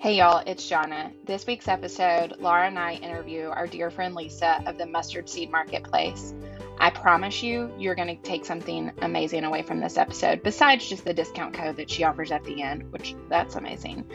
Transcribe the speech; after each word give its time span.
Hey 0.00 0.16
y'all, 0.16 0.42
it's 0.46 0.66
Jonna. 0.66 1.12
This 1.26 1.46
week's 1.46 1.68
episode, 1.68 2.36
Laura 2.38 2.66
and 2.66 2.78
I 2.78 2.94
interview 2.94 3.48
our 3.48 3.66
dear 3.66 3.90
friend 3.90 4.14
Lisa 4.14 4.62
of 4.64 4.78
the 4.78 4.86
Mustard 4.86 5.28
Seed 5.28 5.50
Marketplace. 5.50 6.32
I 6.78 6.88
promise 6.88 7.42
you, 7.42 7.70
you're 7.78 7.94
going 7.94 8.08
to 8.08 8.22
take 8.22 8.46
something 8.46 8.90
amazing 9.02 9.44
away 9.44 9.60
from 9.60 9.78
this 9.78 9.98
episode, 9.98 10.42
besides 10.42 10.88
just 10.88 11.04
the 11.04 11.12
discount 11.12 11.52
code 11.52 11.76
that 11.76 11.90
she 11.90 12.02
offers 12.02 12.32
at 12.32 12.42
the 12.44 12.62
end, 12.62 12.90
which 12.90 13.14
that's 13.28 13.56
amazing. 13.56 14.06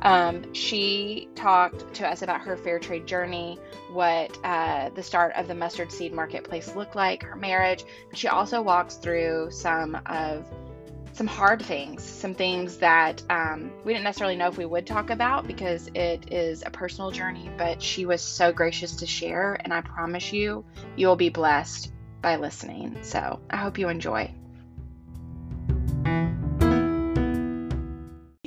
Um, 0.00 0.54
she 0.54 1.28
talked 1.34 1.92
to 1.92 2.08
us 2.08 2.22
about 2.22 2.40
her 2.40 2.56
fair 2.56 2.78
trade 2.78 3.06
journey, 3.06 3.58
what 3.92 4.38
uh, 4.44 4.88
the 4.94 5.02
start 5.02 5.34
of 5.36 5.46
the 5.46 5.54
Mustard 5.54 5.92
Seed 5.92 6.14
Marketplace 6.14 6.74
looked 6.74 6.96
like, 6.96 7.22
her 7.22 7.36
marriage. 7.36 7.84
She 8.14 8.28
also 8.28 8.62
walks 8.62 8.94
through 8.94 9.50
some 9.50 10.00
of 10.06 10.50
some 11.14 11.26
hard 11.28 11.62
things, 11.62 12.02
some 12.02 12.34
things 12.34 12.78
that 12.78 13.22
um, 13.30 13.70
we 13.84 13.92
didn't 13.92 14.02
necessarily 14.04 14.34
know 14.36 14.48
if 14.48 14.58
we 14.58 14.64
would 14.64 14.84
talk 14.84 15.10
about 15.10 15.46
because 15.46 15.88
it 15.94 16.32
is 16.32 16.64
a 16.66 16.70
personal 16.70 17.12
journey, 17.12 17.48
but 17.56 17.80
she 17.80 18.04
was 18.04 18.20
so 18.20 18.52
gracious 18.52 18.96
to 18.96 19.06
share. 19.06 19.56
And 19.60 19.72
I 19.72 19.80
promise 19.80 20.32
you, 20.32 20.64
you'll 20.96 21.14
be 21.14 21.28
blessed 21.28 21.92
by 22.20 22.36
listening. 22.36 22.98
So 23.02 23.38
I 23.48 23.56
hope 23.56 23.78
you 23.78 23.88
enjoy. 23.88 24.34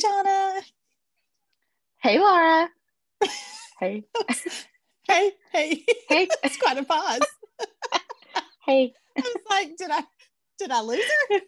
Jonna. 0.02 0.62
Hey, 2.00 2.20
Laura. 2.20 2.70
hey. 3.80 4.04
hey, 5.08 5.32
hey. 5.54 5.86
Hey. 6.10 6.28
It's 6.44 6.58
quite 6.58 6.78
a 6.78 6.84
pause. 6.84 7.22
hey. 8.66 8.94
I 9.18 9.22
was 9.22 9.36
like, 9.50 9.78
did 9.78 9.90
I 9.90 10.04
did 10.58 10.72
I 10.72 10.82
lose 10.82 11.04
her? 11.30 11.40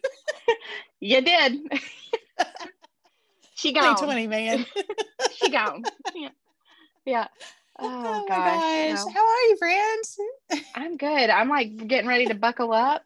you 1.00 1.20
did. 1.22 1.58
she 3.54 3.72
gone. 3.72 3.96
20 3.96 4.26
man. 4.26 4.66
she 5.28 5.50
gone. 5.50 5.88
Yeah. 6.14 6.30
Yeah. 7.04 7.26
Oh, 7.82 7.86
Oh, 8.02 8.22
my 8.28 8.28
gosh. 8.28 8.60
gosh. 8.60 8.88
no. 8.90 9.10
How 9.14 9.26
are 9.26 9.42
you, 9.48 9.56
friends? 9.56 10.18
I'm 10.74 10.96
good. 10.96 11.30
I'm 11.30 11.48
like 11.48 11.76
getting 11.88 12.08
ready 12.08 12.26
to 12.26 12.34
buckle 12.34 12.72
up, 12.72 13.02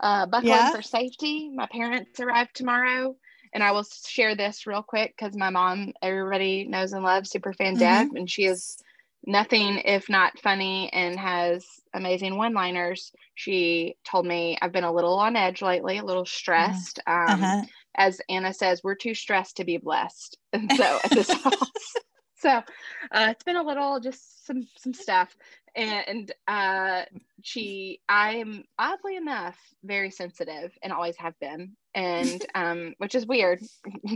uh, 0.00 0.26
buckling 0.26 0.46
Yeah? 0.48 0.70
for 0.70 0.80
safety. 0.82 1.50
My 1.50 1.66
parents 1.66 2.18
arrive 2.20 2.52
tomorrow, 2.52 3.14
and 3.52 3.62
I 3.62 3.72
will 3.72 3.84
share 3.84 4.34
this 4.34 4.66
real 4.66 4.82
quick 4.82 5.14
because 5.16 5.36
my 5.36 5.50
mom, 5.50 5.92
everybody 6.02 6.64
knows 6.64 6.92
and 6.92 7.04
loves 7.04 7.30
Superfan 7.30 7.76
Mm-hmm. 7.76 7.78
Deb, 7.78 8.16
and 8.16 8.30
she 8.30 8.44
is 8.46 8.78
nothing 9.26 9.78
if 9.84 10.08
not 10.08 10.38
funny 10.38 10.90
and 10.92 11.18
has 11.18 11.66
amazing 11.94 12.36
one-liners. 12.36 13.12
She 13.34 13.96
told 14.04 14.26
me 14.26 14.56
I've 14.62 14.72
been 14.72 14.84
a 14.84 14.92
little 14.92 15.14
on 15.18 15.36
edge 15.36 15.62
lately, 15.62 15.98
a 15.98 16.04
little 16.04 16.26
stressed. 16.26 17.00
Um, 17.06 17.42
Uh-huh. 17.42 17.62
as 17.96 18.20
Anna 18.28 18.52
says, 18.52 18.82
we're 18.84 18.94
too 18.94 19.14
stressed 19.14 19.56
to 19.56 19.64
be 19.64 19.78
blessed. 19.78 20.38
And 20.52 20.70
so 20.76 21.00
at 21.04 21.10
this 21.10 21.30
house. 21.30 21.94
So 22.38 22.50
uh, 22.50 23.28
it's 23.30 23.44
been 23.44 23.56
a 23.56 23.62
little 23.62 23.98
just 23.98 24.46
some 24.46 24.66
some 24.76 24.94
stuff. 24.94 25.34
And 25.74 26.32
uh 26.46 27.02
she 27.42 28.00
I'm 28.08 28.64
oddly 28.78 29.16
enough 29.16 29.58
very 29.84 30.10
sensitive 30.10 30.72
and 30.82 30.92
always 30.92 31.16
have 31.18 31.38
been. 31.40 31.72
And 31.94 32.44
um 32.54 32.94
which 32.98 33.14
is 33.14 33.26
weird. 33.26 33.60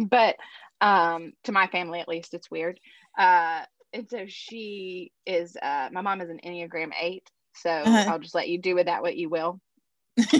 but 0.09 0.37
um 0.81 1.33
to 1.45 1.53
my 1.53 1.67
family 1.67 2.01
at 2.01 2.09
least 2.09 2.35
it's 2.35 2.51
weird. 2.51 2.79
Uh 3.19 3.63
and 3.93 4.09
so 4.09 4.25
she 4.29 5.13
is 5.27 5.57
uh 5.63 5.89
my 5.93 6.01
mom 6.01 6.21
is 6.21 6.31
an 6.31 6.41
Enneagram 6.45 6.91
eight. 7.01 7.29
So 7.55 7.71
Uh-huh. 7.71 8.13
I'll 8.13 8.19
just 8.19 8.35
let 8.35 8.49
you 8.49 8.61
do 8.61 8.75
with 8.75 8.87
that 8.87 9.03
what 9.03 9.17
you 9.17 9.29
will 9.29 9.61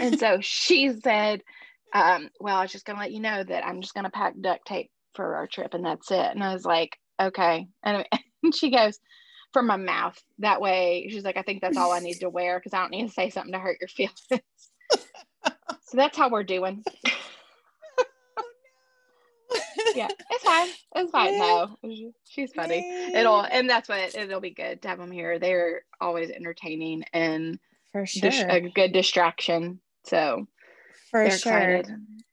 and 0.01 0.19
so 0.19 0.39
she 0.41 0.93
said, 1.03 1.43
um, 1.95 2.31
Well, 2.41 2.57
I 2.57 2.63
was 2.63 2.73
just 2.73 2.85
going 2.85 2.97
to 2.97 3.03
let 3.03 3.13
you 3.13 3.21
know 3.21 3.43
that 3.43 3.65
I'm 3.65 3.81
just 3.81 3.95
going 3.95 4.05
to 4.05 4.11
pack 4.11 4.35
duct 4.41 4.67
tape 4.67 4.91
for 5.15 5.37
our 5.37 5.47
trip 5.47 5.75
and 5.75 5.85
that's 5.85 6.11
it. 6.11 6.19
And 6.19 6.43
I 6.43 6.53
was 6.53 6.65
like, 6.65 6.97
Okay. 7.21 7.67
And, 7.83 8.07
and 8.43 8.55
she 8.55 8.71
goes, 8.71 8.99
From 9.53 9.67
my 9.67 9.77
mouth. 9.77 10.19
That 10.39 10.61
way, 10.61 11.09
she's 11.11 11.25
like, 11.25 11.37
I 11.37 11.43
think 11.43 11.61
that's 11.61 11.77
all 11.77 11.93
I 11.93 12.01
need 12.01 12.21
to 12.21 12.31
wear 12.31 12.59
because 12.59 12.75
I 12.75 12.81
don't 12.81 12.91
need 12.93 13.07
to 13.09 13.13
say 13.13 13.31
something 13.31 13.53
to 13.53 13.59
hurt 13.59 13.79
your 13.81 13.89
feelings. 13.89 14.21
so 14.31 15.97
that's 15.97 16.17
how 16.17 16.31
we're 16.31 16.45
doing. 16.45 16.85
Yeah, 19.95 20.09
it's 20.31 20.45
fine. 20.45 20.69
It's 20.97 21.11
fine. 21.11 21.39
No, 21.39 21.77
she's 22.29 22.53
funny. 22.53 23.11
It'll, 23.15 23.41
and 23.43 23.69
that's 23.69 23.89
what 23.89 24.15
it'll 24.15 24.41
be 24.41 24.51
good 24.51 24.83
to 24.83 24.89
have 24.89 24.99
them 24.99 25.11
here. 25.11 25.39
They're 25.39 25.83
always 26.01 26.31
entertaining 26.31 27.05
and 27.13 27.59
For 27.93 28.07
sure. 28.07 28.31
dis- 28.31 28.45
a 28.49 28.61
good 28.61 28.93
distraction. 28.93 29.81
So 30.05 30.47
For 31.11 31.25
sure. 31.31 31.35
excited. 31.59 31.89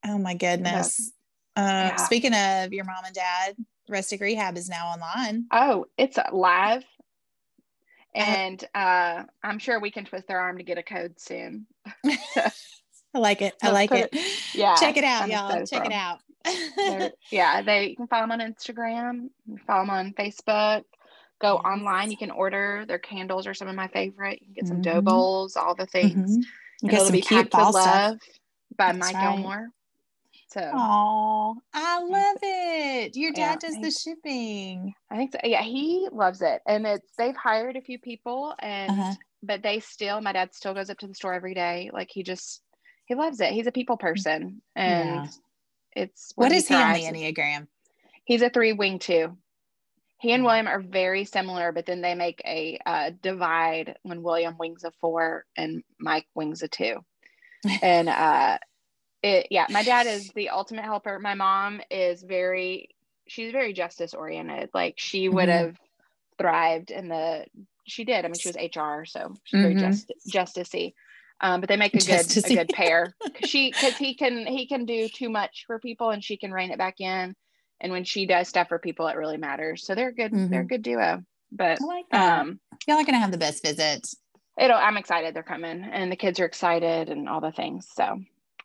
Oh 0.05 0.17
my 0.17 0.33
goodness. 0.35 1.11
Uh, 1.55 1.61
Yeah. 1.91 1.95
Speaking 1.97 2.33
of 2.33 2.71
your 2.73 2.85
mom 2.85 3.03
and 3.05 3.15
dad, 3.15 3.55
Rustic 3.89 4.21
Rehab 4.21 4.57
is 4.57 4.69
now 4.69 4.87
online. 4.87 5.45
Oh, 5.51 5.85
it's 5.97 6.17
live. 6.31 6.83
And 8.15 8.63
uh, 8.73 9.23
I'm 9.43 9.59
sure 9.59 9.79
we 9.79 9.91
can 9.91 10.05
twist 10.05 10.27
their 10.27 10.39
arm 10.39 10.57
to 10.57 10.63
get 10.63 10.77
a 10.77 10.83
code 10.83 11.19
soon. 11.19 11.67
I 12.05 13.19
like 13.19 13.41
it. 13.41 13.53
I 13.61 13.71
like 13.71 13.89
put 13.89 14.09
it. 14.11 14.15
Yeah. 14.53 14.75
Check 14.75 14.97
it 14.97 15.03
out, 15.03 15.23
I'm 15.23 15.29
y'all. 15.31 15.65
Check 15.65 15.85
it 15.85 15.91
out. 15.93 16.19
Yeah, 17.31 17.61
they 17.61 17.89
you 17.89 17.95
can 17.95 18.07
follow 18.07 18.27
them 18.27 18.31
on 18.31 18.39
Instagram, 18.53 19.29
follow 19.65 19.81
them 19.83 19.89
on 19.89 20.13
Facebook. 20.13 20.83
Go 21.39 21.55
Yes. 21.55 21.65
online. 21.65 22.09
You 22.11 22.17
can 22.17 22.31
order 22.31 22.85
their 22.87 22.97
candles 22.99 23.45
are 23.47 23.53
some 23.53 23.67
of 23.67 23.75
my 23.75 23.87
favorite. 23.89 24.39
You 24.41 24.47
can 24.47 24.53
get 24.53 24.67
some 24.67 24.81
dough 24.81 25.01
Mhm. 25.01 25.05
bowls, 25.05 25.55
all 25.55 25.75
the 25.75 25.85
things. 25.85 26.37
Mhm. 26.37 26.43
You 26.81 26.89
get 26.89 27.01
some 27.03 27.11
be 27.11 27.21
cute 27.21 27.39
packed 27.39 27.51
ball 27.51 27.67
with 27.73 27.81
stuff. 27.81 28.11
love 28.11 28.19
by 28.77 28.85
That's 28.87 28.97
Mike 28.99 29.15
right. 29.15 29.21
Gilmore. 29.21 29.67
So 30.49 30.71
Oh, 30.73 31.55
I 31.73 31.99
love 32.01 32.37
it. 32.41 33.15
Your 33.15 33.31
Yeah, 33.35 33.51
dad 33.51 33.59
does 33.59 33.75
the 33.81 33.91
shipping. 33.91 34.93
I 35.11 35.17
think 35.17 35.33
so. 35.33 35.39
Yeah, 35.43 35.61
he 35.61 36.07
loves 36.11 36.41
it, 36.41 36.61
and 36.65 36.87
it's 36.87 37.11
they've 37.17 37.35
hired 37.35 37.75
a 37.75 37.81
few 37.81 37.99
people, 37.99 38.55
and 38.59 38.91
Uh-huh. 38.91 39.13
but 39.43 39.61
they 39.61 39.79
still. 39.79 40.21
My 40.21 40.31
dad 40.31 40.53
still 40.55 40.73
goes 40.73 40.89
up 40.89 40.97
to 40.99 41.07
the 41.07 41.13
store 41.13 41.33
every 41.33 41.53
day. 41.53 41.89
Like 41.93 42.09
he 42.11 42.23
just 42.23 42.61
he 43.05 43.13
loves 43.15 43.39
it. 43.41 43.51
He's 43.51 43.67
a 43.67 43.71
people 43.71 43.97
person, 43.97 44.61
and 44.75 45.25
Yeah. 45.25 45.27
It's 45.97 46.33
What 46.35 46.51
is 46.51 46.67
he 46.67 46.75
on 46.75 46.93
the. 46.93 47.01
Enneagram? 47.01 47.67
He's 48.25 48.41
a 48.41 48.49
three 48.49 48.73
wing 48.73 48.99
two. 48.99 49.37
He 50.19 50.31
and 50.33 50.43
Mhm. 50.43 50.45
William 50.45 50.67
are 50.67 50.81
very 50.81 51.25
similar, 51.25 51.71
but 51.71 51.85
then 51.85 52.01
they 52.01 52.15
make 52.15 52.41
a 52.45 52.79
uh, 52.85 53.11
divide 53.21 53.97
when 54.03 54.23
William 54.23 54.57
wings 54.57 54.83
a 54.83 54.91
four 55.01 55.45
and 55.57 55.83
Mike 55.99 56.27
wings 56.35 56.63
a 56.63 56.67
two. 56.67 56.97
and 57.81 58.09
uh, 58.09 58.57
it 59.23 59.47
yeah, 59.51 59.67
my 59.69 59.83
dad 59.83 60.07
is 60.07 60.31
the 60.33 60.49
ultimate 60.49 60.85
helper. 60.85 61.19
My 61.19 61.35
mom 61.35 61.81
is 61.91 62.23
very 62.23 62.89
she's 63.27 63.51
very 63.51 63.73
justice 63.73 64.13
oriented. 64.13 64.69
Like 64.73 64.95
she 64.97 65.29
would 65.29 65.49
Mhm. 65.49 65.59
have 65.59 65.77
thrived 66.39 66.91
in 66.91 67.09
the 67.09 67.45
she 67.85 68.05
did. 68.05 68.25
I 68.25 68.27
mean, 68.29 68.39
she 68.39 68.49
was 68.49 68.57
HR, 68.57 69.05
so 69.05 69.35
she's 69.45 69.61
very 69.61 69.75
Mhm. 69.75 69.79
just 69.81 70.11
justicey. 70.29 70.93
Um, 71.39 71.61
but 71.61 71.69
they 71.69 71.77
make 71.77 71.93
a 71.93 71.99
good 71.99 72.45
a 72.45 72.55
good 72.55 72.69
pair. 72.73 73.15
'Cause 73.21 73.49
she 73.49 73.69
because 73.71 73.95
he 73.97 74.15
can 74.15 74.45
he 74.47 74.67
can 74.67 74.85
do 74.85 75.07
too 75.07 75.29
much 75.29 75.65
for 75.67 75.79
people 75.79 76.09
and 76.09 76.23
she 76.23 76.37
can 76.37 76.51
rein 76.51 76.71
it 76.71 76.77
back 76.77 76.99
in. 76.99 77.35
And 77.79 77.91
when 77.91 78.03
she 78.03 78.25
does 78.25 78.47
stuff 78.47 78.69
for 78.69 78.79
people, 78.79 79.07
it 79.07 79.15
really 79.17 79.37
matters. 79.37 79.85
So 79.85 79.93
they're 79.93 80.11
good. 80.11 80.31
They're 80.33 80.61
a 80.61 80.65
Mhm. 80.65 80.69
good 80.69 80.81
duo. 80.81 81.23
But 81.51 81.79
I 81.81 81.85
like 81.85 82.05
that. 82.11 82.39
um, 82.39 82.59
Y'all 82.87 82.97
are 82.97 83.03
gonna 83.05 83.19
have 83.19 83.31
the 83.31 83.37
best 83.37 83.63
visits. 83.63 84.15
it'll. 84.59 84.77
I'm 84.77 84.97
excited 84.97 85.35
they're 85.35 85.43
coming, 85.43 85.83
and 85.83 86.11
the 86.11 86.15
kids 86.15 86.39
are 86.39 86.45
excited 86.45 87.09
and 87.09 87.29
all 87.29 87.39
the 87.41 87.51
things. 87.51 87.87
So, 87.93 88.19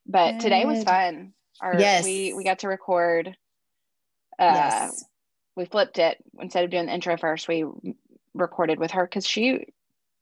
but 0.06 0.40
today 0.40 0.64
was 0.64 0.82
fun. 0.82 1.34
Our, 1.60 1.78
Yes. 1.78 2.04
we 2.04 2.32
we 2.32 2.42
got 2.42 2.60
to 2.60 2.68
record. 2.68 3.36
Uh, 4.38 4.54
yes. 4.88 5.04
we 5.56 5.66
flipped 5.66 5.98
it 5.98 6.16
instead 6.40 6.64
of 6.64 6.70
doing 6.70 6.86
the 6.86 6.94
intro 6.94 7.16
first. 7.18 7.46
We 7.46 7.64
recorded 8.34 8.78
with 8.80 8.92
her 8.92 9.04
because 9.04 9.26
she, 9.26 9.66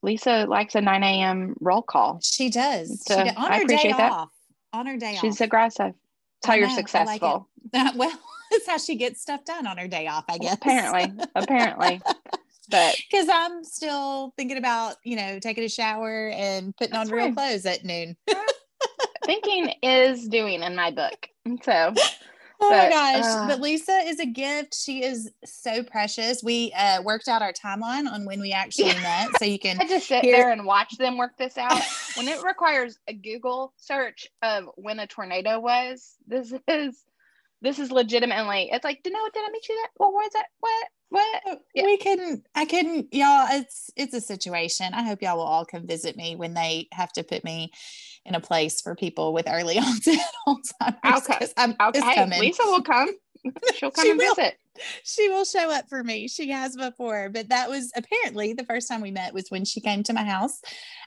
Lisa, 0.03 0.47
likes 0.49 0.75
a 0.75 0.81
9 0.81 1.03
a.m. 1.03 1.55
roll 1.61 1.83
call. 1.83 2.21
She 2.23 2.51
does. 2.51 3.03
So, 3.07 3.23
she. 3.23 3.31
On 3.31 3.37
I 3.37 3.59
her 3.59 3.65
day 3.65 3.75
appreciate 3.75 3.97
that. 3.97 4.13
off. 4.13 4.31
On 4.73 4.87
her 4.87 4.97
day 4.97 5.11
She's 5.13 5.19
off. 5.19 5.23
She's 5.23 5.41
aggressive. 5.41 5.93
That's 6.43 6.47
how 6.47 6.55
you're 6.55 6.67
I 6.69 6.71
like 6.71 6.79
successful. 6.79 7.49
well, 7.97 8.19
it's 8.51 8.67
how 8.67 8.79
she 8.79 8.97
gets 8.97 9.21
stuff 9.21 9.45
done 9.45 9.67
on 9.67 9.77
her 9.77 9.89
day 9.89 10.07
off, 10.07 10.25
I 10.29 10.39
guess. 10.39 10.55
Apparently, 10.55 11.13
apparently. 11.35 12.01
But 12.71 12.97
Because 13.11 13.29
I'm 13.31 13.65
still 13.65 14.33
thinking 14.37 14.57
about, 14.57 14.97
you 15.05 15.17
know, 15.17 15.39
taking 15.39 15.65
a 15.65 15.69
shower 15.69 16.31
and 16.31 16.75
putting 16.77 16.95
That's 16.95 17.11
on 17.11 17.17
real 17.17 17.33
clothes 17.35 17.67
at 17.67 17.85
noon. 17.85 18.17
thinking 19.27 19.75
is 19.83 20.29
doing 20.29 20.63
in 20.63 20.77
my 20.77 20.91
book. 20.93 21.29
So 21.63 21.93
Oh 22.63 22.71
my 22.71 22.89
gosh. 22.91 23.25
uh, 23.25 23.47
but 23.49 23.61
Lisa 23.61 23.93
is 24.07 24.21
a 24.21 24.27
gift. 24.27 24.75
She 24.75 25.03
is 25.03 25.31
so 25.45 25.83
precious. 25.83 26.43
We 26.43 26.73
uh, 26.77 27.03
worked 27.03 27.29
out 27.29 27.43
our 27.43 27.53
timeline 27.53 28.07
on 28.11 28.25
when 28.25 28.41
we 28.41 28.53
actually 28.53 28.89
Yeah. 28.89 29.01
met. 29.29 29.39
So 29.39 29.45
you 29.47 29.59
can 29.65 29.81
I 29.81 29.87
just 29.87 30.07
sit 30.09 30.23
Here- 30.25 30.37
there 30.37 30.51
and 30.51 30.65
watch 30.67 30.97
them 30.99 31.17
work 31.17 31.37
this 31.39 31.57
out. 31.59 31.81
when 32.17 32.29
it 32.29 32.43
requires 32.45 32.99
a 33.09 33.15
Google 33.15 33.73
search 33.77 34.29
of 34.43 34.65
when 34.77 34.99
a 35.01 35.07
tornado 35.07 35.59
was, 35.61 36.15
this 36.27 36.53
is 36.69 37.05
this 37.63 37.79
is 37.79 37.91
legitimately. 37.93 38.71
It's 38.73 38.85
like, 38.85 39.03
did 39.03 39.13
no, 39.13 39.19
did 39.35 39.45
I 39.47 39.51
meet 39.51 39.69
you 39.69 39.77
that? 39.83 39.89
What 39.97 40.13
was 40.13 40.31
that? 40.35 40.47
What? 40.61 40.89
What? 41.11 41.61
Yeah. 41.75 41.87
we 41.87 41.99
couldn't 41.99 42.47
i 42.55 42.65
couldn't 42.65 43.13
y'all 43.13 43.49
it's 43.51 43.91
it's 43.97 44.15
a 44.15 44.21
situation 44.21 44.95
i 44.95 45.03
hope 45.03 45.23
y'all 45.23 45.39
will 45.39 45.43
all 45.43 45.65
come 45.65 45.85
visit 45.85 46.17
me 46.17 46.37
when 46.37 46.55
they 46.55 46.87
have 46.93 47.11
to 47.15 47.25
put 47.25 47.43
me 47.43 47.73
in 48.27 48.35
a 48.35 48.41
place 48.41 48.81
for 48.81 48.95
people 48.95 49.33
with 49.33 49.47
early 49.49 49.79
onset 49.79 50.19
alzheimer's 50.49 51.29
Okay. 51.29 51.49
I'm, 51.57 51.71
Okay, 51.81 51.99
it's 51.99 52.15
coming 52.15 52.41
Lisa 52.41 52.63
will 52.65 52.83
come. 52.83 53.09
She'll 53.75 53.91
come 53.93 54.05
She 54.05 54.11
and 54.11 54.19
will. 54.19 54.35
visit. 54.35 54.55
she 55.05 55.29
will 55.31 55.45
show 55.45 55.71
up 55.71 55.89
for 55.89 56.05
me. 56.05 56.29
She 56.29 56.51
has 56.51 56.77
before, 56.77 57.31
but 57.31 57.49
that 57.49 57.69
was 57.71 57.91
apparently 57.97 58.53
the 58.53 58.65
first 58.65 58.89
time 58.89 59.01
we 59.01 59.11
met 59.11 59.33
was 59.35 59.47
when 59.51 59.65
she 59.65 59.81
came 59.81 60.03
to 60.05 60.13
my 60.13 60.25
house 60.25 60.61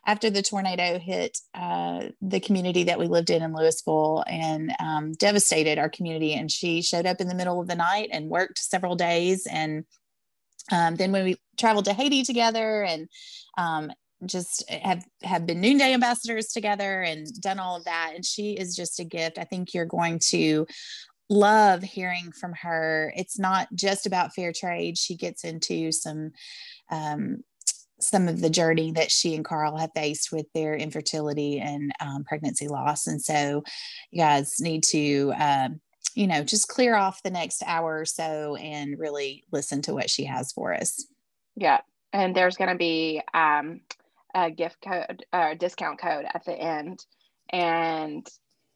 after 0.06 0.30
the 0.30 0.42
tornado 0.42 1.00
hit 1.00 1.38
uh, 1.54 2.06
the 2.22 2.40
community 2.40 2.84
that 2.86 3.00
we 3.00 3.08
lived 3.08 3.30
in 3.30 3.42
in 3.44 3.54
Louisville 3.54 4.24
and 4.28 4.74
um, 4.80 5.14
devastated 5.14 5.78
our 5.80 5.90
community. 5.90 6.34
And 6.34 6.52
she 6.52 6.82
showed 6.82 7.06
up 7.06 7.22
in 7.22 7.28
the 7.28 7.36
middle 7.36 7.62
of 7.62 7.68
the 7.68 7.76
night 7.76 8.10
and 8.12 8.30
worked 8.30 8.58
several 8.60 8.96
days. 8.96 9.48
And 9.50 9.86
um, 10.72 10.96
then 10.96 11.12
when 11.12 11.24
we 11.24 11.38
traveled 11.58 11.86
to 11.86 11.94
Haiti 11.94 12.24
together 12.24 12.84
and 12.84 13.08
um, 13.58 13.92
just 14.26 14.70
have 14.70 15.04
have 15.24 15.46
been 15.46 15.62
noonday 15.62 15.94
ambassadors 15.94 16.48
together 16.48 17.02
and 17.02 17.28
done 17.42 17.60
all 17.60 17.76
of 17.76 17.86
that 17.86 18.12
and 18.16 18.26
she 18.26 18.54
is 18.54 18.76
just 18.76 19.00
a 19.00 19.04
gift 19.04 19.38
i 19.38 19.44
think 19.44 19.74
you're 19.74 19.86
going 19.86 20.20
to 20.20 20.66
love 21.30 21.82
hearing 21.82 22.32
from 22.32 22.54
her. 22.54 23.14
It's 23.16 23.40
not 23.40 23.68
just 23.74 24.06
about 24.06 24.34
fair 24.34 24.52
trade. 24.54 24.98
She 24.98 25.16
gets 25.16 25.44
into 25.44 25.92
some 25.92 26.32
um, 26.90 27.44
some 28.00 28.28
of 28.28 28.42
the 28.42 28.50
journey 28.50 28.92
that 28.92 29.12
she 29.12 29.34
and 29.34 29.46
Carl 29.46 29.78
have 29.78 29.92
faced 29.96 30.32
with 30.32 30.46
their 30.54 30.76
infertility 30.76 31.60
and 31.60 31.94
um, 32.02 32.26
pregnancy 32.26 32.68
loss. 32.68 33.08
And 33.08 33.22
so, 33.22 33.64
you 34.12 34.22
guys 34.22 34.60
need 34.60 34.84
to, 34.86 35.34
um, 35.40 35.80
you 36.14 36.28
know, 36.28 36.44
just 36.44 36.68
clear 36.68 36.96
off 36.96 37.24
the 37.24 37.32
next 37.32 37.64
hour 37.66 38.00
or 38.00 38.06
so 38.06 38.56
and 38.56 39.00
really 39.00 39.46
listen 39.54 39.82
to 39.84 39.94
what 39.94 40.10
she 40.10 40.26
has 40.26 40.52
for 40.52 40.74
us. 40.74 41.06
Yeah, 41.56 41.82
and 42.12 42.36
there's 42.36 42.58
going 42.58 42.72
to 42.72 42.78
be 42.78 43.22
um, 43.34 43.82
a 44.34 44.52
gift 44.52 44.78
code 44.82 45.26
or 45.32 45.56
discount 45.56 46.00
code 46.00 46.26
at 46.34 46.44
the 46.46 46.54
end, 46.54 47.04
and 47.50 48.28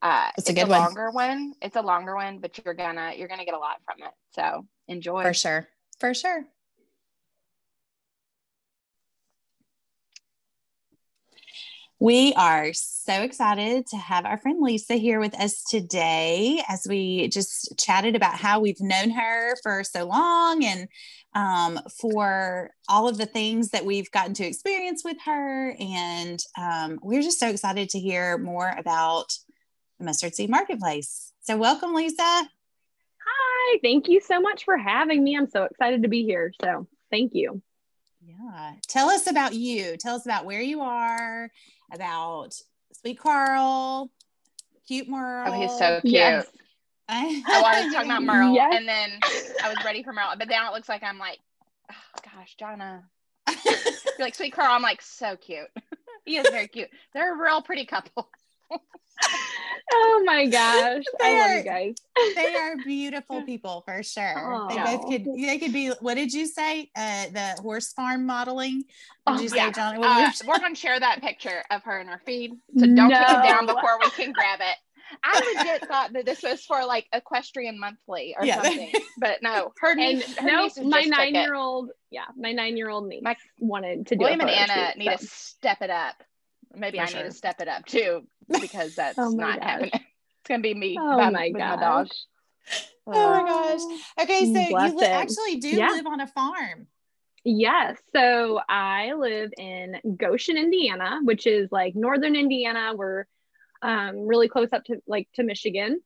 uh, 0.02 0.30
it's, 0.38 0.50
it's 0.50 0.60
a, 0.60 0.66
a 0.66 0.68
longer 0.68 1.12
one. 1.12 1.54
It's 1.62 1.76
a 1.76 1.82
longer 1.82 2.16
one, 2.16 2.40
but 2.40 2.60
you're 2.64 2.74
gonna 2.74 3.14
you're 3.18 3.28
gonna 3.28 3.46
get 3.46 3.56
a 3.56 3.60
lot 3.60 3.78
from 3.86 4.06
it. 4.06 4.14
So 4.32 4.66
enjoy 4.88 5.24
for 5.24 5.34
sure. 5.34 5.68
For 6.00 6.14
sure. 6.14 6.46
We 12.00 12.32
are 12.36 12.74
so 12.74 13.24
excited 13.24 13.88
to 13.88 13.98
have 13.98 14.28
our 14.28 14.38
friend 14.38 14.62
Lisa 14.62 14.94
here 14.94 15.20
with 15.20 15.34
us 15.34 15.64
today 15.64 16.62
as 16.70 16.86
we 16.88 17.28
just 17.28 17.74
chatted 17.80 18.16
about 18.16 18.36
how 18.36 18.60
we've 18.60 18.80
known 18.80 19.10
her 19.10 19.56
for 19.64 19.84
so 19.84 20.06
long 20.06 20.64
and 20.64 20.88
um, 21.38 21.80
for 22.02 22.72
all 22.90 23.08
of 23.08 23.20
the 23.20 23.28
things 23.28 23.70
that 23.70 23.86
we've 23.86 24.10
gotten 24.10 24.34
to 24.34 24.44
experience 24.44 25.04
with 25.06 25.18
her. 25.24 25.76
And 25.80 26.44
um, 26.58 27.00
we're 27.04 27.22
just 27.22 27.40
so 27.40 27.48
excited 27.48 27.90
to 27.90 28.00
hear 28.00 28.40
more 28.40 28.74
about 28.76 29.38
the 30.00 30.06
Mustard 30.06 30.34
Seed 30.34 30.50
Marketplace. 30.50 31.32
So, 31.42 31.56
welcome, 31.56 31.94
Lisa. 31.94 32.18
Hi, 32.24 33.80
thank 33.84 34.08
you 34.10 34.20
so 34.20 34.42
much 34.42 34.66
for 34.66 34.78
having 34.78 35.24
me. 35.24 35.38
I'm 35.38 35.48
so 35.48 35.64
excited 35.64 36.02
to 36.04 36.10
be 36.10 36.24
here. 36.24 36.52
So, 36.60 36.88
thank 37.12 37.36
you. 37.36 37.62
Yeah. 38.26 38.74
Tell 38.88 39.10
us 39.10 39.28
about 39.28 39.54
you. 39.54 39.96
Tell 39.98 40.16
us 40.16 40.26
about 40.26 40.46
where 40.46 40.62
you 40.62 40.82
are, 40.82 41.52
about 41.94 42.56
Sweet 43.00 43.20
Carl, 43.20 44.10
cute 44.88 45.08
Merle. 45.08 45.54
Oh, 45.54 45.62
he's 45.62 45.78
so 45.78 46.00
cute. 46.02 46.14
Yes. 46.14 46.48
I, 47.10 47.44
oh, 47.48 47.64
I 47.66 47.86
was 47.86 47.94
talking 47.94 48.12
about 48.12 48.24
Merle, 48.24 48.54
yes. 48.54 48.74
and 48.76 48.88
then 48.88 49.20
I 49.64 49.70
was 49.70 49.78
ready 49.86 50.04
for 50.04 50.14
Merle, 50.14 50.34
but 50.38 50.50
now 50.50 50.70
it 50.70 50.74
looks 50.74 50.90
like 50.90 51.04
I'm 51.04 51.20
like, 51.20 51.40
oh, 51.92 52.22
gosh, 52.24 52.56
Jonna. 52.60 53.04
You're 53.66 54.26
like 54.26 54.36
Sweet 54.36 54.54
Carl. 54.54 54.74
I'm 54.74 54.82
like 54.82 55.02
so 55.02 55.38
cute. 55.38 55.68
he 56.26 56.38
is 56.38 56.48
very 56.50 56.68
cute. 56.68 56.90
They're 57.14 57.34
a 57.34 57.42
real 57.42 57.62
pretty 57.62 57.86
couple 57.86 58.30
oh 59.94 60.24
my 60.26 60.46
gosh. 60.46 61.04
I 61.22 61.40
love 61.40 61.58
you 61.58 61.64
guys. 61.64 61.96
they 62.36 62.56
are 62.56 62.76
beautiful 62.78 63.42
people 63.44 63.84
for 63.86 64.04
sure. 64.04 64.34
Oh, 64.38 64.68
they 64.70 64.76
both 64.76 65.10
could 65.10 65.26
they 65.36 65.58
could 65.58 65.74
be 65.74 65.92
what 66.00 66.16
did 66.16 66.34
you 66.34 66.46
say? 66.46 66.90
Uh 66.96 67.26
the 67.32 67.62
horse 67.62 67.94
farm 67.94 68.26
modeling? 68.26 68.84
What 69.24 69.34
did 69.34 69.40
oh, 69.40 69.44
you 69.44 69.50
say, 69.50 69.58
yeah. 69.58 69.72
John? 69.72 70.04
Uh, 70.04 70.32
we're 70.46 70.60
gonna 70.60 70.76
share 70.76 71.00
that 71.00 71.22
picture 71.22 71.64
of 71.72 71.84
her 71.84 72.00
in 72.00 72.10
our 72.10 72.22
feed. 72.26 72.54
So 72.78 72.86
don't 72.86 72.96
no. 72.96 73.10
take 73.10 73.30
it 73.30 73.44
down 73.44 73.66
before 73.66 74.00
we 74.02 74.10
can 74.12 74.32
grab 74.32 74.60
it. 74.62 74.78
I 75.24 75.54
legit 75.56 75.88
thought 75.88 76.14
that 76.14 76.26
this 76.26 76.44
was 76.44 76.64
for 76.64 76.86
like 76.86 77.08
Equestrian 77.14 77.80
Monthly 77.80 78.36
or 78.38 78.46
yeah. 78.46 78.62
something, 78.62 78.92
but 79.18 79.42
no. 79.42 79.74
Her 79.80 79.92
and 79.92 80.22
her 80.22 80.46
no, 80.46 80.70
my 80.84 81.02
nine 81.02 81.36
year 81.36 81.56
old, 81.56 81.92
yeah, 82.10 82.26
my 82.36 82.52
nine 82.52 82.78
year 82.78 82.90
old 82.90 83.08
niece 83.08 83.24
my, 83.24 83.36
wanted 83.60 84.08
to 84.08 84.16
do. 84.16 84.22
It. 84.22 84.24
William 84.24 84.42
and 84.42 84.50
Anna 84.50 84.92
shoot, 84.92 84.98
need 84.98 85.12
so. 85.12 85.18
to 85.18 85.28
step 85.28 85.82
it 85.82 85.90
up. 85.90 86.16
Maybe 86.74 86.98
For 86.98 87.04
I 87.04 87.08
sure. 87.08 87.24
need 87.24 87.30
to 87.30 87.36
step 87.36 87.62
it 87.62 87.68
up 87.68 87.86
too 87.86 88.28
because 88.62 88.96
that's 88.96 89.18
oh 89.18 89.30
not 89.30 89.60
gosh. 89.60 89.70
happening. 89.70 89.92
It's 89.94 90.48
gonna 90.48 90.62
be 90.62 90.74
me. 90.74 90.98
Oh 91.00 91.18
by, 91.18 91.30
my 91.30 91.50
gosh. 91.50 91.60
My 91.60 91.76
dog. 91.76 92.08
Oh 93.08 93.12
my 93.12 93.42
oh. 93.42 93.78
gosh. 93.78 94.26
Okay, 94.26 94.46
so 94.46 94.70
Bless 94.70 94.92
you 94.92 95.00
li- 95.00 95.06
actually 95.06 95.56
do 95.58 95.70
yeah. 95.70 95.90
live 95.90 96.08
on 96.08 96.20
a 96.20 96.28
farm. 96.28 96.88
Yes. 97.44 97.98
So 98.14 98.60
I 98.68 99.14
live 99.14 99.52
in 99.58 100.02
Goshen, 100.18 100.58
Indiana, 100.58 101.20
which 101.24 101.48
is 101.48 101.72
like 101.72 101.96
northern 101.96 102.36
Indiana. 102.36 102.92
We're 102.94 103.26
um, 103.82 104.28
really 104.28 104.48
close 104.48 104.70
up 104.74 104.84
to 104.86 105.02
like 105.08 105.28
to 105.36 105.44
Michigan. 105.44 106.02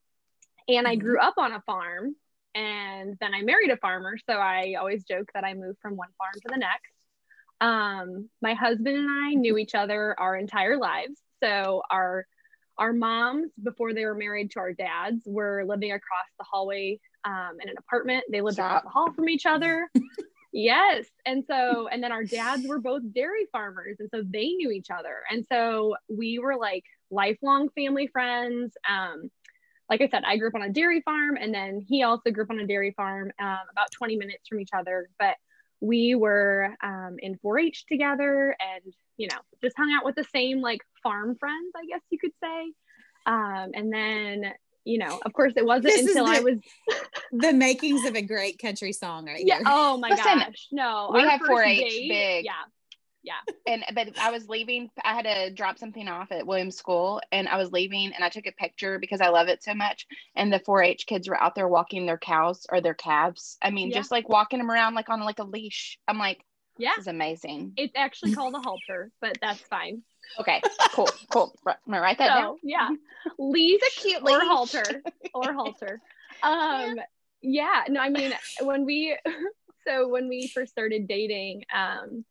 And 0.67 0.87
I 0.87 0.95
grew 0.95 1.17
mm-hmm. 1.17 1.27
up 1.27 1.33
on 1.37 1.53
a 1.53 1.61
farm 1.61 2.15
and 2.53 3.17
then 3.19 3.33
I 3.33 3.41
married 3.41 3.71
a 3.71 3.77
farmer. 3.77 4.17
So 4.29 4.33
I 4.33 4.75
always 4.79 5.03
joke 5.03 5.29
that 5.33 5.43
I 5.43 5.53
moved 5.53 5.79
from 5.81 5.95
one 5.95 6.09
farm 6.17 6.33
to 6.33 6.49
the 6.49 6.57
next. 6.57 6.91
Um, 7.61 8.29
my 8.41 8.53
husband 8.53 8.97
and 8.97 9.09
I 9.09 9.33
knew 9.33 9.57
each 9.57 9.75
other 9.75 10.19
our 10.19 10.35
entire 10.35 10.77
lives. 10.77 11.19
So 11.43 11.83
our 11.89 12.25
our 12.77 12.93
moms, 12.93 13.51
before 13.61 13.93
they 13.93 14.05
were 14.05 14.15
married 14.15 14.51
to 14.51 14.59
our 14.59 14.73
dads, 14.73 15.21
were 15.25 15.63
living 15.67 15.91
across 15.91 16.25
the 16.39 16.45
hallway 16.49 16.99
um, 17.25 17.57
in 17.61 17.69
an 17.69 17.75
apartment. 17.77 18.23
They 18.31 18.41
lived 18.41 18.55
Stop. 18.55 18.65
across 18.65 18.83
the 18.83 18.89
hall 18.89 19.11
from 19.13 19.29
each 19.29 19.45
other. 19.45 19.87
yes. 20.51 21.05
And 21.25 21.43
so, 21.45 21.87
and 21.89 22.01
then 22.01 22.11
our 22.11 22.23
dads 22.23 22.65
were 22.65 22.79
both 22.79 23.03
dairy 23.13 23.45
farmers. 23.51 23.97
And 23.99 24.09
so 24.09 24.23
they 24.27 24.47
knew 24.53 24.71
each 24.71 24.89
other. 24.89 25.17
And 25.29 25.45
so 25.51 25.95
we 26.09 26.39
were 26.39 26.55
like 26.55 26.85
lifelong 27.11 27.69
family 27.69 28.07
friends. 28.07 28.73
Um, 28.89 29.29
like 29.89 30.01
I 30.01 30.07
said, 30.09 30.23
I 30.25 30.37
grew 30.37 30.47
up 30.47 30.55
on 30.55 30.63
a 30.63 30.69
dairy 30.69 31.01
farm, 31.01 31.37
and 31.39 31.53
then 31.53 31.85
he 31.87 32.03
also 32.03 32.31
grew 32.31 32.45
up 32.45 32.49
on 32.49 32.59
a 32.59 32.65
dairy 32.65 32.93
farm 32.95 33.31
um, 33.39 33.59
about 33.71 33.91
20 33.91 34.15
minutes 34.15 34.47
from 34.47 34.59
each 34.59 34.69
other. 34.73 35.09
But 35.19 35.35
we 35.81 36.15
were 36.15 36.75
um, 36.81 37.17
in 37.19 37.37
4-H 37.43 37.85
together 37.87 38.55
and 38.61 38.93
you 39.17 39.27
know 39.27 39.37
just 39.61 39.75
hung 39.77 39.91
out 39.91 40.05
with 40.05 40.15
the 40.15 40.23
same 40.33 40.61
like 40.61 40.79
farm 41.03 41.35
friends 41.39 41.71
i 41.75 41.85
guess 41.87 42.01
you 42.09 42.17
could 42.17 42.31
say. 42.41 42.71
Um, 43.25 43.71
and 43.73 43.93
then 43.93 44.53
you 44.85 44.97
know 44.97 45.19
of 45.23 45.33
course 45.33 45.53
it 45.55 45.65
wasn't 45.65 45.93
this 45.93 46.07
until 46.07 46.25
the, 46.25 46.31
i 46.31 46.39
was 46.39 46.57
the 47.31 47.53
makings 47.53 48.03
of 48.05 48.15
a 48.15 48.21
great 48.21 48.57
country 48.57 48.93
song 48.93 49.25
right 49.25 49.43
yeah. 49.45 49.59
oh 49.65 49.97
my 49.97 50.09
Listen, 50.09 50.39
gosh. 50.39 50.67
No 50.71 51.11
we 51.13 51.21
have 51.21 51.39
4-H 51.41 51.79
date, 51.79 52.09
big. 52.09 52.45
Yeah 52.45 52.53
yeah. 53.23 53.33
And 53.67 53.83
but 53.93 54.17
i 54.19 54.31
was 54.31 54.49
leaving 54.49 54.89
i 55.03 55.13
had 55.13 55.25
to 55.25 55.51
drop 55.53 55.77
something 55.77 56.07
off 56.07 56.31
at 56.31 56.45
williams 56.45 56.75
school 56.75 57.21
and 57.31 57.47
i 57.47 57.57
was 57.57 57.71
leaving 57.71 58.13
and 58.13 58.23
i 58.23 58.29
took 58.29 58.47
a 58.47 58.51
picture 58.51 58.99
because 58.99 59.21
i 59.21 59.29
love 59.29 59.47
it 59.47 59.63
so 59.63 59.73
much 59.73 60.07
and 60.35 60.51
the 60.51 60.59
4-h 60.59 61.05
kids 61.05 61.29
were 61.29 61.41
out 61.41 61.55
there 61.55 61.67
walking 61.67 62.05
their 62.05 62.17
cows 62.17 62.65
or 62.69 62.81
their 62.81 62.93
calves. 62.93 63.57
I 63.61 63.69
mean 63.69 63.89
yeah. 63.89 63.97
just 63.97 64.11
like 64.11 64.29
walking 64.29 64.59
them 64.59 64.71
around 64.71 64.95
like 64.95 65.09
on 65.09 65.21
like 65.21 65.39
a 65.39 65.43
leash. 65.43 65.99
I'm 66.07 66.17
like 66.17 66.43
yeah. 66.77 66.91
This 66.95 67.03
is 67.03 67.07
amazing. 67.07 67.73
It's 67.77 67.93
actually 67.95 68.33
called 68.33 68.55
a 68.55 68.59
halter 68.59 69.11
but 69.21 69.37
that's 69.41 69.61
fine. 69.61 70.03
Okay 70.39 70.61
cool 70.93 71.09
cool. 71.31 71.53
I'm 71.67 71.75
gonna 71.87 72.01
write 72.01 72.17
that 72.17 72.37
so, 72.37 72.41
down? 72.41 72.57
yeah. 72.63 72.89
Leash 73.37 73.81
a 73.81 73.99
cute 73.99 74.23
leash. 74.23 74.35
or 74.35 74.45
halter 74.45 75.03
or 75.33 75.53
halter. 75.53 76.01
Um 76.43 76.95
yeah 77.41 77.83
no 77.89 77.99
i 77.99 78.09
mean 78.09 78.31
when 78.61 78.85
we 78.85 79.17
so 79.87 80.07
when 80.07 80.29
we 80.29 80.47
first 80.47 80.71
started 80.71 81.07
dating 81.07 81.63
um 81.73 82.23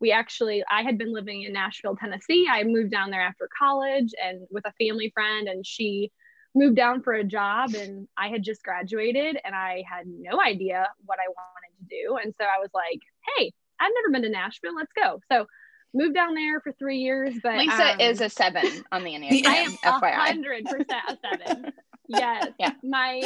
we 0.00 0.12
actually 0.12 0.62
i 0.70 0.82
had 0.82 0.98
been 0.98 1.12
living 1.12 1.42
in 1.42 1.52
nashville 1.52 1.96
tennessee. 1.96 2.46
I 2.50 2.64
moved 2.64 2.90
down 2.90 3.10
there 3.10 3.22
after 3.22 3.48
college 3.58 4.12
and 4.22 4.46
with 4.50 4.64
a 4.66 4.72
family 4.72 5.10
friend 5.14 5.48
and 5.48 5.64
she 5.64 6.12
moved 6.54 6.76
down 6.76 7.02
for 7.02 7.12
a 7.12 7.24
job 7.24 7.74
and 7.74 8.08
i 8.16 8.28
had 8.28 8.42
just 8.42 8.62
graduated 8.62 9.38
and 9.44 9.54
i 9.54 9.84
had 9.88 10.06
no 10.06 10.40
idea 10.40 10.88
what 11.04 11.18
i 11.18 11.28
wanted 11.28 11.78
to 11.78 11.84
do. 11.88 12.16
And 12.22 12.34
so 12.38 12.44
i 12.44 12.58
was 12.60 12.70
like 12.74 13.00
hey 13.36 13.52
i've 13.80 13.92
never 13.94 14.12
been 14.12 14.22
to 14.22 14.28
nashville 14.28 14.74
let's 14.74 14.92
go. 14.92 15.20
So 15.30 15.46
moved 15.94 16.14
down 16.14 16.34
there 16.34 16.60
for 16.60 16.72
three 16.72 16.98
years 16.98 17.34
but 17.42 17.56
lisa 17.56 17.92
um, 17.92 18.00
is 18.00 18.20
a 18.20 18.28
seven 18.28 18.84
on 18.92 19.02
the 19.02 19.10
enneagram 19.14 19.46
i 19.46 19.56
am 19.56 20.02
a 20.02 20.16
hundred 20.16 20.64
percent 20.66 20.90
a 21.08 21.16
seven. 21.22 21.72
Yes. 22.08 22.48
Yeah. 22.58 22.72
My 22.84 23.20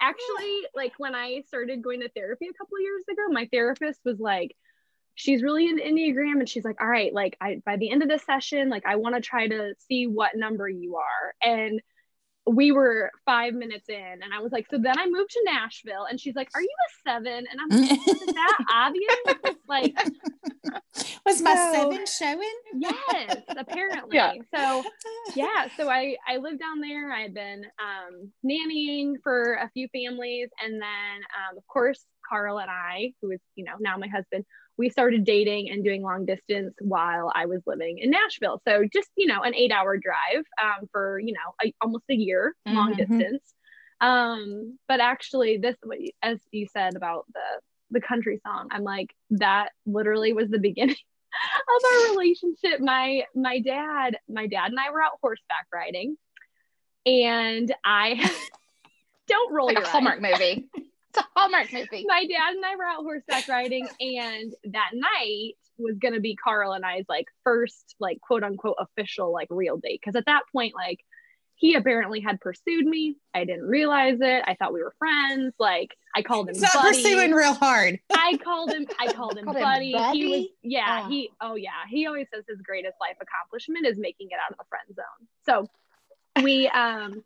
actually 0.00 0.60
like 0.74 0.92
when 0.98 1.14
i 1.14 1.42
started 1.48 1.82
going 1.82 2.00
to 2.00 2.08
therapy 2.10 2.46
a 2.46 2.52
couple 2.52 2.76
of 2.76 2.82
years 2.82 3.02
ago 3.10 3.22
my 3.32 3.48
therapist 3.50 4.00
was 4.04 4.18
like 4.18 4.54
she's 5.14 5.42
really 5.42 5.68
an 5.68 5.78
enneagram 5.78 6.38
and 6.38 6.48
she's 6.48 6.64
like 6.64 6.80
all 6.80 6.88
right 6.88 7.12
like 7.12 7.36
i 7.40 7.60
by 7.64 7.76
the 7.76 7.90
end 7.90 8.02
of 8.02 8.08
this 8.08 8.24
session 8.24 8.68
like 8.68 8.84
i 8.86 8.96
want 8.96 9.14
to 9.14 9.20
try 9.20 9.46
to 9.46 9.74
see 9.88 10.06
what 10.06 10.36
number 10.36 10.68
you 10.68 10.96
are 10.96 11.34
and 11.42 11.80
we 12.46 12.72
were 12.72 13.10
five 13.24 13.54
minutes 13.54 13.88
in 13.88 13.96
and 13.96 14.34
I 14.34 14.40
was 14.40 14.52
like, 14.52 14.66
so 14.70 14.78
then 14.78 14.98
I 14.98 15.06
moved 15.06 15.30
to 15.30 15.40
Nashville 15.44 16.06
and 16.08 16.20
she's 16.20 16.34
like, 16.34 16.48
are 16.54 16.62
you 16.62 16.68
a 16.68 17.10
seven? 17.10 17.44
And 17.50 17.60
I'm 17.60 17.80
like, 17.80 17.92
is 17.92 18.26
that 18.26 18.58
obvious? 18.72 19.56
like, 19.68 19.94
was 21.26 21.42
my 21.42 21.54
so, 21.54 21.72
seven 21.72 22.06
showing? 22.06 22.54
Yes, 22.74 23.42
apparently. 23.48 24.16
Yeah. 24.16 24.32
So 24.54 24.82
yeah, 25.34 25.68
so 25.76 25.88
I, 25.88 26.16
I 26.28 26.38
lived 26.38 26.60
down 26.60 26.80
there. 26.80 27.12
I 27.12 27.22
had 27.22 27.34
been 27.34 27.64
um, 27.78 28.32
nannying 28.44 29.14
for 29.22 29.54
a 29.54 29.70
few 29.72 29.88
families. 29.88 30.48
And 30.62 30.74
then 30.74 30.80
um, 31.50 31.58
of 31.58 31.66
course, 31.66 32.04
Carl 32.28 32.58
and 32.58 32.70
I, 32.70 33.12
who 33.20 33.32
is, 33.32 33.40
you 33.54 33.64
know, 33.64 33.74
now 33.80 33.96
my 33.96 34.08
husband, 34.08 34.44
we 34.80 34.88
started 34.88 35.24
dating 35.24 35.68
and 35.70 35.84
doing 35.84 36.02
long 36.02 36.24
distance 36.24 36.74
while 36.80 37.30
I 37.34 37.44
was 37.44 37.60
living 37.66 37.98
in 37.98 38.08
Nashville. 38.10 38.62
So 38.66 38.82
just, 38.90 39.10
you 39.14 39.26
know, 39.26 39.42
an 39.42 39.54
eight 39.54 39.72
hour 39.72 39.98
drive 39.98 40.42
um, 40.60 40.88
for, 40.90 41.20
you 41.20 41.34
know, 41.34 41.54
a, 41.62 41.74
almost 41.82 42.04
a 42.10 42.14
year 42.14 42.54
long 42.64 42.94
Mhm. 42.94 42.96
distance. 42.96 43.54
Um, 44.00 44.78
but 44.88 45.00
actually 45.00 45.58
this, 45.58 45.76
as 46.22 46.38
you 46.50 46.66
said 46.72 46.96
about 46.96 47.26
the, 47.34 47.60
the 47.90 48.00
country 48.00 48.40
song, 48.46 48.68
I'm 48.70 48.82
like, 48.82 49.14
that 49.32 49.72
literally 49.84 50.32
was 50.32 50.48
the 50.48 50.58
beginning 50.70 50.96
of 50.96 51.82
our 51.92 52.10
relationship. 52.12 52.80
My, 52.80 53.24
my 53.34 53.60
dad, 53.60 54.16
my 54.30 54.46
dad 54.46 54.70
and 54.70 54.80
I 54.80 54.90
were 54.90 55.02
out 55.02 55.18
horseback 55.20 55.66
riding 55.70 56.16
and 57.04 57.70
I 57.84 58.30
don't 59.28 59.52
roll 59.52 59.66
Like 59.66 59.76
your 59.76 59.84
a 59.84 59.88
Hallmark 59.90 60.22
movie. 60.22 60.70
It's 61.16 61.18
a 61.18 61.26
Hallmark 61.36 61.72
movie. 61.72 62.04
my 62.06 62.24
dad 62.26 62.54
and 62.54 62.64
I 62.64 62.76
were 62.76 62.84
out 62.84 63.02
horseback 63.02 63.48
riding, 63.48 63.88
and 64.00 64.54
that 64.72 64.90
night 64.94 65.54
was 65.78 65.96
gonna 65.98 66.20
be 66.20 66.36
Carl 66.36 66.72
and 66.72 66.84
I's 66.84 67.04
like 67.08 67.26
first 67.42 67.96
like 67.98 68.20
quote 68.20 68.44
unquote 68.44 68.76
official 68.78 69.32
like 69.32 69.48
real 69.50 69.76
date. 69.76 70.00
Because 70.04 70.16
at 70.16 70.26
that 70.26 70.42
point, 70.52 70.74
like 70.74 71.00
he 71.56 71.74
apparently 71.74 72.20
had 72.20 72.40
pursued 72.40 72.86
me. 72.86 73.16
I 73.34 73.44
didn't 73.44 73.66
realize 73.66 74.18
it. 74.20 74.44
I 74.46 74.54
thought 74.54 74.72
we 74.72 74.82
were 74.82 74.94
friends. 74.98 75.52
Like 75.58 75.90
I 76.14 76.22
called 76.22 76.48
him 76.48 76.52
It's 76.54 76.62
not 76.62 76.72
buddy. 76.74 77.02
pursuing 77.02 77.32
real 77.32 77.54
hard. 77.54 77.98
I 78.12 78.38
called 78.42 78.72
him. 78.72 78.86
I 79.00 79.12
called 79.12 79.36
him 79.36 79.44
Called 79.46 79.56
him 79.56 79.62
buddy. 79.62 79.92
He 80.12 80.26
was 80.26 80.46
yeah. 80.62 81.02
Oh. 81.04 81.08
He 81.08 81.30
oh 81.40 81.54
yeah. 81.56 81.70
He 81.88 82.06
always 82.06 82.28
says 82.32 82.44
his 82.48 82.60
greatest 82.62 82.94
life 83.00 83.16
accomplishment 83.20 83.84
is 83.86 83.98
making 83.98 84.28
it 84.30 84.38
out 84.44 84.52
of 84.52 84.58
the 84.58 84.64
friend 84.68 84.94
zone. 84.94 85.26
So 85.44 86.44
we 86.44 86.68
um 86.68 87.24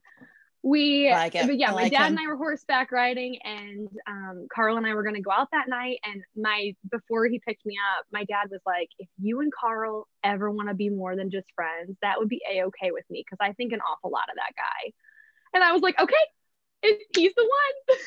we 0.65 1.11
like 1.11 1.35
it. 1.35 1.47
but 1.47 1.59
yeah, 1.59 1.73
I 1.73 1.75
my 1.75 1.89
dad 1.91 2.07
him. 2.07 2.17
and 2.17 2.21
I 2.21 2.27
were 2.27 2.37
horseback 2.37 2.91
riding, 2.91 3.39
and 3.45 3.87
um, 4.07 4.47
Carl 4.53 4.79
and 4.79 4.87
I 4.87 4.95
were 4.95 5.03
going 5.03 5.15
to 5.15 5.21
go 5.21 5.31
out 5.31 5.49
that 5.53 5.69
night. 5.69 5.99
And 6.05 6.23
my 6.35 6.75
before 6.91 7.27
he 7.27 7.39
picked 7.47 7.67
me 7.67 7.77
up, 7.99 8.07
my 8.11 8.25
dad 8.25 8.49
was 8.51 8.63
like, 8.65 8.89
"If 8.99 9.09
you 9.21 9.41
and 9.41 9.53
Carl 9.53 10.09
ever 10.23 10.51
want 10.51 10.71
to 10.71 10.75
be 10.75 10.89
more 10.89 11.17
than 11.17 11.31
just 11.31 11.49
friends, 11.55 11.99
that 12.01 12.19
would 12.19 12.31
be 12.31 12.41
a 12.51 12.65
okay 12.65 12.93
with 12.93 13.05
me 13.11 13.23
because 13.23 13.47
I 13.47 13.53
think 13.53 13.75
an 13.75 13.81
awful 13.81 14.11
lot 14.11 14.25
of 14.31 14.37
that 14.37 14.55
guy." 14.57 14.93
And 15.53 15.63
I 15.63 15.73
was 15.73 15.83
like, 15.83 16.01
"Okay, 16.01 16.15
it, 16.83 16.99
he's 17.15 17.35
the 17.37 17.43
one." 17.43 17.99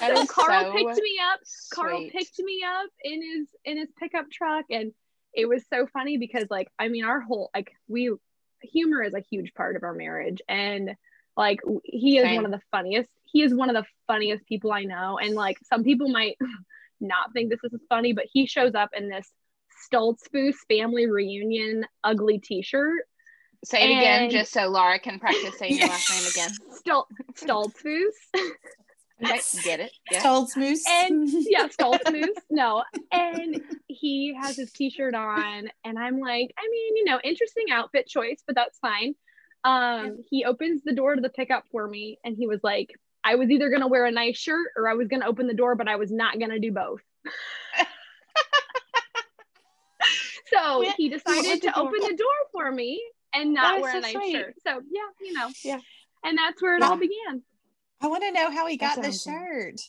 That 0.00 0.16
so 0.16 0.26
Carl 0.26 0.64
so 0.64 0.72
picked 0.72 0.96
me 0.96 1.20
up. 1.30 1.40
Carl 1.74 2.08
picked 2.10 2.38
me 2.38 2.64
up 2.66 2.88
in 3.04 3.22
his 3.22 3.48
in 3.66 3.76
his 3.76 3.88
pickup 3.98 4.30
truck, 4.30 4.64
and 4.70 4.92
it 5.34 5.46
was 5.46 5.62
so 5.70 5.86
funny 5.92 6.16
because 6.16 6.46
like 6.48 6.68
I 6.78 6.88
mean, 6.88 7.04
our 7.04 7.20
whole 7.20 7.50
like 7.54 7.70
we 7.86 8.14
humor 8.62 9.02
is 9.02 9.14
a 9.14 9.20
huge 9.20 9.54
part 9.54 9.76
of 9.76 9.82
our 9.82 9.94
marriage, 9.94 10.40
and 10.48 10.94
like 11.36 11.60
he 11.84 12.18
is 12.18 12.24
Same. 12.24 12.36
one 12.36 12.44
of 12.46 12.50
the 12.50 12.60
funniest. 12.70 13.08
He 13.24 13.42
is 13.42 13.54
one 13.54 13.70
of 13.70 13.76
the 13.76 13.86
funniest 14.06 14.46
people 14.46 14.72
I 14.72 14.84
know, 14.84 15.18
and 15.18 15.34
like 15.34 15.58
some 15.64 15.84
people 15.84 16.08
might 16.08 16.36
not 17.00 17.32
think 17.32 17.50
this 17.50 17.64
is 17.64 17.80
funny, 17.88 18.12
but 18.12 18.26
he 18.32 18.46
shows 18.46 18.74
up 18.74 18.90
in 18.96 19.08
this 19.08 19.30
Stoltzfus 19.92 20.54
family 20.68 21.06
reunion 21.06 21.86
ugly 22.04 22.38
T-shirt. 22.38 23.02
Say 23.64 23.92
it 23.92 23.98
again, 23.98 24.30
just 24.30 24.52
so 24.52 24.68
Laura 24.68 24.98
can 24.98 25.20
practice 25.20 25.56
saying 25.58 25.78
your 25.78 25.88
last 25.88 26.10
name 26.10 26.30
again. 26.30 26.50
Stol 26.84 27.04
Stoltzfus. 27.34 28.14
Okay, 29.24 29.40
get 29.62 29.80
it? 29.80 29.92
Yeah. 30.10 30.44
Moose. 30.56 30.84
and 30.88 31.28
yeah, 31.48 31.68
Stoltzfus. 31.80 32.28
No, 32.50 32.82
and 33.12 33.60
he 33.88 34.34
has 34.40 34.56
his 34.56 34.72
t-shirt 34.72 35.14
on, 35.14 35.68
and 35.84 35.98
I'm 35.98 36.18
like, 36.18 36.52
I 36.58 36.68
mean, 36.70 36.96
you 36.96 37.04
know, 37.04 37.20
interesting 37.22 37.66
outfit 37.72 38.06
choice, 38.06 38.42
but 38.46 38.54
that's 38.56 38.78
fine. 38.78 39.14
Um, 39.64 40.18
he 40.30 40.44
opens 40.44 40.82
the 40.84 40.92
door 40.94 41.14
to 41.14 41.20
the 41.20 41.28
pickup 41.28 41.64
for 41.70 41.86
me, 41.86 42.18
and 42.24 42.36
he 42.36 42.46
was 42.46 42.60
like, 42.64 42.90
I 43.24 43.36
was 43.36 43.48
either 43.50 43.70
gonna 43.70 43.86
wear 43.88 44.04
a 44.06 44.10
nice 44.10 44.36
shirt 44.36 44.70
or 44.76 44.88
I 44.88 44.94
was 44.94 45.06
gonna 45.08 45.26
open 45.26 45.46
the 45.46 45.54
door, 45.54 45.76
but 45.76 45.86
I 45.88 45.94
was 45.96 46.10
not 46.10 46.40
gonna 46.40 46.58
do 46.58 46.72
both. 46.72 47.00
so 50.52 50.82
Yeah, 50.82 50.92
he 50.96 51.08
decided 51.08 51.62
to 51.62 51.78
open 51.78 52.00
the 52.00 52.16
door 52.16 52.28
for 52.52 52.70
me 52.72 53.00
and 53.34 53.54
not 53.54 53.80
wear 53.80 53.92
so 53.92 53.98
a 53.98 54.00
nice 54.00 54.12
sweet. 54.12 54.32
shirt. 54.32 54.54
So 54.66 54.80
yeah, 54.90 55.00
you 55.20 55.32
know, 55.32 55.48
Yeah. 55.64 55.78
and 56.24 56.36
that's 56.36 56.60
where 56.60 56.76
it 56.76 56.80
Yeah. 56.80 56.88
all 56.88 56.96
began. 56.96 57.42
I 58.02 58.06
want 58.08 58.22
to 58.24 58.32
know 58.32 58.50
how 58.50 58.66
he 58.66 58.76
got 58.76 59.00
the 59.00 59.12
shirt. 59.12 59.80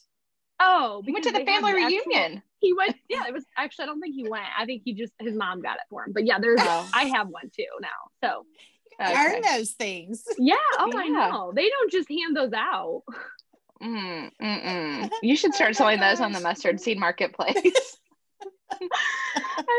Oh, 0.59 1.01
He 1.05 1.11
went 1.11 1.25
to 1.25 1.31
the 1.31 1.43
they 1.43 1.51
have 1.51 1.63
family 1.63 1.83
actual- 1.83 1.99
reunion. 2.11 2.41
he 2.59 2.73
went 2.73 2.95
yeah 3.09 3.23
it 3.27 3.33
was 3.33 3.43
actually 3.57 3.83
i 3.83 3.85
don't 3.87 3.99
think 3.99 4.15
he 4.15 4.29
went 4.29 4.45
i 4.57 4.65
think 4.65 4.83
he 4.85 4.93
just 4.93 5.11
his 5.19 5.35
mom 5.35 5.61
got 5.61 5.75
it 5.75 5.81
for 5.89 6.05
him 6.05 6.13
but 6.13 6.25
yeah 6.25 6.39
there's 6.39 6.61
Oh. 6.63 6.89
i 6.93 7.05
have 7.05 7.27
one 7.27 7.49
too 7.55 7.65
now 7.81 7.89
so 8.23 8.45
Okay. 9.01 9.13
Earn 9.17 9.41
those 9.41 9.71
things. 9.71 10.23
yeah 10.37 10.55
oh 10.77 10.91
i 10.95 11.07
know 11.07 11.51
they 11.55 11.67
don't 11.67 11.91
just 11.91 12.07
hand 12.09 12.35
those 12.37 12.53
out 12.53 13.01
Mm, 13.81 14.29
mm-mm. 14.41 15.09
You 15.23 15.35
should 15.35 15.53
start 15.55 15.75
selling 15.75 15.99
those 15.99 16.21
on 16.21 16.31
the 16.31 16.39
mustard 16.39 16.79
seed 16.79 16.97
marketplace. 16.99 17.97
i'm 18.71 18.87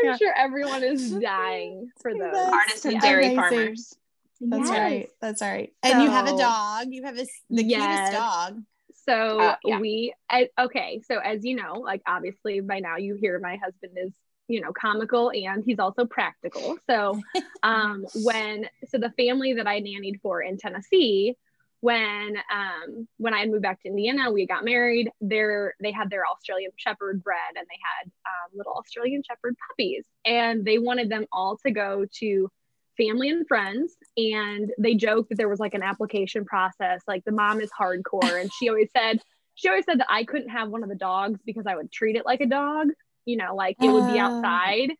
Yeah. 0.03 0.17
sure 0.17 0.33
everyone 0.37 0.83
is 0.83 1.11
dying 1.11 1.89
for 2.01 2.13
those 2.13 2.35
Artisan 2.35 2.91
Yeah. 2.91 2.99
dairy 2.99 3.25
amazing. 3.33 3.35
farmers. 3.39 3.95
That's 4.41 4.69
Yes. 4.69 4.79
right. 4.79 5.09
That's 5.21 5.41
right. 5.41 5.73
And 5.83 6.01
you 6.01 6.09
have 6.09 6.27
a 6.27 6.37
dog. 6.37 6.87
You 6.91 7.03
have 7.03 7.17
a, 7.17 7.25
the 7.49 7.63
Yes. 7.63 7.81
cutest 7.81 8.11
dog. 8.11 8.61
so 9.05 9.39
Uh, 9.39 9.55
yeah. 9.63 9.79
we 9.79 10.13
I, 10.29 10.49
okay 10.59 11.01
so 11.07 11.19
as 11.19 11.43
you 11.45 11.55
know 11.55 11.73
like 11.75 12.01
obviously 12.07 12.59
by 12.61 12.79
now 12.79 12.97
you 12.97 13.15
hear 13.15 13.39
my 13.39 13.57
husband 13.57 13.93
is 13.97 14.13
you 14.47 14.61
know 14.61 14.71
comical 14.73 15.31
and 15.31 15.63
he's 15.65 15.79
also 15.79 16.05
practical 16.05 16.77
so 16.89 17.19
um 17.63 18.05
when 18.23 18.67
so 18.87 18.97
the 18.97 19.11
family 19.11 19.53
that 19.53 19.67
i 19.67 19.79
nannied 19.81 20.19
for 20.21 20.41
in 20.41 20.57
tennessee 20.57 21.35
when 21.81 22.35
um 22.51 23.07
when 23.17 23.33
i 23.33 23.45
moved 23.45 23.61
back 23.63 23.79
to 23.81 23.89
indiana 23.89 24.31
we 24.31 24.47
got 24.47 24.63
married 24.63 25.09
there 25.19 25.73
they 25.81 25.91
had 25.91 26.09
their 26.09 26.23
australian 26.25 26.71
shepherd 26.77 27.21
bred 27.23 27.37
and 27.57 27.67
they 27.69 27.79
had 27.83 28.11
um, 28.25 28.57
little 28.57 28.73
australian 28.73 29.21
shepherd 29.23 29.55
puppies 29.69 30.05
and 30.25 30.63
they 30.65 30.77
wanted 30.79 31.09
them 31.09 31.25
all 31.31 31.57
to 31.57 31.69
go 31.71 32.05
to 32.11 32.49
family 32.97 33.29
and 33.29 33.47
friends 33.47 33.95
and 34.17 34.71
they 34.77 34.95
joked 34.95 35.29
that 35.29 35.35
there 35.37 35.49
was 35.49 35.59
like 35.59 35.73
an 35.73 35.83
application 35.83 36.45
process 36.45 37.01
like 37.07 37.23
the 37.25 37.31
mom 37.31 37.59
is 37.61 37.69
hardcore 37.79 38.39
and 38.41 38.51
she 38.53 38.69
always 38.69 38.89
said 38.95 39.19
she 39.55 39.67
always 39.69 39.85
said 39.85 39.99
that 39.99 40.07
i 40.09 40.23
couldn't 40.23 40.49
have 40.49 40.69
one 40.69 40.83
of 40.83 40.89
the 40.89 40.95
dogs 40.95 41.39
because 41.45 41.65
i 41.67 41.75
would 41.75 41.91
treat 41.91 42.15
it 42.15 42.25
like 42.25 42.41
a 42.41 42.45
dog 42.45 42.87
you 43.25 43.37
know 43.37 43.55
like 43.55 43.75
it 43.81 43.91
would 43.91 44.05
be 44.05 44.19
Oh. 44.19 44.23
outside. 44.23 44.91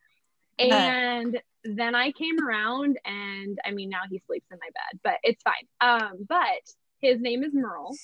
And 0.60 1.40
then 1.64 1.96
i 1.96 2.12
came 2.12 2.46
around 2.46 2.98
and 3.06 3.58
i 3.66 3.72
mean 3.72 3.90
now 3.90 4.02
he 4.10 4.22
sleeps 4.28 4.46
in 4.52 4.58
my 4.60 4.68
bed 4.68 5.00
but 5.04 5.16
it's 5.24 5.42
fine. 5.44 5.68
Um 5.82 6.25
but 6.30 6.62
his 7.02 7.20
name 7.20 7.44
is 7.44 7.54
merle 7.54 7.96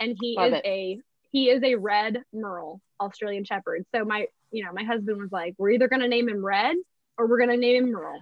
and 0.00 0.16
he 0.20 0.34
Love 0.36 0.52
is 0.52 0.58
it. 0.58 0.66
a 0.66 0.98
he 1.30 1.48
is 1.50 1.62
a 1.62 1.74
red 1.74 2.22
merle 2.32 2.80
australian 3.00 3.44
shepherd. 3.44 3.84
So 3.94 4.04
my 4.04 4.26
you 4.50 4.64
know 4.64 4.72
my 4.72 4.84
husband 4.84 5.18
was 5.18 5.30
like 5.32 5.54
we're 5.58 5.70
either 5.70 5.88
going 5.88 6.00
to 6.02 6.08
name 6.08 6.28
him 6.28 6.44
red 6.44 6.76
or 7.18 7.26
we're 7.28 7.38
going 7.38 7.50
to 7.50 7.56
name 7.56 7.84
him 7.84 7.92
merle 7.92 8.20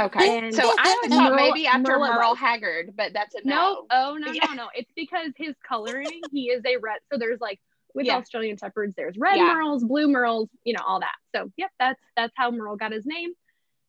Okay. 0.00 0.38
And- 0.38 0.54
so 0.54 0.62
I 0.62 0.90
always 0.94 1.10
thought 1.10 1.32
Merle- 1.32 1.36
maybe 1.52 1.66
after 1.66 1.98
Merle 1.98 2.14
Merle. 2.14 2.34
Haggard, 2.34 2.94
but 2.96 3.12
that's 3.12 3.34
a 3.34 3.40
No, 3.44 3.54
no. 3.54 3.86
oh 3.90 4.16
no, 4.16 4.32
Yeah. 4.32 4.46
no, 4.48 4.54
no. 4.54 4.68
It's 4.74 4.90
because 4.96 5.32
his 5.36 5.54
coloring, 5.68 6.20
he 6.32 6.48
is 6.50 6.62
a 6.64 6.76
red. 6.78 6.98
So 7.12 7.18
there's 7.18 7.40
like 7.40 7.60
with 7.94 8.06
Yeah. 8.06 8.16
Australian 8.16 8.56
Shepherds, 8.56 8.94
there's 8.96 9.16
red 9.18 9.36
Yeah. 9.36 9.54
merles, 9.54 9.86
blue 9.86 10.08
merles, 10.08 10.48
you 10.64 10.72
know, 10.74 10.82
all 10.86 11.00
that. 11.00 11.14
So 11.34 11.50
yep, 11.56 11.70
that's 11.78 12.00
that's 12.16 12.32
how 12.36 12.50
Merle 12.50 12.76
got 12.76 12.92
his 12.92 13.04
name. 13.04 13.32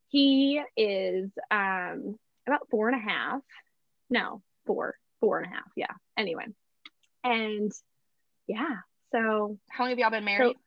He 0.09 0.61
is 0.75 1.31
um 1.49 2.17
about 2.47 2.67
four 2.69 2.89
and 2.89 2.97
a 2.97 3.01
half. 3.09 3.41
No, 4.09 4.41
four, 4.65 4.97
four 5.21 5.39
and 5.39 5.51
a 5.51 5.55
half. 5.55 5.71
Yeah. 5.75 5.93
Anyway. 6.17 6.45
And 7.23 7.71
yeah, 8.47 8.77
so 9.11 9.57
How 9.69 9.83
long 9.83 9.91
have 9.91 9.99
y'all 9.99 10.09
been 10.09 10.25
married? 10.25 10.57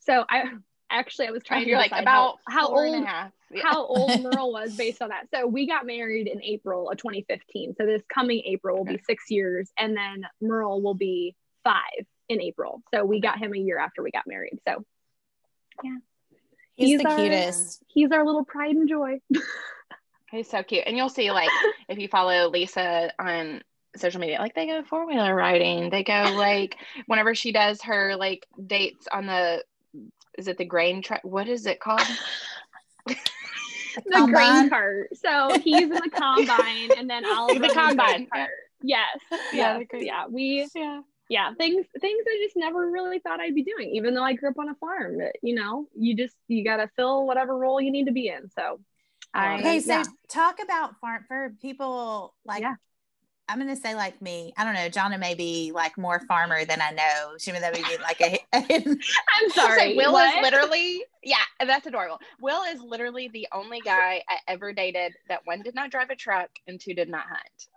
so 0.00 0.24
I 0.28 0.50
actually 0.98 1.28
I 1.28 1.30
was 1.30 1.42
oh, 1.44 1.48
trying 1.48 1.64
to 1.64 1.70
You're 1.70 1.78
like 1.78 1.92
about 1.92 2.38
how, 2.48 2.60
how 2.60 2.68
old 2.68 2.94
and 2.94 3.04
a 3.04 3.08
half. 3.08 3.32
Yeah. 3.50 3.62
how 3.64 3.86
old 3.86 4.22
Merle 4.22 4.52
was 4.52 4.76
based 4.76 5.02
on 5.02 5.10
that. 5.10 5.26
So 5.32 5.46
we 5.46 5.66
got 5.66 5.86
married 5.86 6.26
in 6.26 6.42
April 6.42 6.90
of 6.90 6.96
2015. 6.98 7.74
So 7.76 7.86
this 7.86 8.02
coming 8.12 8.42
April 8.46 8.78
will 8.78 8.84
be 8.84 9.00
six 9.06 9.24
years, 9.30 9.70
and 9.78 9.96
then 9.96 10.26
Merle 10.40 10.82
will 10.82 10.94
be 10.94 11.34
five 11.62 12.06
in 12.28 12.40
April. 12.40 12.82
So 12.94 13.04
we 13.04 13.20
got 13.20 13.38
him 13.38 13.54
a 13.54 13.58
year 13.58 13.78
after 13.78 14.02
we 14.02 14.10
got 14.10 14.26
married. 14.26 14.58
So 14.66 14.84
He's, 16.76 16.88
He's 16.88 17.02
the 17.02 17.08
our- 17.08 17.16
cutest. 17.16 17.82
he's 17.88 18.10
our 18.10 18.24
little 18.24 18.44
pride 18.44 18.74
and 18.74 18.88
joy. 18.88 19.20
He's 20.30 20.50
so 20.50 20.64
cute. 20.64 20.82
And 20.86 20.96
you'll 20.96 21.08
see, 21.08 21.30
like, 21.30 21.50
if 21.88 21.98
you 21.98 22.08
follow 22.08 22.48
Lisa 22.50 23.12
on 23.20 23.62
social 23.94 24.20
media, 24.20 24.40
like, 24.40 24.54
they 24.56 24.66
go 24.66 24.82
four 24.82 25.06
wheeler 25.06 25.32
riding. 25.32 25.90
They 25.90 26.02
go, 26.02 26.34
like, 26.36 26.76
whenever 27.06 27.36
she 27.36 27.52
does 27.52 27.80
her, 27.82 28.16
like, 28.16 28.44
dates 28.66 29.06
on 29.12 29.26
the, 29.26 29.62
is 30.38 30.48
it 30.48 30.58
the 30.58 30.64
grain 30.64 31.02
truck? 31.02 31.20
What 31.22 31.48
is 31.48 31.66
it 31.66 31.80
called? 31.80 32.06
The 34.06 34.10
Combine. 34.10 34.32
grain 34.32 34.70
cart. 34.70 35.16
So 35.16 35.56
he's 35.62 35.84
in 35.84 35.90
the 35.90 36.10
combine, 36.12 36.90
and 36.98 37.08
then 37.08 37.24
I'll 37.24 37.54
The 37.54 37.68
combine, 37.68 38.26
cart. 38.26 38.50
Yes, 38.82 39.06
Yeah, 39.52 39.78
yes, 39.78 39.86
yeah. 39.94 40.26
We 40.28 40.68
Yeah. 40.74 41.00
yeah 41.28 41.54
things 41.54 41.86
things 42.00 42.24
I 42.26 42.40
just 42.44 42.56
never 42.56 42.90
really 42.90 43.20
thought 43.20 43.38
I'd 43.38 43.54
be 43.54 43.62
doing, 43.62 43.90
even 43.94 44.14
though 44.14 44.24
I 44.24 44.32
grew 44.32 44.50
up 44.50 44.58
on 44.58 44.68
a 44.68 44.74
farm. 44.74 45.18
You 45.42 45.54
know, 45.54 45.86
you 45.96 46.16
just 46.16 46.34
you 46.48 46.64
got 46.64 46.78
to 46.78 46.90
fill 46.96 47.24
whatever 47.24 47.56
role 47.56 47.80
you 47.80 47.92
need 47.92 48.06
to 48.06 48.12
be 48.12 48.28
in. 48.28 48.50
So 48.50 48.80
I 49.32 49.54
um, 49.54 49.60
Okay, 49.60 49.80
so 49.80 49.92
yeah. 49.92 50.04
talk 50.28 50.58
about 50.62 50.98
farm 51.00 51.24
for 51.28 51.54
people 51.62 52.34
like 52.44 52.62
Yeah. 52.62 52.74
I'm 53.48 53.58
gonna 53.58 53.76
say 53.76 53.94
like 53.94 54.20
me. 54.22 54.52
I 54.56 54.64
don't 54.64 54.74
know. 54.74 54.88
Jonna 54.88 55.18
may 55.18 55.34
be 55.34 55.70
like 55.74 55.98
more 55.98 56.20
farmer 56.28 56.64
than 56.64 56.80
I 56.80 56.90
know. 56.92 57.34
She 57.38 57.50
that 57.52 57.72
would 57.74 57.84
be 57.84 57.96
like 58.02 58.20
a. 58.20 58.38
I'm 58.52 59.50
sorry. 59.50 59.90
So 59.92 59.96
Will 59.96 60.12
what? 60.12 60.34
is 60.36 60.42
literally 60.42 61.04
yeah, 61.22 61.36
that's 61.66 61.86
adorable. 61.86 62.18
Will 62.40 62.62
is 62.64 62.80
literally 62.80 63.28
the 63.32 63.46
only 63.52 63.80
guy 63.80 64.22
I 64.28 64.36
ever 64.48 64.72
dated 64.72 65.12
that 65.28 65.40
one 65.44 65.62
did 65.62 65.74
not 65.74 65.90
drive 65.90 66.10
a 66.10 66.16
truck 66.16 66.50
and 66.66 66.80
two 66.80 66.94
did 66.94 67.08
not 67.08 67.24
hunt. 67.28 67.68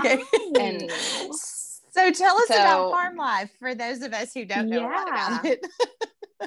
Okay. 0.00 0.22
And 0.58 0.90
so 0.90 2.10
tell 2.10 2.36
us 2.36 2.48
So- 2.48 2.54
about 2.54 2.90
farm 2.92 3.16
life 3.16 3.50
for 3.58 3.74
those 3.74 4.02
of 4.02 4.12
us 4.14 4.32
who 4.32 4.44
don't 4.46 4.68
know 4.68 4.80
a 4.80 4.88
lot 4.90 5.08
about 5.08 5.44
it. 5.44 5.60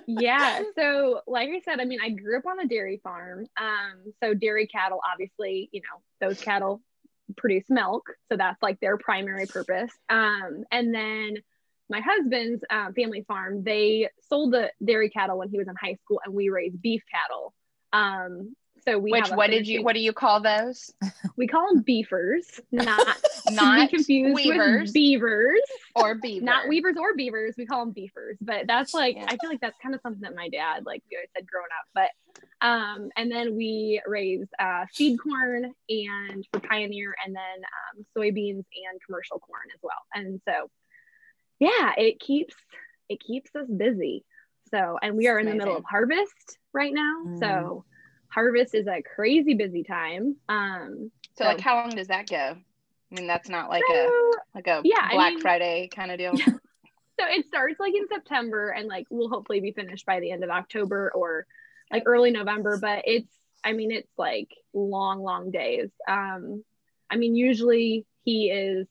yeah 0.07 0.62
so 0.77 1.22
like 1.25 1.48
i 1.48 1.62
said 1.63 1.79
i 1.79 1.86
mean 1.86 2.00
i 2.01 2.10
grew 2.10 2.38
up 2.38 2.45
on 2.45 2.60
a 2.60 2.67
dairy 2.67 3.00
farm 3.01 3.45
um 3.57 4.12
so 4.22 4.34
dairy 4.34 4.67
cattle 4.67 5.00
obviously 5.10 5.69
you 5.72 5.79
know 5.79 6.27
those 6.27 6.41
cattle 6.41 6.81
produce 7.38 7.65
milk 7.70 8.03
so 8.29 8.38
that's 8.38 8.62
like 8.62 8.79
their 8.79 8.98
primary 8.98 9.46
purpose 9.46 9.91
um 10.10 10.63
and 10.72 10.94
then 10.94 11.36
my 11.89 12.01
husband's 12.01 12.63
uh, 12.70 12.91
family 12.94 13.24
farm 13.27 13.63
they 13.63 14.10
sold 14.29 14.53
the 14.53 14.72
dairy 14.84 15.10
cattle 15.10 15.38
when 15.38 15.50
he 15.50 15.58
was 15.58 15.67
in 15.67 15.75
high 15.82 15.96
school 16.03 16.20
and 16.25 16.34
we 16.34 16.50
raised 16.50 16.82
beef 16.82 17.03
cattle 17.12 17.53
um 17.94 18.55
so 18.88 19.00
we 19.00 19.12
which 19.12 19.29
what 19.29 19.50
did 19.50 19.67
you 19.67 19.82
what 19.82 19.94
do 19.94 20.00
you 20.00 20.13
call 20.13 20.41
those? 20.41 20.94
we 21.38 21.48
call 21.48 21.74
them 21.74 21.82
beefers 21.82 22.60
not 22.72 23.17
Not 23.51 23.89
be 23.89 23.98
confused 23.98 24.34
weavers 24.34 24.88
with 24.88 24.94
beavers 24.94 25.62
or 25.96 26.15
beavers, 26.15 26.44
not 26.44 26.67
weavers 26.67 26.96
or 27.00 27.13
beavers. 27.15 27.53
We 27.58 27.65
call 27.65 27.86
them 27.86 27.91
beefers, 27.94 28.38
but 28.41 28.65
that's 28.67 28.94
like 28.94 29.15
Yeah. 29.15 29.25
I 29.27 29.38
feel 29.38 29.50
like 29.50 29.62
that's 29.62 29.77
kind 29.82 29.94
of 29.94 30.01
something 30.01 30.22
that 30.22 30.36
my 30.36 30.50
dad 30.50 30.86
like 30.86 31.03
always 31.13 31.29
said 31.36 31.46
growing 31.48 31.67
up. 31.79 31.88
But 31.94 32.10
um, 32.62 33.09
and 33.15 33.31
then 33.31 33.55
we 33.55 34.01
raise 34.05 34.47
uh, 34.59 34.85
seed 34.91 35.19
corn 35.19 35.74
and 35.89 36.47
for 36.51 36.59
Pioneer, 36.59 37.15
and 37.25 37.35
then 37.35 37.63
um, 37.63 38.05
soybeans 38.17 38.63
and 38.63 39.01
commercial 39.05 39.39
corn 39.39 39.67
as 39.74 39.79
well. 39.83 39.93
And 40.13 40.41
so, 40.47 40.69
yeah, 41.59 41.93
it 41.97 42.19
keeps 42.19 42.55
it 43.09 43.19
keeps 43.19 43.55
us 43.55 43.67
busy. 43.67 44.24
So, 44.71 44.97
and 45.01 45.15
we 45.15 45.27
are 45.27 45.38
in 45.39 45.45
the 45.45 45.53
middle 45.55 45.77
of 45.77 45.83
harvest 45.83 46.57
right 46.74 46.93
now. 46.93 47.24
Mm. 47.27 47.39
So, 47.39 47.85
harvest 48.29 48.74
is 48.74 48.88
a 48.88 49.01
crazy 49.01 49.53
busy 49.53 49.83
time. 49.83 50.38
Um, 50.50 51.12
so 51.38 51.45
like 51.45 51.59
how 51.59 51.75
long 51.75 51.89
does 51.89 52.07
that 52.07 52.29
go? 52.29 52.55
I 52.57 53.15
mean 53.15 53.27
that's 53.27 53.50
not 53.50 53.69
like 53.69 53.83
a 53.93 54.09
like 54.53 54.67
a 54.67 54.81
Yeah, 54.83 55.01
I 55.01 55.13
Black 55.13 55.33
mean- 55.33 55.41
Friday 55.41 55.89
kind 55.93 56.12
of 56.12 56.17
deal. 56.17 56.35
so 56.38 57.25
it 57.29 57.45
starts 57.47 57.79
like 57.79 57.93
in 57.93 58.07
September 58.07 58.69
and 58.69 58.88
like 58.88 59.07
we'll 59.09 59.29
hopefully 59.29 59.59
be 59.59 59.71
finished 59.71 60.05
by 60.05 60.19
the 60.19 60.31
end 60.31 60.43
of 60.43 60.50
October 60.50 61.12
or 61.13 61.45
like 61.91 62.03
early 62.05 62.31
November, 62.31 62.77
but 62.77 63.03
it's 63.05 63.31
I 63.63 63.73
mean 63.73 63.91
it's 63.91 64.11
like 64.17 64.49
long 64.73 65.21
long 65.21 65.51
days. 65.51 65.89
Um 66.07 66.63
I 67.09 67.17
mean 67.17 67.35
usually 67.35 68.05
he 68.23 68.49
is 68.49 68.87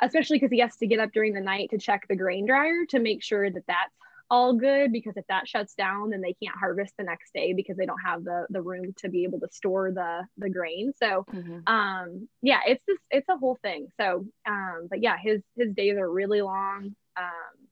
especially 0.00 0.38
cuz 0.38 0.50
he 0.50 0.60
has 0.60 0.76
to 0.76 0.86
get 0.86 1.00
up 1.00 1.10
during 1.12 1.32
the 1.34 1.40
night 1.40 1.70
to 1.70 1.78
check 1.78 2.06
the 2.08 2.16
grain 2.16 2.46
dryer 2.46 2.84
to 2.90 2.98
make 3.00 3.22
sure 3.22 3.50
that 3.50 3.66
that's 3.66 3.92
all 4.30 4.52
good 4.54 4.92
because 4.92 5.16
if 5.16 5.26
that 5.28 5.48
shuts 5.48 5.74
down 5.74 6.10
then 6.10 6.20
they 6.20 6.34
can't 6.34 6.54
harvest 6.56 6.94
the 6.98 7.02
next 7.02 7.32
day 7.32 7.54
because 7.54 7.76
they 7.78 7.86
don't 7.86 8.00
have 8.04 8.22
the 8.24 8.46
the 8.50 8.60
room 8.60 8.92
to 8.98 9.08
be 9.08 9.24
able 9.24 9.40
to 9.40 9.48
store 9.50 9.90
the 9.90 10.26
the 10.36 10.50
grain. 10.50 10.92
So 10.96 11.24
Mhm. 11.34 11.62
um 11.66 12.28
yeah 12.42 12.60
it's 12.66 12.84
just 12.86 13.00
it's 13.10 13.28
a 13.28 13.36
whole 13.36 13.56
thing 13.62 13.88
so 13.98 14.26
um 14.46 14.86
but 14.90 15.02
yeah 15.02 15.16
his 15.18 15.42
his 15.56 15.72
days 15.74 15.96
are 15.96 16.10
really 16.10 16.42
long 16.42 16.94
um 17.16 17.68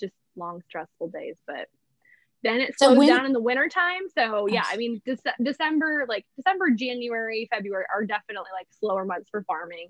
just 0.00 0.14
long 0.36 0.62
stressful 0.62 1.08
days 1.08 1.36
but 1.46 1.68
then 2.42 2.60
it 2.60 2.74
So 2.78 2.86
slows 2.88 2.98
when- 2.98 3.08
down 3.08 3.26
in 3.26 3.32
the 3.32 3.40
winter 3.42 3.68
time 3.68 4.02
so 4.16 4.46
yeah 4.48 4.64
i 4.66 4.76
mean 4.76 5.00
Dece- 5.06 5.32
december 5.42 6.06
like 6.08 6.24
december 6.36 6.70
january 6.70 7.48
february 7.50 7.84
are 7.92 8.04
definitely 8.04 8.50
like 8.52 8.68
slower 8.78 9.04
months 9.04 9.28
for 9.30 9.42
farming 9.44 9.88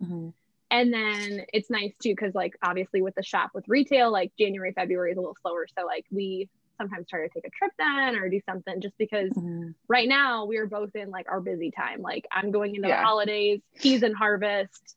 um 0.00 0.08
Mhm. 0.08 0.32
and 0.70 0.92
then 0.92 1.46
it's 1.52 1.70
nice 1.70 1.92
too 2.02 2.10
because 2.10 2.34
like 2.34 2.54
obviously 2.62 3.00
with 3.02 3.14
the 3.14 3.22
shop 3.22 3.50
with 3.54 3.64
retail 3.68 4.10
like 4.10 4.32
january 4.38 4.72
february 4.72 5.12
is 5.12 5.16
a 5.16 5.20
little 5.20 5.36
slower 5.42 5.66
so 5.78 5.86
like 5.86 6.04
we 6.10 6.48
sometimes 6.78 7.06
try 7.08 7.20
to 7.26 7.28
take 7.32 7.46
a 7.46 7.50
trip 7.50 7.72
then 7.78 8.16
or 8.16 8.28
do 8.28 8.38
something 8.44 8.82
just 8.82 8.98
because 8.98 9.30
Mhm. 9.30 9.74
right 9.88 10.06
now 10.06 10.44
we're 10.44 10.66
both 10.66 10.94
in 10.94 11.08
like 11.10 11.26
our 11.32 11.40
busy 11.40 11.70
time. 11.70 12.02
Like 12.02 12.26
I'm 12.30 12.50
going 12.50 12.74
into 12.74 12.86
Yeah. 12.88 13.00
the 13.00 13.06
holidays, 13.06 13.62
he's 13.80 14.02
in 14.02 14.12
harvest, 14.12 14.94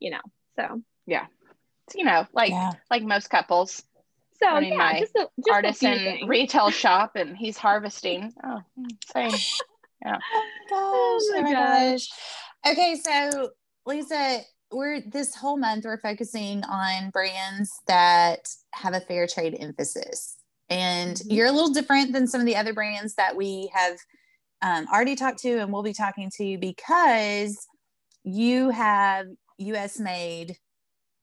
you 0.00 0.10
know. 0.10 0.20
So 0.56 0.82
yeah. 1.06 1.26
you 1.94 2.02
know, 2.04 2.26
like 2.32 2.50
yeah. 2.50 2.72
like 2.90 3.04
most 3.04 3.30
couples, 3.30 3.84
so 4.42 4.48
I 4.48 4.60
yeah, 4.60 4.76
my 4.76 5.00
just 5.00 5.16
a 5.16 5.28
just 5.44 5.48
a 5.48 5.72
few 5.72 5.90
artisan 5.90 6.28
retail 6.28 6.70
shop 6.70 7.12
and 7.16 7.36
he's 7.36 7.56
harvesting. 7.56 8.32
Oh, 8.44 8.60
same. 9.12 9.30
Gosh, 10.04 10.20
Oh 10.72 11.24
my 11.34 11.38
oh 11.38 11.42
my 11.42 11.52
gosh. 11.52 12.08
gosh. 12.64 12.72
Okay, 12.72 12.96
so 12.96 13.50
Lisa, 13.86 14.40
we're 14.72 15.00
this 15.00 15.34
whole 15.34 15.56
month 15.56 15.84
we're 15.84 15.98
focusing 15.98 16.64
on 16.64 17.10
brands 17.10 17.70
that 17.86 18.48
have 18.72 18.94
a 18.94 19.00
fair 19.00 19.26
trade 19.26 19.56
emphasis. 19.58 20.36
And 20.70 21.16
Mhm. 21.16 21.36
you're 21.36 21.46
a 21.46 21.52
little 21.52 21.72
different 21.72 22.12
than 22.12 22.26
some 22.26 22.40
of 22.40 22.46
the 22.46 22.56
other 22.56 22.72
brands 22.72 23.14
that 23.14 23.36
we 23.36 23.70
have 23.74 23.98
um, 24.62 24.86
already 24.92 25.16
talked 25.16 25.40
to 25.40 25.58
and 25.58 25.72
we'll 25.72 25.82
be 25.82 25.92
talking 25.92 26.30
to 26.38 26.56
because 26.58 27.66
you 28.24 28.70
have 28.70 29.26
US 29.58 29.98
made 29.98 30.56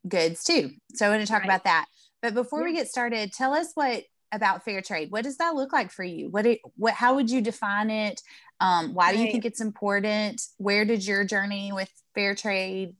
goods 0.08 0.44
too. 0.44 0.72
So 0.94 1.08
I 1.08 1.10
want 1.10 1.22
to 1.22 1.28
talk 1.28 1.40
Right. 1.40 1.46
about 1.46 1.64
that. 1.64 1.86
But 2.22 2.34
before 2.34 2.64
we 2.64 2.74
get 2.74 2.88
started, 2.88 3.32
tell 3.32 3.54
us 3.54 3.72
what 3.76 4.04
about 4.32 4.64
fair 4.64 4.82
trade. 4.82 5.12
What 5.12 5.24
does 5.24 5.38
that 5.38 5.56
look 5.56 5.74
like 5.74 5.92
for 5.92 6.04
you? 6.04 6.30
What 6.30 6.46
it, 6.46 6.60
what 6.76 6.94
how 6.94 7.16
would 7.16 7.30
you 7.30 7.42
define 7.42 7.90
it? 7.90 8.22
Um, 8.60 8.94
why 8.94 9.14
do 9.14 9.20
you 9.20 9.32
think 9.32 9.46
it's 9.46 9.62
important? 9.62 10.42
Where 10.58 10.86
did 10.86 11.06
your 11.06 11.24
journey 11.24 11.72
with 11.72 11.90
fair 12.14 12.36
trade 12.36 12.96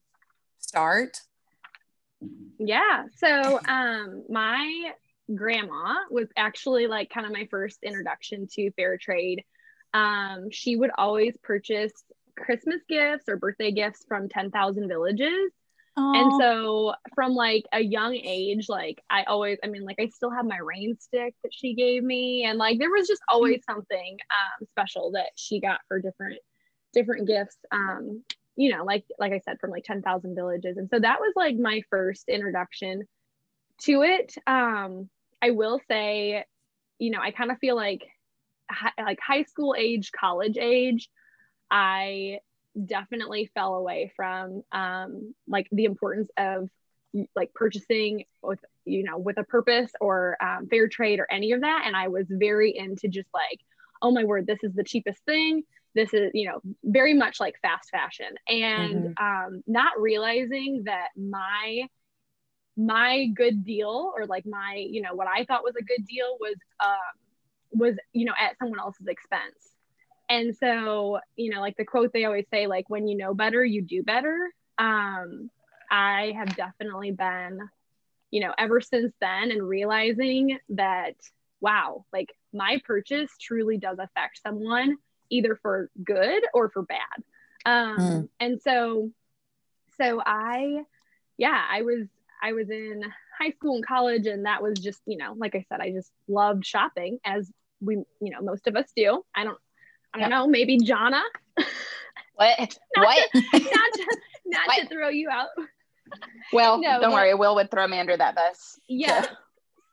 start? 0.60 1.20
Yeah. 2.58 3.06
So 3.18 3.60
um 3.68 4.24
my 4.30 4.92
grandma 5.34 5.96
was 6.10 6.28
actually 6.36 6.88
like 6.88 7.10
kind 7.10 7.26
of 7.26 7.32
my 7.32 7.48
first 7.52 7.80
introduction 7.84 8.48
to 8.54 8.72
fair 8.72 8.98
trade. 8.98 9.44
Um 9.94 10.50
she 10.52 10.76
would 10.76 10.92
always 10.98 11.38
purchase 11.44 11.92
Christmas 12.38 12.82
gifts 12.88 13.28
or 13.28 13.38
birthday 13.38 13.72
gifts 13.72 14.06
from 14.08 14.30
10,000 14.30 14.88
villages. 14.88 15.52
And 16.00 16.34
so 16.40 16.94
from 17.14 17.34
like 17.34 17.64
a 17.74 17.80
young 17.82 18.16
age, 18.16 18.70
like 18.70 19.02
I 19.10 19.24
always, 19.24 19.58
I 19.64 19.68
mean, 19.68 19.84
like 19.84 19.98
I 20.00 20.08
still 20.08 20.32
have 20.32 20.46
my 20.46 20.58
rain 20.58 20.98
stick 21.00 21.36
that 21.44 21.54
she 21.54 21.74
gave 21.74 22.04
me. 22.04 22.46
And 22.46 22.58
like 22.58 22.80
there 22.80 22.90
was 22.90 23.08
just 23.08 23.22
always 23.30 23.62
something 23.70 24.18
um, 24.32 24.68
special 24.72 25.12
that 25.12 25.32
she 25.36 25.60
got 25.60 25.80
for 25.88 26.00
different, 26.00 26.40
different 26.94 27.28
gifts. 27.28 27.58
Um, 27.72 28.24
you 28.56 28.72
know, 28.72 28.84
like, 28.84 29.06
like 29.20 29.32
I 29.32 29.40
said, 29.40 29.58
from 29.60 29.72
like 29.72 29.84
10,000 29.84 30.36
villages. 30.36 30.78
And 30.78 30.90
so 30.90 31.00
that 31.00 31.20
was 31.20 31.34
like 31.36 31.56
my 31.56 31.82
first 31.90 32.28
introduction 32.28 33.04
to 33.84 34.04
it. 34.04 34.36
Um, 34.48 35.10
I 35.42 35.52
will 35.52 35.80
say, 35.88 36.44
you 36.98 37.12
know, 37.12 37.20
I 37.22 37.32
kind 37.32 37.52
of 37.52 37.58
feel 37.60 37.76
like, 37.76 38.04
hi- 38.70 38.92
like 39.04 39.20
high 39.26 39.44
school 39.44 39.76
age, 39.78 40.12
college 40.12 40.58
age, 40.58 41.10
I 41.72 42.40
definitely 42.86 43.50
fell 43.54 43.76
away 43.76 44.12
from 44.16 44.62
um 44.72 45.34
like 45.48 45.68
the 45.72 45.86
importance 45.86 46.30
of 46.38 46.70
like 47.36 47.54
purchasing 47.54 48.24
with 48.44 48.60
you 48.86 49.04
know 49.04 49.18
with 49.18 49.38
a 49.38 49.44
purpose 49.44 49.92
or 50.00 50.38
um, 50.42 50.68
fair 50.68 50.88
trade 50.88 51.20
or 51.20 51.28
any 51.32 51.52
of 51.52 51.62
that. 51.62 51.84
And 51.86 51.96
i 51.96 52.08
was 52.08 52.26
very 52.30 52.76
into 52.76 53.08
just 53.08 53.30
like 53.34 53.60
oh 54.02 54.12
my 54.12 54.24
word 54.24 54.48
this 54.48 54.60
is 54.64 54.74
the 54.74 54.84
cheapest 54.84 55.24
thing. 55.26 55.64
This 55.96 56.14
is 56.14 56.32
you 56.34 56.48
know 56.50 56.62
very 56.84 57.14
much 57.14 57.40
like 57.40 57.56
fast 57.62 57.90
fashion. 57.90 58.36
And 58.48 59.08
um 59.20 59.64
not 59.68 60.00
realizing 60.00 60.84
that 60.86 61.10
my 61.18 61.88
my 62.78 63.28
good 63.36 63.66
deal 63.66 64.14
or 64.16 64.26
like 64.26 64.46
my 64.46 64.76
you 64.90 65.02
know 65.02 65.14
what 65.14 65.28
i 65.28 65.44
thought 65.44 65.64
was 65.64 65.74
a 65.78 65.84
good 65.84 66.06
deal 66.08 66.38
was 66.40 66.56
um 66.80 66.98
was 67.80 67.96
you 68.14 68.24
know 68.26 68.34
at 68.40 68.58
someone 68.58 68.80
else's 68.80 69.08
expense 69.08 69.69
and 70.30 70.56
so 70.56 71.20
you 71.36 71.50
know 71.52 71.62
like 71.62 71.78
the 71.78 71.86
quote 71.86 72.12
they 72.14 72.26
always 72.26 72.46
say 72.52 72.68
like 72.68 72.90
when 72.90 73.08
you 73.08 73.18
know 73.18 73.34
better 73.34 73.64
you 73.64 73.82
do 73.82 74.04
better. 74.04 74.52
Um 74.78 75.50
i 75.92 76.34
have 76.38 76.56
definitely 76.56 77.12
been 77.12 77.60
you 78.32 78.42
know 78.42 78.54
ever 78.58 78.80
since 78.80 79.14
then 79.20 79.52
and 79.52 79.68
realizing 79.68 80.58
that 80.70 81.16
wow 81.62 82.06
like 82.14 82.34
my 82.54 82.80
purchase 82.86 83.32
truly 83.40 83.78
does 83.78 83.98
affect 84.00 84.40
someone 84.42 84.98
either 85.32 85.56
for 85.62 85.90
good 86.04 86.44
or 86.54 86.70
for 86.70 86.84
bad. 86.84 87.24
Um 87.66 87.98
Mm. 87.98 88.30
and 88.40 88.62
so 88.62 89.12
so 90.00 90.22
i 90.26 90.82
yeah 91.38 91.66
i 91.72 91.82
was 91.82 92.08
i 92.42 92.54
was 92.54 92.70
in 92.70 93.02
high 93.40 93.52
school 93.52 93.76
and 93.76 93.86
college 93.86 94.28
and 94.28 94.46
that 94.46 94.62
was 94.62 94.80
just 94.80 95.02
you 95.06 95.18
know 95.18 95.34
like 95.38 95.56
i 95.56 95.66
said 95.70 95.80
i 95.82 95.92
just 95.92 96.12
loved 96.28 96.66
shopping 96.66 97.20
as 97.26 97.52
we 97.82 97.96
you 97.96 98.32
know 98.32 98.42
most 98.42 98.68
of 98.68 98.76
us 98.76 98.92
do. 98.96 99.24
I 99.36 99.44
don't 99.44 99.58
i 100.14 100.20
don't 100.20 100.30
know 100.30 100.48
maybe 100.48 100.78
Jonna. 100.80 101.22
What? 102.36 102.58
what? 102.96 103.30
not 103.34 103.94
to 103.94 104.18
not 104.46 104.76
to 104.80 104.88
throw 104.88 105.10
you 105.10 105.30
out 105.30 105.50
Well, 106.54 106.80
No, 106.80 107.00
don't 107.02 107.12
but- 107.12 107.12
worry. 107.12 107.34
Will 107.34 107.56
would 107.56 107.70
throw 107.72 107.88
me 107.88 108.00
under 108.00 108.16
that 108.18 108.36
bus. 108.36 108.80
yeah 108.88 109.26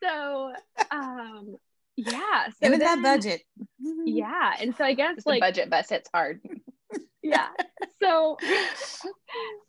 so 0.02 0.52
um 0.90 1.57
yeah 1.96 2.46
so 2.48 2.52
Give 2.62 2.72
it 2.74 2.81
that 2.81 3.02
budget. 3.02 3.42
yeah 4.05 4.55
and 4.61 4.74
so 4.76 4.85
i 4.85 4.92
guess 4.94 5.14
It's 5.16 5.24
the 5.24 5.31
like 5.31 5.40
budget 5.40 5.70
bus. 5.70 5.90
It's 5.90 6.09
hard. 6.12 6.40
yeah. 7.22 7.48
So 8.02 8.37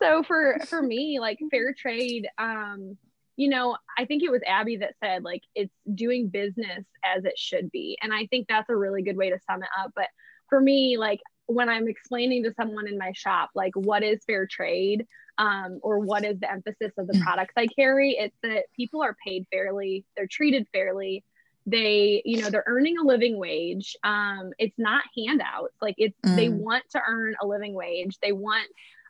so 0.01 0.23
for 0.23 0.60
for 0.67 0.81
me, 0.81 1.19
like 1.19 1.39
fair 1.49 1.73
trade, 1.73 2.27
um, 2.38 2.97
you 3.38 3.49
know, 3.49 3.77
I 3.97 4.05
think 4.05 4.21
it 4.23 4.29
was 4.31 4.41
Abby 4.45 4.77
that 4.77 4.93
said 5.03 5.23
like 5.23 5.41
it's 5.55 5.73
doing 5.93 6.27
business 6.27 6.86
as 7.03 7.25
it 7.25 7.38
should 7.38 7.71
be. 7.71 7.97
And 8.01 8.13
I 8.13 8.27
think 8.27 8.47
that's 8.47 8.69
a 8.69 8.75
really 8.75 9.01
good 9.01 9.17
way 9.17 9.29
to 9.31 9.39
sum 9.49 9.63
it 9.63 9.69
up. 9.79 9.91
But 9.95 10.07
for 10.49 10.60
me, 10.60 10.97
like 10.97 11.21
when 11.45 11.69
I'm 11.69 11.88
explaining 11.88 12.43
to 12.43 12.53
someone 12.53 12.88
in 12.88 12.97
my 12.97 13.12
shop, 13.13 13.49
like 13.55 13.75
what 13.75 14.03
is 14.03 14.19
fair 14.25 14.45
trade, 14.45 15.05
um, 15.38 15.79
or 15.83 15.99
what 15.99 16.25
is 16.25 16.39
the 16.39 16.51
emphasis 16.51 16.91
of 16.97 17.07
the 17.07 17.13
mm. 17.13 17.21
products 17.21 17.53
I 17.55 17.67
carry, 17.67 18.17
it's 18.19 18.36
that 18.43 18.65
people 18.75 19.03
are 19.03 19.15
paid 19.25 19.45
fairly, 19.51 20.05
they're 20.15 20.27
treated 20.27 20.67
fairly, 20.73 21.23
they 21.67 22.21
you 22.23 22.41
know 22.41 22.49
they're 22.49 22.63
earning 22.65 22.97
a 22.97 23.03
living 23.03 23.38
wage 23.38 23.97
um 24.03 24.51
it's 24.57 24.79
not 24.79 25.03
handouts 25.17 25.75
like 25.81 25.95
it's 25.97 26.17
mm. 26.25 26.36
they 26.38 26.47
want 26.47 26.83
to 26.89 26.99
earn 27.05 27.36
a 27.41 27.45
living 27.45 27.73
wage 27.73 28.17
they 28.23 28.31
want 28.31 28.65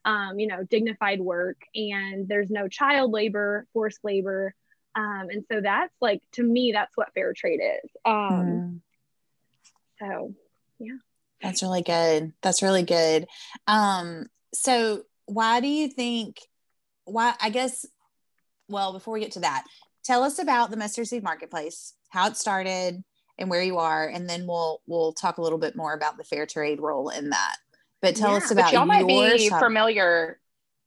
um 0.06 0.40
you 0.40 0.48
know 0.48 0.64
dignified 0.64 1.22
work 1.22 1.58
and 1.76 2.28
there's 2.28 2.50
no 2.50 2.68
child 2.68 3.12
labor 3.12 3.68
forced 3.74 4.00
labor 4.04 4.56
um 4.96 5.28
and 5.30 5.46
so 5.52 5.62
that's 5.62 5.94
like 6.02 6.20
to 6.32 6.42
me 6.42 6.72
that's 6.74 6.98
what 6.98 7.14
fair 7.14 7.32
trade 7.32 7.60
is 7.62 7.92
um 8.06 8.24
mm. 8.44 8.80
so 10.00 10.34
yeah 10.80 10.98
that's 11.42 11.62
really 11.62 11.84
good. 11.84 12.34
That's 12.42 12.62
really 12.62 12.84
good. 12.84 13.28
Um 13.68 14.28
so 14.54 15.04
why 15.26 15.60
do 15.60 15.68
you 15.68 15.90
think 15.90 16.38
why 17.06 17.34
i 17.42 17.50
guess 17.50 17.86
well 18.70 18.94
before 18.94 19.14
we 19.14 19.20
get 19.20 19.34
to 19.34 19.42
that 19.42 19.64
tell 20.04 20.24
us 20.24 20.40
about 20.40 20.72
the 20.72 20.78
mustard 20.78 21.08
seed 21.08 21.24
marketplace 21.24 21.94
how 22.10 22.28
it 22.28 22.38
started 22.38 23.04
and 23.38 23.50
where 23.50 23.62
you 23.62 23.78
are 23.78 24.08
and 24.08 24.30
then 24.30 24.48
we'll 24.48 24.82
we'll 24.88 25.14
talk 25.14 25.38
a 25.38 25.42
little 25.42 25.60
bit 25.60 25.76
more 25.76 25.94
about 25.94 26.18
the 26.18 26.24
fair 26.24 26.46
trade 26.46 26.80
role 26.80 27.10
in 27.10 27.30
that. 27.30 27.58
But 28.02 28.16
tell 28.16 28.32
yeah, 28.32 28.38
us 28.38 28.52
about 28.52 28.74
y'all 28.74 28.86
might 28.86 29.08
be 29.08 29.50
shop. 29.50 29.62
familiar 29.62 30.40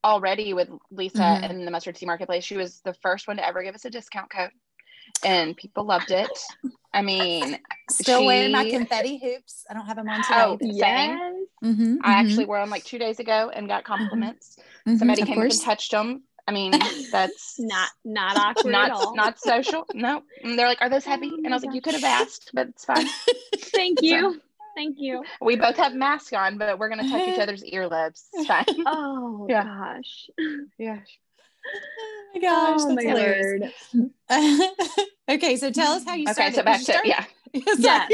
already 0.03 0.55
with 0.55 0.69
lisa 0.91 1.19
mm-hmm. 1.19 1.45
in 1.45 1.65
the 1.65 1.71
mustard 1.71 1.97
seed 1.97 2.07
marketplace. 2.07 2.43
She 2.45 2.57
was 2.57 2.81
the 2.81 2.95
first 2.95 3.29
one 3.29 3.37
to 3.37 3.47
ever 3.47 3.63
give 3.63 3.75
us 3.75 3.85
a 3.85 3.91
discount 3.91 4.31
code 4.31 4.51
and 5.25 5.57
people 5.57 5.85
loved 5.85 6.11
it 6.11 6.31
i 6.95 7.03
mean 7.03 7.59
still 7.89 8.21
she... 8.21 8.27
wearing 8.27 8.53
my 8.53 8.69
confetti 8.69 9.19
hoops 9.19 9.65
i 9.71 9.75
don't 9.75 9.87
have 9.87 9.97
them 9.97 10.09
on 10.09 10.23
today 10.23 10.35
oh 10.35 10.59
yes. 10.61 11.11
Mm-hmm, 11.63 11.63
i 11.63 11.67
mm-hmm. 11.67 12.01
actually 12.05 12.47
wore 12.47 12.61
them 12.61 12.71
like 12.71 12.85
two 12.85 12.99
days 12.99 13.19
ago 13.19 13.51
and 13.55 13.69
got 13.69 13.85
mm-hmm. 13.85 13.95
compliments 13.95 14.59
somebody 14.99 15.23
came 15.23 15.41
and 15.41 15.61
touched 15.61 15.91
them 15.91 16.23
I 16.49 16.53
mean, 16.53 16.73
that's 17.13 17.61
not 17.61 17.91
not 18.05 18.37
awkward 18.37 18.73
not, 18.73 18.91
at 18.91 18.97
all. 18.97 19.15
Not 19.15 19.39
social. 19.39 19.87
No. 19.95 20.25
And 20.43 20.59
they're 20.59 20.67
like, 20.67 20.81
"Are 20.81 20.89
those 20.89 21.05
heavy?" 21.05 21.31
Oh 21.33 21.37
and 21.37 21.49
I 21.49 21.51
was 21.51 21.63
gosh. 21.63 21.69
like, 21.69 21.75
"You 21.77 21.81
could 21.81 21.95
have 21.95 22.03
asked, 22.03 22.51
but 22.53 22.69
it's 22.69 22.85
fine." 22.85 23.07
Thank 23.57 24.03
you. 24.03 24.33
So, 24.33 24.41
Thank 24.75 24.97
you. 24.99 25.23
We 25.41 25.57
both 25.57 25.77
have 25.77 25.95
masks 25.95 26.33
on, 26.33 26.59
but 26.59 26.79
we're 26.79 26.89
gonna 26.89 27.09
touch 27.09 27.29
each 27.29 27.39
other's 27.41 27.63
earlobes. 27.63 28.25
It's 28.33 28.47
fine. 28.47 28.65
Oh 28.87 29.47
yeah. 29.49 29.65
gosh. 29.65 30.31
Yeah. 30.79 31.01
Oh 31.67 32.33
my 32.35 32.41
gosh, 32.41 32.81
oh, 32.81 32.95
that's 32.95 33.05
hilarious. 33.05 33.73
okay, 35.31 35.57
so 35.57 35.71
tell 35.71 35.93
us 35.93 36.05
how 36.05 36.15
you 36.15 36.27
started. 36.27 36.43
Okay, 36.43 36.57
so 36.57 36.63
back 36.63 36.85
to 36.85 37.01
yeah. 37.05 37.25
yeah. 37.79 38.09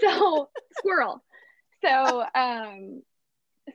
so 0.00 0.48
squirrel. 0.78 1.22
So 1.82 2.24
um 2.34 3.02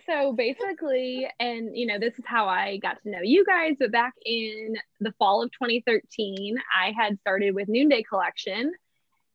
so 0.06 0.34
basically, 0.34 1.28
and 1.40 1.76
you 1.76 1.88
know, 1.88 2.00
this 2.00 2.14
is 2.18 2.24
how 2.26 2.48
I 2.48 2.78
got 2.78 3.02
to 3.04 3.10
know 3.10 3.22
you 3.24 3.46
guys. 3.46 3.76
But 3.80 3.92
back 3.92 4.14
in 4.26 4.76
the 5.00 5.14
fall 5.18 5.44
of 5.44 5.52
2013, 5.52 6.58
I 6.76 6.92
had 6.92 7.20
started 7.20 7.56
with 7.56 7.68
Noonday 7.68 8.04
Collection. 8.04 8.74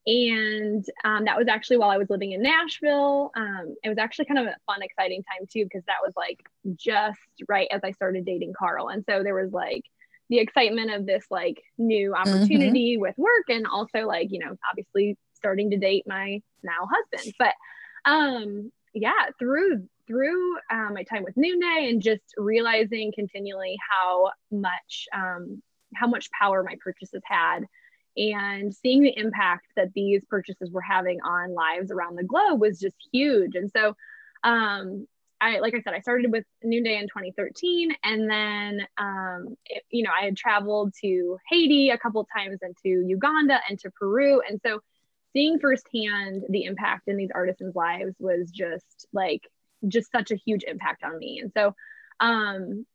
And 0.06 0.84
um, 1.04 1.24
that 1.24 1.38
was 1.38 1.48
actually 1.48 1.78
while 1.78 1.90
I 1.90 1.96
was 1.96 2.10
living 2.10 2.32
in 2.32 2.42
Nashville. 2.42 3.30
Um, 3.36 3.74
it 3.82 3.88
was 3.88 3.98
actually 3.98 4.26
kind 4.26 4.40
of 4.40 4.46
a 4.46 4.56
fun, 4.66 4.82
exciting 4.82 5.22
time 5.22 5.46
too, 5.50 5.64
because 5.64 5.82
that 5.86 6.02
was 6.02 6.12
like 6.16 6.40
just 6.76 7.18
right 7.48 7.68
as 7.70 7.80
I 7.82 7.92
started 7.92 8.24
dating 8.24 8.52
Carl. 8.58 8.88
And 8.88 9.04
so 9.08 9.22
there 9.22 9.34
was 9.34 9.52
like 9.52 9.84
the 10.28 10.38
excitement 10.38 10.92
of 10.92 11.06
this 11.06 11.24
like 11.30 11.62
new 11.78 12.12
mm-hmm. 12.12 12.28
opportunity 12.28 12.94
mm-hmm. 12.94 13.02
with 13.02 13.16
work 13.16 13.44
and 13.48 13.66
also 13.66 14.06
like, 14.06 14.28
you 14.30 14.40
know, 14.40 14.56
obviously 14.68 15.16
starting 15.34 15.70
to 15.70 15.78
date 15.78 16.04
my 16.06 16.42
now 16.62 16.88
husband. 16.90 17.34
But 17.38 17.54
um 18.04 18.70
yeah, 18.92 19.30
through 19.38 19.88
through 20.06 20.56
um, 20.70 20.94
my 20.94 21.02
time 21.02 21.24
with 21.24 21.36
Noonday 21.36 21.88
and 21.90 22.02
just 22.02 22.22
realizing 22.36 23.12
continually 23.14 23.76
how 23.90 24.30
much 24.50 25.06
um, 25.14 25.62
how 25.94 26.06
much 26.06 26.30
power 26.30 26.62
my 26.62 26.76
purchases 26.82 27.22
had 27.24 27.60
and 28.16 28.74
seeing 28.74 29.02
the 29.02 29.16
impact 29.16 29.66
that 29.76 29.92
these 29.94 30.24
purchases 30.24 30.70
were 30.70 30.80
having 30.80 31.20
on 31.22 31.54
lives 31.54 31.90
around 31.90 32.16
the 32.16 32.24
globe 32.24 32.60
was 32.60 32.78
just 32.78 32.96
huge 33.12 33.54
and 33.54 33.70
so 33.74 33.96
um, 34.44 35.06
I, 35.40 35.58
like 35.58 35.74
I 35.74 35.80
said, 35.82 35.94
I 35.94 36.00
started 36.00 36.32
with 36.32 36.44
Noonday 36.62 36.96
in 36.96 37.04
2013, 37.04 37.94
and 38.02 38.30
then, 38.30 38.86
um, 38.96 39.56
it, 39.66 39.82
you 39.90 40.02
know, 40.02 40.10
I 40.18 40.24
had 40.24 40.36
traveled 40.36 40.94
to 41.02 41.38
Haiti 41.50 41.90
a 41.90 41.98
couple 41.98 42.26
times, 42.34 42.60
and 42.62 42.74
to 42.82 42.88
Uganda 42.88 43.58
and 43.68 43.78
to 43.80 43.90
Peru, 43.90 44.40
and 44.48 44.60
so 44.64 44.80
seeing 45.34 45.58
firsthand 45.58 46.44
the 46.48 46.64
impact 46.64 47.08
in 47.08 47.16
these 47.16 47.30
artisans' 47.34 47.74
lives 47.74 48.14
was 48.18 48.50
just 48.50 49.06
like 49.12 49.42
just 49.86 50.10
such 50.10 50.30
a 50.30 50.36
huge 50.36 50.62
impact 50.66 51.04
on 51.04 51.18
me. 51.18 51.40
And 51.42 51.52
so, 51.54 51.74
um, 52.20 52.86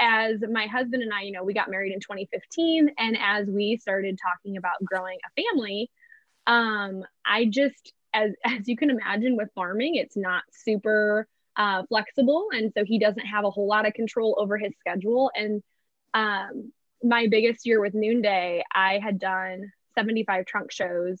as 0.00 0.40
my 0.50 0.66
husband 0.66 1.02
and 1.02 1.12
I, 1.12 1.22
you 1.22 1.32
know, 1.32 1.44
we 1.44 1.54
got 1.54 1.70
married 1.70 1.92
in 1.92 2.00
2015, 2.00 2.90
and 2.98 3.18
as 3.20 3.46
we 3.46 3.76
started 3.76 4.18
talking 4.20 4.56
about 4.56 4.82
growing 4.84 5.18
a 5.24 5.42
family, 5.42 5.90
um, 6.46 7.04
I 7.24 7.44
just, 7.44 7.92
as 8.14 8.32
as 8.44 8.66
you 8.66 8.76
can 8.76 8.90
imagine, 8.90 9.36
with 9.36 9.50
farming, 9.54 9.96
it's 9.96 10.16
not 10.16 10.42
super 10.52 11.28
uh, 11.56 11.84
flexible, 11.88 12.48
and 12.52 12.72
so 12.76 12.84
he 12.84 12.98
doesn't 12.98 13.26
have 13.26 13.44
a 13.44 13.50
whole 13.50 13.68
lot 13.68 13.86
of 13.86 13.94
control 13.94 14.34
over 14.38 14.56
his 14.56 14.72
schedule. 14.80 15.30
And 15.34 15.62
um, 16.14 16.72
my 17.02 17.28
biggest 17.28 17.66
year 17.66 17.80
with 17.80 17.94
Noonday, 17.94 18.64
I 18.74 18.98
had 18.98 19.18
done 19.18 19.72
75 19.94 20.46
trunk 20.46 20.72
shows 20.72 21.20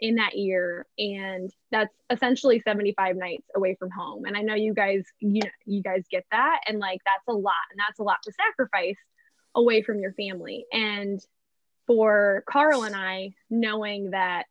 in 0.00 0.16
that 0.16 0.36
year 0.36 0.86
and 0.98 1.50
that's 1.70 1.94
essentially 2.08 2.60
75 2.60 3.16
nights 3.16 3.46
away 3.54 3.76
from 3.78 3.90
home. 3.90 4.24
And 4.24 4.36
i 4.36 4.42
know 4.42 4.54
you 4.54 4.74
guys 4.74 5.04
you 5.20 5.42
know 5.42 5.50
you 5.66 5.82
guys 5.82 6.04
get 6.10 6.24
that 6.30 6.60
and 6.66 6.78
like 6.78 7.00
that's 7.04 7.26
a 7.28 7.32
lot 7.32 7.54
and 7.70 7.78
that's 7.78 7.98
a 7.98 8.02
lot 8.02 8.18
to 8.24 8.32
sacrifice 8.32 8.98
away 9.54 9.82
from 9.82 10.00
your 10.00 10.12
family. 10.14 10.66
And 10.72 11.20
for 11.86 12.44
carl 12.48 12.84
and 12.84 12.94
i 12.94 13.32
knowing 13.48 14.10
that 14.10 14.46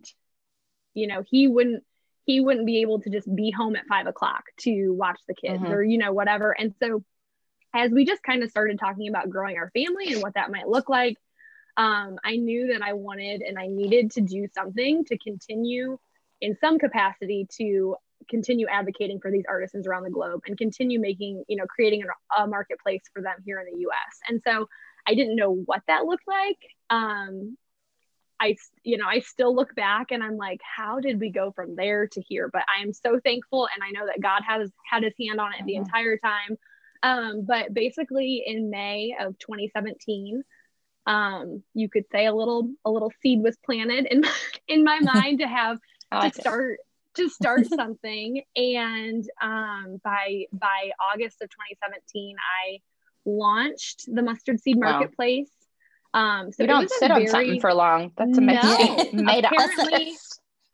you 0.93 1.07
know 1.07 1.23
he 1.25 1.47
wouldn't 1.47 1.83
he 2.29 2.39
wouldn't 2.39 2.67
be 2.67 2.81
able 2.81 3.01
to 3.01 3.09
just 3.09 3.33
be 3.33 3.49
home 3.49 3.75
at 3.75 3.87
five 3.87 4.05
o'clock 4.05 4.43
to 4.59 4.93
watch 4.93 5.19
the 5.27 5.33
kids 5.33 5.63
mm-hmm. 5.63 5.71
or 5.71 5.81
you 5.81 5.97
know 5.97 6.13
whatever. 6.13 6.51
And 6.51 6.75
so 6.79 7.03
as 7.73 7.91
we 7.91 8.05
just 8.05 8.21
kind 8.21 8.43
of 8.43 8.51
started 8.51 8.77
talking 8.79 9.09
about 9.09 9.31
growing 9.31 9.57
our 9.57 9.71
family 9.71 10.13
and 10.13 10.21
what 10.21 10.35
that 10.35 10.51
might 10.51 10.67
look 10.67 10.89
like 10.89 11.17
um, 11.77 12.17
I 12.23 12.35
knew 12.35 12.73
that 12.73 12.81
I 12.81 12.93
wanted 12.93 13.41
and 13.41 13.57
I 13.57 13.67
needed 13.67 14.11
to 14.11 14.21
do 14.21 14.47
something 14.53 15.05
to 15.05 15.17
continue 15.17 15.97
in 16.41 16.57
some 16.59 16.79
capacity 16.79 17.47
to 17.57 17.95
continue 18.29 18.67
advocating 18.67 19.19
for 19.19 19.31
these 19.31 19.45
artisans 19.47 19.87
around 19.87 20.03
the 20.03 20.09
globe 20.09 20.41
and 20.47 20.57
continue 20.57 20.99
making, 20.99 21.43
you 21.47 21.55
know, 21.55 21.65
creating 21.65 22.03
a, 22.03 22.43
a 22.43 22.47
marketplace 22.47 23.01
for 23.13 23.21
them 23.21 23.35
here 23.45 23.59
in 23.59 23.73
the 23.73 23.79
US. 23.87 24.19
And 24.27 24.41
so 24.45 24.67
I 25.07 25.15
didn't 25.15 25.35
know 25.35 25.51
what 25.51 25.81
that 25.87 26.05
looked 26.05 26.27
like. 26.27 26.57
Um, 26.89 27.57
I, 28.41 28.55
you 28.83 28.97
know, 28.97 29.05
I 29.07 29.19
still 29.19 29.53
look 29.53 29.75
back 29.75 30.11
and 30.11 30.23
I'm 30.23 30.37
like, 30.37 30.61
how 30.63 30.99
did 30.99 31.19
we 31.19 31.29
go 31.29 31.51
from 31.51 31.75
there 31.75 32.07
to 32.07 32.21
here? 32.21 32.49
But 32.51 32.63
I 32.73 32.81
am 32.81 32.93
so 32.93 33.19
thankful. 33.23 33.67
And 33.73 33.83
I 33.83 33.91
know 33.91 34.05
that 34.05 34.21
God 34.21 34.43
has 34.47 34.71
had 34.89 35.03
his 35.03 35.13
hand 35.19 35.41
on 35.41 35.53
it 35.53 35.65
the 35.65 35.73
mm-hmm. 35.73 35.83
entire 35.83 36.17
time. 36.17 36.57
Um, 37.01 37.45
but 37.45 37.73
basically 37.73 38.43
in 38.45 38.69
May 38.69 39.15
of 39.19 39.37
2017, 39.39 40.43
um, 41.09 41.63
you 41.73 41.89
could 41.89 42.05
say 42.11 42.27
a 42.27 42.33
little 42.33 42.69
a 42.85 42.91
little 42.91 43.11
seed 43.21 43.41
was 43.41 43.57
planted 43.65 44.05
in 44.05 44.23
in 44.67 44.83
my 44.83 44.99
mind 45.01 45.39
to 45.39 45.47
have 45.47 45.79
like 46.11 46.33
to 46.33 46.41
start 46.41 46.73
it. 46.73 47.21
to 47.21 47.29
start 47.29 47.65
something. 47.65 48.43
And 48.55 49.27
um, 49.41 49.99
by 50.03 50.45
by 50.53 50.91
august 51.11 51.41
of 51.41 51.49
2017 51.49 52.35
i 52.39 52.79
launched 53.25 54.05
the 54.07 54.21
mustard 54.21 54.61
seed 54.61 54.79
marketplace. 54.79 55.49
Wow. 56.13 56.41
um 56.41 56.51
so 56.51 56.63
you 56.63 56.67
don't 56.67 56.89
sit 56.89 57.09
very, 57.09 57.25
on 57.25 57.27
something 57.27 57.59
for 57.59 57.73
long. 57.73 58.11
That's 58.15 58.37
amazing. 58.37 59.09
No, 59.13 59.23
made 59.23 59.45
apparently 59.45 60.15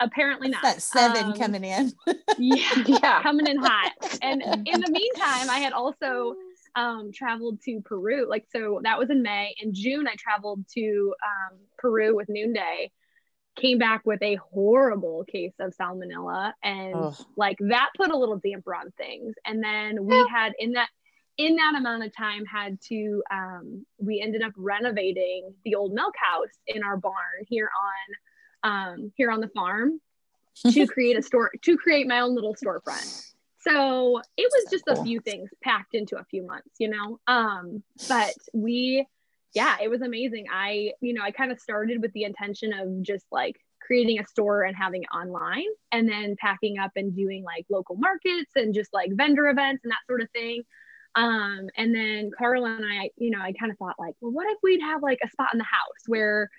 apparently 0.01 0.49
not. 0.49 0.61
That 0.63 0.81
seven 0.81 1.25
um, 1.27 1.33
coming 1.33 1.63
in. 1.63 1.93
yeah 2.37 2.83
yeah. 2.85 3.23
coming 3.23 3.47
in 3.47 3.57
hot. 3.57 3.93
And 4.21 4.41
in 4.41 4.81
the 4.81 4.91
meantime 4.91 5.49
i 5.49 5.59
had 5.59 5.71
also 5.71 6.35
um, 6.75 7.11
traveled 7.13 7.61
to 7.63 7.81
Peru. 7.81 8.27
Like, 8.29 8.47
so 8.51 8.81
that 8.83 8.99
was 8.99 9.09
in 9.09 9.21
May. 9.21 9.55
In 9.61 9.73
June, 9.73 10.07
I 10.07 10.15
traveled 10.17 10.65
to 10.73 11.13
um, 11.23 11.57
Peru 11.77 12.15
with 12.15 12.29
Noonday, 12.29 12.91
came 13.55 13.77
back 13.77 14.05
with 14.05 14.21
a 14.21 14.35
horrible 14.35 15.23
case 15.25 15.53
of 15.59 15.73
salmonella. 15.79 16.53
And 16.63 16.95
Ugh. 16.95 17.15
like 17.37 17.57
that 17.61 17.89
put 17.95 18.11
a 18.11 18.17
little 18.17 18.37
damper 18.37 18.75
on 18.75 18.91
things. 18.97 19.33
And 19.45 19.63
then 19.63 20.05
we 20.05 20.17
had 20.29 20.53
in 20.59 20.73
that, 20.73 20.89
in 21.37 21.55
that 21.57 21.75
amount 21.77 22.03
of 22.03 22.15
time 22.15 22.45
had 22.45 22.79
to 22.89 23.21
um, 23.31 23.85
we 23.97 24.21
ended 24.21 24.41
up 24.41 24.53
renovating 24.55 25.53
the 25.63 25.75
old 25.75 25.93
milk 25.93 26.13
house 26.17 26.53
in 26.67 26.83
our 26.83 26.97
barn 26.97 27.15
here 27.47 27.69
on 28.63 28.71
um, 28.71 29.11
here 29.15 29.29
on 29.29 29.41
the 29.41 29.49
farm 29.49 29.99
to 30.71 30.87
create 30.87 31.17
a 31.17 31.21
store 31.21 31.51
to 31.61 31.77
create 31.77 32.07
my 32.07 32.21
own 32.21 32.33
little 32.33 32.55
storefront 32.55 33.33
so 33.67 34.21
it 34.37 34.49
was 34.53 34.63
So 34.65 34.71
just 34.71 34.85
cool. 34.85 35.01
a 35.01 35.03
few 35.03 35.19
things 35.19 35.49
packed 35.63 35.93
into 35.95 36.17
a 36.17 36.23
few 36.25 36.45
months 36.45 36.71
you 36.79 36.89
know? 36.89 37.19
Um 37.27 37.83
but 38.07 38.33
we 38.53 39.05
yeah 39.53 39.77
it 39.81 39.89
was 39.89 40.01
amazing. 40.01 40.45
I 40.51 40.91
you 41.01 41.13
know 41.13 41.21
i 41.21 41.31
kind 41.31 41.51
of 41.51 41.59
started 41.59 42.01
with 42.01 42.13
the 42.13 42.23
intention 42.23 42.73
of 42.73 43.01
just 43.01 43.25
like 43.31 43.55
creating 43.85 44.19
a 44.19 44.25
store 44.25 44.63
and 44.63 44.75
having 44.75 45.03
it 45.03 45.15
online 45.15 45.69
and 45.91 46.09
then 46.09 46.35
packing 46.39 46.79
up 46.79 46.91
and 46.95 47.15
doing 47.15 47.43
like 47.43 47.65
local 47.69 47.95
markets 47.95 48.51
and 48.55 48.73
just 48.73 48.91
like 48.93 49.11
vendor 49.13 49.47
events 49.47 49.81
and 49.83 49.91
that 49.91 50.05
sort 50.07 50.21
of 50.21 50.29
thing. 50.31 50.63
Um 51.15 51.67
and 51.77 51.93
then 51.95 52.31
carla 52.37 52.75
and 52.75 52.85
i 52.85 53.09
you 53.17 53.29
know 53.31 53.39
i 53.39 53.53
kind 53.53 53.71
of 53.71 53.77
thought 53.77 53.95
like 53.99 54.15
well 54.21 54.31
what 54.31 54.47
if 54.49 54.57
we'd 54.63 54.81
have 54.81 55.01
like 55.01 55.19
a 55.23 55.29
spot 55.29 55.53
in 55.53 55.59
the 55.59 55.63
house 55.63 56.03
where 56.07 56.49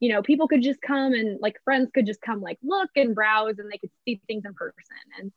you 0.00 0.10
know 0.12 0.22
people 0.22 0.46
could 0.48 0.62
just 0.62 0.80
come 0.80 1.12
and 1.12 1.38
like 1.40 1.56
friends 1.64 1.90
could 1.92 2.06
just 2.06 2.20
come 2.22 2.40
like 2.40 2.58
look 2.62 2.90
and 2.96 3.14
browse 3.14 3.58
and 3.58 3.70
they 3.70 3.78
could 3.78 3.90
see 4.04 4.20
things 4.26 4.44
in 4.46 4.54
person. 4.54 4.96
And 5.18 5.32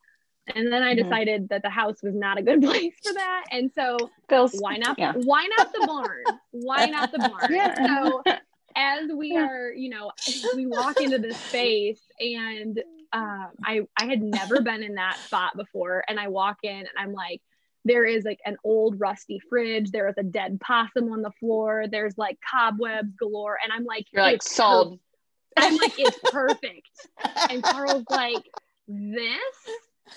and 0.54 0.72
then 0.72 0.82
i 0.82 0.94
Mhm. 0.94 1.02
decided 1.04 1.48
that 1.48 1.62
the 1.62 1.70
house 1.70 2.02
was 2.02 2.14
not 2.14 2.38
a 2.38 2.42
good 2.42 2.60
place 2.62 2.94
for 3.02 3.12
that 3.14 3.44
and 3.52 3.70
so 3.74 4.10
Feels 4.28 4.52
why 4.60 4.76
not 4.76 4.98
Yeah. 4.98 5.12
why 5.14 5.46
not 5.58 5.72
the 5.72 5.86
barn 5.86 6.24
why 6.50 6.86
not 6.86 7.12
the 7.12 7.18
barn 7.18 7.46
Yeah. 7.50 7.74
so 7.86 8.22
as 8.76 9.10
we 9.14 9.36
are 9.36 9.72
you 9.72 9.88
know 9.90 10.12
we 10.54 10.66
walk 10.66 11.00
into 11.00 11.18
this 11.18 11.36
space 11.48 12.00
and 12.20 12.80
um, 13.12 13.48
I 13.64 13.80
I 13.96 14.04
had 14.06 14.22
never 14.22 14.60
been 14.62 14.84
in 14.84 14.94
that 14.94 15.16
spot 15.26 15.56
before, 15.56 16.04
and 16.06 16.20
I 16.20 16.28
walk 16.28 16.58
in 16.62 16.70
and 16.76 16.88
I'm 16.96 17.12
like, 17.12 17.42
there 17.84 18.04
is 18.04 18.24
like 18.24 18.38
an 18.46 18.56
old 18.62 19.00
rusty 19.00 19.40
fridge. 19.50 19.90
There 19.90 20.06
is 20.08 20.14
a 20.16 20.22
dead 20.22 20.60
possum 20.60 21.10
on 21.12 21.20
the 21.20 21.32
floor. 21.40 21.86
There's 21.90 22.16
like 22.16 22.38
cobwebs 22.48 23.12
galore, 23.18 23.58
and 23.64 23.72
I'm 23.72 23.82
like, 23.84 24.06
You're 24.12 24.22
like 24.22 24.44
sold. 24.44 25.00
per-" 25.56 25.64
I'm 25.64 25.76
like, 25.76 25.94
it's 25.98 26.16
perfect. 26.30 26.88
And 27.50 27.64
Carl's 27.64 28.04
like, 28.08 28.44
this, 28.86 29.56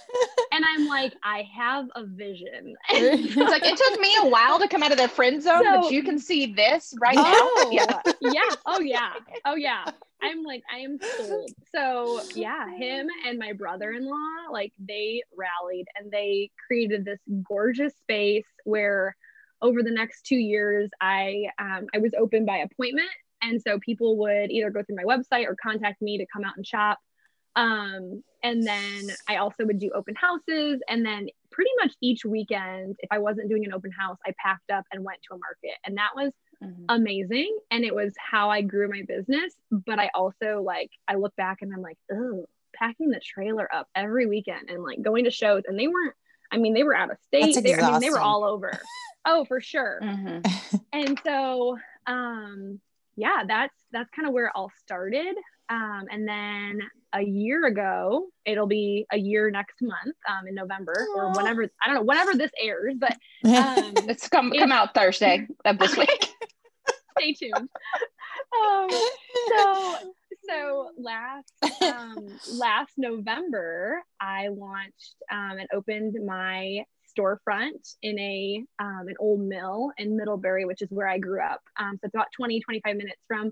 and 0.51 0.63
I'm 0.67 0.87
like, 0.87 1.13
I 1.23 1.47
have 1.55 1.85
a 1.95 2.05
vision. 2.05 2.75
It's 2.89 3.35
like 3.35 3.63
it 3.65 3.77
took 3.77 3.99
me 3.99 4.13
a 4.21 4.27
while 4.27 4.59
to 4.59 4.67
come 4.67 4.83
out 4.83 4.91
of 4.91 4.97
the 4.97 5.07
friend 5.07 5.41
zone, 5.41 5.63
So- 5.63 5.81
but 5.81 5.91
you 5.91 6.03
can 6.03 6.19
see 6.19 6.53
this 6.53 6.93
right 6.99 7.15
Oh. 7.17 7.69
now. 7.71 7.71
Yeah. 8.21 8.31
yeah. 8.33 8.55
Oh 8.65 8.79
yeah. 8.79 9.13
Oh 9.45 9.55
yeah. 9.55 9.85
I'm 10.21 10.43
like, 10.43 10.63
I 10.73 10.79
am 10.79 10.99
sold. 11.17 11.49
So 11.75 12.21
yeah, 12.35 12.69
him 12.77 13.07
and 13.27 13.37
my 13.39 13.53
brother-in-law, 13.53 14.51
like 14.51 14.71
they 14.79 15.21
rallied 15.35 15.87
and 15.99 16.11
they 16.11 16.49
created 16.67 17.03
this 17.03 17.19
gorgeous 17.47 17.93
space 17.97 18.45
where 18.63 19.15
over 19.61 19.83
the 19.83 19.91
next 19.91 20.25
two 20.25 20.37
years, 20.37 20.89
I 21.01 21.45
um, 21.59 21.87
I 21.93 21.97
was 21.99 22.13
open 22.17 22.45
by 22.45 22.57
appointment. 22.57 23.09
And 23.41 23.61
so 23.61 23.77
people 23.79 24.15
would 24.19 24.51
either 24.51 24.69
go 24.69 24.83
through 24.83 24.95
my 24.95 25.03
website 25.03 25.45
or 25.47 25.57
contact 25.61 26.01
me 26.01 26.17
to 26.19 26.25
come 26.31 26.45
out 26.45 26.55
and 26.55 26.65
shop. 26.65 26.99
Um, 27.55 28.23
and 28.41 28.65
then 28.65 29.07
I 29.27 29.37
also 29.37 29.65
would 29.65 29.79
do 29.79 29.89
open 29.95 30.15
houses. 30.15 30.81
And 30.89 31.05
then 31.05 31.27
pretty 31.51 31.71
much 31.81 31.93
each 32.01 32.25
weekend, 32.25 32.95
if 32.99 33.09
I 33.11 33.19
wasn't 33.19 33.49
doing 33.49 33.63
an 33.65 33.73
open 33.73 33.91
house, 33.91 34.17
I 34.25 34.33
packed 34.37 34.71
up 34.71 34.85
and 34.91 35.03
went 35.03 35.19
to 35.29 35.35
a 35.35 35.37
market. 35.37 35.77
And 35.85 35.97
that 35.97 36.11
was 36.15 36.31
Mhm. 36.61 36.85
amazing 36.89 37.57
and 37.71 37.83
it 37.83 37.93
was 37.93 38.13
how 38.17 38.49
I 38.49 38.61
grew 38.61 38.87
my 38.89 39.01
business. 39.07 39.53
But 39.71 39.99
I 39.99 40.09
also 40.13 40.61
like 40.61 40.91
I 41.07 41.15
look 41.15 41.35
back 41.35 41.61
and 41.61 41.73
I'm 41.73 41.81
like, 41.81 41.97
oh, 42.11 42.45
packing 42.73 43.09
the 43.09 43.19
trailer 43.19 43.73
up 43.73 43.87
every 43.95 44.25
weekend 44.27 44.69
and 44.69 44.81
like 44.83 45.01
going 45.01 45.25
to 45.25 45.31
shows 45.31 45.63
and 45.67 45.77
they 45.79 45.87
weren't 45.87 46.15
I 46.51 46.57
mean 46.57 46.73
they 46.73 46.83
were 46.83 46.95
out 46.95 47.11
of 47.11 47.17
state. 47.27 47.53
They, 47.63 47.73
I 47.75 47.91
mean 47.91 47.99
they 48.01 48.09
were 48.09 48.19
all 48.19 48.43
over. 48.43 48.71
oh, 49.25 49.45
for 49.45 49.61
sure. 49.61 49.99
Mhm. 50.01 50.43
And 50.93 51.19
so 51.25 51.77
um 52.07 52.79
yeah, 53.15 53.43
that's 53.47 53.75
that's 53.91 54.09
kind 54.11 54.27
of 54.27 54.33
where 54.33 54.47
it 54.47 54.53
all 54.55 54.71
started. 54.79 55.35
Um 55.69 56.05
and 56.11 56.27
then 56.27 56.81
a 57.13 57.21
year 57.21 57.65
ago, 57.65 58.27
it'll 58.45 58.67
be 58.67 59.05
a 59.11 59.17
year 59.17 59.49
next 59.51 59.81
month, 59.81 60.15
um 60.27 60.47
in 60.47 60.55
November 60.55 61.07
or 61.15 61.27
Aw. 61.27 61.35
whenever 61.35 61.63
I 61.81 61.87
don't 61.87 61.95
know, 61.95 62.03
whenever 62.03 62.33
this 62.35 62.51
airs, 62.61 62.95
but 62.97 63.15
um 63.45 63.93
It's 64.09 64.27
come 64.27 64.51
come 64.51 64.71
out 64.71 64.93
Thursday 64.93 65.47
of 65.65 65.77
this 65.79 65.95
week. 65.97 66.29
stay 67.17 67.33
tuned. 67.33 67.69
Um, 68.61 68.89
so 69.49 69.95
so 70.49 70.89
last 70.97 71.53
um, 71.81 72.39
last 72.47 72.91
November, 72.97 74.01
I 74.19 74.49
launched 74.49 75.15
um, 75.31 75.57
and 75.59 75.67
opened 75.73 76.15
my 76.25 76.83
storefront 77.17 77.95
in 78.01 78.17
a 78.19 78.63
um, 78.79 79.05
an 79.07 79.15
old 79.19 79.41
mill 79.41 79.91
in 79.97 80.17
Middlebury, 80.17 80.65
which 80.65 80.81
is 80.81 80.89
where 80.91 81.07
I 81.07 81.19
grew 81.19 81.41
up. 81.41 81.61
Um, 81.79 81.97
so 82.01 82.07
it's 82.07 82.15
about 82.15 82.27
20, 82.35 82.59
25 82.61 82.95
minutes 82.95 83.21
from 83.27 83.51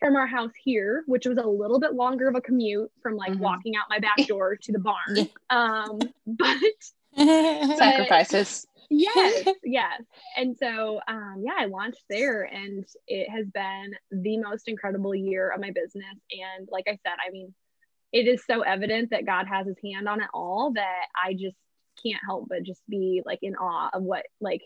from 0.00 0.16
our 0.16 0.26
house 0.26 0.52
here, 0.62 1.02
which 1.06 1.26
was 1.26 1.38
a 1.38 1.46
little 1.46 1.80
bit 1.80 1.94
longer 1.94 2.28
of 2.28 2.34
a 2.34 2.40
commute 2.40 2.90
from 3.02 3.16
like 3.16 3.32
Mhm. 3.32 3.38
walking 3.40 3.76
out 3.76 3.84
my 3.88 3.98
back 3.98 4.16
door 4.28 4.56
to 4.56 4.72
the 4.72 4.78
barn. 4.78 5.28
Um, 5.50 5.98
but 6.26 6.56
Sacrifices. 7.76 8.66
yes 8.90 9.48
yes 9.62 10.02
and 10.36 10.56
so 10.58 11.00
um 11.08 11.36
yeah 11.44 11.54
i 11.56 11.64
launched 11.66 12.02
there 12.10 12.42
and 12.42 12.84
it 13.06 13.30
has 13.30 13.46
been 13.46 13.94
the 14.10 14.36
most 14.38 14.68
incredible 14.68 15.14
year 15.14 15.48
of 15.50 15.60
my 15.60 15.70
business 15.70 16.04
and 16.32 16.68
like 16.70 16.84
i 16.88 16.98
said 17.02 17.14
i 17.26 17.30
mean 17.30 17.54
it 18.12 18.26
is 18.28 18.44
so 18.44 18.60
evident 18.62 19.10
that 19.10 19.24
god 19.24 19.46
has 19.46 19.66
his 19.66 19.76
hand 19.82 20.06
on 20.08 20.20
it 20.20 20.28
all 20.34 20.72
that 20.74 21.06
i 21.24 21.32
just 21.32 21.56
can't 22.04 22.20
help 22.26 22.46
but 22.48 22.62
just 22.62 22.82
be 22.88 23.22
like 23.24 23.38
in 23.42 23.54
awe 23.56 23.88
of 23.94 24.02
what 24.02 24.24
like 24.40 24.60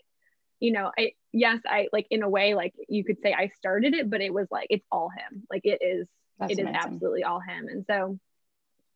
you 0.59 0.71
know 0.73 0.91
i 0.97 1.11
yes 1.31 1.59
i 1.67 1.87
like 1.93 2.07
in 2.09 2.23
a 2.23 2.29
way 2.29 2.53
like 2.53 2.73
you 2.87 3.03
could 3.03 3.17
say 3.21 3.33
i 3.33 3.49
started 3.57 3.93
it 3.93 4.09
but 4.09 4.21
it 4.21 4.33
was 4.33 4.47
like 4.49 4.67
it's 4.69 4.85
all 4.91 5.09
him 5.09 5.43
like 5.49 5.61
it 5.65 5.81
is 5.81 6.07
That's 6.39 6.51
it 6.51 6.59
is 6.59 6.59
amazing. 6.59 6.75
absolutely 6.93 7.23
all 7.23 7.39
him 7.39 7.67
and 7.67 7.85
so 7.87 8.17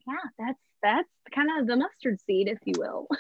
yeah 0.08 0.16
that's 0.38 0.60
that's 0.82 1.10
kind 1.34 1.50
of 1.60 1.68
the 1.68 1.76
mustard 1.76 2.20
seed 2.26 2.48
if 2.48 2.60
you 2.66 2.74
will 2.78 3.08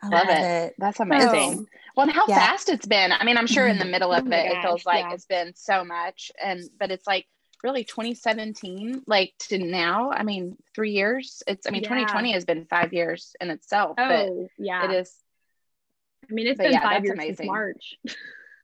I 0.00 0.08
Love 0.08 0.26
it. 0.28 0.74
That's 0.78 1.00
amazing. 1.00 1.66
Well, 1.96 2.06
and 2.06 2.12
how 2.12 2.24
Yeah. 2.28 2.36
fast 2.38 2.68
it's 2.68 2.86
been. 2.86 3.10
I 3.12 3.24
mean, 3.24 3.36
I'm 3.36 3.46
sure 3.48 3.66
in 3.66 3.78
the 3.78 3.82
mm-hmm. 3.82 3.90
middle 3.90 4.12
Oh 4.12 4.18
of 4.18 4.26
my 4.26 4.36
it, 4.36 4.52
it 4.52 4.62
feels 4.62 4.86
like 4.86 5.04
yeah. 5.04 5.14
it's 5.14 5.26
been 5.26 5.54
so 5.56 5.84
much. 5.84 6.30
And 6.42 6.62
but 6.78 6.90
it's 6.90 7.06
like 7.06 7.26
really 7.64 7.82
2017, 7.84 9.02
like 9.06 9.34
to 9.48 9.58
now. 9.58 10.10
I 10.12 10.22
mean, 10.22 10.56
three 10.74 10.92
years. 10.92 11.42
It's 11.46 11.66
I 11.66 11.70
mean, 11.70 11.82
Yeah. 11.82 11.88
2020 11.88 12.32
has 12.32 12.44
been 12.44 12.66
five 12.66 12.92
years 12.92 13.34
in 13.40 13.50
itself. 13.50 13.96
But 13.96 14.28
oh 14.28 14.48
yeah 14.56 14.84
it 14.84 15.00
is. 15.00 15.12
I 16.28 16.32
mean, 16.32 16.46
it's 16.46 16.56
But 16.58 16.64
been 16.64 16.72
yeah, 16.72 16.82
five 16.82 17.04
years 17.04 17.14
amazing. 17.14 17.36
since 17.36 17.46
March. 17.46 17.98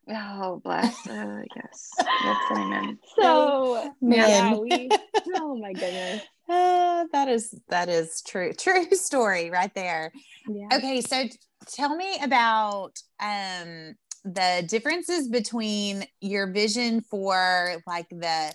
Oh, 0.09 0.61
bless. 0.63 1.07
Uh, 1.07 1.43
yes. 1.57 1.95
Yes, 2.25 2.37
amen. 2.51 2.99
So 3.17 3.91
Man. 4.01 4.29
yeah, 4.29 4.57
we. 4.57 4.91
Oh 5.35 5.57
my 5.57 5.73
goodness. 5.73 6.23
Uh, 6.49 7.05
that 7.13 7.29
is 7.29 7.59
that 7.69 7.89
is 7.89 8.23
true. 8.27 8.53
True 8.53 8.85
story 8.93 9.51
right 9.51 9.75
there. 9.75 10.13
Yeah. 10.49 10.69
Okay, 10.75 11.01
so 11.01 11.23
t- 11.23 11.39
tell 11.69 11.97
me 11.97 12.19
about 12.23 12.93
um 13.21 13.95
the 14.25 14.65
differences 14.69 15.29
between 15.29 16.05
your 16.21 16.51
vision 16.51 17.01
for 17.01 17.77
like 17.87 18.09
the 18.11 18.53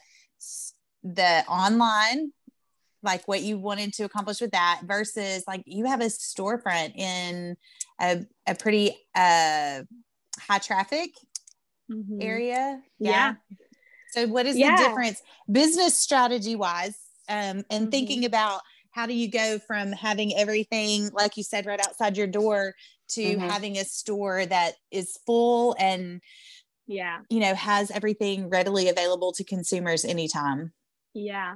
the 1.03 1.43
online 1.47 2.31
like 3.01 3.27
what 3.27 3.41
you 3.41 3.57
wanted 3.57 3.93
to 3.93 4.03
accomplish 4.03 4.41
with 4.41 4.51
that 4.51 4.81
versus 4.83 5.43
like 5.47 5.63
you 5.65 5.85
have 5.85 6.01
a 6.01 6.05
storefront 6.05 6.95
in 6.97 7.55
a, 7.99 8.25
a 8.47 8.55
pretty 8.55 8.91
uh 9.15 9.83
high 10.39 10.59
traffic 10.59 11.12
Mhm. 11.91 12.21
area 12.21 12.81
Yeah. 12.99 13.33
so 14.09 14.27
what 14.27 14.45
is 14.45 14.55
Yeah. 14.55 14.75
the 14.75 14.83
difference 14.83 15.21
business 15.51 15.95
strategy 15.97 16.55
wise 16.55 16.97
um, 17.27 17.63
and 17.69 17.88
Mhm. 17.88 17.91
thinking 17.91 18.25
about 18.25 18.62
how 18.91 19.05
do 19.05 19.13
you 19.13 19.29
go 19.29 19.59
from 19.59 19.91
having 19.91 20.35
everything 20.35 21.09
like 21.13 21.35
you 21.38 21.43
said 21.43 21.65
right 21.65 21.79
outside 21.79 22.15
your 22.17 22.27
door 22.27 22.73
to 23.09 23.21
Mhm. 23.38 23.39
having 23.39 23.77
a 23.77 23.83
store 23.85 24.45
that 24.45 24.75
is 24.91 25.17
full 25.25 25.75
and 25.79 26.21
Yeah. 26.88 27.21
you 27.29 27.39
know 27.39 27.53
has 27.55 27.91
everything 27.91 28.49
readily 28.49 28.88
available 28.88 29.31
to 29.33 29.43
consumers 29.43 30.05
anytime 30.05 30.73
Yeah. 31.13 31.55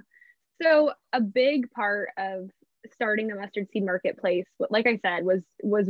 So 0.61 0.93
a 1.11 1.21
big 1.21 1.69
part 1.71 2.09
of 2.17 2.49
starting 2.91 3.27
the 3.27 3.35
mustard 3.35 3.67
seed 3.71 3.85
marketplace, 3.85 4.45
like 4.69 4.87
I 4.87 4.97
said, 4.97 5.23
was 5.23 5.41
was 5.61 5.89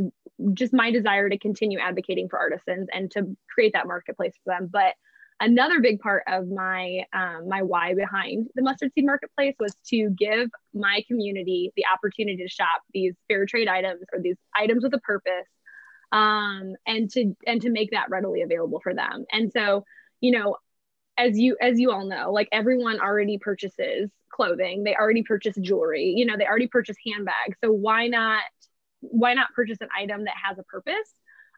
just 0.52 0.72
my 0.72 0.90
desire 0.90 1.28
to 1.28 1.38
continue 1.38 1.78
advocating 1.78 2.28
for 2.28 2.38
artisans 2.38 2.88
and 2.92 3.10
to 3.12 3.36
create 3.52 3.72
that 3.74 3.86
marketplace 3.86 4.34
for 4.44 4.54
them. 4.54 4.68
But 4.72 4.94
another 5.40 5.80
big 5.80 6.00
part 6.00 6.22
of 6.28 6.48
my 6.48 7.04
um, 7.12 7.48
my 7.48 7.62
why 7.62 7.94
behind 7.94 8.48
the 8.54 8.62
mustard 8.62 8.92
seed 8.94 9.04
marketplace 9.04 9.54
was 9.58 9.74
to 9.86 10.10
give 10.10 10.48
my 10.72 11.02
community 11.08 11.72
the 11.76 11.84
opportunity 11.92 12.42
to 12.42 12.48
shop 12.48 12.82
these 12.92 13.14
fair 13.28 13.46
trade 13.46 13.68
items 13.68 14.02
or 14.12 14.20
these 14.20 14.36
items 14.54 14.82
with 14.82 14.94
a 14.94 15.00
purpose 15.00 15.48
um, 16.12 16.74
and 16.86 17.10
to 17.10 17.34
and 17.46 17.62
to 17.62 17.70
make 17.70 17.90
that 17.90 18.10
readily 18.10 18.42
available 18.42 18.80
for 18.80 18.94
them 18.94 19.24
and 19.32 19.50
so 19.52 19.84
you 20.20 20.30
know 20.30 20.56
as 21.16 21.38
you 21.38 21.56
as 21.60 21.78
you 21.78 21.90
all 21.90 22.04
know 22.04 22.32
like 22.32 22.48
everyone 22.52 23.00
already 23.00 23.38
purchases 23.38 24.10
clothing. 24.30 24.82
They 24.82 24.96
already 24.96 25.22
purchase 25.22 25.56
jewelry 25.56 26.14
you 26.16 26.26
know 26.26 26.36
they 26.36 26.46
already 26.46 26.68
purchase 26.68 26.96
handbags. 27.06 27.56
So 27.62 27.72
why 27.72 28.08
not 28.08 28.42
why 29.00 29.34
not 29.34 29.52
purchase 29.54 29.78
an 29.80 29.88
item 29.96 30.24
that 30.24 30.34
has 30.42 30.58
a 30.58 30.62
purpose 30.64 31.12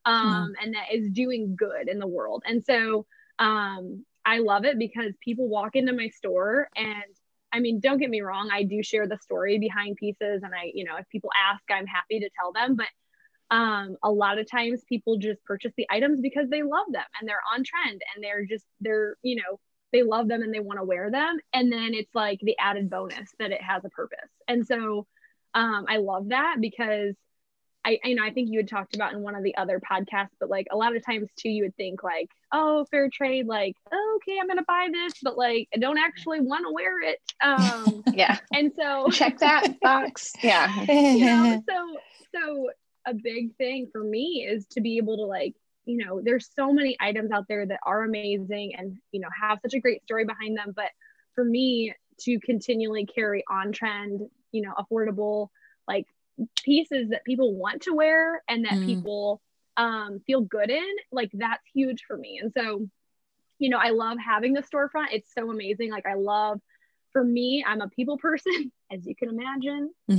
um, 0.04 0.52
and 0.62 0.74
that 0.74 0.92
is 0.92 1.10
doing 1.10 1.56
good 1.56 1.88
in 1.88 1.98
the 1.98 2.06
world? 2.06 2.42
And 2.46 2.64
so 2.64 3.06
um, 3.38 4.04
i 4.24 4.38
love 4.38 4.64
it 4.64 4.78
because 4.78 5.12
people 5.22 5.46
walk 5.48 5.76
into 5.76 5.92
my 5.92 6.08
store 6.08 6.68
and 6.74 7.04
I 7.52 7.60
mean, 7.60 7.80
don't 7.80 7.98
get 7.98 8.10
me 8.10 8.20
wrong, 8.20 8.50
I 8.52 8.64
do 8.64 8.82
share 8.82 9.06
the 9.06 9.16
story 9.18 9.58
behind 9.58 9.96
pieces 9.96 10.42
and 10.42 10.52
I, 10.54 10.72
you 10.74 10.84
know, 10.84 10.96
if 10.98 11.08
people 11.08 11.30
ask, 11.50 11.62
I'm 11.70 11.86
happy 11.86 12.20
to 12.20 12.28
tell 12.38 12.52
them, 12.52 12.76
but 12.76 12.86
um 13.50 13.96
a 14.02 14.10
lot 14.10 14.38
of 14.38 14.50
times 14.50 14.82
people 14.88 15.18
just 15.18 15.42
purchase 15.44 15.72
the 15.76 15.86
items 15.90 16.20
because 16.20 16.48
they 16.48 16.62
love 16.62 16.86
them 16.90 17.04
and 17.20 17.28
they're 17.28 17.42
on 17.54 17.62
trend 17.62 18.00
and 18.14 18.24
they're 18.24 18.44
just 18.44 18.64
they're, 18.80 19.16
you 19.22 19.36
know, 19.36 19.60
they 19.92 20.02
love 20.02 20.28
them 20.28 20.42
and 20.42 20.52
they 20.52 20.60
want 20.60 20.78
to 20.78 20.84
wear 20.84 21.10
them 21.10 21.38
and 21.52 21.72
then 21.72 21.94
it's 21.94 22.14
like 22.14 22.40
the 22.42 22.56
added 22.58 22.90
bonus 22.90 23.30
that 23.38 23.52
it 23.52 23.62
has 23.62 23.84
a 23.84 23.90
purpose. 23.90 24.30
And 24.48 24.66
so 24.66 25.06
um 25.54 25.86
I 25.88 25.98
love 25.98 26.28
that 26.30 26.56
because 26.60 27.14
I, 27.86 28.00
you 28.02 28.16
know, 28.16 28.24
I 28.24 28.32
think 28.32 28.50
you 28.50 28.58
had 28.58 28.68
talked 28.68 28.96
about 28.96 29.12
in 29.12 29.20
one 29.22 29.36
of 29.36 29.44
the 29.44 29.56
other 29.56 29.80
podcasts, 29.80 30.30
but 30.40 30.50
like 30.50 30.66
a 30.72 30.76
lot 30.76 30.96
of 30.96 31.06
times 31.06 31.28
too, 31.38 31.48
you 31.48 31.62
would 31.62 31.76
think 31.76 32.02
like, 32.02 32.28
oh, 32.52 32.84
fair 32.90 33.08
trade, 33.08 33.46
like, 33.46 33.76
oh, 33.92 34.18
okay, 34.20 34.38
I'm 34.40 34.48
gonna 34.48 34.64
buy 34.66 34.88
this, 34.92 35.12
but 35.22 35.38
like, 35.38 35.68
I 35.72 35.78
don't 35.78 35.98
actually 35.98 36.40
want 36.40 36.66
to 36.66 36.72
wear 36.72 37.00
it. 37.00 37.20
Um, 37.44 38.02
yeah. 38.12 38.38
And 38.52 38.72
so 38.76 39.08
check 39.10 39.38
that 39.38 39.78
box. 39.80 40.32
Yeah. 40.42 40.82
you 40.82 41.26
know, 41.26 41.62
so 41.68 41.96
so 42.34 42.70
a 43.06 43.14
big 43.14 43.56
thing 43.56 43.88
for 43.92 44.02
me 44.02 44.46
is 44.48 44.66
to 44.66 44.80
be 44.80 44.96
able 44.96 45.16
to 45.16 45.24
like, 45.24 45.54
you 45.84 46.04
know, 46.04 46.20
there's 46.22 46.50
so 46.54 46.72
many 46.72 46.96
items 47.00 47.30
out 47.30 47.46
there 47.48 47.64
that 47.64 47.80
are 47.84 48.02
amazing 48.02 48.74
and 48.76 48.98
you 49.12 49.20
know 49.20 49.28
have 49.40 49.60
such 49.62 49.74
a 49.74 49.80
great 49.80 50.02
story 50.02 50.24
behind 50.24 50.56
them, 50.56 50.72
but 50.74 50.90
for 51.34 51.44
me 51.44 51.94
to 52.20 52.40
continually 52.40 53.06
carry 53.06 53.44
on 53.48 53.72
trend, 53.72 54.20
you 54.50 54.62
know, 54.62 54.72
affordable 54.78 55.48
like 55.86 56.06
pieces 56.64 57.10
that 57.10 57.24
people 57.24 57.54
want 57.54 57.82
to 57.82 57.94
wear 57.94 58.42
and 58.48 58.64
that 58.64 58.72
mm. 58.72 58.86
people 58.86 59.40
um, 59.76 60.20
feel 60.26 60.40
good 60.40 60.70
in, 60.70 60.96
like 61.12 61.30
that's 61.34 61.62
huge 61.74 62.04
for 62.06 62.16
me. 62.16 62.40
And 62.42 62.52
so, 62.56 62.88
you 63.58 63.68
know, 63.68 63.78
I 63.78 63.90
love 63.90 64.18
having 64.18 64.54
the 64.54 64.62
storefront. 64.62 65.12
It's 65.12 65.32
so 65.32 65.50
amazing. 65.50 65.90
Like 65.90 66.06
I 66.06 66.14
love, 66.14 66.60
for 67.16 67.24
me, 67.24 67.64
I'm 67.66 67.80
a 67.80 67.88
people 67.88 68.18
person, 68.18 68.70
as 68.92 69.06
you 69.06 69.16
can 69.16 69.30
imagine. 69.30 69.90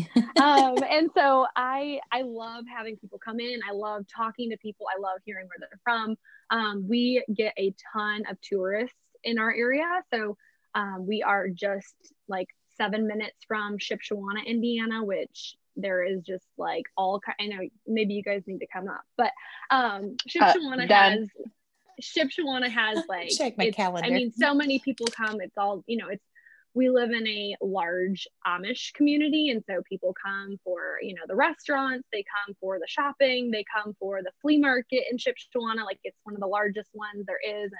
um, 0.42 0.84
and 0.84 1.12
so 1.16 1.46
I 1.56 2.00
I 2.12 2.24
love 2.24 2.66
having 2.76 2.98
people 2.98 3.20
come 3.24 3.40
in. 3.40 3.60
I 3.70 3.72
love 3.72 4.06
talking 4.08 4.50
to 4.50 4.58
people. 4.58 4.88
I 4.92 5.00
love 5.00 5.20
hearing 5.24 5.46
where 5.46 5.58
they're 5.60 5.80
from. 5.84 6.16
Um, 6.50 6.88
we 6.90 7.24
get 7.32 7.54
a 7.56 7.72
ton 7.94 8.24
of 8.28 8.42
tourists 8.42 8.98
in 9.24 9.38
our 9.38 9.54
area. 9.54 9.86
So 10.12 10.38
um, 10.74 11.06
we 11.08 11.22
are 11.22 11.50
just 11.50 11.94
like 12.28 12.48
seven 12.78 13.06
minutes 13.06 13.38
from 13.48 13.78
Shipshewana, 13.78 14.44
Indiana, 14.44 15.04
which 15.04 15.56
there 15.76 16.04
is 16.04 16.24
just 16.24 16.48
like 16.58 16.86
all 16.98 17.22
I 17.40 17.46
know 17.46 17.60
maybe 17.86 18.16
you 18.16 18.24
guys 18.24 18.42
need 18.48 18.62
to 18.62 18.68
come 18.74 18.88
up, 18.88 19.04
but 19.18 19.34
um 19.70 20.18
Shipshewana 20.28 20.90
uh, 20.90 20.96
has 20.96 21.30
Shipshewana 22.02 22.72
has 22.72 23.04
like 23.08 23.30
check 23.30 23.56
my 23.56 23.70
calendar. 23.70 24.10
I 24.10 24.10
mean, 24.10 24.32
so 24.32 24.56
many 24.56 24.80
people 24.80 25.06
come. 25.06 25.42
It's 25.42 25.60
all 25.60 25.84
you 25.86 25.98
know. 25.98 26.08
It's 26.08 26.24
we 26.78 26.90
live 26.90 27.12
in 27.12 27.28
a 27.28 27.56
large 27.60 28.28
Amish 28.46 28.94
community, 28.94 29.50
and 29.50 29.64
so 29.68 29.82
people 29.90 30.14
come 30.24 30.58
for 30.64 31.00
you 31.02 31.16
know 31.16 31.24
the 31.28 31.36
restaurants. 31.36 32.08
They 32.14 32.24
come 32.24 32.56
for 32.62 32.78
the 32.80 32.88
shopping. 32.88 33.50
They 33.52 33.66
come 33.76 33.96
for 34.00 34.22
the 34.22 34.32
flea 34.42 34.60
market 34.60 35.04
in 35.10 35.18
Shipshewana. 35.18 35.84
Like 35.86 36.00
it's 36.04 36.20
one 36.24 36.36
of 36.36 36.40
the 36.40 36.48
largest 36.48 36.90
ones 36.94 37.26
there 37.26 37.40
is, 37.44 37.72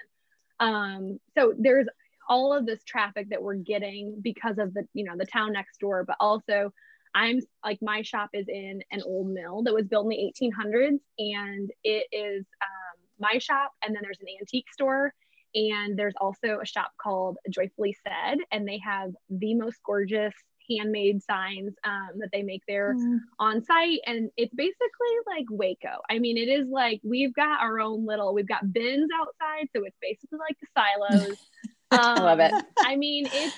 and 0.60 0.70
um, 0.70 1.20
so 1.38 1.54
there's 1.58 1.88
all 2.28 2.54
of 2.54 2.66
this 2.66 2.84
traffic 2.84 3.30
that 3.30 3.42
we're 3.42 3.56
getting 3.56 4.20
because 4.22 4.58
of 4.58 4.74
the 4.74 4.84
you 4.94 5.06
know 5.06 5.16
the 5.16 5.28
town 5.28 5.54
next 5.54 5.80
door, 5.80 6.04
but 6.04 6.18
also 6.20 6.74
I'm 7.14 7.40
like 7.64 7.80
my 7.82 8.02
shop 8.02 8.32
is 8.34 8.48
in 8.48 8.82
an 8.92 9.02
old 9.06 9.28
mill 9.28 9.64
that 9.64 9.74
was 9.74 9.86
built 9.86 10.06
in 10.06 10.10
the 10.10 10.34
1800s, 10.42 11.00
and 11.20 11.72
it 11.84 12.08
is 12.12 12.46
um, 12.62 13.04
my 13.20 13.38
shop. 13.38 13.74
And 13.84 13.96
then 13.96 14.02
there's 14.04 14.20
an 14.22 14.28
antique 14.40 14.72
store, 14.74 15.14
and 15.58 15.98
there's 15.98 16.14
also 16.22 16.60
a 16.62 16.66
shop 16.66 16.92
called 17.02 17.38
Joyfully 17.50 17.98
Said, 18.04 18.38
and 18.52 18.68
they 18.68 18.80
have 18.86 19.12
the 19.30 19.56
most 19.56 19.78
gorgeous 19.84 20.34
handmade 20.70 21.24
signs 21.24 21.74
um, 21.84 22.10
that 22.18 22.30
they 22.32 22.44
make 22.44 22.62
there 22.68 22.94
mm. 22.94 23.18
on 23.40 23.64
site. 23.64 24.00
And 24.06 24.30
it's 24.38 24.54
basically 24.54 24.78
like 25.26 25.46
Waco. 25.50 26.02
I 26.10 26.20
mean, 26.20 26.38
it 26.38 26.50
is 26.50 26.68
like 26.70 27.02
we've 27.04 27.34
got 27.34 27.62
our 27.62 27.80
own 27.80 28.06
little, 28.06 28.34
we've 28.34 28.48
got 28.48 28.72
bins 28.72 29.10
outside, 29.20 29.68
so 29.76 29.84
it's 29.84 29.98
basically 30.02 30.40
like 30.40 30.58
the 30.62 30.68
silos. 30.76 31.38
Um, 31.90 32.00
I 32.02 32.20
love 32.20 32.40
it. 32.42 32.52
I 32.80 32.98
mean, 32.98 33.28
it's 33.32 33.56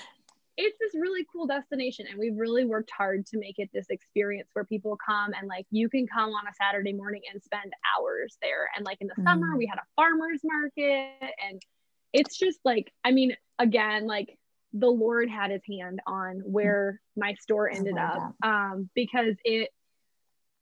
it's 0.56 0.76
this 0.78 0.94
really 0.94 1.26
cool 1.32 1.46
destination 1.46 2.06
and 2.08 2.18
we've 2.18 2.36
really 2.36 2.64
worked 2.64 2.90
hard 2.90 3.24
to 3.26 3.38
make 3.38 3.58
it 3.58 3.70
this 3.72 3.86
experience 3.88 4.48
where 4.52 4.64
people 4.64 4.96
come 5.04 5.32
and 5.38 5.48
like 5.48 5.66
you 5.70 5.88
can 5.88 6.06
come 6.06 6.30
on 6.30 6.46
a 6.46 6.52
saturday 6.54 6.92
morning 6.92 7.22
and 7.32 7.42
spend 7.42 7.72
hours 7.96 8.36
there 8.42 8.68
and 8.76 8.84
like 8.84 8.98
in 9.00 9.06
the 9.06 9.20
mm. 9.20 9.24
summer 9.24 9.56
we 9.56 9.64
had 9.64 9.78
a 9.78 9.86
farmers 9.96 10.40
market 10.44 11.34
and 11.48 11.62
it's 12.12 12.36
just 12.38 12.58
like 12.64 12.92
i 13.04 13.10
mean 13.10 13.34
again 13.58 14.06
like 14.06 14.36
the 14.72 14.88
lord 14.88 15.28
had 15.28 15.50
his 15.50 15.62
hand 15.68 16.00
on 16.06 16.40
where 16.44 17.00
my 17.16 17.34
store 17.34 17.68
ended 17.70 17.96
up 17.98 18.34
um, 18.44 18.88
because 18.94 19.34
it 19.44 19.70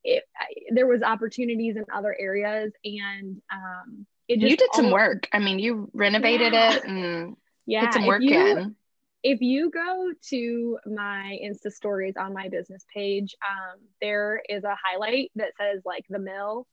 it 0.05 0.25
I, 0.37 0.47
there 0.73 0.87
was 0.87 1.03
opportunities 1.03 1.77
in 1.77 1.85
other 1.93 2.17
areas 2.19 2.73
and 2.85 3.41
um, 3.53 4.07
it 4.29 4.41
you 4.41 4.57
did 4.57 4.71
some 4.73 4.91
work 4.91 5.29
i 5.33 5.39
mean 5.39 5.59
you 5.59 5.91
renovated 5.93 6.53
yeah. 6.53 6.75
it 6.75 6.85
and 6.85 7.37
yeah 7.67 7.81
put 7.87 7.95
some 7.95 8.07
work 8.07 8.23
you, 8.23 8.35
in 8.35 8.77
if 9.23 9.41
you 9.41 9.71
go 9.71 10.13
to 10.31 10.79
my 10.87 11.39
Insta 11.45 11.73
stories 11.73 12.15
on 12.19 12.33
my 12.33 12.49
business 12.49 12.85
page, 12.95 13.35
um, 13.47 13.81
there 14.01 14.41
is 14.49 14.65
a 14.65 14.77
highlight 14.83 15.31
that 15.37 15.53
says 15.59 15.83
like 15.85 16.05
the 16.09 16.19
mill, 16.19 16.67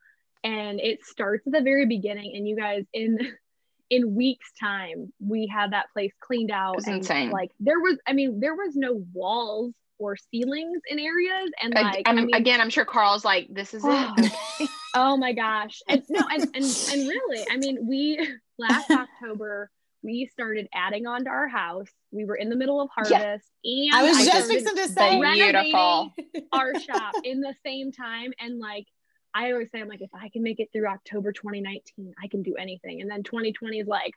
and 0.44 0.80
it 0.80 1.04
starts 1.04 1.48
at 1.48 1.54
the 1.54 1.62
very 1.62 1.88
beginning. 1.88 2.34
And 2.36 2.48
you 2.48 2.56
guys, 2.56 2.86
in 2.94 3.18
in 3.90 4.16
weeks 4.16 4.52
time, 4.60 5.14
we 5.20 5.48
had 5.48 5.72
that 5.74 5.86
place 5.94 6.12
cleaned 6.20 6.52
out. 6.52 6.78
and 6.86 6.98
insane. 6.98 7.30
Like 7.30 7.52
there 7.60 7.80
was, 7.80 7.98
I 8.08 8.14
mean, 8.14 8.40
there 8.40 8.56
was 8.56 8.76
no 8.76 9.04
walls 9.14 9.74
or 9.98 10.18
ceilings 10.18 10.82
in 10.90 11.00
areas, 11.00 11.52
and 11.62 11.74
like 11.74 12.08
I, 12.08 12.12
I 12.12 12.14
mean, 12.14 12.34
again, 12.34 12.60
I'm 12.60 12.70
sure 12.70 12.86
Carl's 12.86 13.24
like, 13.24 13.48
this 13.50 13.74
is 13.74 13.84
it. 13.86 14.32
oh 14.96 15.16
my 15.18 15.34
gosh, 15.34 15.82
and 15.88 16.04
no, 16.10 16.22
and, 16.30 16.44
and 16.44 16.66
and 16.92 17.08
really, 17.08 17.46
I 17.50 17.58
mean, 17.58 17.88
we 17.88 18.20
last 18.58 18.90
October 18.92 19.70
we 20.06 20.30
started 20.32 20.68
adding 20.72 21.08
on 21.08 21.24
to 21.24 21.30
our 21.32 21.48
house. 21.48 21.90
We 22.12 22.26
were 22.26 22.36
in 22.36 22.50
the 22.50 22.56
middle 22.56 22.80
of 22.80 22.90
harvest, 22.94 23.50
yeah. 23.64 23.96
and 23.96 23.96
I 23.96 24.08
was 24.08 24.18
I 24.18 24.26
just 24.26 24.48
fixing 24.48 24.76
to 24.76 24.88
say 24.88 25.20
beautiful 25.20 26.14
our 26.54 26.80
shop 26.80 27.16
in 27.24 27.42
the 27.42 27.56
same 27.66 27.92
time. 27.92 28.32
And 28.40 28.60
like 28.60 28.86
I 29.36 29.52
always 29.52 29.70
say, 29.70 29.82
I'm 29.82 29.90
like, 29.90 30.02
if 30.02 30.10
I 30.14 30.30
can 30.30 30.42
make 30.42 30.60
it 30.60 30.70
through 30.72 30.88
October 30.88 31.34
2019, 31.34 32.14
I 32.24 32.28
can 32.28 32.42
do 32.42 32.56
anything. 32.56 33.02
And 33.02 33.12
then 33.12 33.22
2020 33.22 33.80
is 33.80 33.88
like, 33.88 34.14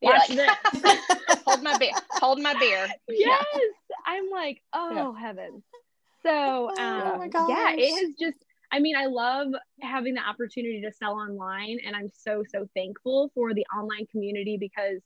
watch 0.00 0.30
like, 0.30 0.56
this. 0.72 1.00
hold 1.46 1.62
my 1.62 1.76
beer. 1.76 1.92
Hold 2.12 2.40
my 2.40 2.54
beer. 2.58 2.88
Yes, 3.08 3.44
yeah. 3.54 3.96
I'm 4.06 4.30
like, 4.30 4.62
oh 4.72 5.14
yeah. 5.14 5.20
heaven. 5.20 5.62
So 6.22 6.70
oh 6.76 6.82
um, 6.82 7.30
oh 7.34 7.48
yeah, 7.48 7.74
it 7.76 8.06
has 8.06 8.14
just 8.18 8.44
I 8.70 8.80
mean, 8.80 8.96
I 8.96 9.06
love 9.06 9.48
having 9.80 10.14
the 10.14 10.20
opportunity 10.20 10.82
to 10.82 10.92
sell 10.92 11.14
online, 11.14 11.78
and 11.86 11.96
I'm 11.96 12.08
so, 12.08 12.44
so 12.46 12.68
thankful 12.76 13.30
for 13.34 13.54
the 13.54 13.64
online 13.74 14.06
community 14.06 14.58
because 14.58 15.00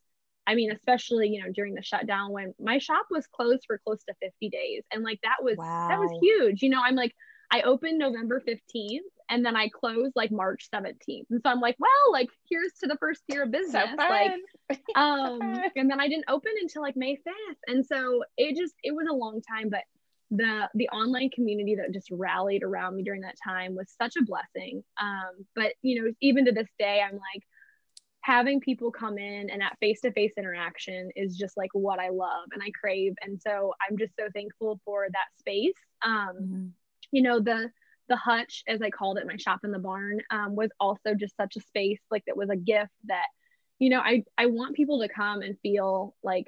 I 0.47 0.57
mean, 0.57 0.73
especially, 0.73 1.29
you 1.29 1.43
know, 1.43 1.53
during 1.53 1.75
the 1.75 1.83
shutdown 1.83 2.33
when 2.33 2.55
my 2.59 2.79
shop 2.79 3.07
was 3.11 3.27
closed 3.29 3.63
for 3.67 3.79
close 3.79 4.03
to 4.05 4.15
50 4.21 4.49
days. 4.49 4.83
And 4.93 5.05
like 5.05 5.21
that 5.23 5.37
was 5.41 5.57
wow. 5.57 5.89
that 5.89 6.01
was 6.01 6.11
huge. 6.21 6.63
You 6.63 6.71
know, 6.71 6.81
I'm 6.83 6.97
like, 6.97 7.15
I 7.53 7.63
opened 7.63 7.99
November 7.99 8.41
15th 8.41 8.99
and 9.33 9.45
then 9.45 9.57
I 9.57 9.69
closed 9.69 10.13
like 10.15 10.31
March 10.31 10.69
17th. 10.73 11.25
And 11.31 11.41
so 11.43 11.51
I'm 11.51 11.61
like, 11.61 11.77
well, 11.79 12.13
like 12.13 12.29
here's 12.51 12.73
to 12.83 12.87
the 12.87 12.99
first 12.99 13.23
year 13.29 13.45
of 13.45 13.51
business. 13.51 13.89
So 13.99 14.09
like 14.09 14.33
um 14.95 15.41
and 15.75 15.91
then 15.91 16.01
I 16.01 16.09
didn't 16.09 16.27
open 16.29 16.53
until 16.61 16.83
like 16.83 16.97
May 16.97 17.17
5th. 17.17 17.57
And 17.67 17.85
so 17.85 18.25
it 18.37 18.57
just 18.57 18.75
it 18.83 18.95
was 18.95 19.07
a 19.11 19.15
long 19.15 19.41
time, 19.41 19.71
but 19.71 19.85
the 20.31 20.69
the 20.75 20.89
online 20.91 21.31
community 21.31 21.77
that 21.77 21.93
just 21.93 22.09
rallied 22.11 22.63
around 22.63 22.97
me 22.97 23.03
during 23.03 23.23
that 23.23 23.37
time 23.43 23.75
was 23.75 23.95
such 24.01 24.17
a 24.17 24.25
blessing 24.25 24.83
um, 25.01 25.45
but 25.55 25.73
you 25.83 26.03
know 26.03 26.11
even 26.23 26.47
to 26.47 26.53
this 26.53 26.69
day 26.79 27.03
i'm 27.07 27.13
like 27.13 27.43
having 28.23 28.59
people 28.59 28.91
come 28.91 29.19
in 29.19 29.51
and 29.51 29.61
that 29.61 29.77
face-to-face 29.79 30.33
interaction 30.39 31.11
is 31.17 31.37
just 31.37 31.55
like 31.59 31.69
what 31.75 31.99
i 31.99 32.09
love 32.09 32.47
and 32.53 32.63
i 32.63 32.71
crave 32.71 33.13
and 33.21 33.39
so 33.43 33.75
i'm 33.87 33.99
just 33.99 34.13
so 34.19 34.27
thankful 34.33 34.81
for 34.87 35.07
that 35.11 35.39
space 35.39 35.75
um, 36.03 36.31
mm-hmm. 36.41 36.67
you 37.11 37.21
know 37.21 37.39
the 37.39 37.71
the 38.13 38.17
hutch 38.17 38.63
as 38.69 38.83
i 38.83 38.91
called 38.91 39.17
it 39.17 39.27
my 39.27 39.37
shop 39.37 39.61
in 39.65 39.73
the 39.73 39.79
barn 39.79 40.21
um, 40.31 40.55
was 40.55 40.71
also 40.79 41.15
just 41.15 41.35
such 41.37 41.57
a 41.57 41.61
space 41.61 42.01
like 42.11 42.23
that 42.27 42.37
was 42.37 42.51
a 42.51 42.57
gift 42.57 42.93
that 43.05 43.27
you 43.79 43.89
know 43.89 44.01
i 44.01 44.23
i 44.37 44.47
want 44.47 44.77
people 44.77 45.01
to 45.01 45.09
come 45.09 45.41
and 45.41 45.59
feel 45.63 46.15
like 46.23 46.47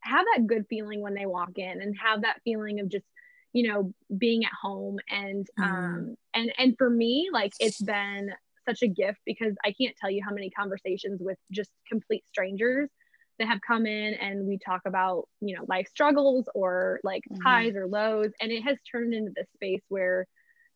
have 0.00 0.26
that 0.34 0.46
good 0.46 0.64
feeling 0.68 1.00
when 1.00 1.14
they 1.14 1.26
walk 1.26 1.52
in 1.56 1.80
and 1.80 1.94
have 2.02 2.22
that 2.22 2.40
feeling 2.42 2.80
of 2.80 2.88
just 2.88 3.04
you 3.52 3.68
know 3.68 3.92
being 4.16 4.44
at 4.44 4.52
home 4.60 4.98
and 5.08 5.46
mm. 5.58 5.64
um 5.64 6.16
and 6.34 6.52
and 6.58 6.74
for 6.76 6.90
me 6.90 7.28
like 7.32 7.52
it's 7.60 7.80
been 7.80 8.30
such 8.68 8.82
a 8.82 8.88
gift 8.88 9.18
because 9.24 9.54
I 9.64 9.72
can't 9.72 9.96
tell 9.96 10.10
you 10.10 10.22
how 10.24 10.32
many 10.32 10.50
conversations 10.50 11.20
with 11.20 11.38
just 11.50 11.70
complete 11.88 12.24
strangers 12.28 12.88
that 13.38 13.48
have 13.48 13.60
come 13.66 13.86
in 13.86 14.14
and 14.14 14.46
we 14.46 14.58
talk 14.58 14.82
about 14.86 15.28
you 15.40 15.56
know 15.56 15.64
life 15.68 15.88
struggles 15.88 16.48
or 16.54 17.00
like 17.02 17.22
mm-hmm. 17.30 17.42
highs 17.42 17.74
or 17.74 17.86
lows 17.86 18.30
and 18.40 18.52
it 18.52 18.62
has 18.62 18.76
turned 18.90 19.14
into 19.14 19.32
this 19.34 19.48
space 19.54 19.82
where 19.88 20.26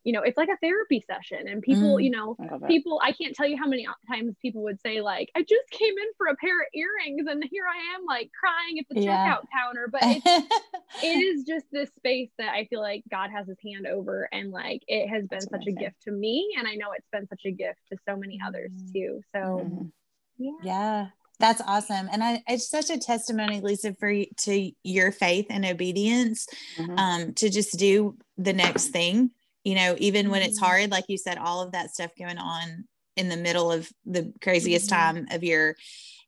you 0.05 0.13
know 0.13 0.23
it's 0.23 0.37
like 0.37 0.49
a 0.49 0.57
therapy 0.59 1.05
session 1.11 1.49
and 1.49 1.63
people 1.63 1.97
Mm. 1.97 2.05
you 2.05 2.11
know 2.11 2.37
I 2.39 2.67
people 2.69 3.01
i 3.03 3.13
can't 3.13 3.35
tell 3.35 3.47
you 3.47 3.57
how 3.57 3.67
many 3.67 3.87
times 4.09 4.35
people 4.41 4.63
would 4.63 4.81
say 4.81 5.01
like 5.01 5.31
i 5.35 5.41
just 5.41 5.69
came 5.71 5.97
in 5.99 6.09
for 6.17 6.27
a 6.29 6.37
pair 6.37 6.61
of 6.61 6.67
earrings 6.75 7.27
and 7.29 7.43
here 7.51 7.65
i 7.67 7.97
am 7.97 8.05
like 8.07 8.31
crying 8.39 8.79
at 8.79 8.87
the 8.91 9.01
Yeah. 9.01 9.17
checkout 9.35 9.43
counter 9.53 9.89
but 9.91 10.03
it's 10.05 10.25
it 11.03 11.19
is 11.21 11.43
just 11.45 11.67
this 11.73 11.91
space 11.97 12.31
that 12.39 12.55
I 12.55 12.67
feel 12.67 12.81
like 12.81 13.03
God 13.11 13.31
has 13.31 13.49
his 13.49 13.57
hand 13.65 13.87
over 13.87 14.29
and 14.33 14.53
like 14.53 14.81
it 14.87 15.09
has 15.09 15.23
been 15.27 15.41
That's 15.41 15.45
such 15.51 15.63
amazing. 15.63 15.77
a 15.77 15.81
gift 15.81 16.03
to 16.05 16.13
me 16.13 16.55
and 16.57 16.69
I 16.69 16.77
know 16.77 16.93
it's 16.97 17.09
been 17.11 17.27
such 17.27 17.43
a 17.47 17.51
gift 17.51 17.81
to 17.91 17.99
so 18.09 18.17
many 18.17 18.39
others 18.47 18.71
Mhm. 18.73 18.93
too. 18.93 19.21
So 19.35 19.39
Mhm. 19.39 19.91
yeah. 20.39 20.53
Yeah, 20.63 21.07
that's 21.41 21.61
awesome. 21.67 22.09
And 22.13 22.23
I, 22.23 22.43
it's 22.47 22.69
such 22.69 22.91
a 22.91 22.99
testimony, 22.99 23.61
Lisa, 23.61 23.93
for 23.95 24.09
y- 24.11 24.29
to 24.39 24.71
your 24.85 25.11
faith 25.11 25.47
and 25.51 25.65
obedience 25.67 26.47
Mhm. 26.79 26.99
um, 26.99 27.35
to 27.35 27.51
just 27.51 27.77
do 27.77 28.17
the 28.39 28.53
next 28.53 28.89
thing, 28.91 29.33
you 29.65 29.75
know, 29.75 29.97
even 29.99 30.31
when 30.31 30.43
it's 30.43 30.59
Mhm. 30.59 30.59
hard, 30.59 30.91
like 30.91 31.07
you 31.09 31.19
said, 31.19 31.39
all 31.39 31.63
of 31.63 31.73
that 31.73 31.93
stuff 31.95 32.13
going 32.19 32.39
on 32.39 32.87
in 33.17 33.29
the 33.29 33.37
middle 33.37 33.73
of 33.73 33.91
the 34.05 34.33
craziest 34.43 34.89
Mhm. 34.89 34.91
time 34.91 35.27
of 35.31 35.43
your, 35.45 35.77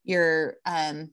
your, 0.05 0.57
um, 0.66 1.12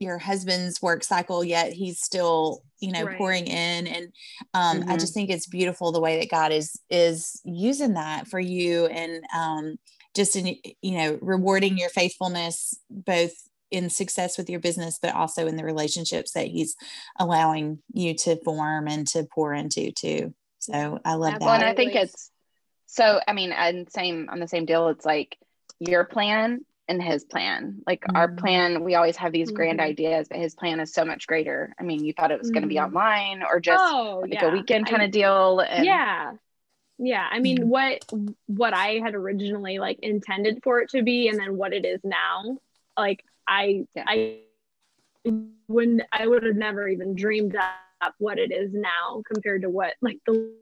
your 0.00 0.18
husband's 0.18 0.82
work 0.82 1.04
cycle 1.04 1.44
yet 1.44 1.72
he's 1.72 2.00
still 2.00 2.62
you 2.80 2.92
know 2.92 3.06
Right. 3.06 3.16
pouring 3.16 3.46
in 3.46 3.86
and 3.86 4.12
um 4.52 4.82
i 4.88 4.96
Mhm. 4.96 4.98
just 4.98 5.14
think 5.14 5.30
it's 5.30 5.46
beautiful 5.46 5.92
the 5.92 6.00
way 6.00 6.18
that 6.18 6.30
god 6.30 6.52
is 6.52 6.80
is 6.90 7.40
using 7.44 7.94
that 7.94 8.26
for 8.26 8.40
you 8.40 8.86
and 8.86 9.24
um 9.34 9.76
just 10.14 10.36
in 10.36 10.56
you 10.82 10.98
know 10.98 11.18
rewarding 11.22 11.78
your 11.78 11.88
faithfulness 11.88 12.74
both 12.90 13.32
in 13.70 13.88
success 13.88 14.36
with 14.36 14.50
your 14.50 14.60
business 14.60 14.98
but 15.00 15.14
also 15.14 15.46
in 15.46 15.56
the 15.56 15.64
relationships 15.64 16.32
that 16.32 16.48
he's 16.48 16.76
allowing 17.18 17.78
you 17.92 18.14
to 18.14 18.36
form 18.44 18.88
and 18.88 19.06
to 19.06 19.24
pour 19.32 19.54
into 19.54 19.92
too 19.92 20.34
so 20.64 20.98
i 21.04 21.14
love 21.14 21.32
that. 21.32 21.40
Well, 21.40 21.54
and 21.54 21.64
I 21.64 21.74
think 21.74 21.94
it's 21.94 22.30
so. 22.86 23.20
I 23.26 23.32
mean, 23.32 23.52
and 23.52 23.90
same 23.90 24.28
on 24.30 24.40
the 24.40 24.48
same 24.48 24.64
deal. 24.66 24.88
It's 24.88 25.04
like 25.04 25.36
your 25.80 26.04
plan 26.04 26.64
and 26.88 27.02
his 27.02 27.24
plan. 27.24 27.82
Like 27.86 28.04
our 28.14 28.28
Mhm. 28.28 28.38
plan, 28.38 28.84
we 28.84 28.94
always 28.94 29.16
have 29.16 29.32
these 29.32 29.50
grand 29.50 29.80
Mhm. 29.80 29.84
ideas, 29.84 30.28
but 30.28 30.38
his 30.38 30.54
plan 30.54 30.80
is 30.80 30.92
so 30.92 31.04
much 31.04 31.26
greater. 31.26 31.74
I 31.78 31.82
mean, 31.82 32.04
you 32.04 32.12
thought 32.12 32.30
it 32.30 32.38
was 32.38 32.50
going 32.50 32.62
to 32.62 32.68
be 32.68 32.78
online 32.78 33.42
or 33.42 33.58
just 33.60 33.82
oh, 33.82 34.20
like 34.22 34.34
yeah. 34.34 34.46
a 34.46 34.52
weekend 34.52 34.86
kind 34.86 35.02
I- 35.02 35.06
of 35.06 35.10
deal. 35.10 35.60
And 35.60 35.84
yeah. 35.84 36.32
Yeah. 36.98 37.26
I 37.30 37.40
mean 37.40 37.58
Mhm. 37.58 37.64
what 37.66 38.04
what 38.46 38.74
I 38.74 39.00
had 39.04 39.14
originally 39.14 39.78
like 39.78 39.98
intended 40.00 40.62
for 40.62 40.80
it 40.80 40.90
to 40.90 41.02
be 41.02 41.28
and 41.28 41.38
then 41.38 41.56
what 41.56 41.72
it 41.72 41.84
is 41.84 42.00
now, 42.04 42.56
like 42.96 43.24
I 43.48 43.86
Yeah. 43.94 44.04
I 44.06 44.38
wouldn't 45.68 46.02
I 46.12 46.26
would 46.26 46.42
have 46.44 46.56
never 46.56 46.86
even 46.88 47.14
dreamed 47.14 47.56
up 48.04 48.14
what 48.18 48.38
it 48.38 48.52
is 48.52 48.70
now 48.72 49.22
compared 49.32 49.62
to 49.62 49.70
what 49.70 49.94
like 50.02 50.18
the 50.26 50.52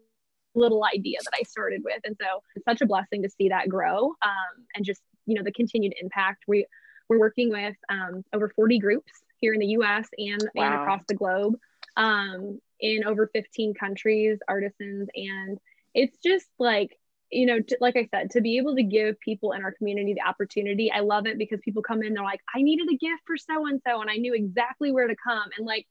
little 0.54 0.84
idea 0.84 1.18
that 1.24 1.32
I 1.38 1.42
started 1.44 1.82
with. 1.84 2.00
And 2.04 2.16
so 2.20 2.42
it's 2.54 2.64
such 2.64 2.80
a 2.80 2.86
blessing 2.86 3.22
to 3.22 3.30
see 3.30 3.48
that 3.48 3.68
grow 3.68 4.06
um, 4.22 4.66
and 4.74 4.84
just, 4.84 5.00
you 5.26 5.34
know, 5.34 5.42
the 5.42 5.52
continued 5.52 5.94
impact. 6.00 6.44
We, 6.46 6.66
we're 7.08 7.18
working 7.18 7.50
with 7.50 7.76
um, 7.88 8.24
over 8.32 8.50
40 8.54 8.78
groups 8.78 9.12
here 9.38 9.54
in 9.54 9.60
the 9.60 9.66
US 9.78 10.08
and, 10.18 10.42
and 10.54 10.74
across 10.74 11.02
the 11.08 11.14
globe 11.14 11.54
um, 11.96 12.60
in 12.80 13.04
over 13.04 13.28
15 13.32 13.74
countries, 13.74 14.38
artisans. 14.48 15.08
And 15.14 15.58
it's 15.94 16.16
just 16.22 16.46
like, 16.58 16.98
you 17.30 17.46
know, 17.46 17.60
like 17.80 17.96
I 17.96 18.08
said, 18.14 18.30
to 18.32 18.42
be 18.42 18.58
able 18.58 18.76
to 18.76 18.82
give 18.82 19.18
people 19.20 19.52
in 19.52 19.62
our 19.62 19.72
community 19.72 20.14
the 20.14 20.28
opportunity, 20.28 20.92
I 20.92 21.00
love 21.00 21.26
it 21.26 21.38
because 21.38 21.60
people 21.64 21.82
come 21.82 22.02
in, 22.02 22.12
they're 22.12 22.22
like, 22.22 22.42
I 22.54 22.60
needed 22.60 22.88
a 22.92 22.96
gift 22.96 23.22
for 23.26 23.38
so 23.38 23.66
and 23.66 23.80
so, 23.86 24.02
and 24.02 24.10
I 24.10 24.16
knew 24.16 24.34
exactly 24.34 24.92
where 24.92 25.08
to 25.08 25.16
come. 25.16 25.48
And 25.56 25.66
like, 25.66 25.86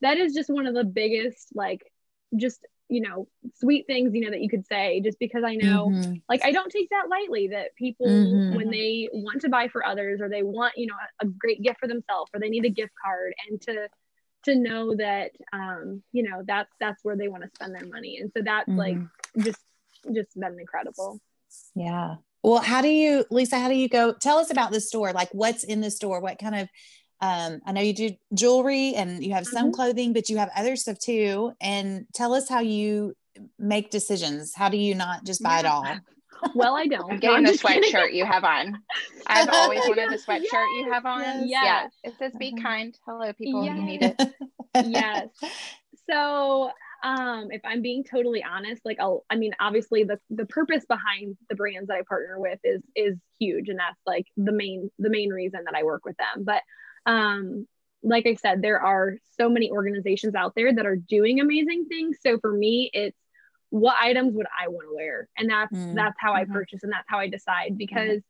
that 0.00 0.18
is 0.18 0.34
just 0.34 0.50
one 0.50 0.66
of 0.66 0.74
the 0.74 0.84
biggest, 0.84 1.48
like, 1.54 1.82
just, 2.36 2.66
you 2.88 3.00
know, 3.00 3.28
sweet 3.54 3.86
things, 3.86 4.14
you 4.14 4.20
know, 4.20 4.30
that 4.30 4.40
you 4.40 4.48
could 4.48 4.66
say, 4.66 5.00
just 5.00 5.18
because 5.18 5.42
I 5.44 5.54
know, 5.56 5.90
Mhm. 5.90 6.22
like, 6.28 6.44
I 6.44 6.52
don't 6.52 6.70
take 6.70 6.90
that 6.90 7.08
lightly 7.08 7.48
that 7.48 7.74
people, 7.76 8.06
Mhm. 8.08 8.54
when 8.54 8.70
they 8.70 9.08
want 9.12 9.40
to 9.42 9.48
buy 9.48 9.68
for 9.68 9.84
others 9.84 10.20
or 10.20 10.28
they 10.28 10.42
want, 10.42 10.74
you 10.76 10.86
know, 10.86 10.94
a, 11.20 11.26
a 11.26 11.28
great 11.28 11.62
gift 11.62 11.80
for 11.80 11.88
themselves 11.88 12.30
or 12.34 12.40
they 12.40 12.48
need 12.48 12.64
a 12.64 12.70
gift 12.70 12.92
card 13.02 13.34
and 13.48 13.60
to, 13.62 13.88
to 14.44 14.54
know 14.54 14.94
that, 14.94 15.32
um, 15.52 16.02
you 16.12 16.22
know, 16.22 16.42
that's, 16.46 16.70
that's 16.78 17.02
where 17.04 17.16
they 17.16 17.28
want 17.28 17.42
to 17.42 17.50
spend 17.54 17.74
their 17.74 17.86
money. 17.86 18.18
And 18.18 18.30
so 18.36 18.42
that's 18.42 18.68
like, 18.68 18.96
Mhm. 18.96 19.10
just, 19.38 19.60
just 20.14 20.38
been 20.38 20.60
incredible. 20.60 21.20
Yeah. 21.74 22.16
Well, 22.42 22.58
how 22.58 22.80
do 22.82 22.88
you, 22.88 23.24
Lisa, 23.30 23.58
how 23.58 23.68
do 23.68 23.74
you 23.74 23.88
go? 23.88 24.12
Tell 24.12 24.38
us 24.38 24.52
about 24.52 24.70
the 24.70 24.80
store. 24.80 25.12
Like 25.12 25.30
what's 25.32 25.64
in 25.64 25.80
the 25.80 25.90
store? 25.90 26.20
What 26.20 26.38
kind 26.38 26.54
of, 26.54 26.68
um, 27.20 27.60
I 27.66 27.72
know 27.72 27.80
you 27.80 27.94
do 27.94 28.10
jewelry 28.34 28.94
and 28.94 29.24
you 29.24 29.32
have 29.34 29.46
some 29.46 29.70
Mhm. 29.70 29.74
clothing, 29.74 30.12
but 30.12 30.28
you 30.28 30.36
have 30.38 30.50
other 30.56 30.76
stuff 30.76 30.98
too. 30.98 31.52
And 31.60 32.06
tell 32.14 32.34
us 32.34 32.48
how 32.48 32.60
you 32.60 33.14
make 33.58 33.90
decisions. 33.90 34.54
How 34.54 34.68
do 34.68 34.76
you 34.76 34.94
not 34.94 35.24
just 35.24 35.42
buy 35.42 35.60
it 35.60 35.66
all? 35.66 35.84
Well, 36.54 36.76
I 36.76 36.86
don't. 36.86 37.04
I'm 37.10 37.16
No, 37.16 37.20
getting 37.20 37.42
the 37.44 37.50
just 37.52 37.64
kidding. 37.64 37.82
sweatshirt 37.90 38.12
you 38.12 38.24
have 38.26 38.44
on. 38.44 38.82
I've 39.26 39.48
always 39.48 39.80
wanted 39.88 40.10
the 40.10 40.16
sweatshirt 40.16 40.76
you 40.78 40.90
have 40.92 41.06
on. 41.06 41.48
yes, 41.48 41.90
Yeah. 42.04 42.10
It 42.10 42.14
says 42.18 42.32
be 42.38 42.52
Mhm. 42.52 42.62
kind. 42.62 42.98
Hello, 43.06 43.32
people. 43.32 43.64
You 43.64 43.72
need 43.74 44.02
it. 44.02 44.20
yes. 44.84 45.28
So, 46.08 46.70
um, 47.02 47.48
if 47.50 47.60
I'm 47.64 47.82
being 47.82 48.04
totally 48.04 48.42
honest, 48.44 48.82
like 48.84 48.98
I'll, 49.00 49.24
I 49.30 49.36
mean, 49.36 49.52
obviously 49.60 50.04
the 50.04 50.18
the 50.30 50.46
purpose 50.46 50.84
behind 50.86 51.36
the 51.48 51.54
brands 51.54 51.88
that 51.88 51.94
I 51.96 52.02
partner 52.08 52.38
with 52.40 52.58
is 52.64 52.82
is 52.94 53.16
huge, 53.38 53.68
and 53.68 53.78
that's 53.78 54.00
like 54.06 54.26
the 54.36 54.52
main 54.52 54.90
the 54.98 55.10
main 55.10 55.30
reason 55.30 55.60
that 55.64 55.74
I 55.74 55.82
work 55.82 56.04
with 56.04 56.16
them. 56.16 56.44
But, 56.44 56.62
um, 57.06 57.66
like 58.02 58.26
I 58.26 58.34
said, 58.34 58.62
there 58.62 58.80
are 58.80 59.16
so 59.38 59.48
many 59.48 59.70
organizations 59.70 60.34
out 60.34 60.54
there 60.54 60.74
that 60.74 60.86
are 60.86 60.96
doing 60.96 61.40
amazing 61.40 61.86
things. 61.86 62.18
So 62.22 62.38
for 62.38 62.52
me, 62.52 62.90
it's 62.92 63.18
what 63.70 63.96
items 64.00 64.34
would 64.34 64.46
I 64.58 64.68
want 64.68 64.88
to 64.88 64.94
wear, 64.94 65.28
and 65.36 65.50
that's 65.50 65.74
Mm, 65.74 65.94
that's 65.94 66.16
how 66.20 66.34
I 66.34 66.44
mhm. 66.44 66.52
purchase, 66.52 66.82
and 66.82 66.92
that's 66.92 67.08
how 67.08 67.18
I 67.18 67.28
decide 67.28 67.76
because 67.78 68.22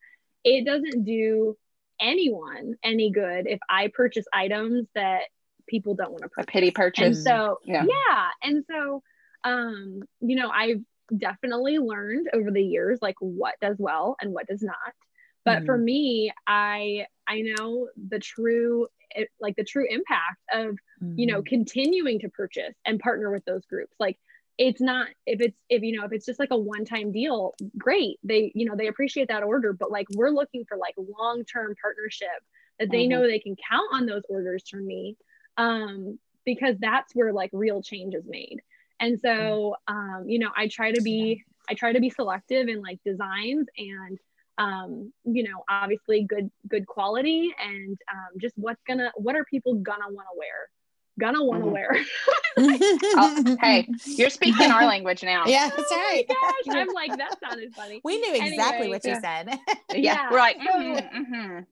it 0.45 0.65
doesn't 0.65 1.05
do 1.05 1.57
anyone 2.01 2.75
any 2.83 3.11
good 3.11 3.47
if 3.47 3.59
I 3.69 3.89
purchase 3.89 4.27
items 4.33 4.87
that 4.95 5.23
people 5.67 5.95
don't 5.95 6.13
want 6.13 6.25
to 6.25 6.31
A 6.39 6.45
purchase. 6.45 6.53
pity 6.53 6.71
And 6.97 7.17
purchase. 7.17 7.23
so, 7.23 7.59
Yeah. 7.65 7.87
yeah. 7.87 8.31
And 8.43 8.65
so, 8.71 9.03
um, 9.45 10.03
you 10.21 10.37
know, 10.37 10.51
I've 10.51 10.81
definitely 11.17 11.79
learned 11.79 12.29
over 12.33 12.51
the 12.51 12.63
years 12.63 12.99
like 13.03 13.17
what 13.21 13.55
does 13.61 13.77
well 13.79 14.17
and 14.21 14.33
what 14.33 14.47
does 14.47 14.63
not. 14.63 14.77
But 15.45 15.65
for 15.65 15.77
me, 15.79 16.33
I 16.47 17.07
I 17.29 17.41
know 17.43 17.89
the 18.09 18.19
true 18.19 18.89
it, 19.11 19.29
like 19.41 19.57
the 19.57 19.65
true 19.65 19.87
impact 19.89 20.41
of 20.53 20.77
you 21.17 21.27
know 21.27 21.43
Mhm. 21.43 21.47
continuing 21.47 22.19
to 22.21 22.29
purchase 22.29 22.75
and 22.85 22.99
partner 23.01 23.31
with 23.31 23.45
those 23.45 23.65
groups. 23.67 23.95
Like 23.99 24.19
it's 24.59 24.81
not 24.81 25.09
if 25.27 25.41
it's 25.41 25.57
if 25.69 25.83
you 25.83 25.97
know 25.99 26.05
if 26.05 26.13
it's 26.13 26.27
just 26.27 26.41
like 26.41 26.51
a 26.51 26.57
one 26.59 26.85
time 26.85 27.13
deal 27.13 27.55
great. 27.79 28.19
They 28.23 28.53
you 28.55 28.65
know 28.67 28.77
they 28.77 28.87
appreciate 28.89 29.29
that 29.29 29.43
order 29.43 29.73
but 29.73 29.91
like 29.91 30.07
we're 30.11 30.31
looking 30.31 30.65
for 30.69 30.77
like 30.77 30.95
long 30.97 31.45
term 31.45 31.75
partnership 31.81 32.29
that 32.79 32.91
they 32.91 33.07
Mhm. 33.07 33.11
know 33.11 33.23
they 33.23 33.39
can 33.39 33.57
count 33.71 33.89
on 33.93 34.07
those 34.07 34.23
orders 34.29 34.69
from 34.69 34.87
me 34.87 35.17
um 35.57 36.19
because 36.45 36.77
that's 36.79 37.15
where 37.15 37.33
like 37.33 37.51
real 37.53 37.83
change 37.83 38.15
is 38.15 38.25
made. 38.27 38.61
And 39.01 39.19
so 39.21 39.77
um 39.89 40.25
you 40.27 40.39
know 40.39 40.51
i 40.57 40.69
try 40.69 40.93
to 40.93 41.03
be 41.03 41.45
i 41.69 41.75
try 41.75 41.93
to 41.93 42.01
be 42.01 42.11
selective 42.11 42.69
in 42.69 42.81
like 42.81 42.99
designs 43.05 43.67
and 43.77 44.19
um 44.59 45.13
you 45.25 45.43
know 45.43 45.63
obviously 45.69 46.25
good 46.25 46.51
good 46.69 46.87
quality 46.87 47.55
and 47.63 47.99
um 48.13 48.39
just 48.41 48.55
what's 48.57 48.81
gonna 48.87 49.13
what 49.17 49.37
are 49.37 49.45
people 49.45 49.75
gonna 49.75 50.09
want 50.09 50.27
to 50.33 50.39
wear 50.39 50.69
gonna 51.19 51.43
want 51.45 51.63
to 51.63 51.69
Mhm. 51.69 51.73
wear 51.73 51.97
Oh, 53.19 53.57
hey, 53.61 53.87
You're 54.07 54.31
speaking 54.31 54.71
our 54.71 54.87
language 54.87 55.23
now. 55.23 55.45
Yeah, 55.47 55.69
that's 55.69 55.91
right. 55.91 56.25
oh 56.31 56.35
my 56.35 56.73
gosh 56.73 56.77
i'm 56.83 56.95
like 56.95 57.17
that 57.19 57.37
sounded 57.45 57.75
funny 57.75 58.01
We 58.03 58.19
knew 58.19 58.35
exactly 58.35 58.87
Anyway, 58.87 58.89
what 58.89 59.05
you 59.05 59.11
yeah. 59.11 59.21
said. 59.21 59.59
Yeah. 59.93 59.97
Yeah, 59.97 60.31
We're 60.31 60.39
like, 60.39 60.57
so- 60.57 60.73
mhm, 60.73 61.13
mhm. 61.13 61.67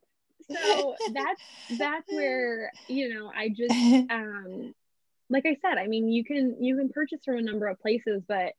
so 0.53 0.95
that's 1.13 1.41
that's 1.71 2.05
where 2.11 2.71
you 2.87 3.09
know 3.15 3.33
i 3.35 3.49
just 3.49 3.73
um 4.11 4.75
like 5.31 5.47
i 5.47 5.57
said 5.63 5.79
i 5.79 5.87
mean 5.87 6.11
you 6.11 6.23
can 6.23 6.63
you 6.63 6.77
can 6.77 6.91
purchase 6.91 7.21
from 7.25 7.39
a 7.39 7.43
number 7.43 7.67
of 7.67 7.81
places 7.81 8.23
but 8.29 8.53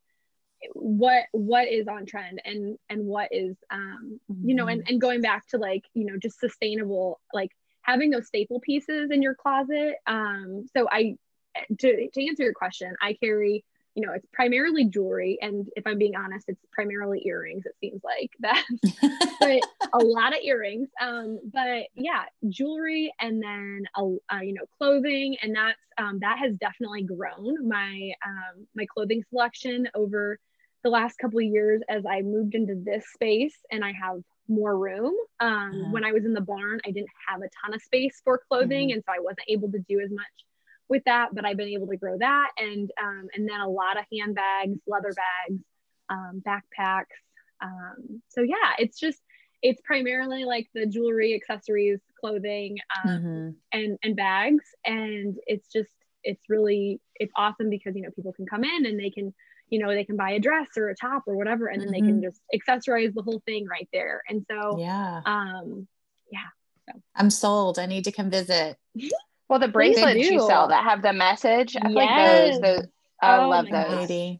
what 0.74 1.24
what 1.32 1.68
is 1.68 1.88
on 1.88 2.06
trend 2.06 2.42
and 2.46 2.78
and 2.90 3.06
what 3.06 3.30
is 3.32 3.56
um 3.72 4.20
you 4.44 4.56
know 4.56 4.68
and, 4.68 4.84
and 4.88 5.02
going 5.02 5.22
back 5.22 5.46
to 5.48 5.58
like 5.58 5.84
you 5.94 6.06
know 6.06 6.18
just 6.18 6.40
sustainable 6.40 7.20
like 7.34 7.52
having 7.82 8.10
those 8.10 8.28
staple 8.28 8.60
pieces 8.60 9.12
in 9.12 9.22
your 9.22 9.36
closet 9.36 9.96
um 10.08 10.66
so 10.76 10.88
i 10.92 11.16
to, 11.80 12.10
to 12.10 12.28
answer 12.28 12.44
your 12.44 12.54
question 12.54 12.94
i 13.02 13.14
carry 13.14 13.64
you 13.96 14.06
know 14.06 14.14
it's 14.14 14.28
primarily 14.34 14.86
jewelry 14.86 15.38
and 15.42 15.68
if 15.76 15.88
i'm 15.88 15.98
being 15.98 16.16
honest 16.16 16.46
it's 16.50 16.60
primarily 16.72 17.22
earrings 17.26 17.64
it 17.66 17.76
seems 17.80 18.02
like 18.04 18.32
that 18.40 18.64
but 19.40 19.62
a 19.94 20.00
lot 20.00 20.34
of 20.34 20.40
earrings 20.44 20.90
um 21.02 21.40
but 21.52 21.84
yeah 21.96 22.24
jewelry 22.50 23.14
and 23.20 23.42
then 23.42 23.84
a, 23.98 24.02
uh, 24.36 24.42
you 24.42 24.54
know 24.54 24.66
clothing 24.78 25.38
and 25.42 25.56
that's 25.56 25.80
um, 25.98 26.20
that 26.20 26.38
has 26.40 26.54
definitely 26.58 27.04
grown 27.04 27.68
my 27.68 28.12
um, 28.26 28.68
my 28.76 28.86
clothing 28.86 29.24
selection 29.30 29.88
over 29.96 30.38
the 30.84 30.90
last 30.90 31.18
couple 31.18 31.40
of 31.40 31.46
years 31.46 31.82
as 31.90 32.04
i 32.06 32.22
moved 32.22 32.54
into 32.54 32.76
this 32.76 33.06
space 33.14 33.56
and 33.72 33.84
i 33.84 33.92
have 33.94 34.18
more 34.48 34.78
room 34.78 35.14
um, 35.40 35.50
Uh-huh. 35.50 35.92
when 35.92 36.04
i 36.04 36.12
was 36.12 36.26
in 36.26 36.34
the 36.34 36.42
barn 36.42 36.80
i 36.86 36.92
didn't 36.92 37.10
have 37.28 37.40
a 37.42 37.50
ton 37.64 37.74
of 37.74 37.82
space 37.82 38.22
for 38.24 38.42
clothing 38.50 38.92
and 38.92 39.02
so 39.06 39.14
i 39.14 39.20
wasn't 39.20 39.40
able 39.48 39.72
to 39.72 39.80
do 39.88 40.00
as 40.02 40.12
much 40.12 40.26
with 40.90 41.04
that 41.06 41.30
but 41.34 41.46
i've 41.46 41.58
been 41.58 41.70
able 41.70 41.88
to 41.88 41.98
grow 41.98 42.18
that 42.18 42.52
and 42.58 42.92
um, 43.02 43.28
and 43.34 43.48
then 43.50 43.60
a 43.60 43.68
lot 43.70 43.98
of 43.98 44.06
handbags 44.12 44.78
leather 44.88 45.14
bags 45.14 45.62
um, 46.10 46.44
backpacks. 46.46 47.06
Um, 47.62 48.22
so 48.30 48.42
yeah, 48.42 48.74
it's 48.78 49.00
just 49.00 49.20
it's 49.64 49.82
primarily 49.84 50.46
like 50.46 50.68
the 50.76 50.86
jewelry, 50.86 51.34
accessories, 51.34 52.00
clothing, 52.20 52.78
um, 53.04 53.10
Mhm. 53.10 53.56
and 53.72 53.98
and 54.04 54.16
bags, 54.16 54.66
and 54.86 55.36
it's 55.48 55.68
just 55.72 55.90
it's 56.24 56.44
really 56.48 57.02
it's 57.16 57.34
awesome 57.36 57.70
because 57.72 57.96
you 57.96 58.04
know 58.04 58.12
people 58.12 58.34
can 58.34 58.46
come 58.46 58.64
in 58.64 58.86
and 58.86 59.00
they 59.00 59.10
can 59.10 59.34
you 59.70 59.80
know 59.80 59.90
they 59.90 60.04
can 60.04 60.16
buy 60.16 60.32
a 60.32 60.40
dress 60.40 60.68
or 60.78 60.90
a 60.90 60.96
top 60.96 61.24
or 61.26 61.36
whatever, 61.36 61.68
and 61.68 61.82
then 61.82 61.90
they 61.92 62.02
can 62.02 62.22
just 62.22 62.40
accessorize 62.54 63.14
the 63.16 63.24
whole 63.24 63.42
thing 63.48 63.66
right 63.66 63.90
there. 63.92 64.22
And 64.30 64.46
so 64.48 64.78
Yeah. 64.78 65.22
um 65.26 65.88
yeah 66.32 66.94
I'm 67.16 67.32
sold. 67.32 67.80
I 67.80 67.88
need 67.88 68.04
to 68.04 68.12
come 68.12 68.30
visit. 68.30 68.78
Well, 69.50 69.60
the 69.60 69.68
bracelets 69.68 70.30
you 70.30 70.40
sell 70.40 70.68
that 70.70 70.84
have 70.84 71.02
the 71.02 71.14
message, 71.14 71.76
I 71.78 71.82
feel 71.90 71.96
like 71.96 72.10
Yes. 72.10 72.60
those, 72.60 72.62
those 72.62 72.88
I 73.22 73.38
Oh 73.38 73.50
love 73.50 73.70
those. 73.70 74.08
gosh. 74.08 74.40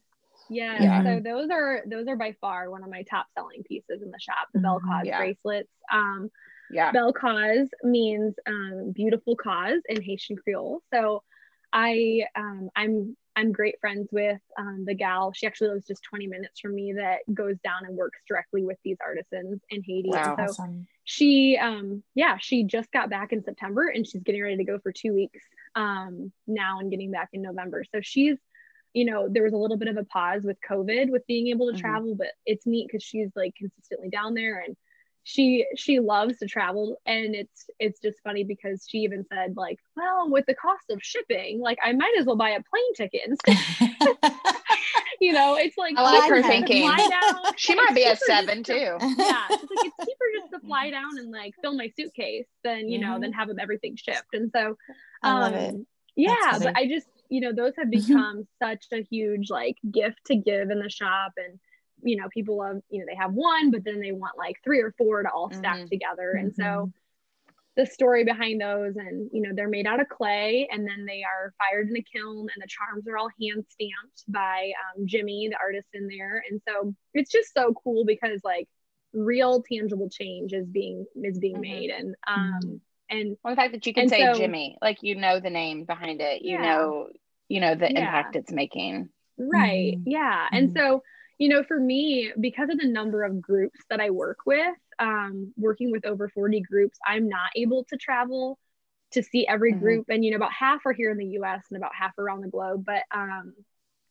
Yeah, 0.50 0.80
Yeah. 0.84 1.04
so 1.04 1.20
those 1.22 1.50
are 1.50 1.84
those 1.88 2.08
are 2.08 2.16
by 2.16 2.36
far 2.40 2.70
one 2.70 2.84
of 2.84 2.90
my 2.90 3.04
top 3.04 3.28
selling 3.36 3.64
pieces 3.64 4.02
in 4.04 4.12
the 4.12 4.20
shop, 4.20 4.48
the 4.54 4.60
Belle 4.60 4.80
Mhm. 4.80 4.88
Cause 4.88 5.08
Yeah. 5.08 5.18
bracelets. 5.18 5.70
Um, 5.92 6.30
Yeah. 6.70 6.92
Belle 6.92 7.14
Cause 7.14 7.70
means 7.84 8.36
um, 8.48 8.92
beautiful 8.94 9.36
cause 9.36 9.82
in 9.90 10.02
Haitian 10.02 10.36
Creole. 10.38 10.82
So 10.94 11.24
I 11.74 12.26
um, 12.36 12.70
I'm 12.76 13.18
I'm 13.36 13.52
great 13.52 13.80
friends 13.82 14.08
with 14.12 14.40
um, 14.58 14.84
the 14.86 14.94
gal. 14.96 15.34
She 15.34 15.46
actually 15.46 15.72
lives 15.72 15.86
just 15.86 16.04
20 16.04 16.28
minutes 16.28 16.60
from 16.60 16.74
me 16.76 16.94
that 16.94 17.20
goes 17.34 17.58
down 17.64 17.86
and 17.86 17.96
works 17.96 18.20
directly 18.28 18.64
with 18.64 18.78
these 18.84 18.98
artisans 19.06 19.62
in 19.70 19.84
Haiti. 19.84 20.10
Wow. 20.10 20.36
And 20.38 20.48
so 20.50 20.62
Awesome. 20.64 20.88
she 21.04 21.58
um 21.62 22.02
yeah 22.16 22.38
she 22.40 22.64
just 22.64 22.92
got 22.92 23.12
back 23.12 23.32
in 23.32 23.44
september 23.44 23.88
and 23.90 24.08
she's 24.08 24.24
getting 24.24 24.42
ready 24.42 24.58
to 24.58 24.64
go 24.64 24.80
for 24.80 24.92
two 24.92 25.14
weeks 25.14 25.40
um 25.76 26.32
now 26.48 26.80
and 26.80 26.90
getting 26.90 27.12
back 27.12 27.30
in 27.34 27.44
november 27.44 27.84
so 27.94 28.00
she's 28.02 28.38
you 28.94 29.06
know 29.06 29.28
there 29.30 29.44
was 29.44 29.54
a 29.54 29.58
little 29.58 29.78
bit 29.78 29.88
of 29.88 29.98
a 29.98 30.04
pause 30.06 30.42
with 30.44 30.58
covid 30.68 31.12
with 31.12 31.22
being 31.28 31.48
able 31.50 31.68
to 31.72 31.78
Mhm. 31.78 31.82
travel 31.82 32.16
but 32.16 32.30
it's 32.48 32.66
neat 32.66 32.88
because 32.88 33.04
she's 33.04 33.30
like 33.36 33.54
consistently 33.56 34.10
down 34.10 34.34
there 34.34 34.64
and 34.66 34.76
she 35.28 35.66
she 35.76 36.00
loves 36.00 36.38
to 36.38 36.46
travel 36.46 36.98
and 37.08 37.34
it's 37.34 37.66
it's 37.80 38.00
just 38.00 38.22
funny 38.24 38.44
because 38.44 38.86
she 38.88 39.00
even 39.00 39.26
said 39.28 39.58
like 39.58 39.80
well 39.98 40.30
with 40.30 40.46
the 40.46 40.54
cost 40.54 40.84
of 40.92 41.02
shipping 41.02 41.60
like 41.60 41.80
i 41.84 41.92
might 41.94 42.14
as 42.20 42.28
well 42.28 42.36
buy 42.36 42.52
a 42.52 42.62
plane 42.62 42.94
ticket 42.96 43.22
instead 43.28 43.58
you 45.20 45.34
know 45.34 45.56
it's 45.56 45.78
like 45.80 45.96
I 45.98 46.04
like 46.04 46.30
her 46.30 46.36
cheaper 46.38 46.42
to 46.44 46.48
thinking. 46.48 46.84
fly 46.84 47.08
down. 47.10 47.36
She 47.58 47.74
might 47.74 47.96
be 47.96 48.04
a 48.04 48.12
It's 48.12 48.20
cheaper 48.22 48.32
just 48.34 48.46
seven 48.48 48.64
to- 48.66 48.74
too. 48.74 48.78
yeah 49.18 49.46
it's 49.50 49.70
like 49.72 49.80
it's 49.82 49.98
cheaper 49.98 50.26
just 50.40 50.52
to 50.54 50.60
fly 50.68 50.92
down 50.92 51.18
and 51.18 51.32
like 51.32 51.54
fill 51.62 51.74
my 51.76 51.90
suitcase 51.98 52.46
than 52.64 52.88
you 52.90 53.00
know 53.00 53.16
Mhm. 53.18 53.22
than 53.22 53.34
have 53.34 53.50
everything 53.60 53.96
shipped 53.96 54.34
and 54.34 54.52
so 54.56 54.78
I 55.24 55.34
love 55.40 55.54
um, 55.54 55.60
it. 55.60 55.76
yeah 56.16 56.60
but 56.60 56.76
i 56.78 56.86
just 56.88 57.08
you 57.30 57.42
know 57.42 57.52
those 57.52 57.74
have 57.78 57.88
Mhm. 57.88 58.08
become 58.08 58.48
such 58.62 58.86
a 58.94 59.02
huge 59.02 59.50
like 59.50 59.78
gift 59.90 60.20
to 60.28 60.36
give 60.36 60.70
in 60.70 60.80
the 60.80 60.90
shop 60.90 61.32
and 61.38 61.60
you 62.06 62.16
know 62.16 62.28
people 62.30 62.58
love 62.58 62.78
you 62.90 63.00
know 63.00 63.06
they 63.10 63.16
have 63.16 63.34
one 63.34 63.72
but 63.72 63.84
then 63.84 64.00
they 64.00 64.12
want 64.14 64.38
like 64.38 64.56
three 64.64 64.80
or 64.80 64.94
four 64.98 65.24
to 65.24 65.30
all 65.30 65.52
stack 65.52 65.80
Mhm. 65.80 65.90
together 65.90 66.32
and 66.40 66.52
Mm-hmm. 66.52 66.62
so 66.62 66.92
the 67.76 67.86
story 67.86 68.24
behind 68.24 68.62
those 68.62 68.96
and 68.96 69.30
you 69.34 69.42
know 69.42 69.50
they're 69.54 69.68
made 69.68 69.86
out 69.86 70.00
of 70.00 70.08
clay 70.08 70.68
and 70.72 70.88
then 70.88 71.06
they 71.06 71.24
are 71.24 71.54
fired 71.58 71.90
in 71.90 71.98
a 71.98 72.02
kiln 72.04 72.48
and 72.54 72.64
the 72.64 72.68
charms 72.68 73.06
are 73.08 73.18
all 73.18 73.30
hand 73.42 73.66
stamped 73.70 74.24
by 74.30 74.72
um, 74.96 75.06
jimmy 75.06 75.50
the 75.50 75.58
artist 75.58 75.88
in 75.94 76.08
there 76.08 76.42
and 76.50 76.62
so 76.68 76.94
it's 77.14 77.32
just 77.32 77.54
so 77.54 77.74
cool 77.84 78.06
because 78.06 78.40
like 78.46 78.68
real 79.14 79.62
tangible 79.64 80.10
change 80.10 80.54
is 80.54 80.68
being 80.68 81.06
is 81.24 81.38
being 81.40 81.56
Mhm. 81.58 81.62
made 81.62 81.90
and 81.90 82.16
um 82.28 82.82
and 83.10 83.38
Well, 83.44 83.52
the 83.54 83.56
fact 83.62 83.74
that 83.74 83.86
you 83.86 83.94
can 83.94 84.10
say 84.10 84.22
so- 84.22 84.34
Jimmy, 84.34 84.78
like 84.82 85.04
you 85.04 85.16
know 85.16 85.40
the 85.40 85.50
name 85.52 85.84
behind 85.86 86.22
it, 86.22 86.42
you 86.42 86.54
Yeah. 86.56 86.62
know, 86.64 87.10
you 87.50 87.60
know 87.60 87.76
the 87.76 87.92
Yeah. 87.92 88.00
impact 88.00 88.36
it's 88.36 88.52
making. 88.52 89.10
Right. 89.38 89.94
Mhm. 90.00 90.04
Yeah. 90.08 90.48
And 90.52 90.70
Mhm. 90.70 90.74
so, 90.74 91.04
you 91.38 91.50
know, 91.50 91.64
for 91.64 91.80
me, 91.80 92.32
because 92.40 92.70
of 92.70 92.80
the 92.80 92.88
number 92.88 93.24
of 93.24 93.42
groups 93.42 93.80
that 93.90 94.00
I 94.00 94.10
work 94.10 94.40
with, 94.46 94.76
um, 95.00 95.54
working 95.58 95.92
with 95.92 96.06
over 96.06 96.30
40 96.30 96.62
groups, 96.62 96.98
I'm 97.06 97.28
not 97.28 97.50
able 97.56 97.84
to 97.86 97.98
travel 97.98 98.58
to 99.12 99.22
see 99.24 99.48
every 99.48 99.74
Mhm. 99.74 99.80
group. 99.80 100.06
And, 100.10 100.24
you 100.24 100.32
know, 100.32 100.38
about 100.38 100.54
half 100.54 100.86
are 100.86 100.94
here 100.94 101.12
in 101.12 101.18
the 101.18 101.26
US 101.40 101.66
and 101.70 101.78
about 101.78 101.94
half 101.96 102.18
around 102.18 102.42
the 102.42 102.48
globe. 102.50 102.86
But 102.86 103.04
um, 103.12 103.54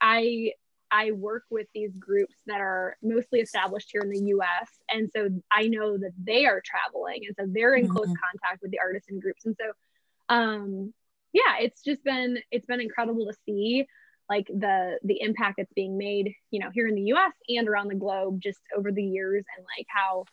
I 0.01 0.53
I 0.91 1.11
work 1.13 1.45
with 1.51 1.67
these 1.75 1.97
groups 1.99 2.37
that 2.47 2.61
are 2.61 2.97
mostly 3.03 3.41
established 3.41 3.89
here 3.91 4.03
in 4.03 4.11
the 4.11 4.27
US. 4.37 4.71
And 4.91 5.11
so 5.15 5.29
I 5.51 5.67
know 5.69 5.99
that 5.99 6.13
they 6.23 6.47
are 6.47 6.63
traveling. 6.65 7.23
And 7.27 7.35
so 7.39 7.47
they're 7.49 7.75
in 7.75 7.89
close 7.89 8.11
Mhm. 8.11 8.17
contact 8.23 8.63
with 8.63 8.71
the 8.71 8.81
artisan 8.81 9.19
groups. 9.19 9.45
And 9.47 9.57
so 9.59 9.73
um 10.29 10.95
yeah, 11.33 11.59
it's 11.61 11.83
just 11.83 12.05
been 12.05 12.39
it's 12.51 12.67
been 12.67 12.81
incredible 12.81 13.27
to 13.27 13.35
see 13.47 13.87
like 14.29 14.47
the 14.47 14.99
the 15.03 15.21
impact 15.21 15.57
that's 15.59 15.73
being 15.75 15.99
made 15.99 16.33
you 16.51 16.61
know 16.61 16.71
here 16.73 16.89
in 16.89 16.95
the 16.95 17.03
us 17.13 17.33
and 17.49 17.69
around 17.69 17.89
the 17.89 17.95
globe 17.95 18.41
just 18.43 18.61
over 18.77 18.91
the 18.91 19.03
years 19.03 19.45
and 19.57 19.67
like 19.77 19.87
how 19.89 20.25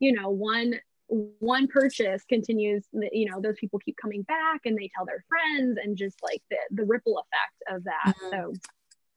you 0.00 0.12
know 0.12 0.30
one 0.30 0.74
one 1.08 1.68
purchase 1.68 2.24
continues 2.28 2.84
you 3.12 3.30
know 3.30 3.40
those 3.40 3.54
people 3.60 3.78
keep 3.78 3.96
coming 4.00 4.22
back 4.22 4.60
and 4.64 4.76
they 4.76 4.90
tell 4.96 5.06
their 5.06 5.24
friends 5.28 5.78
and 5.82 5.96
just 5.96 6.16
like 6.22 6.42
the 6.50 6.56
the 6.70 6.84
ripple 6.84 7.18
effect 7.18 7.76
of 7.76 7.84
that 7.84 8.14
Mhm. 8.16 8.30
so 8.30 8.52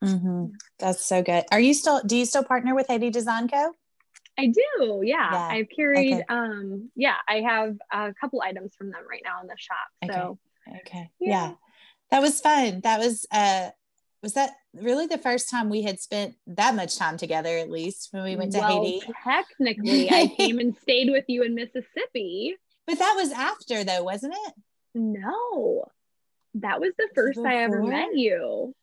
Mhm. 0.01 0.51
That's 0.77 1.03
so 1.03 1.21
good. 1.21 1.43
Are 1.51 1.59
you 1.59 1.73
still? 1.73 2.01
Do 2.05 2.15
you 2.15 2.23
still 2.25 2.43
partner 2.45 2.73
with 2.73 2.87
Haiti 2.87 3.09
Design 3.09 3.49
Co? 3.49 3.73
i 4.37 4.45
do 4.47 5.01
yeah, 5.03 5.31
Yeah, 5.33 5.47
i've 5.49 5.67
carried 5.75 6.13
okay. 6.13 6.23
um 6.29 6.89
yeah 6.95 7.17
i 7.27 7.41
have 7.41 7.75
a 7.91 8.13
couple 8.13 8.41
items 8.41 8.73
from 8.77 8.89
them 8.91 9.01
right 9.09 9.21
now 9.25 9.41
in 9.41 9.47
the 9.47 9.57
shop 9.57 9.87
so 10.09 10.39
Okay. 10.81 11.09
Yeah. 11.19 11.29
Yeah. 11.29 11.51
That 12.11 12.21
was 12.21 12.39
fun. 12.39 12.81
That 12.81 12.99
was 12.99 13.25
uh 13.31 13.71
was 14.21 14.33
that 14.33 14.51
really 14.73 15.05
the 15.07 15.17
first 15.17 15.49
time 15.49 15.69
we 15.69 15.81
had 15.81 15.99
spent 15.99 16.35
that 16.47 16.75
much 16.75 16.97
time 16.97 17.17
together 17.17 17.57
at 17.57 17.69
least 17.71 18.09
when 18.11 18.23
we 18.23 18.35
went 18.35 18.51
to 18.51 18.59
well, 18.59 18.83
Haiti. 18.83 19.05
technically 19.23 20.09
i 20.11 20.27
came 20.27 20.59
and 20.59 20.75
stayed 20.77 21.09
with 21.09 21.25
you 21.27 21.43
in 21.43 21.55
mississippi 21.55 22.55
But 22.87 22.99
that 22.99 23.13
was 23.15 23.31
after 23.31 23.83
though, 23.83 24.03
wasn't 24.03 24.33
it? 24.47 24.53
No, 24.95 25.85
that 26.55 26.79
was 26.79 26.91
the 26.97 27.07
first 27.15 27.39
I 27.39 27.63
ever 27.63 27.83
met 27.83 28.09
you. 28.17 28.73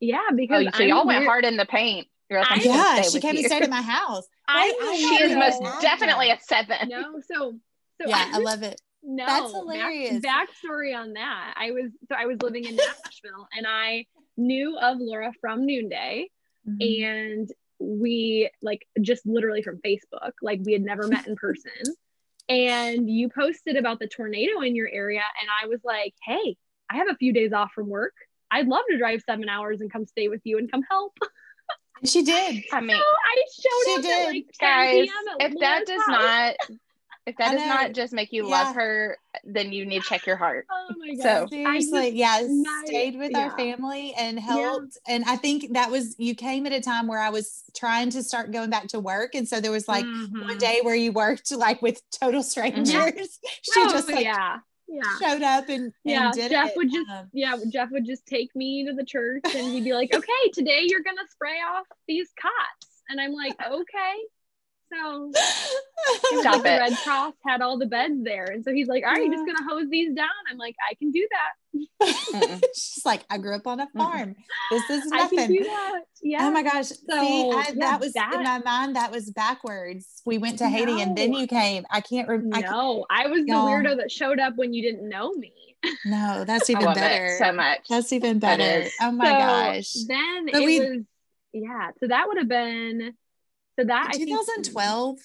Yeah, 0.00 0.20
Oh, 0.30 0.34
because 0.34 0.66
so 0.74 0.82
I'm 0.82 0.88
y'all 0.88 1.06
went 1.06 1.20
weird- 1.20 1.28
hard 1.28 1.44
in 1.44 1.56
the 1.56 1.66
paint. 1.66 2.08
Like, 2.30 2.46
I'm 2.50 2.58
I- 2.60 2.62
just 2.62 2.66
gonna 2.68 2.96
Yeah, 2.96 3.02
she 3.02 3.20
came 3.20 3.34
you. 3.34 3.38
and 3.40 3.46
stayed 3.46 3.62
at 3.62 3.70
my 3.70 3.82
house. 3.98 4.26
I 4.48 4.74
I 4.82 4.96
she 4.96 5.24
is 5.24 5.36
most 5.36 5.62
After. 5.62 5.82
definitely 5.82 6.30
a 6.30 6.38
seven. 6.40 6.88
No, 6.88 7.20
so 7.30 7.58
so 8.00 8.08
Yeah, 8.08 8.30
I 8.32 8.38
was- 8.38 8.44
love 8.46 8.62
it. 8.62 8.80
no, 9.02 9.26
That's 9.26 9.52
back- 9.52 9.60
hilarious. 9.60 10.24
backstory 10.24 10.96
on 10.96 11.12
that. 11.12 11.54
I 11.56 11.70
was 11.72 11.90
so 12.08 12.14
I 12.18 12.24
was 12.26 12.40
living 12.42 12.64
in 12.64 12.74
Nashville 12.76 13.46
and 13.56 13.66
I 13.68 14.06
knew 14.36 14.76
of 14.78 14.98
Laura 14.98 15.32
from 15.40 15.66
Noonday 15.66 16.26
Mhm. 16.68 17.16
and 17.16 17.52
we 17.78 18.48
like 18.62 18.86
just 19.00 19.26
literally 19.26 19.62
from 19.62 19.78
Facebook, 19.84 20.32
like 20.40 20.60
we 20.64 20.72
had 20.72 20.82
never 20.82 21.08
met 21.08 21.26
in 21.26 21.34
person. 21.36 21.72
And 22.48 23.08
you 23.10 23.28
posted 23.28 23.76
about 23.76 23.98
the 23.98 24.06
tornado 24.08 24.60
in 24.60 24.74
your 24.76 24.88
area, 24.88 25.22
and 25.40 25.48
I 25.62 25.66
was 25.66 25.80
like, 25.84 26.14
"Hey, 26.24 26.56
I 26.90 26.96
have 26.96 27.08
a 27.08 27.16
few 27.16 27.32
days 27.32 27.52
off 27.52 27.72
from 27.72 27.88
work. 27.88 28.14
I'd 28.50 28.68
love 28.68 28.82
to 28.90 28.98
drive 28.98 29.22
seven 29.22 29.48
hours 29.48 29.80
and 29.80 29.90
come 29.90 30.06
stay 30.06 30.28
with 30.28 30.40
you 30.44 30.58
and 30.58 30.70
come 30.70 30.82
help." 30.88 31.16
She 32.04 32.22
did. 32.24 32.64
I 32.72 32.80
mean, 32.80 32.96
So 32.96 33.04
I 33.04 33.44
showed 33.60 33.84
She 33.84 33.94
up 33.94 34.02
did. 34.02 34.12
at 34.12 34.26
like 34.32 34.46
10 34.58 34.68
guys, 34.68 35.08
p.m. 35.08 35.36
if 35.52 35.60
that 35.60 35.86
does 35.86 36.00
house. 36.00 36.08
not 36.08 36.56
if 37.26 37.36
that 37.36 37.50
I 37.50 37.52
does 37.54 37.60
know. 37.62 37.66
not 37.68 37.92
just 37.92 38.12
make 38.12 38.32
you 38.32 38.44
Yeah. 38.48 38.50
love 38.64 38.74
her, 38.74 39.16
then 39.44 39.72
you 39.72 39.86
need 39.86 40.02
to 40.02 40.08
check 40.08 40.26
your 40.26 40.36
heart. 40.36 40.66
Oh 40.70 40.88
my 40.98 41.14
So- 41.14 41.22
god! 41.46 41.50
Seriously, 41.50 42.10
yeah, 42.10 42.40
my- 42.48 42.82
stayed 42.86 43.16
with 43.18 43.34
our 43.36 43.46
yeah. 43.46 43.56
family 43.56 44.12
and 44.18 44.38
helped. 44.40 44.98
And 45.06 45.24
I 45.26 45.36
think 45.36 45.72
that 45.74 45.90
was 45.90 46.14
you 46.18 46.34
came 46.34 46.66
at 46.66 46.72
a 46.72 46.80
time 46.80 47.06
where 47.06 47.20
I 47.20 47.30
was 47.30 47.62
trying 47.76 48.10
to 48.10 48.22
start 48.22 48.50
going 48.50 48.70
back 48.70 48.88
to 48.88 49.00
work, 49.00 49.34
and 49.34 49.46
so 49.48 49.60
there 49.60 49.70
was 49.72 49.86
like 49.88 50.04
Mm-hmm. 50.04 50.40
one 50.48 50.58
day 50.58 50.80
where 50.82 50.94
you 50.96 51.12
worked 51.12 51.50
like 51.52 51.80
with 51.82 52.00
total 52.10 52.42
strangers. 52.42 53.38
she 53.62 53.72
oh, 53.76 53.88
just 53.90 54.08
like 54.10 54.24
yeah, 54.24 54.58
yeah. 54.88 55.02
showed 55.20 55.42
up 55.42 55.68
and, 55.68 55.84
and 55.84 55.92
Yeah, 56.04 56.30
did 56.32 56.50
Jeff 56.50 56.70
it. 56.70 56.76
would 56.76 56.90
just 56.90 57.08
Um, 57.10 57.28
yeah, 57.32 57.56
Jeff 57.68 57.90
would 57.92 58.04
just 58.04 58.26
take 58.26 58.54
me 58.56 58.84
to 58.86 58.92
the 58.94 59.04
church 59.04 59.42
and 59.54 59.72
he'd 59.72 59.84
be 59.84 59.92
like, 59.94 60.10
"Okay, 60.14 60.50
today 60.52 60.82
you're 60.86 61.02
gonna 61.02 61.26
spray 61.30 61.58
off 61.70 61.86
these 62.08 62.28
cots," 62.40 63.02
and 63.08 63.20
I'm 63.20 63.32
like, 63.32 63.54
"Okay." 63.64 64.14
So 64.92 65.30
Stop 66.40 66.62
the 66.62 66.74
it. 66.74 66.78
Red 66.80 66.96
Cross 67.04 67.34
had 67.46 67.62
all 67.62 67.78
the 67.78 67.86
beds 67.86 68.22
there, 68.24 68.44
and 68.46 68.64
so 68.64 68.72
he's 68.72 68.88
like, 68.88 69.04
"All 69.04 69.12
right, 69.12 69.24
you're 69.24 69.32
just 69.32 69.46
gonna 69.46 69.68
hose 69.68 69.88
these 69.88 70.14
down." 70.14 70.28
I'm 70.50 70.58
like, 70.58 70.74
"I 70.90 70.94
can 70.94 71.10
do 71.12 71.26
that. 71.30 72.60
She's 72.74 73.04
like, 73.06 73.24
I 73.30 73.38
grew 73.38 73.54
up 73.54 73.66
on 73.66 73.80
a 73.80 73.88
farm. 73.96 74.34
This 74.70 74.90
is 74.90 75.10
I 75.12 75.28
can 75.28 75.36
nothing. 75.36 75.52
do 75.52 75.64
that." 75.64 76.00
Yeah. 76.22 76.38
Oh 76.46 76.50
my 76.50 76.62
gosh. 76.62 76.86
See, 76.88 76.98
I, 77.10 77.64
yeah, 77.68 77.72
that 77.78 78.00
was 78.00 78.12
that- 78.14 78.32
in 78.34 78.42
my 78.42 78.58
mind, 78.58 78.96
that 78.96 79.10
was 79.12 79.30
backwards. 79.30 80.22
We 80.26 80.38
went 80.38 80.58
to 80.58 80.68
Haiti 80.68 81.00
and 81.00 81.16
then 81.16 81.32
you 81.32 81.46
came. 81.46 81.84
I 81.90 82.00
can't 82.00 82.28
remember. 82.28 82.60
no, 82.66 83.06
I 83.10 83.28
was 83.28 83.44
the 83.46 83.52
weirdo 83.52 83.96
that 83.98 84.10
showed 84.10 84.38
up 84.40 84.56
when 84.56 84.72
you 84.74 84.82
didn't 84.82 85.08
know 85.08 85.32
me. 85.32 85.52
no, 86.04 86.44
that's 86.44 86.68
I 86.70 86.74
even 86.74 86.84
love 86.84 86.94
better. 86.96 87.26
it 87.26 87.38
so 87.38 87.52
much. 87.52 87.80
That's 87.88 88.12
even 88.12 88.38
better. 88.38 88.62
is. 88.84 88.92
Oh 89.00 89.10
my 89.12 89.24
So 89.24 89.30
gosh. 89.30 89.92
Then 90.08 90.46
But 90.46 90.62
it 90.62 90.66
we- 90.66 90.80
was 90.80 90.98
yeah. 91.54 91.90
So 92.00 92.08
that 92.08 92.26
would 92.28 92.38
have 92.38 92.48
been 92.48 93.14
so 93.82 93.86
that 93.88 94.12
2012. 94.14 95.18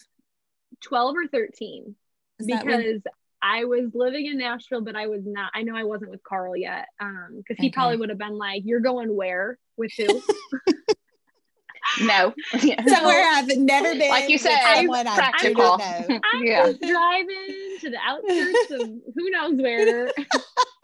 12 0.83 1.15
or 1.15 1.27
13 1.27 1.95
Is 2.39 2.47
that 2.47 2.65
when- 2.65 2.77
because 2.79 3.01
I 3.41 3.65
was 3.65 3.91
living 3.93 4.25
in 4.25 4.37
Nashville, 4.39 4.81
but 4.81 4.95
I 4.95 5.07
was 5.07 5.21
not. 5.25 5.51
I 5.53 5.61
know 5.63 5.75
I 5.75 5.83
wasn't 5.83 6.11
with 6.11 6.23
Carl 6.23 6.55
yet, 6.57 6.87
um, 6.99 7.35
because 7.37 7.57
he 7.61 7.67
Okay. 7.67 7.73
probably 7.73 7.97
would 7.97 8.09
have 8.09 8.17
been 8.17 8.37
like, 8.37 8.63
"You're 8.65 8.79
going 8.79 9.15
where 9.15 9.57
with 9.77 9.91
who?" 9.95 10.07
no. 12.01 12.33
Somewhere 12.87 13.23
I've 13.33 13.47
never 13.57 13.93
been. 13.95 14.09
Like 14.09 14.29
you 14.29 14.37
said, 14.37 14.57
someone 14.75 15.07
I 15.07 15.31
do 15.41 15.53
not 15.53 15.79
know. 15.79 16.19
I'm 16.33 16.43
Yeah. 16.43 16.65
just 16.67 16.81
driving 16.81 17.77
to 17.81 17.89
the 17.89 17.97
outskirts 18.03 18.71
of 18.71 18.89
who 19.15 19.29
knows 19.29 19.53
where. 19.61 20.07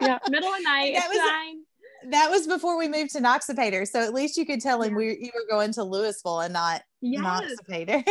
yeah, 0.00 0.18
middle 0.30 0.52
of 0.52 0.62
night. 0.62 0.94
That 0.94 1.04
it's 1.06 1.08
was- 1.08 1.18
fine. 1.18 1.62
That 2.10 2.30
was 2.30 2.46
before 2.46 2.76
we 2.78 2.88
moved 2.88 3.10
to 3.12 3.20
Noxapater. 3.20 3.86
So 3.88 4.00
at 4.00 4.12
least 4.14 4.36
you 4.36 4.44
could 4.46 4.60
tell 4.60 4.82
him 4.82 4.92
Yeah. 4.92 4.96
we 4.96 5.18
you 5.20 5.30
were 5.34 5.46
going 5.48 5.72
to 5.74 5.82
Louisville 5.84 6.40
and 6.40 6.52
not 6.52 6.82
Yes. 7.00 7.22
Noxapater. 7.68 8.04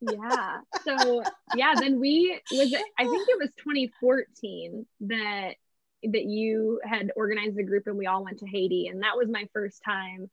yeah 0.00 0.58
so 0.84 1.22
yeah 1.56 1.74
then 1.78 1.98
we 1.98 2.38
was 2.52 2.72
it, 2.72 2.82
i 2.98 3.04
think 3.04 3.26
it 3.28 3.38
was 3.38 3.48
2014 3.58 4.84
that 5.00 5.54
that 6.02 6.24
you 6.24 6.78
had 6.84 7.10
organized 7.16 7.58
a 7.58 7.62
group 7.62 7.84
and 7.86 7.96
we 7.96 8.06
all 8.06 8.22
went 8.24 8.38
to 8.40 8.46
haiti 8.46 8.88
and 8.88 9.02
that 9.02 9.16
was 9.16 9.28
my 9.30 9.48
first 9.54 9.80
time 9.84 10.28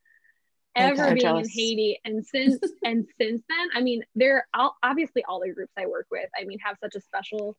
ever 0.75 1.03
Okay. 1.03 1.13
being 1.13 1.21
Jealous. 1.21 1.47
in 1.47 1.53
haiti 1.53 1.99
and 2.03 2.25
since 2.25 2.59
and 2.83 3.05
since 3.19 3.41
then 3.47 3.67
i 3.73 3.81
mean 3.81 4.03
there 4.15 4.37
are 4.37 4.45
all, 4.53 4.75
obviously 4.83 5.23
all 5.23 5.39
the 5.39 5.53
groups 5.53 5.71
i 5.77 5.85
work 5.85 6.07
with 6.11 6.27
i 6.37 6.43
mean 6.43 6.59
have 6.59 6.75
such 6.83 6.95
a 6.95 7.01
special 7.01 7.55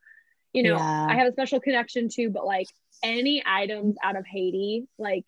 you 0.52 0.62
know 0.62 0.76
Yeah. 0.76 1.06
i 1.10 1.14
have 1.16 1.28
a 1.28 1.32
special 1.32 1.60
connection 1.60 2.08
to 2.10 2.30
but 2.30 2.44
like 2.44 2.68
any 3.02 3.42
items 3.44 3.96
out 4.02 4.16
of 4.16 4.26
haiti 4.26 4.86
like 4.98 5.24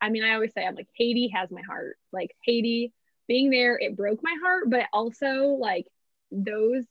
i 0.00 0.08
mean 0.10 0.24
i 0.24 0.34
always 0.34 0.52
say 0.52 0.64
i'm 0.64 0.74
like 0.74 0.88
haiti 0.96 1.28
has 1.28 1.50
my 1.50 1.62
heart 1.62 1.96
like 2.12 2.34
haiti 2.44 2.92
being 3.28 3.50
there 3.50 3.78
it 3.78 3.96
broke 3.96 4.20
my 4.22 4.34
heart 4.42 4.68
but 4.68 4.86
also 4.92 5.56
like 5.60 5.86
those 6.30 6.84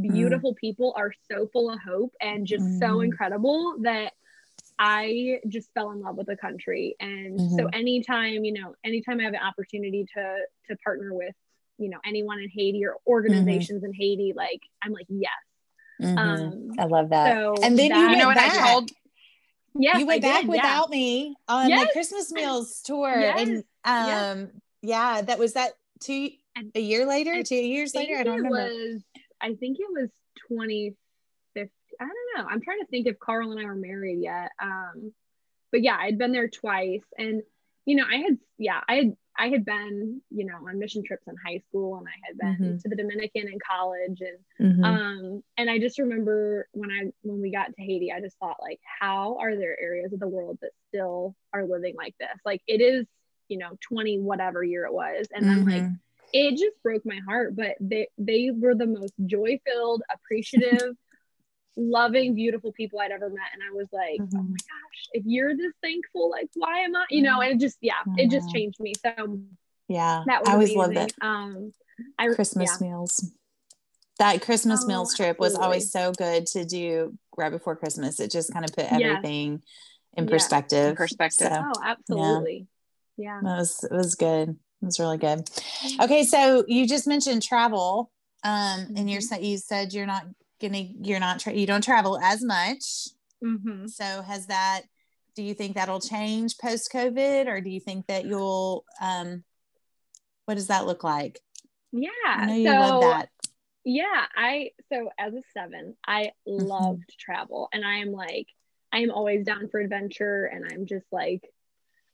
beautiful 0.00 0.54
mm. 0.54 0.56
people 0.56 0.94
are 0.96 1.12
so 1.30 1.48
full 1.52 1.70
of 1.70 1.78
hope 1.80 2.12
and 2.20 2.46
just 2.46 2.78
so 2.78 2.98
Mhm. 2.98 3.04
incredible 3.04 3.76
that 3.82 4.12
I 4.78 5.40
just 5.48 5.72
fell 5.74 5.90
in 5.92 6.00
love 6.00 6.16
with 6.16 6.26
the 6.26 6.36
country. 6.36 6.96
And 6.98 7.38
so 7.38 7.44
mm-hmm. 7.46 7.66
anytime, 7.72 8.44
you 8.44 8.52
know, 8.52 8.74
anytime 8.82 9.20
I 9.20 9.24
have 9.24 9.34
an 9.34 9.40
opportunity 9.40 10.06
to 10.14 10.38
to 10.68 10.76
partner 10.82 11.14
with, 11.14 11.34
you 11.78 11.88
know, 11.88 11.98
anyone 12.04 12.40
in 12.40 12.48
Haiti 12.48 12.84
or 12.84 12.96
organizations 13.06 13.82
mm-hmm. 13.82 13.86
in 13.86 13.94
Haiti, 13.94 14.32
like 14.34 14.60
I'm 14.82 14.92
like, 14.92 15.06
yes. 15.08 15.30
Mhm. 16.02 16.18
Um 16.18 16.70
I 16.78 16.84
love 16.84 17.10
that. 17.10 17.32
so 17.34 17.54
and 17.62 17.78
then 17.78 17.88
that- 17.90 17.98
you 17.98 18.08
You 18.10 18.16
know 18.18 18.26
went 18.28 18.36
what 18.36 18.36
back. 18.36 18.54
I 18.60 18.72
told? 18.72 18.90
yes, 19.74 19.98
you 19.98 20.06
went 20.06 20.24
I 20.24 20.28
back 20.28 20.40
did, 20.42 20.46
yeah. 20.48 20.56
without 20.56 20.90
me 20.90 21.34
on 21.48 21.68
Yes. 21.68 21.86
the 21.86 21.92
Christmas 21.92 22.32
meals 22.32 22.82
tour, 22.82 23.18
Yes. 23.18 23.40
and 23.40 23.56
um, 23.84 24.38
Yes. 24.40 24.48
yeah, 24.82 25.22
that 25.22 25.38
was 25.38 25.52
that 25.54 25.72
two 26.00 26.30
And 26.56 26.70
a 26.74 26.80
year 26.80 27.06
later, 27.06 27.32
I 27.32 27.42
two 27.42 27.54
years 27.56 27.94
later. 27.94 28.16
I 28.18 28.22
don't 28.24 28.36
remember. 28.42 28.58
was 28.58 29.02
I 29.40 29.54
think 29.54 29.78
it 29.80 29.88
was 29.90 30.10
2015. 30.48 30.96
I 32.00 32.04
don't 32.04 32.14
know. 32.36 32.46
I'm 32.50 32.60
trying 32.60 32.80
to 32.80 32.86
think 32.86 33.06
if 33.06 33.18
Carl 33.18 33.50
and 33.52 33.60
I 33.60 33.64
were 33.64 33.74
married 33.74 34.20
yet. 34.20 34.50
Um, 34.60 35.12
but 35.70 35.82
yeah, 35.82 35.96
I'd 35.98 36.18
been 36.18 36.32
there 36.32 36.48
twice, 36.48 37.02
and 37.16 37.42
you 37.86 37.96
know, 37.96 38.04
I 38.10 38.16
had 38.16 38.38
yeah, 38.58 38.80
I 38.88 38.94
had 38.96 39.16
I 39.38 39.48
had 39.48 39.64
been 39.64 40.20
you 40.30 40.44
know 40.46 40.56
on 40.68 40.78
mission 40.78 41.02
trips 41.04 41.26
in 41.26 41.34
high 41.44 41.58
school, 41.68 41.96
and 41.96 42.06
I 42.06 42.12
had 42.26 42.38
been 42.38 42.76
Mhm. 42.76 42.82
to 42.82 42.88
the 42.88 42.96
Dominican 42.96 43.48
in 43.48 43.58
college, 43.68 44.20
and 44.20 44.38
Mhm. 44.80 44.84
um, 44.84 45.42
and 45.56 45.70
I 45.70 45.78
just 45.78 45.98
remember 45.98 46.68
when 46.72 46.90
I 46.90 47.10
when 47.22 47.40
we 47.40 47.50
got 47.50 47.74
to 47.74 47.82
Haiti, 47.82 48.12
I 48.12 48.20
just 48.20 48.38
thought 48.38 48.56
like, 48.60 48.80
how 49.00 49.36
are 49.40 49.56
there 49.56 49.78
areas 49.80 50.12
of 50.12 50.20
the 50.20 50.28
world 50.28 50.58
that 50.62 50.70
still 50.88 51.34
are 51.52 51.66
living 51.66 51.94
like 51.96 52.14
this? 52.18 52.38
Like 52.44 52.62
it 52.66 52.80
is, 52.80 53.06
you 53.48 53.58
know, 53.58 53.76
20 53.80 54.18
whatever 54.20 54.62
year 54.62 54.84
it 54.86 54.92
was, 54.92 55.26
and 55.34 55.48
I'm 55.50 55.64
like 55.64 55.84
Mhm. 55.84 55.98
it 56.32 56.52
just 56.52 56.82
broke 56.82 57.04
my 57.04 57.18
heart 57.26 57.54
but 57.54 57.76
they 57.80 58.08
they 58.16 58.50
were 58.50 58.74
the 58.74 58.86
most 58.86 59.12
joy 59.26 59.60
filled 59.66 60.02
appreciative 60.12 60.96
loving 61.76 62.34
beautiful 62.34 62.70
people 62.72 63.00
i'd 63.00 63.10
ever 63.10 63.28
met 63.30 63.48
and 63.54 63.62
i 63.62 63.74
was 63.74 63.86
like 63.92 64.20
oh 64.20 64.24
Mhm. 64.24 64.50
my 64.50 64.56
gosh 64.56 65.08
if 65.12 65.24
you're 65.24 65.56
this 65.56 65.72
thankful 65.82 66.30
like 66.30 66.48
why 66.54 66.80
am 66.80 66.94
i 66.94 67.04
you 67.10 67.22
know 67.22 67.40
and 67.40 67.52
it 67.54 67.60
just 67.60 67.78
yeah 67.80 68.02
it 68.16 68.30
just 68.30 68.50
changed 68.50 68.78
me 68.80 68.92
so 69.02 69.38
yeah, 69.88 70.22
that 70.26 70.40
was 70.40 70.48
I 70.48 70.52
always 70.52 70.74
amazing. 70.74 70.94
loved 70.96 70.96
it. 71.10 71.14
um 71.22 71.72
I, 72.18 72.28
Christmas 72.28 72.80
yeah. 72.80 72.86
meals. 72.88 73.32
That 74.18 74.40
Christmas 74.40 74.84
Oh, 74.84 74.86
meals 74.86 75.14
trip 75.14 75.38
was 75.38 75.54
always 75.54 75.90
so 75.90 76.12
good 76.12 76.46
to 76.48 76.64
do 76.64 77.18
right 77.36 77.50
before 77.50 77.76
Christmas. 77.76 78.20
It 78.20 78.30
just 78.30 78.52
kind 78.52 78.64
of 78.64 78.72
put 78.72 78.90
everything 78.90 79.62
in 80.14 80.24
Yeah. 80.24 80.30
perspective. 80.30 80.90
In 80.90 80.96
perspective. 80.96 81.48
So 81.52 81.64
oh 81.74 81.80
absolutely 81.84 82.68
yeah, 83.16 83.40
that 83.42 83.56
was 83.58 83.82
it 83.84 83.92
was 83.92 84.14
good. 84.14 84.50
It 84.50 84.84
was 84.84 84.98
really 85.00 85.18
good. 85.18 85.48
Okay, 86.00 86.24
so 86.24 86.64
you 86.66 86.86
just 86.86 87.06
mentioned 87.06 87.42
travel, 87.42 88.10
um, 88.44 88.94
and 88.96 89.10
you're 89.10 89.20
Mhm. 89.20 89.42
you 89.42 89.58
said 89.58 89.92
you're 89.92 90.06
not 90.06 90.26
gonna 90.62 90.84
you're 91.02 91.20
not 91.20 91.40
tra- 91.40 91.52
you 91.52 91.66
don't 91.66 91.84
travel 91.84 92.18
as 92.18 92.42
much. 92.42 93.08
hmm 93.42 93.86
So 93.88 94.22
has 94.22 94.46
that? 94.46 94.82
Do 95.34 95.42
you 95.42 95.54
think 95.54 95.74
that'll 95.74 96.00
change 96.00 96.56
post 96.58 96.90
COVID, 96.92 97.46
or 97.48 97.60
do 97.60 97.68
you 97.70 97.80
think 97.80 98.06
that 98.06 98.24
you'll? 98.24 98.84
Um, 99.00 99.44
what 100.46 100.54
does 100.54 100.68
that 100.68 100.86
look 100.86 101.04
like? 101.04 101.40
yeah 101.92 102.10
I 102.26 102.46
know 102.46 102.54
you 102.54 102.68
so 102.68 102.78
love 102.78 103.00
that. 103.02 103.28
yeah 103.84 104.24
i 104.34 104.70
so 104.90 105.10
as 105.18 105.34
a 105.34 105.42
seven 105.52 105.94
i 106.06 106.30
Mm-hmm. 106.48 106.64
love 106.64 106.96
to 107.06 107.16
travel 107.18 107.68
and 107.72 107.84
i 107.84 107.96
am 107.96 108.12
like 108.12 108.46
i 108.92 109.00
am 109.00 109.10
always 109.10 109.44
down 109.44 109.68
for 109.68 109.78
adventure 109.78 110.46
and 110.46 110.64
i'm 110.72 110.86
just 110.86 111.04
like 111.12 111.42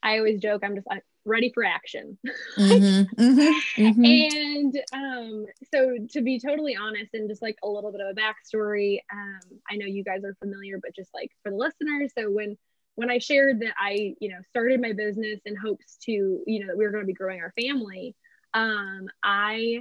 i 0.03 0.19
always 0.19 0.41
joke 0.41 0.63
i'm 0.65 0.75
just 0.75 0.87
like 0.89 1.05
ready 1.29 1.51
for 1.55 1.65
action. 1.65 2.19
Mhm, 2.59 3.07
mhm, 3.17 3.55
mhm. 3.77 4.05
and 4.05 4.75
um 4.93 5.47
so 5.73 5.97
to 6.11 6.23
be 6.23 6.41
totally 6.41 6.77
honest 6.77 7.15
and 7.15 7.29
just 7.29 7.43
like 7.43 7.57
a 7.63 7.69
little 7.69 7.93
bit 7.93 8.01
of 8.01 8.09
a 8.09 8.15
backstory 8.15 8.99
um 9.13 9.61
i 9.71 9.77
know 9.77 9.87
you 9.87 10.05
guys 10.05 10.25
are 10.25 10.35
familiar 10.41 10.79
but 10.83 10.95
just 10.95 11.11
like 11.15 11.31
for 11.43 11.51
the 11.51 11.57
listeners 11.57 12.13
so 12.17 12.31
when 12.31 12.57
when 12.97 13.11
i 13.11 13.19
shared 13.19 13.61
that 13.61 13.75
i 13.79 14.15
you 14.21 14.29
know 14.29 14.39
started 14.51 14.81
my 14.81 14.93
business 14.93 15.41
in 15.45 15.57
hopes 15.57 15.97
to 16.03 16.13
you 16.47 16.61
know 16.61 16.67
that 16.69 16.77
we 16.77 16.85
were 16.85 16.91
going 16.91 17.03
to 17.03 17.07
be 17.07 17.13
growing 17.13 17.41
our 17.41 17.53
family 17.57 18.15
um 18.55 19.07
i 19.23 19.81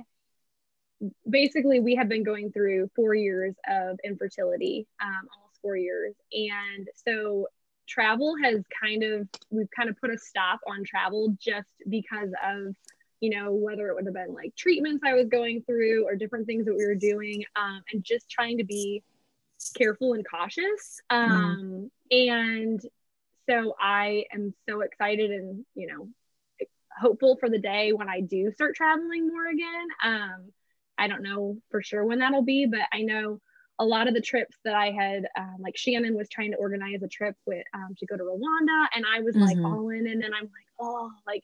basically 1.29 1.79
we 1.79 1.95
have 1.95 2.09
been 2.09 2.23
going 2.23 2.51
through 2.51 2.89
four 2.95 3.13
years 3.13 3.55
of 3.69 3.97
infertility 4.03 4.87
um 5.01 5.27
almost 5.35 5.59
four 5.61 5.77
years. 5.77 6.15
And 6.31 6.87
so 7.05 7.47
travel 7.87 8.35
has 8.43 8.63
kind 8.81 9.03
of 9.03 9.27
we've 9.49 9.69
kind 9.75 9.89
of 9.89 9.97
put 9.97 10.11
a 10.11 10.17
stop 10.17 10.59
on 10.67 10.83
travel 10.83 11.35
just 11.39 11.69
because 11.89 12.29
of 12.45 12.75
you 13.19 13.29
know 13.29 13.53
whether 13.53 13.87
it 13.87 13.95
would 13.95 14.05
have 14.05 14.13
been 14.13 14.33
like 14.33 14.55
treatments 14.55 15.03
i 15.05 15.13
was 15.13 15.27
going 15.27 15.63
through 15.63 16.05
or 16.05 16.15
different 16.15 16.45
things 16.45 16.65
that 16.65 16.75
we 16.75 16.85
were 16.85 16.95
doing 16.95 17.43
um, 17.55 17.81
and 17.91 18.03
just 18.03 18.29
trying 18.29 18.57
to 18.57 18.63
be 18.63 19.03
careful 19.75 20.13
and 20.13 20.25
cautious. 20.29 21.01
Um, 21.09 21.89
and 22.11 22.79
so 23.49 23.75
i 23.79 24.25
am 24.33 24.53
so 24.67 24.81
excited 24.81 25.31
and 25.31 25.65
you 25.73 25.87
know 25.87 26.09
hopeful 26.99 27.37
for 27.39 27.49
the 27.49 27.59
day 27.59 27.91
when 27.93 28.09
i 28.09 28.21
do 28.21 28.51
start 28.51 28.75
traveling 28.75 29.27
more 29.27 29.47
again. 29.47 29.87
Um, 30.03 30.51
i 30.97 31.07
don't 31.07 31.23
know 31.23 31.57
for 31.69 31.81
sure 31.81 32.05
when 32.05 32.19
that'll 32.19 32.43
be 32.43 32.65
but 32.65 32.81
i 32.93 33.01
know 33.01 33.39
a 33.79 33.85
lot 33.85 34.07
of 34.07 34.13
the 34.13 34.21
trips 34.21 34.57
that 34.63 34.73
I 34.75 34.91
had, 34.91 35.27
um, 35.37 35.57
like 35.59 35.77
Shannon 35.77 36.15
was 36.15 36.29
trying 36.29 36.51
to 36.51 36.57
organize 36.57 37.03
a 37.03 37.07
trip 37.07 37.35
with 37.45 37.63
um, 37.73 37.95
to 37.99 38.05
go 38.05 38.17
to 38.17 38.23
Rwanda, 38.23 38.87
and 38.95 39.05
I 39.05 39.21
was 39.21 39.35
like 39.35 39.57
Mhm. 39.57 39.65
all 39.65 39.89
in, 39.89 40.07
and 40.07 40.21
then 40.21 40.33
I'm 40.33 40.45
like, 40.45 40.67
oh, 40.79 41.11
like, 41.25 41.43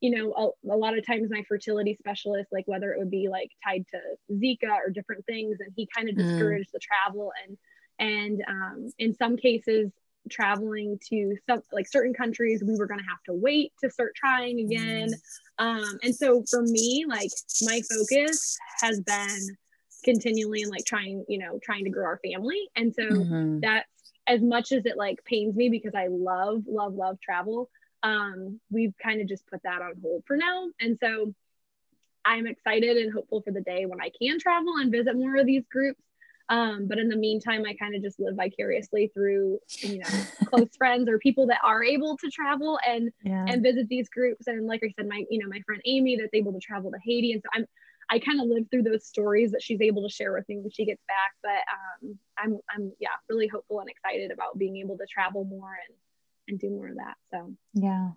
you 0.00 0.10
know, 0.10 0.32
a, 0.66 0.72
a 0.74 0.76
lot 0.76 0.98
of 0.98 1.06
times 1.06 1.30
my 1.30 1.42
fertility 1.48 1.94
specialist, 1.98 2.48
like 2.52 2.66
whether 2.66 2.92
it 2.92 2.98
would 2.98 3.10
be 3.10 3.28
like 3.28 3.50
tied 3.64 3.84
to 3.88 3.98
Zika 4.34 4.70
or 4.84 4.90
different 4.90 5.24
things, 5.26 5.58
and 5.60 5.72
he 5.76 5.88
kind 5.94 6.08
of 6.08 6.16
Mm. 6.16 6.26
discouraged 6.28 6.70
the 6.72 6.80
travel, 6.80 7.32
and 7.46 7.56
and 7.98 8.42
um, 8.48 8.90
in 8.98 9.14
some 9.14 9.36
cases, 9.36 9.90
traveling 10.30 10.98
to 11.08 11.36
some 11.48 11.62
like 11.72 11.88
certain 11.88 12.14
countries, 12.14 12.62
we 12.66 12.76
were 12.76 12.86
going 12.86 13.00
to 13.00 13.06
have 13.06 13.22
to 13.26 13.32
wait 13.32 13.72
to 13.82 13.90
start 13.90 14.14
trying 14.14 14.60
again. 14.60 15.12
Um, 15.58 15.98
and 16.02 16.14
so 16.14 16.44
for 16.50 16.62
me, 16.62 17.04
like 17.08 17.30
my 17.62 17.80
focus 17.90 18.58
has 18.80 19.00
been 19.00 19.56
continually 20.02 20.62
and 20.62 20.70
like 20.70 20.84
trying, 20.84 21.24
you 21.28 21.38
know, 21.38 21.58
trying 21.62 21.84
to 21.84 21.90
grow 21.90 22.04
our 22.04 22.20
family. 22.24 22.68
And 22.76 22.94
so 22.94 23.02
Mhm. 23.02 23.60
that's 23.60 23.88
as 24.26 24.40
much 24.42 24.72
as 24.72 24.86
it 24.86 24.96
like 24.96 25.24
pains 25.24 25.56
me 25.56 25.68
because 25.68 25.94
I 25.94 26.08
love, 26.08 26.64
love, 26.66 26.94
love 26.94 27.20
travel. 27.20 27.70
Um, 28.02 28.60
we've 28.70 28.94
kind 29.02 29.20
of 29.20 29.28
just 29.28 29.46
put 29.46 29.62
that 29.64 29.82
on 29.82 29.94
hold 30.02 30.24
for 30.26 30.36
now. 30.36 30.68
And 30.80 30.98
so 31.00 31.34
I'm 32.24 32.46
excited 32.46 32.96
and 32.96 33.12
hopeful 33.12 33.42
for 33.42 33.52
the 33.52 33.60
day 33.60 33.86
when 33.86 34.00
I 34.00 34.10
can 34.20 34.38
travel 34.38 34.74
and 34.78 34.92
visit 34.92 35.16
more 35.16 35.36
of 35.36 35.46
these 35.46 35.64
groups. 35.70 36.00
Um, 36.48 36.86
but 36.86 36.98
in 36.98 37.08
the 37.08 37.16
meantime, 37.16 37.64
I 37.66 37.74
kind 37.74 37.94
of 37.94 38.02
just 38.02 38.20
live 38.20 38.36
vicariously 38.36 39.10
through, 39.14 39.58
you 39.82 39.98
know, 39.98 40.06
close 40.46 40.68
friends 40.76 41.08
or 41.08 41.18
people 41.18 41.46
that 41.46 41.60
are 41.64 41.82
able 41.82 42.16
to 42.18 42.28
travel 42.28 42.78
and 42.86 43.10
Yeah. 43.24 43.46
and 43.48 43.62
visit 43.62 43.88
these 43.88 44.08
groups. 44.08 44.46
And 44.46 44.66
like 44.66 44.82
I 44.84 44.92
said, 44.96 45.08
my 45.08 45.24
you 45.30 45.38
know 45.38 45.48
my 45.48 45.60
friend 45.64 45.80
Amy 45.84 46.16
that's 46.16 46.34
able 46.34 46.52
to 46.52 46.60
travel 46.60 46.90
to 46.90 46.98
Haiti, 47.02 47.32
and 47.32 47.42
so 47.42 47.48
I'm 47.54 47.66
I 48.12 48.18
kind 48.18 48.42
of 48.42 48.46
live 48.46 48.64
through 48.70 48.82
those 48.82 49.06
stories 49.06 49.52
that 49.52 49.62
she's 49.62 49.80
able 49.80 50.06
to 50.06 50.12
share 50.12 50.34
with 50.34 50.46
me 50.46 50.58
when 50.58 50.70
she 50.70 50.84
gets 50.84 51.02
back. 51.08 51.32
But 51.42 52.10
um, 52.10 52.18
I'm 52.38 52.58
I'm 52.70 52.92
yeah 53.00 53.08
really 53.28 53.48
hopeful 53.48 53.80
and 53.80 53.88
excited 53.88 54.30
about 54.30 54.58
being 54.58 54.76
able 54.76 54.98
to 54.98 55.06
travel 55.06 55.44
more 55.44 55.74
and 55.88 55.96
and 56.48 56.60
do 56.60 56.68
more 56.68 56.88
of 56.88 56.96
that. 56.96 57.14
So 57.30 57.54
Yeah, 57.72 58.10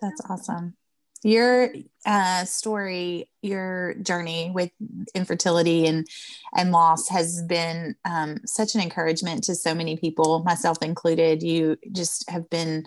that's 0.00 0.20
awesome. 0.30 0.76
Your 1.24 1.70
uh, 2.04 2.44
story, 2.44 3.30
your 3.42 3.94
journey 3.94 4.52
with 4.54 4.70
infertility 5.14 5.86
and 5.86 6.06
and 6.54 6.70
loss 6.70 7.08
has 7.08 7.42
been 7.42 7.96
um, 8.04 8.38
such 8.46 8.76
an 8.76 8.82
encouragement 8.82 9.42
to 9.44 9.56
so 9.56 9.74
many 9.74 9.96
people, 9.96 10.44
myself 10.44 10.78
included. 10.80 11.42
You 11.42 11.76
just 11.90 12.30
have 12.30 12.48
been, 12.50 12.84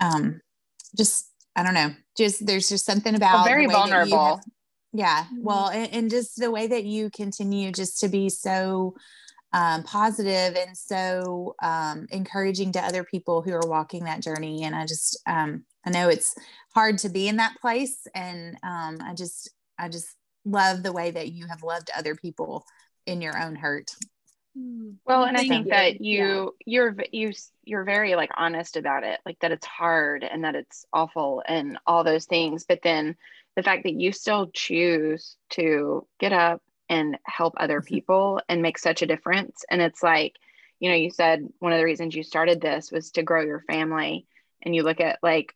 um, 0.00 0.42
just 0.96 1.28
I 1.56 1.64
don't 1.64 1.74
know, 1.74 1.92
just 2.16 2.46
there's 2.46 2.68
just 2.68 2.84
something 2.84 3.16
about 3.16 3.36
Well, 3.36 3.44
very 3.46 3.64
the 3.64 3.68
way 3.68 3.74
that 3.74 3.80
you 3.80 3.88
vulnerable. 4.10 4.40
Have- 4.98 5.26
yeah 5.32 5.38
well 5.40 5.68
and, 5.68 5.92
and 5.92 6.10
just 6.10 6.38
the 6.38 6.50
way 6.50 6.66
that 6.66 6.84
you 6.84 7.10
continue 7.10 7.70
just 7.72 8.00
to 8.00 8.08
be 8.08 8.28
so 8.28 8.94
um, 9.52 9.84
positive 9.84 10.54
and 10.54 10.76
so 10.76 11.54
um, 11.62 12.06
encouraging 12.10 12.72
to 12.72 12.84
other 12.84 13.04
people 13.04 13.40
who 13.40 13.52
are 13.52 13.66
walking 13.66 14.04
that 14.04 14.20
journey. 14.20 14.64
And 14.64 14.74
I 14.74 14.84
just, 14.84 15.18
um, 15.26 15.64
I 15.84 15.90
know 15.90 16.10
it's 16.10 16.34
hard 16.74 16.98
to 16.98 17.08
be 17.08 17.26
in 17.26 17.36
that 17.36 17.56
place, 17.60 18.06
and 18.14 18.58
um, 18.62 18.98
I 19.02 19.14
just, 19.14 19.50
I 19.78 19.88
just 19.88 20.08
love 20.44 20.82
the 20.82 20.92
way 20.92 21.10
that 21.10 21.32
you 21.32 21.46
have 21.46 21.62
loved 21.62 21.90
other 21.96 22.14
people 22.14 22.66
in 23.06 23.22
your 23.22 23.40
own 23.40 23.56
hurt. 23.56 23.92
Hmm. 24.54 24.90
Well, 25.06 25.24
and 25.24 25.38
I 25.38 25.48
think 25.48 25.68
that 25.68 26.00
you 26.02 26.54
yeah. 26.66 26.80
you're 26.80 26.96
you 27.12 27.32
you're 27.64 27.84
very 27.84 28.14
like 28.14 28.30
honest 28.36 28.76
about 28.76 29.04
it, 29.04 29.20
like 29.24 29.38
that 29.40 29.52
it's 29.52 29.66
hard 29.66 30.24
and 30.24 30.44
that 30.44 30.54
it's 30.54 30.84
awful 30.92 31.42
and 31.46 31.78
all 31.86 32.04
those 32.04 32.26
things. 32.26 32.64
But 32.68 32.80
then 32.82 33.16
the 33.56 33.62
fact 33.62 33.84
that 33.84 33.98
you 33.98 34.12
still 34.12 34.50
choose 34.52 35.36
to 35.50 36.06
get 36.20 36.32
up 36.32 36.62
and 36.88 37.18
help 37.24 37.54
other 37.56 37.80
mm-hmm. 37.80 37.94
people 37.94 38.40
and 38.48 38.62
make 38.62 38.78
such 38.78 39.02
a 39.02 39.06
difference. 39.06 39.64
And 39.70 39.80
it's 39.80 40.02
like, 40.02 40.36
you 40.78 40.90
know, 40.90 40.96
you 40.96 41.10
said 41.10 41.48
one 41.58 41.72
of 41.72 41.78
the 41.78 41.84
reasons 41.84 42.14
you 42.14 42.22
started 42.22 42.60
this 42.60 42.92
was 42.92 43.10
to 43.12 43.22
grow 43.22 43.42
your 43.42 43.60
family. 43.60 44.26
And 44.62 44.74
you 44.74 44.82
look 44.82 45.00
at 45.00 45.18
like 45.22 45.54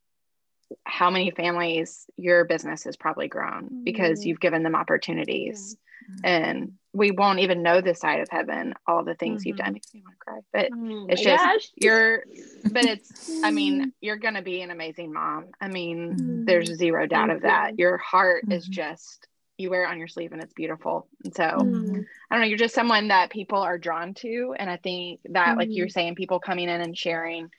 how 0.85 1.11
many 1.11 1.31
families 1.31 2.07
your 2.17 2.45
business 2.45 2.85
has 2.85 2.97
probably 2.97 3.29
grown 3.29 3.65
mm-hmm. 3.65 3.85
because 3.85 4.25
you've 4.25 4.41
given 4.41 4.63
them 4.63 4.75
opportunities. 4.75 5.77
Yeah. 6.25 6.31
And 6.31 6.73
we 6.93 7.13
won't 7.13 7.39
even 7.39 7.63
know 7.63 7.81
the 7.81 7.95
side 7.95 8.21
of 8.21 8.29
heaven, 8.31 8.75
all 8.87 9.05
the 9.05 9.15
things 9.15 9.41
mm-hmm. 9.41 9.49
you've 9.49 9.57
done. 9.59 9.67
Mm-hmm. 9.67 9.75
Makes 9.75 9.95
me 9.95 10.03
want 10.03 10.17
to 10.17 10.25
cry. 10.25 10.39
But 10.53 10.71
oh 10.75 11.07
it's 11.09 11.23
just 11.23 11.45
gosh. 11.45 11.71
you're 11.77 12.25
but 12.73 12.85
it's 12.85 13.31
I 13.45 13.51
mean, 13.51 13.93
you're 14.01 14.17
gonna 14.17 14.43
be 14.43 14.63
an 14.63 14.71
amazing 14.71 15.13
mom. 15.13 15.47
I 15.61 15.69
mean, 15.69 16.17
mm-hmm. 16.17 16.45
there's 16.47 16.75
zero 16.75 17.07
doubt 17.07 17.31
of 17.31 17.43
that. 17.43 17.73
You. 17.73 17.87
Your 17.87 17.99
heart 17.99 18.45
is 18.51 18.65
mm-hmm. 18.65 18.73
just 18.73 19.29
you 19.57 19.71
wear 19.71 19.85
it 19.85 19.91
on 19.91 19.99
your 19.99 20.09
sleeve 20.09 20.33
and 20.33 20.43
it's 20.43 20.55
beautiful. 20.55 21.07
And 21.23 21.35
so. 21.35 21.45
I 21.45 21.55
don't 21.55 22.07
know, 22.31 22.47
you're 22.47 22.57
just 22.57 22.75
someone 22.75 23.09
that 23.09 23.31
people 23.31 23.59
are 23.59 23.77
drawn 23.77 24.15
to. 24.15 24.55
And 24.59 24.71
I 24.71 24.79
think 24.79 25.21
that 25.27 25.59
like 25.59 25.69
you're 25.71 25.87
mm-hmm. 25.87 25.93
saying, 25.93 26.15
people 26.15 26.41
coming 26.41 26.69
in 26.69 26.81
and 26.81 26.97
sharing 26.97 27.51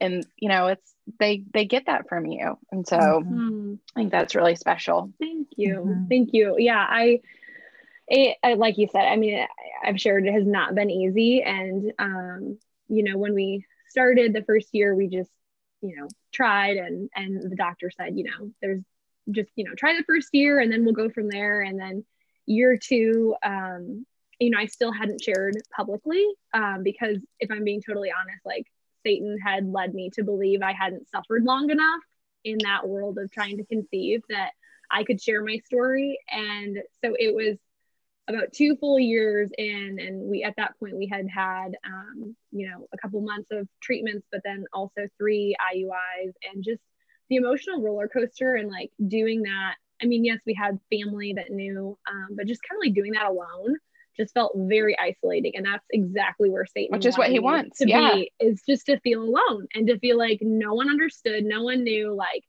and 0.00 0.26
you 0.36 0.48
know, 0.48 0.68
it's 0.68 0.94
they 1.18 1.44
they 1.52 1.64
get 1.64 1.86
that 1.86 2.08
from 2.08 2.26
you. 2.26 2.58
And 2.70 2.86
so 2.86 2.98
mm-hmm. 2.98 3.74
I 3.96 4.00
think 4.00 4.12
that's 4.12 4.34
really 4.34 4.56
special. 4.56 5.12
Thank 5.18 5.48
you. 5.56 5.74
Mm-hmm. 5.74 6.06
Thank 6.08 6.30
you. 6.32 6.56
Yeah, 6.58 6.84
I 6.88 7.20
it, 8.06 8.36
like 8.58 8.76
you 8.76 8.88
said, 8.92 9.06
I 9.06 9.16
mean, 9.16 9.46
I've 9.82 10.00
shared 10.00 10.26
it 10.26 10.32
has 10.32 10.46
not 10.46 10.74
been 10.74 10.90
easy. 10.90 11.42
And, 11.42 11.90
um, 11.98 12.58
you 12.86 13.02
know, 13.02 13.16
when 13.16 13.32
we 13.32 13.64
started 13.88 14.34
the 14.34 14.44
first 14.44 14.68
year, 14.72 14.94
we 14.94 15.08
just, 15.08 15.30
you 15.80 15.96
know, 15.96 16.08
tried 16.30 16.76
and, 16.76 17.08
and 17.16 17.50
the 17.50 17.56
doctor 17.56 17.90
said, 17.90 18.14
you 18.14 18.24
know, 18.24 18.50
there's 18.60 18.82
just 19.30 19.50
you 19.56 19.64
know 19.64 19.74
try 19.74 19.96
the 19.96 20.04
first 20.04 20.28
year 20.32 20.60
and 20.60 20.72
then 20.72 20.84
we'll 20.84 20.94
go 20.94 21.08
from 21.08 21.28
there 21.28 21.62
and 21.62 21.78
then 21.78 22.04
year 22.46 22.76
two 22.76 23.34
um, 23.42 24.04
you 24.38 24.50
know 24.50 24.58
i 24.58 24.66
still 24.66 24.92
hadn't 24.92 25.22
shared 25.22 25.56
publicly 25.74 26.26
um, 26.52 26.82
because 26.82 27.18
if 27.40 27.50
i'm 27.50 27.64
being 27.64 27.82
totally 27.82 28.10
honest 28.12 28.44
like 28.44 28.66
satan 29.04 29.38
had 29.44 29.70
led 29.70 29.94
me 29.94 30.10
to 30.10 30.22
believe 30.22 30.62
i 30.62 30.72
hadn't 30.72 31.08
suffered 31.10 31.44
long 31.44 31.70
enough 31.70 32.00
in 32.44 32.58
that 32.62 32.86
world 32.86 33.18
of 33.18 33.30
trying 33.30 33.56
to 33.56 33.64
conceive 33.64 34.22
that 34.28 34.50
i 34.90 35.04
could 35.04 35.20
share 35.20 35.42
my 35.44 35.58
story 35.64 36.18
and 36.30 36.78
so 37.04 37.14
it 37.18 37.34
was 37.34 37.56
about 38.26 38.52
two 38.54 38.74
full 38.76 38.98
years 38.98 39.50
in 39.58 39.98
and 40.00 40.22
we 40.22 40.42
at 40.42 40.54
that 40.56 40.78
point 40.78 40.96
we 40.96 41.06
had 41.06 41.28
had 41.28 41.76
um, 41.84 42.34
you 42.52 42.68
know 42.68 42.86
a 42.92 42.96
couple 42.96 43.20
months 43.20 43.48
of 43.50 43.68
treatments 43.82 44.26
but 44.32 44.40
then 44.44 44.64
also 44.72 45.06
three 45.18 45.54
iuis 45.74 46.32
and 46.50 46.64
just 46.64 46.80
the 47.30 47.36
emotional 47.36 47.82
roller 47.82 48.08
coaster 48.08 48.54
and 48.54 48.70
like 48.70 48.90
doing 49.08 49.42
that. 49.42 49.74
I 50.02 50.06
mean, 50.06 50.24
yes, 50.24 50.38
we 50.44 50.54
had 50.54 50.78
family 50.90 51.32
that 51.34 51.50
knew, 51.50 51.96
um, 52.10 52.36
but 52.36 52.46
just 52.46 52.60
kind 52.68 52.78
of 52.78 52.86
like 52.86 52.94
doing 52.94 53.12
that 53.12 53.26
alone 53.26 53.76
just 54.16 54.34
felt 54.34 54.52
very 54.54 54.96
isolating. 54.98 55.56
And 55.56 55.66
that's 55.66 55.84
exactly 55.90 56.50
where 56.50 56.66
Satan, 56.66 56.96
which 56.96 57.06
is 57.06 57.18
what 57.18 57.30
he 57.30 57.38
wants 57.38 57.78
to 57.78 57.88
yeah. 57.88 58.14
be, 58.14 58.32
is 58.40 58.62
just 58.68 58.86
to 58.86 58.98
feel 59.00 59.22
alone 59.22 59.66
and 59.74 59.86
to 59.88 59.98
feel 59.98 60.18
like 60.18 60.38
no 60.42 60.74
one 60.74 60.88
understood, 60.88 61.44
no 61.44 61.62
one 61.62 61.84
knew, 61.84 62.14
like, 62.14 62.44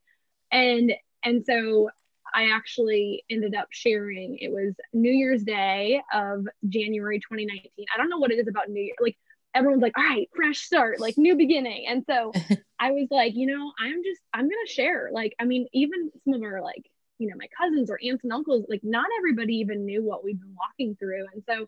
and 0.51 0.93
and 1.23 1.43
so 1.45 1.89
I 2.33 2.49
actually 2.51 3.23
ended 3.29 3.55
up 3.55 3.67
sharing. 3.71 4.37
It 4.39 4.51
was 4.51 4.73
New 4.93 5.11
Year's 5.11 5.43
Day 5.43 6.01
of 6.13 6.45
January 6.67 7.19
2019. 7.19 7.69
I 7.93 7.97
don't 7.97 8.09
know 8.09 8.17
what 8.17 8.31
it 8.31 8.39
is 8.39 8.47
about 8.47 8.69
New 8.69 8.81
Year. 8.81 8.95
Like 8.99 9.17
everyone's 9.55 9.81
like, 9.81 9.97
all 9.97 10.03
right, 10.03 10.29
fresh 10.35 10.59
start, 10.59 10.99
like 10.99 11.17
new 11.17 11.35
beginning. 11.35 11.85
And 11.87 12.03
so 12.07 12.33
I 12.79 12.91
was 12.91 13.07
like, 13.09 13.35
you 13.35 13.47
know, 13.47 13.71
I'm 13.79 14.03
just, 14.03 14.21
I'm 14.33 14.49
going 14.49 14.65
to 14.67 14.71
share. 14.71 15.09
Like, 15.11 15.33
I 15.39 15.45
mean, 15.45 15.67
even 15.73 16.11
some 16.25 16.33
of 16.33 16.43
our 16.43 16.61
like, 16.61 16.85
you 17.17 17.27
know, 17.27 17.35
my 17.37 17.47
cousins 17.57 17.89
or 17.89 17.99
aunts 18.03 18.23
and 18.23 18.33
uncles, 18.33 18.65
like 18.69 18.81
not 18.83 19.05
everybody 19.19 19.55
even 19.55 19.85
knew 19.85 20.03
what 20.03 20.23
we'd 20.23 20.39
been 20.39 20.55
walking 20.55 20.95
through. 20.95 21.25
And 21.33 21.43
so 21.47 21.67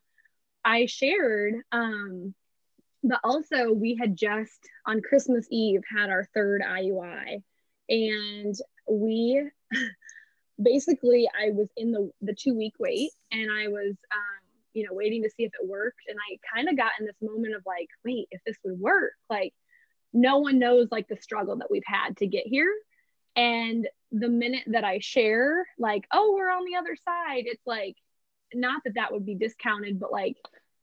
I 0.65 0.85
shared, 0.85 1.55
um, 1.71 2.33
but 3.03 3.19
also 3.23 3.71
we 3.71 3.95
had 3.99 4.17
just 4.17 4.59
on 4.85 5.01
Christmas 5.01 5.47
Eve 5.49 5.81
had 5.95 6.09
our 6.09 6.27
third 6.33 6.61
IUI 6.61 7.41
and 7.89 8.55
we 8.89 9.47
basically 10.61 11.29
I 11.39 11.51
was 11.51 11.69
in 11.77 11.91
the 11.91 12.11
the 12.21 12.33
two 12.33 12.55
week 12.55 12.73
wait 12.79 13.11
and 13.31 13.49
I 13.51 13.67
was 13.67 13.95
um 14.11 14.47
you 14.77 14.83
know, 14.83 14.93
waiting 14.93 15.23
to 15.23 15.29
see 15.31 15.43
if 15.43 15.51
it 15.59 15.67
worked. 15.67 16.01
And 16.07 16.19
I 16.19 16.37
kind 16.55 16.69
of 16.69 16.77
got 16.77 16.91
in 16.99 17.07
this 17.07 17.15
moment 17.19 17.55
of 17.55 17.63
like, 17.65 17.87
wait, 18.05 18.27
if 18.29 18.39
this 18.45 18.57
would 18.63 18.79
work, 18.79 19.13
like 19.27 19.51
no 20.13 20.37
one 20.37 20.59
knows 20.59 20.87
like 20.91 21.07
the 21.07 21.17
struggle 21.17 21.57
that 21.57 21.71
we've 21.71 21.81
had 21.83 22.15
to 22.17 22.27
get 22.27 22.45
here. 22.45 22.71
And 23.37 23.87
the 24.11 24.27
minute 24.27 24.63
that 24.67 24.83
I 24.83 24.99
share, 24.99 25.65
like, 25.77 26.05
oh, 26.11 26.33
we're 26.35 26.49
on 26.49 26.65
the 26.65 26.75
other 26.75 26.97
side, 27.05 27.43
it's 27.45 27.65
like, 27.65 27.95
not 28.53 28.81
that 28.83 28.95
that 28.95 29.13
would 29.13 29.25
be 29.25 29.35
discounted, 29.35 29.99
but 29.99 30.11
like, 30.11 30.37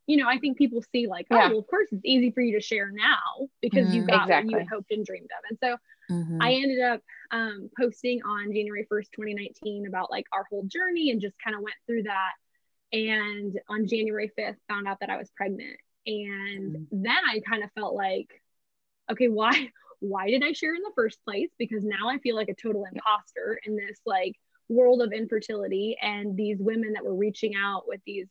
you 0.07 0.16
know, 0.18 0.28
I 0.28 0.38
think 0.38 0.57
people 0.59 0.82
see 0.92 1.07
like, 1.07 1.26
oh, 1.30 1.36
well, 1.36 1.59
of 1.59 1.66
course 1.66 1.88
it's 1.90 2.05
easy 2.05 2.30
for 2.30 2.42
you 2.42 2.59
to 2.59 2.64
share 2.64 2.90
now 2.92 3.48
because 3.61 3.88
mm, 3.88 3.94
you 3.94 4.07
got 4.07 4.24
exactly. 4.24 4.55
what 4.55 4.62
you 4.62 4.68
hoped 4.70 4.92
and 4.92 5.05
dreamed 5.05 5.30
of. 5.36 5.44
And 5.48 5.59
so 5.59 6.14
mm-hmm. 6.14 6.42
I 6.42 6.52
ended 6.52 6.80
up 6.80 7.00
um, 7.30 7.70
posting 7.78 8.22
on 8.22 8.52
January 8.52 8.86
1st, 8.90 9.07
2019 9.16 9.86
about 9.86 10.11
like 10.11 10.26
our 10.32 10.44
whole 10.50 10.64
journey 10.64 11.11
and 11.11 11.20
just 11.20 11.34
kind 11.42 11.57
of 11.57 11.62
went 11.62 11.76
through 11.86 12.02
that 12.02 12.32
and 12.94 13.59
on 13.68 13.88
January 13.88 14.30
5th 14.38 14.57
found 14.68 14.86
out 14.86 15.00
that 15.00 15.11
I 15.11 15.16
was 15.16 15.30
pregnant. 15.36 15.76
And 16.07 16.76
mm. 16.76 16.86
then 16.92 17.16
I 17.28 17.40
kind 17.40 17.64
of 17.64 17.70
felt 17.72 17.94
like, 17.94 18.28
okay, 19.11 19.28
why 19.28 19.70
why 20.05 20.28
did 20.28 20.42
I 20.44 20.52
share 20.52 20.74
in 20.74 20.82
the 20.82 20.92
first 20.94 21.18
place? 21.24 21.50
Because 21.59 21.82
now 21.82 22.09
I 22.09 22.18
feel 22.18 22.36
like 22.36 22.48
a 22.48 22.55
total 22.55 22.84
imposter 22.84 23.59
in 23.64 23.76
this 23.76 23.98
like 24.05 24.34
world 24.68 25.02
of 25.02 25.12
infertility 25.12 25.96
and 26.00 26.36
these 26.36 26.59
women 26.59 26.92
that 26.94 27.05
were 27.05 27.14
reaching 27.14 27.55
out 27.55 27.84
with 27.86 28.00
these 28.07 28.26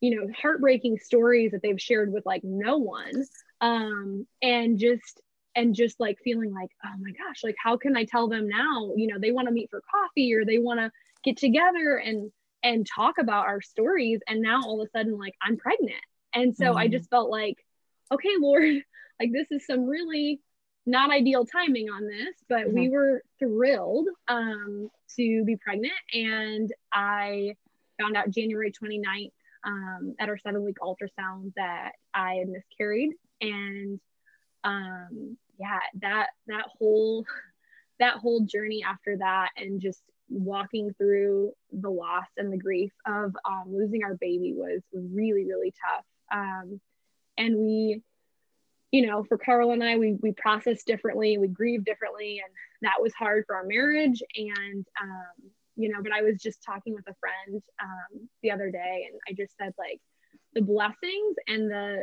you 0.00 0.16
know 0.16 0.32
heartbreaking 0.40 0.98
stories 0.98 1.52
that 1.52 1.62
they've 1.62 1.80
shared 1.80 2.12
with 2.12 2.24
like 2.26 2.42
no 2.42 2.78
one 2.78 3.24
um 3.60 4.26
and 4.42 4.78
just 4.78 5.20
and 5.54 5.74
just 5.74 6.00
like 6.00 6.18
feeling 6.24 6.52
like 6.52 6.70
oh 6.84 6.96
my 7.00 7.10
gosh 7.12 7.44
like 7.44 7.54
how 7.62 7.76
can 7.76 7.96
i 7.96 8.04
tell 8.04 8.28
them 8.28 8.48
now 8.48 8.92
you 8.96 9.06
know 9.06 9.18
they 9.20 9.30
want 9.30 9.46
to 9.46 9.52
meet 9.52 9.70
for 9.70 9.82
coffee 9.90 10.34
or 10.34 10.44
they 10.44 10.58
want 10.58 10.80
to 10.80 10.90
get 11.22 11.36
together 11.36 11.96
and 11.96 12.32
and 12.62 12.86
talk 12.86 13.18
about 13.18 13.46
our 13.46 13.60
stories 13.60 14.20
and 14.26 14.40
now 14.40 14.60
all 14.62 14.80
of 14.80 14.88
a 14.88 14.98
sudden 14.98 15.18
like 15.18 15.34
i'm 15.42 15.56
pregnant 15.56 16.02
and 16.34 16.56
so 16.56 16.66
mm-hmm. 16.66 16.78
i 16.78 16.88
just 16.88 17.10
felt 17.10 17.30
like 17.30 17.56
okay 18.12 18.30
lord 18.40 18.64
like 19.20 19.30
this 19.32 19.46
is 19.50 19.66
some 19.66 19.84
really 19.84 20.40
not 20.90 21.10
ideal 21.10 21.46
timing 21.46 21.88
on 21.88 22.06
this 22.06 22.34
but 22.48 22.66
mm-hmm. 22.66 22.74
we 22.74 22.88
were 22.88 23.22
thrilled 23.38 24.08
um, 24.28 24.90
to 25.16 25.44
be 25.44 25.56
pregnant. 25.56 25.92
And 26.12 26.72
i 26.92 27.54
found 27.98 28.16
out 28.16 28.30
january 28.30 28.72
29th 28.72 29.32
um, 29.64 30.14
at 30.18 30.28
our 30.28 30.38
seven 30.38 30.64
week 30.64 30.76
ultrasound 30.82 31.52
that 31.56 31.92
i 32.14 32.34
had 32.34 32.48
miscarried. 32.48 33.12
And 33.40 34.00
um, 34.64 35.36
yeah 35.58 35.78
that 36.00 36.28
that 36.46 36.64
whole 36.78 37.24
that 38.00 38.14
whole 38.14 38.40
journey 38.40 38.82
after 38.82 39.16
that 39.18 39.50
and 39.56 39.80
just 39.80 40.02
walking 40.30 40.94
through 40.96 41.52
the 41.72 41.90
loss 41.90 42.26
and 42.36 42.52
the 42.52 42.56
grief 42.56 42.92
of 43.06 43.34
um, 43.44 43.64
losing 43.66 44.02
our 44.02 44.14
baby 44.14 44.54
was 44.54 44.80
really 44.92 45.44
really 45.44 45.72
tough. 45.84 46.04
Um, 46.32 46.80
and 47.36 47.56
we 47.56 48.02
you 48.90 49.06
know 49.06 49.24
for 49.24 49.38
carl 49.38 49.72
and 49.72 49.82
i 49.82 49.96
we, 49.96 50.16
we 50.20 50.32
processed 50.32 50.86
differently 50.86 51.38
we 51.38 51.48
grieve 51.48 51.84
differently 51.84 52.40
and 52.44 52.52
that 52.82 53.00
was 53.00 53.12
hard 53.14 53.44
for 53.46 53.56
our 53.56 53.64
marriage 53.64 54.22
and 54.36 54.86
um, 55.00 55.50
you 55.76 55.88
know 55.88 56.02
but 56.02 56.12
i 56.12 56.22
was 56.22 56.40
just 56.40 56.62
talking 56.62 56.94
with 56.94 57.06
a 57.08 57.14
friend 57.20 57.62
um, 57.82 58.28
the 58.42 58.50
other 58.50 58.70
day 58.70 59.08
and 59.10 59.20
i 59.28 59.32
just 59.32 59.56
said 59.56 59.72
like 59.78 60.00
the 60.54 60.62
blessings 60.62 61.36
and 61.46 61.70
the 61.70 62.02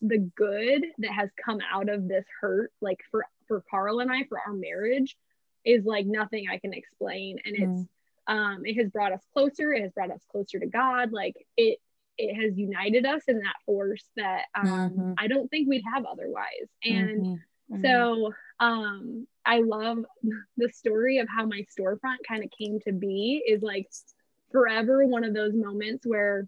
the 0.00 0.30
good 0.36 0.84
that 0.98 1.12
has 1.12 1.30
come 1.44 1.58
out 1.72 1.88
of 1.88 2.08
this 2.08 2.24
hurt 2.40 2.72
like 2.80 2.98
for 3.10 3.24
for 3.46 3.62
carl 3.70 4.00
and 4.00 4.10
i 4.10 4.24
for 4.24 4.40
our 4.46 4.52
marriage 4.52 5.16
is 5.64 5.84
like 5.84 6.06
nothing 6.06 6.46
I 6.50 6.58
can 6.58 6.74
explain. 6.74 7.38
And 7.44 7.56
it's 7.56 7.88
mm. 8.28 8.34
um 8.54 8.62
it 8.64 8.76
has 8.76 8.88
brought 8.90 9.12
us 9.12 9.22
closer, 9.32 9.72
it 9.72 9.82
has 9.82 9.92
brought 9.92 10.10
us 10.10 10.22
closer 10.30 10.58
to 10.58 10.66
God. 10.66 11.12
Like 11.12 11.34
it 11.56 11.78
it 12.18 12.34
has 12.34 12.56
united 12.56 13.06
us 13.06 13.22
in 13.28 13.38
that 13.38 13.54
force 13.64 14.04
that 14.16 14.42
um 14.54 14.66
mm-hmm. 14.66 15.12
I 15.18 15.26
don't 15.28 15.48
think 15.48 15.68
we'd 15.68 15.84
have 15.92 16.04
otherwise. 16.04 16.68
And 16.84 17.20
mm-hmm. 17.22 17.74
Mm-hmm. 17.74 17.84
so 17.84 18.32
um 18.60 19.26
I 19.44 19.60
love 19.60 19.98
the 20.56 20.68
story 20.70 21.18
of 21.18 21.28
how 21.28 21.46
my 21.46 21.64
storefront 21.78 22.18
kind 22.26 22.44
of 22.44 22.50
came 22.56 22.80
to 22.80 22.92
be 22.92 23.42
is 23.46 23.62
like 23.62 23.88
forever 24.50 25.04
one 25.06 25.24
of 25.24 25.34
those 25.34 25.54
moments 25.54 26.06
where 26.06 26.46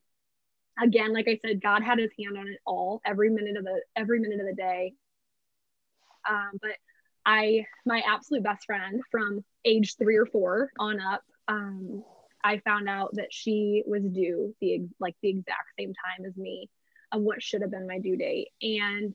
again 0.82 1.12
like 1.12 1.26
i 1.28 1.38
said 1.44 1.62
god 1.62 1.82
had 1.82 1.98
his 1.98 2.10
hand 2.18 2.36
on 2.36 2.46
it 2.48 2.58
all 2.66 3.00
every 3.04 3.30
minute 3.30 3.56
of 3.56 3.64
the 3.64 3.80
every 3.96 4.20
minute 4.20 4.40
of 4.40 4.46
the 4.46 4.54
day 4.54 4.92
um, 6.28 6.50
but 6.60 6.72
i 7.24 7.64
my 7.86 8.02
absolute 8.06 8.42
best 8.42 8.66
friend 8.66 9.00
from 9.10 9.44
age 9.64 9.96
three 9.96 10.16
or 10.16 10.26
four 10.26 10.70
on 10.78 11.00
up 11.00 11.22
um, 11.48 12.02
i 12.44 12.58
found 12.58 12.88
out 12.88 13.10
that 13.14 13.32
she 13.32 13.82
was 13.86 14.02
due 14.04 14.54
the 14.60 14.86
like 15.00 15.16
the 15.22 15.30
exact 15.30 15.68
same 15.78 15.92
time 15.94 16.26
as 16.26 16.36
me 16.36 16.68
of 17.12 17.22
what 17.22 17.42
should 17.42 17.62
have 17.62 17.70
been 17.70 17.86
my 17.86 17.98
due 17.98 18.16
date 18.16 18.48
and 18.62 19.14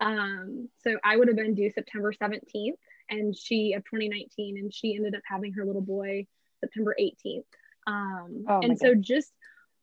um, 0.00 0.68
so 0.82 0.96
i 1.04 1.16
would 1.16 1.28
have 1.28 1.36
been 1.36 1.54
due 1.54 1.70
september 1.70 2.12
17th 2.12 2.72
and 3.10 3.36
she 3.36 3.74
of 3.74 3.84
2019 3.84 4.58
and 4.58 4.74
she 4.74 4.96
ended 4.96 5.14
up 5.14 5.22
having 5.24 5.52
her 5.52 5.64
little 5.64 5.82
boy 5.82 6.26
september 6.60 6.96
18th 7.00 7.44
um, 7.86 8.44
oh 8.48 8.60
and 8.60 8.78
so 8.78 8.94
God. 8.94 9.02
just 9.02 9.32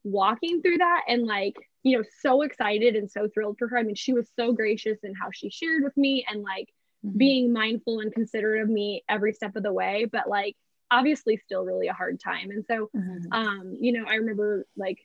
walking 0.04 0.62
through 0.62 0.78
that 0.80 1.04
and 1.08 1.26
like, 1.26 1.56
you 1.84 1.98
know, 1.98 2.04
so 2.22 2.42
excited 2.42 2.96
and 2.96 3.10
so 3.10 3.28
thrilled 3.28 3.58
for 3.58 3.68
her. 3.68 3.78
I 3.78 3.84
mean, 3.84 3.96
she 3.96 4.14
was 4.14 4.30
so 4.36 4.54
gracious 4.54 5.00
in 5.04 5.14
how 5.14 5.30
she 5.32 5.50
shared 5.50 5.84
with 5.84 5.96
me 5.98 6.26
and 6.30 6.42
like 6.42 6.70
mm-hmm. 7.06 7.18
being 7.18 7.54
mindful 7.54 8.00
and 8.00 8.14
considerate 8.14 8.64
of 8.64 8.70
me 8.70 9.04
every 9.10 9.34
step 9.34 9.56
of 9.56 9.64
the 9.64 9.74
way, 9.74 10.06
but 10.12 10.28
like 10.28 10.56
obviously 10.92 11.38
still 11.38 11.64
really 11.64 11.88
a 11.88 11.94
hard 11.94 12.20
time. 12.20 12.52
And 12.52 12.66
so, 12.68 12.90
mm-hmm. 12.96 13.32
um, 13.32 13.78
you 13.80 13.94
know, 13.94 14.06
I 14.08 14.16
remember 14.16 14.66
like 14.76 15.00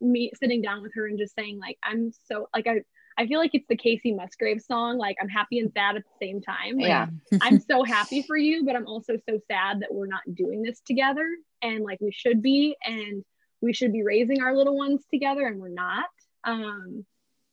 me 0.00 0.32
sitting 0.40 0.62
down 0.62 0.82
with 0.82 0.92
her 0.94 1.06
and 1.06 1.18
just 1.18 1.34
saying, 1.34 1.58
like, 1.58 1.78
I'm 1.82 2.12
so 2.26 2.48
like 2.54 2.66
I 2.66 2.82
I 3.18 3.26
feel 3.26 3.38
like 3.38 3.50
it's 3.54 3.66
the 3.68 3.76
Kacey 3.76 4.14
Musgrave 4.14 4.62
song, 4.62 4.96
like 4.98 5.16
I'm 5.20 5.28
happy 5.28 5.58
and 5.58 5.70
sad 5.72 5.96
at 5.96 6.02
the 6.02 6.26
same 6.26 6.40
time. 6.40 6.76
Like, 6.76 6.88
yeah. 6.88 7.06
I'm 7.42 7.60
so 7.60 7.84
happy 7.84 8.22
for 8.22 8.36
you, 8.36 8.64
but 8.64 8.76
I'm 8.76 8.86
also 8.86 9.14
so 9.28 9.38
sad 9.50 9.80
that 9.80 9.92
we're 9.92 10.06
not 10.06 10.22
doing 10.34 10.62
this 10.62 10.80
together 10.80 11.28
and 11.62 11.84
like 11.84 12.00
we 12.00 12.12
should 12.12 12.40
be. 12.42 12.76
And 12.84 13.24
we 13.60 13.72
should 13.72 13.92
be 13.92 14.02
raising 14.02 14.42
our 14.42 14.56
little 14.56 14.76
ones 14.76 15.02
together 15.10 15.46
and 15.46 15.60
we're 15.60 15.68
not. 15.68 16.06
Um, 16.44 17.04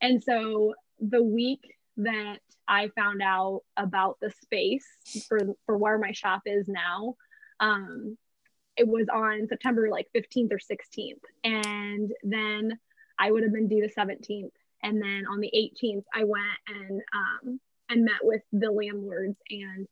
and 0.01 0.23
so 0.23 0.73
the 0.99 1.23
week 1.23 1.75
that 1.97 2.39
I 2.67 2.89
found 2.95 3.21
out 3.21 3.61
about 3.75 4.17
the 4.21 4.31
space 4.41 4.85
for, 5.27 5.39
for 5.65 5.77
where 5.77 5.97
my 5.97 6.11
shop 6.11 6.43
is 6.45 6.67
now, 6.67 7.15
um, 7.59 8.17
it 8.75 8.87
was 8.87 9.07
on 9.13 9.47
September 9.47 9.89
like 9.89 10.07
15th 10.15 10.51
or 10.51 10.59
16th. 10.59 11.19
And 11.43 12.11
then 12.23 12.79
I 13.19 13.31
would 13.31 13.43
have 13.43 13.53
been 13.53 13.67
due 13.67 13.81
the 13.81 14.01
17th. 14.01 14.51
And 14.83 15.01
then 15.01 15.25
on 15.29 15.39
the 15.39 15.51
18th, 15.55 16.03
I 16.13 16.23
went 16.23 16.43
and 16.67 17.01
um, 17.13 17.59
and 17.89 18.05
met 18.05 18.19
with 18.21 18.41
the 18.51 18.69
landlords 18.69 19.37
and 19.49 19.87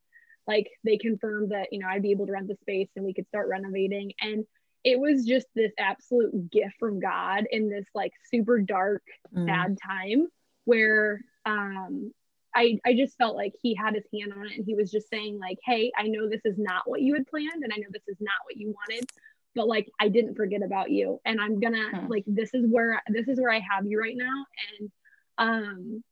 like 0.48 0.70
they 0.84 0.98
confirmed 0.98 1.52
that 1.52 1.70
you 1.72 1.80
know 1.80 1.88
I'd 1.88 2.04
be 2.04 2.12
able 2.12 2.28
to 2.28 2.34
rent 2.34 2.48
the 2.48 2.58
space 2.62 2.90
and 2.96 3.04
we 3.04 3.14
could 3.14 3.28
start 3.28 3.48
renovating. 3.48 4.14
And 4.22 4.46
it 4.84 5.00
was 5.00 5.26
just 5.26 5.48
this 5.56 5.72
absolute 5.80 6.52
gift 6.52 6.76
from 6.80 7.00
God 7.00 7.46
in 7.52 7.70
this 7.70 7.86
like 7.96 8.12
super 8.32 8.60
dark, 8.60 9.02
mm. 9.36 9.48
sad 9.48 9.78
time 9.84 10.28
where 10.66 11.22
um 11.46 12.12
I, 12.56 12.80
I 12.86 12.94
just 12.94 13.18
felt 13.18 13.36
like 13.36 13.54
he 13.62 13.76
had 13.76 13.96
his 13.96 14.06
hand 14.14 14.34
on 14.34 14.48
it 14.48 14.54
and 14.56 14.66
he 14.66 14.76
was 14.76 14.90
just 14.90 15.10
saying 15.10 15.38
like 15.40 15.58
hey 15.64 15.92
i 15.98 16.08
know 16.08 16.30
this 16.30 16.46
is 16.46 16.58
not 16.58 16.84
what 16.90 17.02
you 17.02 17.14
had 17.14 17.28
planned 17.28 17.64
and 17.64 17.74
i 17.74 17.78
know 17.78 17.88
this 17.92 18.08
is 18.08 18.18
not 18.20 18.34
what 18.46 18.58
you 18.58 18.74
wanted 18.74 19.10
but 19.54 19.68
like 19.68 19.90
i 20.00 20.08
didn't 20.08 20.36
forget 20.36 20.64
about 20.64 20.90
you 20.90 21.20
and 21.26 21.40
i'm 21.40 21.60
gonna 21.60 21.90
hmm. 21.92 22.08
like 22.08 22.24
this 22.26 22.54
is 22.54 22.66
where 22.70 23.02
this 23.10 23.28
is 23.28 23.40
where 23.40 23.52
i 23.52 23.60
have 23.60 23.86
you 23.86 24.00
right 24.00 24.16
now 24.18 24.46
and 24.80 24.92
um 25.38 26.04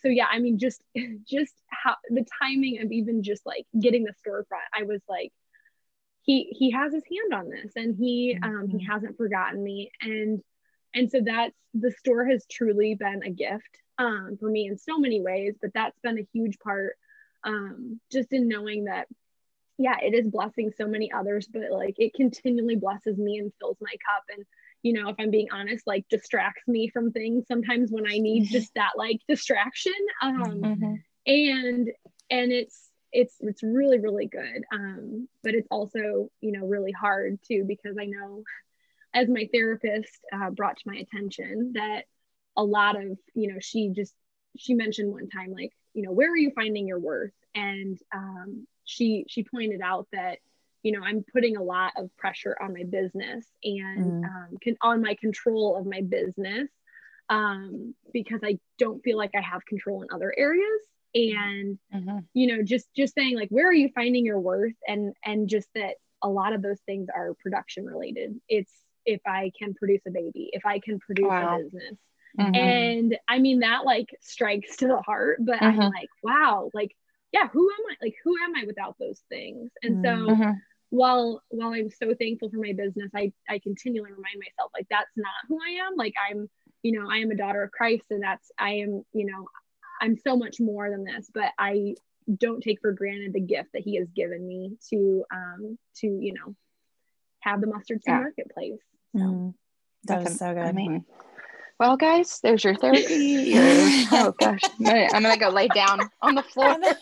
so 0.00 0.08
yeah 0.08 0.26
i 0.30 0.38
mean 0.38 0.58
just 0.58 0.82
just 1.28 1.54
how 1.68 1.96
the 2.08 2.24
timing 2.40 2.80
of 2.82 2.90
even 2.90 3.22
just 3.22 3.44
like 3.44 3.66
getting 3.78 4.04
the 4.04 4.14
storefront 4.26 4.66
i 4.74 4.82
was 4.84 5.00
like 5.08 5.32
he 6.22 6.54
he 6.56 6.70
has 6.70 6.92
his 6.92 7.02
hand 7.10 7.34
on 7.34 7.50
this 7.50 7.72
and 7.76 7.96
he 7.96 8.38
um 8.42 8.68
he 8.68 8.78
mm-hmm. 8.78 8.92
hasn't 8.92 9.16
forgotten 9.16 9.62
me 9.62 9.90
and 10.00 10.40
and 10.94 11.10
so 11.10 11.20
that's 11.24 11.54
the 11.74 11.90
store 11.90 12.24
has 12.24 12.44
truly 12.50 12.94
been 12.94 13.22
a 13.24 13.30
gift 13.30 13.81
um 13.98 14.36
for 14.38 14.48
me 14.48 14.66
in 14.66 14.78
so 14.78 14.98
many 14.98 15.20
ways 15.20 15.54
but 15.60 15.72
that's 15.74 15.98
been 16.02 16.18
a 16.18 16.28
huge 16.32 16.58
part 16.58 16.96
um 17.44 18.00
just 18.10 18.32
in 18.32 18.48
knowing 18.48 18.84
that 18.84 19.06
yeah 19.78 19.96
it 20.02 20.14
is 20.14 20.28
blessing 20.28 20.72
so 20.76 20.86
many 20.86 21.10
others 21.12 21.48
but 21.52 21.70
like 21.70 21.94
it 21.98 22.14
continually 22.14 22.76
blesses 22.76 23.16
me 23.18 23.38
and 23.38 23.52
fills 23.58 23.76
my 23.80 23.92
cup 24.06 24.24
and 24.34 24.44
you 24.82 24.92
know 24.92 25.08
if 25.08 25.16
i'm 25.18 25.30
being 25.30 25.48
honest 25.52 25.86
like 25.86 26.04
distracts 26.08 26.66
me 26.66 26.88
from 26.88 27.12
things 27.12 27.44
sometimes 27.46 27.90
when 27.90 28.06
i 28.06 28.18
need 28.18 28.44
mm-hmm. 28.44 28.52
just 28.52 28.72
that 28.74 28.92
like 28.96 29.20
distraction 29.28 29.92
um 30.22 30.42
mm-hmm. 30.42 30.94
and 31.26 31.90
and 32.30 32.52
it's 32.52 32.88
it's 33.12 33.36
it's 33.40 33.62
really 33.62 33.98
really 33.98 34.26
good 34.26 34.64
um, 34.72 35.28
but 35.42 35.54
it's 35.54 35.68
also 35.70 36.30
you 36.40 36.52
know 36.52 36.66
really 36.66 36.92
hard 36.92 37.38
too 37.46 37.64
because 37.66 37.96
i 38.00 38.06
know 38.06 38.42
as 39.14 39.28
my 39.28 39.48
therapist 39.52 40.18
uh, 40.32 40.50
brought 40.50 40.76
to 40.78 40.88
my 40.88 40.96
attention 40.96 41.72
that 41.74 42.04
a 42.56 42.64
lot 42.64 42.96
of 42.96 43.18
you 43.34 43.52
know 43.52 43.58
she 43.60 43.90
just 43.90 44.14
she 44.56 44.74
mentioned 44.74 45.10
one 45.10 45.28
time 45.28 45.52
like 45.52 45.72
you 45.94 46.02
know 46.02 46.12
where 46.12 46.30
are 46.30 46.36
you 46.36 46.52
finding 46.54 46.86
your 46.86 46.98
worth 46.98 47.32
and 47.54 47.98
um, 48.14 48.66
she 48.84 49.24
she 49.28 49.44
pointed 49.44 49.80
out 49.80 50.06
that 50.12 50.38
you 50.82 50.92
know 50.92 51.04
i'm 51.04 51.24
putting 51.32 51.56
a 51.56 51.62
lot 51.62 51.92
of 51.96 52.14
pressure 52.16 52.56
on 52.60 52.72
my 52.72 52.84
business 52.84 53.46
and 53.62 54.22
mm. 54.22 54.24
um, 54.24 54.56
can, 54.60 54.76
on 54.82 55.00
my 55.00 55.14
control 55.14 55.76
of 55.76 55.86
my 55.86 56.00
business 56.02 56.68
um, 57.28 57.94
because 58.12 58.40
i 58.42 58.58
don't 58.78 59.02
feel 59.02 59.16
like 59.16 59.30
i 59.36 59.40
have 59.40 59.64
control 59.64 60.02
in 60.02 60.08
other 60.12 60.34
areas 60.36 60.80
and 61.14 61.78
mm-hmm. 61.94 62.18
you 62.34 62.46
know 62.46 62.62
just 62.62 62.86
just 62.96 63.14
saying 63.14 63.36
like 63.36 63.48
where 63.50 63.68
are 63.68 63.72
you 63.72 63.90
finding 63.94 64.24
your 64.24 64.40
worth 64.40 64.74
and 64.86 65.14
and 65.24 65.48
just 65.48 65.68
that 65.74 65.94
a 66.22 66.28
lot 66.28 66.52
of 66.52 66.62
those 66.62 66.80
things 66.86 67.08
are 67.14 67.34
production 67.42 67.84
related 67.84 68.34
it's 68.48 68.72
if 69.04 69.20
i 69.26 69.50
can 69.58 69.74
produce 69.74 70.00
a 70.06 70.10
baby 70.10 70.48
if 70.52 70.64
i 70.64 70.78
can 70.78 70.98
produce 70.98 71.28
wow. 71.28 71.58
a 71.58 71.62
business 71.62 71.98
mm-hmm. 72.38 72.54
and 72.54 73.18
i 73.28 73.38
mean 73.38 73.60
that 73.60 73.84
like 73.84 74.08
strikes 74.20 74.76
to 74.76 74.86
the 74.86 75.00
heart 75.02 75.38
but 75.40 75.56
mm-hmm. 75.56 75.80
i'm 75.80 75.90
like 75.90 76.08
wow 76.22 76.70
like 76.74 76.94
yeah 77.32 77.48
who 77.48 77.68
am 77.70 77.86
i 77.90 78.04
like 78.04 78.14
who 78.24 78.34
am 78.42 78.54
i 78.56 78.64
without 78.66 78.96
those 78.98 79.20
things 79.28 79.70
and 79.82 80.04
so 80.04 80.10
mm-hmm. 80.10 80.50
while 80.90 81.42
while 81.48 81.72
i'm 81.72 81.90
so 81.90 82.14
thankful 82.14 82.50
for 82.50 82.58
my 82.58 82.72
business 82.72 83.10
i 83.14 83.32
i 83.48 83.58
continually 83.58 84.10
remind 84.10 84.36
myself 84.38 84.70
like 84.74 84.86
that's 84.90 85.10
not 85.16 85.28
who 85.48 85.58
i 85.66 85.86
am 85.86 85.96
like 85.96 86.14
i'm 86.30 86.48
you 86.82 86.98
know 86.98 87.10
i 87.10 87.18
am 87.18 87.30
a 87.30 87.36
daughter 87.36 87.62
of 87.62 87.70
christ 87.70 88.04
and 88.10 88.22
that's 88.22 88.50
i 88.58 88.70
am 88.70 89.04
you 89.12 89.26
know 89.26 89.46
I'm 90.02 90.16
so 90.16 90.36
much 90.36 90.56
more 90.58 90.90
than 90.90 91.04
this, 91.04 91.30
but 91.32 91.52
I 91.58 91.94
don't 92.38 92.60
take 92.60 92.80
for 92.80 92.92
granted 92.92 93.32
the 93.32 93.40
gift 93.40 93.70
that 93.72 93.82
he 93.82 93.96
has 93.96 94.08
given 94.14 94.46
me 94.46 94.76
to 94.90 95.24
um 95.32 95.78
to 95.96 96.06
you 96.06 96.34
know 96.34 96.54
have 97.40 97.60
the 97.60 97.66
mustard 97.68 98.02
seed 98.02 98.12
yeah. 98.12 98.18
marketplace. 98.20 98.80
So. 99.16 99.22
Mm, 99.22 99.54
that 100.04 100.24
That's 100.24 100.38
so 100.38 100.52
good. 100.52 100.62
I 100.62 100.72
mean, 100.72 101.04
well, 101.82 101.96
guys, 101.96 102.38
there's 102.44 102.62
your 102.62 102.76
therapy. 102.76 103.02
Your, 103.02 103.60
oh 104.12 104.32
gosh, 104.38 104.60
I'm 104.62 104.84
gonna, 104.84 105.08
I'm 105.12 105.22
gonna, 105.22 105.36
go 105.36 105.48
lay 105.48 105.66
down 105.66 105.98
on 106.22 106.36
the 106.36 106.42
floor. 106.44 106.78
no. 106.78 106.92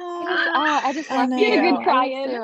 oh, 0.00 0.80
I 0.84 0.92
just 0.92 1.10
love 1.10 1.30
you. 1.30 1.46
a 1.46 1.60
good 1.62 1.82
crying. 1.82 2.38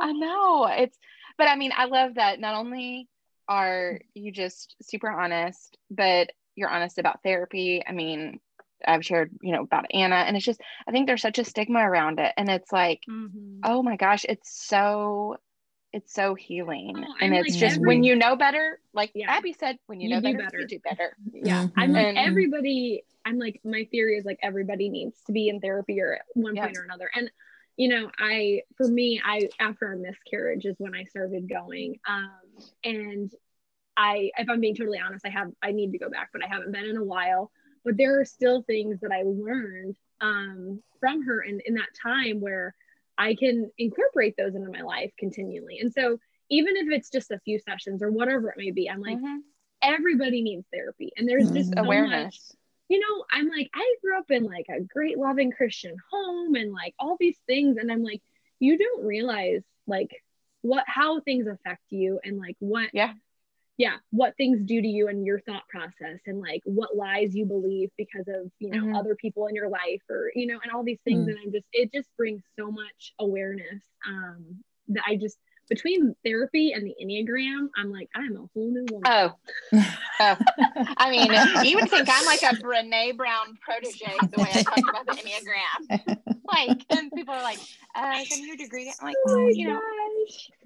I 0.00 0.12
know 0.12 0.66
it's, 0.66 0.98
but 1.38 1.46
I 1.46 1.54
mean, 1.54 1.70
I 1.76 1.84
love 1.84 2.16
that. 2.16 2.40
Not 2.40 2.56
only 2.56 3.08
are 3.46 4.00
you 4.14 4.32
just 4.32 4.74
super 4.82 5.08
honest, 5.08 5.78
but 5.92 6.30
you're 6.56 6.68
honest 6.68 6.98
about 6.98 7.22
therapy. 7.22 7.84
I 7.86 7.92
mean, 7.92 8.40
I've 8.84 9.04
shared, 9.04 9.30
you 9.42 9.52
know, 9.52 9.62
about 9.62 9.86
Anna, 9.94 10.16
and 10.16 10.36
it's 10.36 10.44
just, 10.44 10.60
I 10.88 10.90
think 10.90 11.06
there's 11.06 11.22
such 11.22 11.38
a 11.38 11.44
stigma 11.44 11.88
around 11.88 12.18
it. 12.18 12.32
And 12.36 12.48
it's 12.48 12.72
like, 12.72 13.02
mm-hmm. 13.08 13.60
oh 13.62 13.84
my 13.84 13.94
gosh, 13.94 14.26
it's 14.28 14.50
so, 14.66 15.36
it's 15.92 16.14
so 16.14 16.34
healing. 16.34 16.94
Oh, 16.96 17.14
and 17.20 17.34
it's 17.34 17.50
like 17.50 17.60
just 17.60 17.76
every, 17.76 17.86
when 17.86 18.02
you 18.02 18.16
know 18.16 18.34
better, 18.34 18.80
like 18.94 19.12
yeah. 19.14 19.30
Abby 19.30 19.52
said, 19.52 19.78
when 19.86 20.00
you, 20.00 20.08
you 20.08 20.14
know 20.14 20.20
better, 20.22 20.38
better, 20.38 20.60
you 20.60 20.66
do 20.66 20.78
better. 20.78 21.16
Yeah. 21.32 21.64
Mm-hmm. 21.64 21.80
I'm 21.80 21.92
like, 21.92 22.06
and, 22.06 22.18
everybody, 22.18 23.04
I'm 23.24 23.38
like, 23.38 23.60
my 23.64 23.86
theory 23.90 24.16
is 24.16 24.24
like 24.24 24.38
everybody 24.42 24.88
needs 24.88 25.18
to 25.26 25.32
be 25.32 25.48
in 25.48 25.60
therapy 25.60 26.00
or 26.00 26.14
at 26.14 26.22
one 26.34 26.56
yes. 26.56 26.64
point 26.64 26.78
or 26.78 26.84
another. 26.84 27.10
And, 27.14 27.30
you 27.76 27.88
know, 27.88 28.10
I, 28.18 28.62
for 28.76 28.88
me, 28.88 29.20
I, 29.24 29.48
after 29.60 29.92
a 29.92 29.96
miscarriage 29.96 30.64
is 30.64 30.76
when 30.78 30.94
I 30.94 31.04
started 31.04 31.48
going. 31.48 31.98
Um, 32.08 32.30
and 32.84 33.32
I, 33.96 34.30
if 34.38 34.48
I'm 34.48 34.60
being 34.60 34.74
totally 34.74 34.98
honest, 34.98 35.26
I 35.26 35.30
have, 35.30 35.50
I 35.62 35.72
need 35.72 35.92
to 35.92 35.98
go 35.98 36.08
back, 36.08 36.30
but 36.32 36.42
I 36.42 36.48
haven't 36.48 36.72
been 36.72 36.84
in 36.84 36.96
a 36.96 37.04
while. 37.04 37.50
But 37.84 37.96
there 37.96 38.20
are 38.20 38.24
still 38.24 38.62
things 38.62 39.00
that 39.00 39.10
I 39.12 39.24
learned 39.24 39.96
um, 40.20 40.82
from 41.00 41.24
her 41.24 41.42
in, 41.42 41.60
in 41.66 41.74
that 41.74 41.88
time 42.00 42.40
where 42.40 42.74
I 43.22 43.36
can 43.36 43.70
incorporate 43.78 44.34
those 44.36 44.56
into 44.56 44.70
my 44.70 44.82
life 44.82 45.12
continually. 45.16 45.78
And 45.78 45.92
so 45.92 46.18
even 46.50 46.76
if 46.76 46.88
it's 46.90 47.08
just 47.08 47.30
a 47.30 47.38
few 47.44 47.60
sessions 47.60 48.02
or 48.02 48.10
whatever 48.10 48.50
it 48.50 48.56
may 48.58 48.72
be, 48.72 48.90
I'm 48.90 49.00
like, 49.00 49.18
mm-hmm. 49.18 49.38
everybody 49.80 50.42
needs 50.42 50.66
therapy. 50.72 51.12
And 51.16 51.28
there's 51.28 51.46
mm-hmm. 51.46 51.56
just 51.56 51.74
so 51.74 51.82
awareness. 51.82 52.24
Much, 52.24 52.40
you 52.88 52.98
know, 52.98 53.24
I'm 53.30 53.48
like, 53.48 53.70
I 53.74 53.94
grew 54.02 54.18
up 54.18 54.30
in 54.30 54.44
like 54.44 54.66
a 54.68 54.80
great 54.80 55.18
loving 55.18 55.52
Christian 55.52 55.96
home 56.10 56.56
and 56.56 56.72
like 56.72 56.94
all 56.98 57.16
these 57.18 57.38
things. 57.46 57.76
And 57.76 57.92
I'm 57.92 58.02
like, 58.02 58.22
you 58.58 58.76
don't 58.76 59.06
realize 59.06 59.62
like 59.86 60.10
what 60.62 60.84
how 60.86 61.20
things 61.20 61.46
affect 61.46 61.82
you 61.90 62.20
and 62.24 62.38
like 62.38 62.56
what 62.60 62.90
yeah 62.92 63.12
yeah 63.82 63.96
what 64.10 64.36
things 64.36 64.60
do 64.64 64.80
to 64.80 64.86
you 64.86 65.08
and 65.08 65.26
your 65.26 65.40
thought 65.40 65.66
process 65.68 66.20
and 66.26 66.38
like 66.38 66.62
what 66.64 66.96
lies 66.96 67.34
you 67.34 67.44
believe 67.44 67.90
because 67.98 68.28
of 68.28 68.48
you 68.60 68.70
know 68.70 68.84
mm-hmm. 68.84 68.94
other 68.94 69.16
people 69.16 69.48
in 69.48 69.56
your 69.56 69.68
life 69.68 70.00
or 70.08 70.30
you 70.36 70.46
know 70.46 70.60
and 70.62 70.70
all 70.72 70.84
these 70.84 71.00
things 71.04 71.26
mm 71.26 71.32
and 71.32 71.38
i'm 71.44 71.52
just 71.52 71.66
it 71.72 71.92
just 71.92 72.08
brings 72.16 72.42
so 72.58 72.70
much 72.70 73.14
awareness 73.20 73.82
um 74.06 74.56
that 74.88 75.02
i 75.06 75.16
just 75.16 75.38
between 75.68 76.14
therapy 76.24 76.72
and 76.72 76.84
the 76.84 76.94
Enneagram, 77.02 77.68
I'm 77.76 77.90
like, 77.90 78.10
I'm 78.14 78.36
a 78.36 78.40
whole 78.52 78.70
new 78.72 78.84
woman. 78.90 79.02
Oh, 79.06 79.32
oh. 80.20 80.36
I 80.98 81.10
mean, 81.10 81.32
you 81.66 81.76
would 81.76 81.88
think 81.88 82.08
I'm 82.10 82.26
like 82.26 82.42
a 82.42 82.56
Brene 82.56 83.16
Brown 83.16 83.56
protege 83.60 84.12
the 84.32 84.42
way 84.42 84.50
I 84.52 84.62
talk 84.62 84.78
about 84.78 85.06
the 85.06 85.22
Enneagram. 85.22 86.18
Like, 86.44 86.84
and 86.90 87.10
people 87.12 87.32
are 87.32 87.42
like, 87.42 87.60
uh, 87.94 88.18
"Can 88.28 88.46
your 88.46 88.56
degree?" 88.56 88.92
I'm 89.00 89.06
like, 89.06 89.16
oh 89.28 89.48
you 89.48 89.68
know, 89.68 89.74
gosh. 89.74 89.80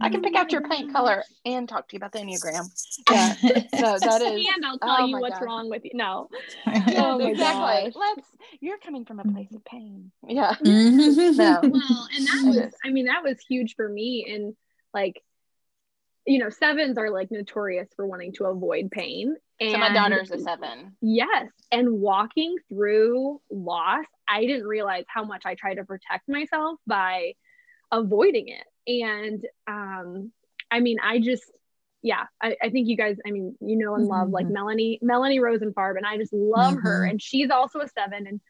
I 0.01 0.09
can 0.09 0.23
pick 0.23 0.35
out 0.35 0.53
your 0.53 0.69
paint 0.69 0.93
color 0.93 1.25
and 1.45 1.69
talk 1.69 1.89
to 1.89 1.95
you 1.95 1.99
about 1.99 2.13
the 2.13 2.19
Enneagram. 2.21 2.69
Yeah, 3.11 3.33
so 3.79 3.99
that 3.99 4.23
is. 4.23 4.47
And 4.55 4.65
I'll 4.65 4.79
tell 4.79 4.97
oh 5.01 5.07
you 5.07 5.19
what's 5.19 5.39
God. 5.39 5.45
wrong 5.45 5.71
with 5.71 5.85
you. 5.85 5.93
No. 5.95 6.29
Oh 6.67 7.19
exactly. 7.19 7.91
gosh. 7.91 7.93
Let's. 7.95 8.29
You're 8.61 8.79
coming 8.79 9.05
from 9.05 9.21
a 9.21 9.25
place 9.25 9.53
of 9.55 9.65
pain. 9.65 10.11
Yeah. 10.27 10.55
Mhm. 10.55 11.37
No. 11.37 11.61
Well, 11.63 12.09
and 12.15 12.27
that 12.27 12.43
was. 12.47 12.75
I 12.85 12.91
mean, 12.91 13.07
that 13.07 13.23
was 13.23 13.39
huge 13.49 13.75
for 13.75 13.89
me. 13.89 14.27
And 14.29 14.55
like, 14.95 15.23
you 16.27 16.39
know, 16.39 16.51
sevens 16.51 16.99
are 16.99 17.11
like 17.11 17.31
notorious 17.31 17.89
for 17.97 18.07
wanting 18.07 18.33
to 18.35 18.45
avoid 18.45 18.91
pain. 18.91 19.37
And 19.61 19.73
So 19.73 19.79
my 19.79 19.93
daughter's 19.93 20.31
a 20.31 20.39
seven. 20.39 20.97
Yes. 21.01 21.49
And 21.73 22.01
walking 22.01 22.57
through 22.69 23.41
loss, 23.51 24.05
I 24.29 24.43
didn't 24.43 24.67
realize 24.67 25.05
how 25.09 25.25
much 25.25 25.43
I 25.47 25.55
tried 25.55 25.75
to 25.75 25.85
protect 25.85 26.29
myself 26.29 26.79
by 26.87 27.33
avoiding 27.91 28.49
it. 28.49 28.65
And 28.87 29.45
um, 29.67 30.33
I 30.71 30.81
mean, 30.81 30.99
I 31.03 31.21
just, 31.21 31.45
yeah, 32.03 32.25
I, 32.43 32.57
I 32.63 32.71
think 32.71 32.89
you 32.89 32.97
guys, 32.97 33.17
I 33.27 33.31
mean, 33.31 33.57
you 33.61 33.77
know 33.77 33.95
and 33.95 34.07
love 34.07 34.31
like 34.31 34.47
Mhm. 34.47 34.53
Melanie, 34.53 34.99
Melanie 35.03 35.41
Rosenfarb, 35.41 35.97
and 35.97 36.07
I 36.07 36.17
just 36.19 36.33
love 36.33 36.75
her. 36.77 37.03
Mhm. 37.05 37.11
And 37.11 37.23
she's 37.23 37.51
also 37.51 37.81
a 37.81 37.89
seven. 37.89 38.27
And 38.27 38.41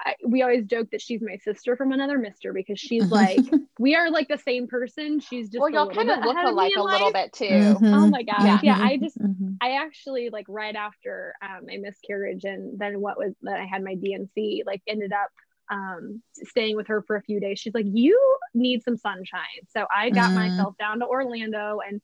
I, 0.00 0.14
we 0.26 0.42
always 0.42 0.66
joke 0.66 0.88
that 0.92 1.00
she's 1.00 1.22
my 1.22 1.36
sister 1.38 1.76
from 1.76 1.92
another 1.92 2.18
mister 2.18 2.52
because 2.52 2.78
she's 2.78 3.02
like, 3.10 3.42
we 3.78 3.94
are 3.94 4.10
like 4.10 4.28
the 4.28 4.38
same 4.38 4.66
person. 4.68 5.20
She's 5.20 5.48
just 5.48 5.60
Well, 5.60 5.70
y'all 5.70 5.86
kind 5.86 6.10
of 6.10 6.16
bit 6.16 6.24
look 6.24 6.34
ahead 6.36 6.48
of 6.48 6.54
me 6.54 6.60
alike 6.60 6.72
in 6.72 6.80
a 6.80 6.84
little 6.84 7.12
bit 7.12 7.32
too. 7.32 7.44
Mhm. 7.44 7.94
Oh 7.94 8.06
my 8.10 8.22
gosh. 8.22 8.44
Yeah. 8.44 8.60
Yeah. 8.62 8.78
I 8.80 8.96
just, 8.98 9.18
Mhm. 9.18 9.56
I 9.60 9.72
actually 9.82 10.30
like 10.30 10.46
right 10.48 10.74
after 10.74 11.34
um, 11.42 11.68
a 11.70 11.78
miscarriage 11.78 12.44
and 12.44 12.78
then 12.78 13.00
what 13.00 13.16
was 13.16 13.32
that 13.42 13.58
I 13.60 13.64
had 13.64 13.82
my 13.82 13.94
D&C 13.94 14.62
like 14.66 14.82
ended 14.86 15.12
up 15.12 15.30
um, 15.70 16.22
staying 16.34 16.76
with 16.76 16.86
her 16.88 17.02
for 17.02 17.16
a 17.16 17.22
few 17.22 17.40
days. 17.40 17.58
She's 17.58 17.74
like, 17.74 17.86
you 17.88 18.18
need 18.54 18.82
some 18.82 18.96
sunshine. 18.96 19.40
So 19.70 19.86
I 19.94 20.10
got 20.10 20.30
Mm. 20.30 20.34
myself 20.34 20.74
down 20.78 21.00
to 21.00 21.06
Orlando 21.06 21.78
and 21.86 22.00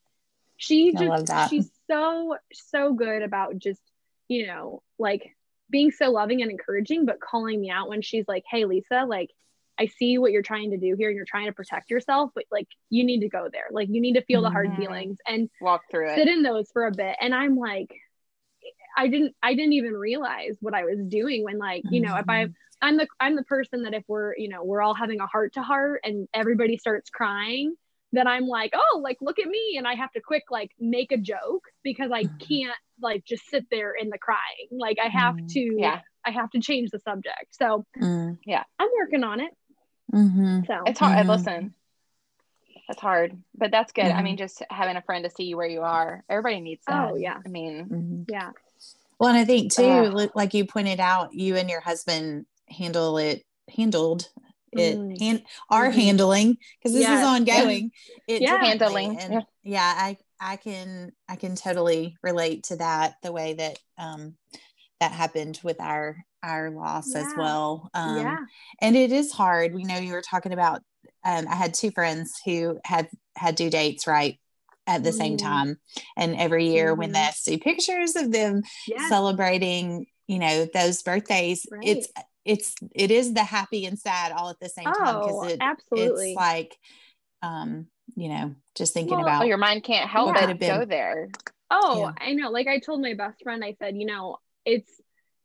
she 0.57 0.91
just 0.91 1.27
she's 1.49 1.71
so 1.89 2.35
so 2.53 2.93
good 2.93 3.23
about 3.23 3.57
just 3.57 3.81
you 4.27 4.45
know 4.45 4.83
like 4.99 5.35
being 5.71 5.89
so 5.89 6.11
loving 6.11 6.41
and 6.43 6.51
encouraging 6.51 7.03
but 7.05 7.19
calling 7.19 7.59
me 7.59 7.69
out 7.71 7.89
when 7.89 8.01
she's 8.03 8.25
like 8.27 8.43
hey 8.47 8.65
lisa 8.65 9.05
like 9.07 9.29
i 9.79 9.87
see 9.87 10.19
what 10.19 10.31
you're 10.31 10.43
trying 10.43 10.69
to 10.69 10.77
do 10.77 10.95
here 10.95 11.09
and 11.09 11.15
you're 11.15 11.25
trying 11.25 11.47
to 11.47 11.51
protect 11.51 11.89
yourself 11.89 12.29
but 12.35 12.43
like 12.51 12.67
you 12.91 13.03
need 13.03 13.21
to 13.21 13.27
go 13.29 13.47
there 13.51 13.65
like 13.71 13.87
you 13.89 13.99
need 14.01 14.13
to 14.13 14.23
feel 14.25 14.43
the 14.43 14.51
hard 14.51 14.69
Mhm. 14.71 14.75
feelings 14.75 15.17
and 15.27 15.49
Walk 15.59 15.81
through 15.89 16.09
it, 16.11 16.15
sit 16.15 16.27
in 16.27 16.43
those 16.43 16.69
for 16.71 16.85
a 16.85 16.91
bit 16.91 17.15
and 17.19 17.33
i'm 17.33 17.55
like 17.57 17.89
i 18.97 19.07
didn't 19.07 19.35
i 19.43 19.53
didn't 19.53 19.73
even 19.73 19.93
realize 19.93 20.55
what 20.61 20.73
i 20.73 20.83
was 20.83 20.99
doing 21.07 21.43
when 21.43 21.57
like 21.57 21.83
you 21.89 22.01
know 22.01 22.15
if 22.17 22.29
i 22.29 22.45
Mhm. 22.45 22.53
i'm 22.81 22.97
the 22.97 23.07
i'm 23.19 23.35
the 23.35 23.43
person 23.43 23.83
that 23.83 23.93
if 23.93 24.03
we're 24.07 24.35
you 24.37 24.49
know 24.49 24.63
we're 24.63 24.81
all 24.81 24.93
having 24.93 25.19
a 25.19 25.27
heart 25.27 25.53
to 25.53 25.61
heart 25.61 26.01
and 26.03 26.27
everybody 26.33 26.77
starts 26.77 27.09
crying 27.09 27.75
then 28.11 28.27
i'm 28.27 28.47
like 28.47 28.71
oh 28.73 28.99
like 29.03 29.17
look 29.21 29.39
at 29.39 29.47
me 29.47 29.75
and 29.77 29.87
i 29.87 29.95
have 29.95 30.11
to 30.13 30.21
quick 30.21 30.43
like 30.51 30.71
make 30.79 31.11
a 31.11 31.17
joke 31.17 31.65
because 31.83 32.11
i 32.11 32.23
Mhm. 32.23 32.39
can't 32.47 32.77
like 33.01 33.23
just 33.25 33.45
sit 33.49 33.65
there 33.71 33.93
in 33.93 34.09
the 34.09 34.17
crying 34.17 34.67
like 34.71 34.97
i 35.03 35.07
have 35.07 35.35
Mhm. 35.35 35.47
to 35.53 35.75
Yeah. 35.79 36.01
i 36.25 36.31
have 36.31 36.49
to 36.51 36.59
change 36.59 36.91
the 36.91 36.99
subject 36.99 37.47
so 37.51 37.85
Mm. 37.97 38.37
i'm 38.79 38.89
working 38.99 39.23
on 39.23 39.39
it 39.39 39.51
mm-hmm. 40.13 40.63
so 40.65 40.83
It's 40.85 40.99
hard. 40.99 41.25
Mhm. 41.25 41.29
Listen, 41.29 41.73
it's 42.89 42.99
hard, 42.99 43.37
but 43.55 43.71
that's 43.71 43.93
good. 43.93 44.11
I 44.11 44.21
mean, 44.21 44.35
just 44.35 44.61
having 44.69 44.97
a 44.97 45.01
friend 45.01 45.23
to 45.23 45.29
see 45.29 45.45
you 45.45 45.55
where 45.55 45.67
you 45.67 45.81
are. 45.81 46.23
Everybody 46.27 46.59
needs 46.59 46.83
that. 46.87 47.11
oh 47.11 47.15
yeah 47.15 47.37
I 47.45 47.47
mean, 47.47 47.85
Mhm. 47.85 48.25
yeah 48.29 48.51
Well, 49.21 49.29
and 49.29 49.37
I 49.37 49.45
think 49.45 49.71
too, 49.71 49.83
Ugh. 49.83 50.13
li- 50.15 50.29
like 50.33 50.55
you 50.55 50.65
pointed 50.65 50.99
out, 50.99 51.31
you 51.31 51.55
and 51.55 51.69
your 51.69 51.79
husband 51.79 52.47
handle 52.67 53.19
it, 53.19 53.43
handled 53.77 54.27
it, 54.71 54.97
Mm. 54.97 55.21
hand, 55.21 55.43
are 55.69 55.91
Mhm. 55.91 55.93
handling 55.93 56.57
because 56.79 56.93
this 56.93 57.03
Yes. 57.03 57.19
is 57.19 57.25
ongoing. 57.27 57.91
It 58.27 58.41
Yeah. 58.41 58.57
Handling, 58.57 59.19
and 59.19 59.33
yeah. 59.33 59.41
yeah, 59.61 59.93
I 59.95 60.17
I 60.39 60.55
can 60.55 61.11
I 61.29 61.35
can 61.35 61.55
totally 61.55 62.17
relate 62.23 62.63
to 62.65 62.77
that. 62.77 63.17
The 63.21 63.31
way 63.31 63.53
that 63.53 63.77
um 63.99 64.37
that 64.99 65.11
happened 65.11 65.59
with 65.63 65.79
our 65.79 66.17
our 66.41 66.71
loss 66.71 67.15
as 67.15 67.31
well. 67.37 67.91
Um, 67.93 68.17
yeah 68.17 68.37
and 68.79 68.97
it 68.97 69.11
is 69.11 69.31
hard. 69.31 69.75
We 69.75 69.83
know 69.83 69.97
you 69.97 70.13
were 70.13 70.23
talking 70.23 70.51
about. 70.51 70.81
Um, 71.23 71.47
I 71.47 71.53
had 71.53 71.75
two 71.75 71.91
friends 71.91 72.41
who 72.43 72.79
had 72.83 73.07
had 73.35 73.53
due 73.53 73.69
dates 73.69 74.07
right 74.07 74.39
at 74.87 75.03
the 75.03 75.11
same 75.11 75.37
Mm. 75.37 75.41
time, 75.41 75.77
and 76.17 76.35
every 76.35 76.67
year 76.67 76.93
when 76.93 77.09
Mhm. 77.11 77.13
they 77.13 77.29
see 77.33 77.57
pictures 77.57 78.15
of 78.15 78.31
them 78.31 78.63
yeah 78.87 79.07
celebrating, 79.09 80.05
you 80.27 80.39
know, 80.39 80.65
those 80.65 81.01
birthdays, 81.03 81.65
Right. 81.71 81.87
it's 81.87 82.07
it's 82.43 82.75
it 82.95 83.11
is 83.11 83.33
the 83.33 83.43
happy 83.43 83.85
and 83.85 83.99
sad 83.99 84.31
all 84.31 84.49
at 84.49 84.59
the 84.59 84.69
same 84.69 84.85
time 84.85 84.95
oh 84.95 85.19
because 85.19 85.51
it 85.51 85.57
absolutely 85.61 86.31
it's 86.31 86.35
like, 86.35 86.77
um, 87.43 87.87
you 88.15 88.29
know, 88.29 88.55
just 88.75 88.93
thinking 88.93 89.17
Well, 89.17 89.27
about 89.27 89.43
oh, 89.43 89.45
your 89.45 89.57
mind 89.57 89.83
can't 89.83 90.09
help 90.09 90.27
What 90.27 90.35
but 90.35 90.41
could've 90.41 90.59
been. 90.59 90.79
go 90.79 90.85
there. 90.85 91.29
Oh, 91.69 92.11
Yeah. 92.19 92.25
I 92.25 92.33
know. 92.33 92.49
Like 92.49 92.67
I 92.67 92.79
told 92.79 93.01
my 93.01 93.13
best 93.13 93.41
friend, 93.43 93.63
I 93.63 93.75
said, 93.79 93.95
you 93.95 94.05
know, 94.05 94.37
it's 94.65 94.89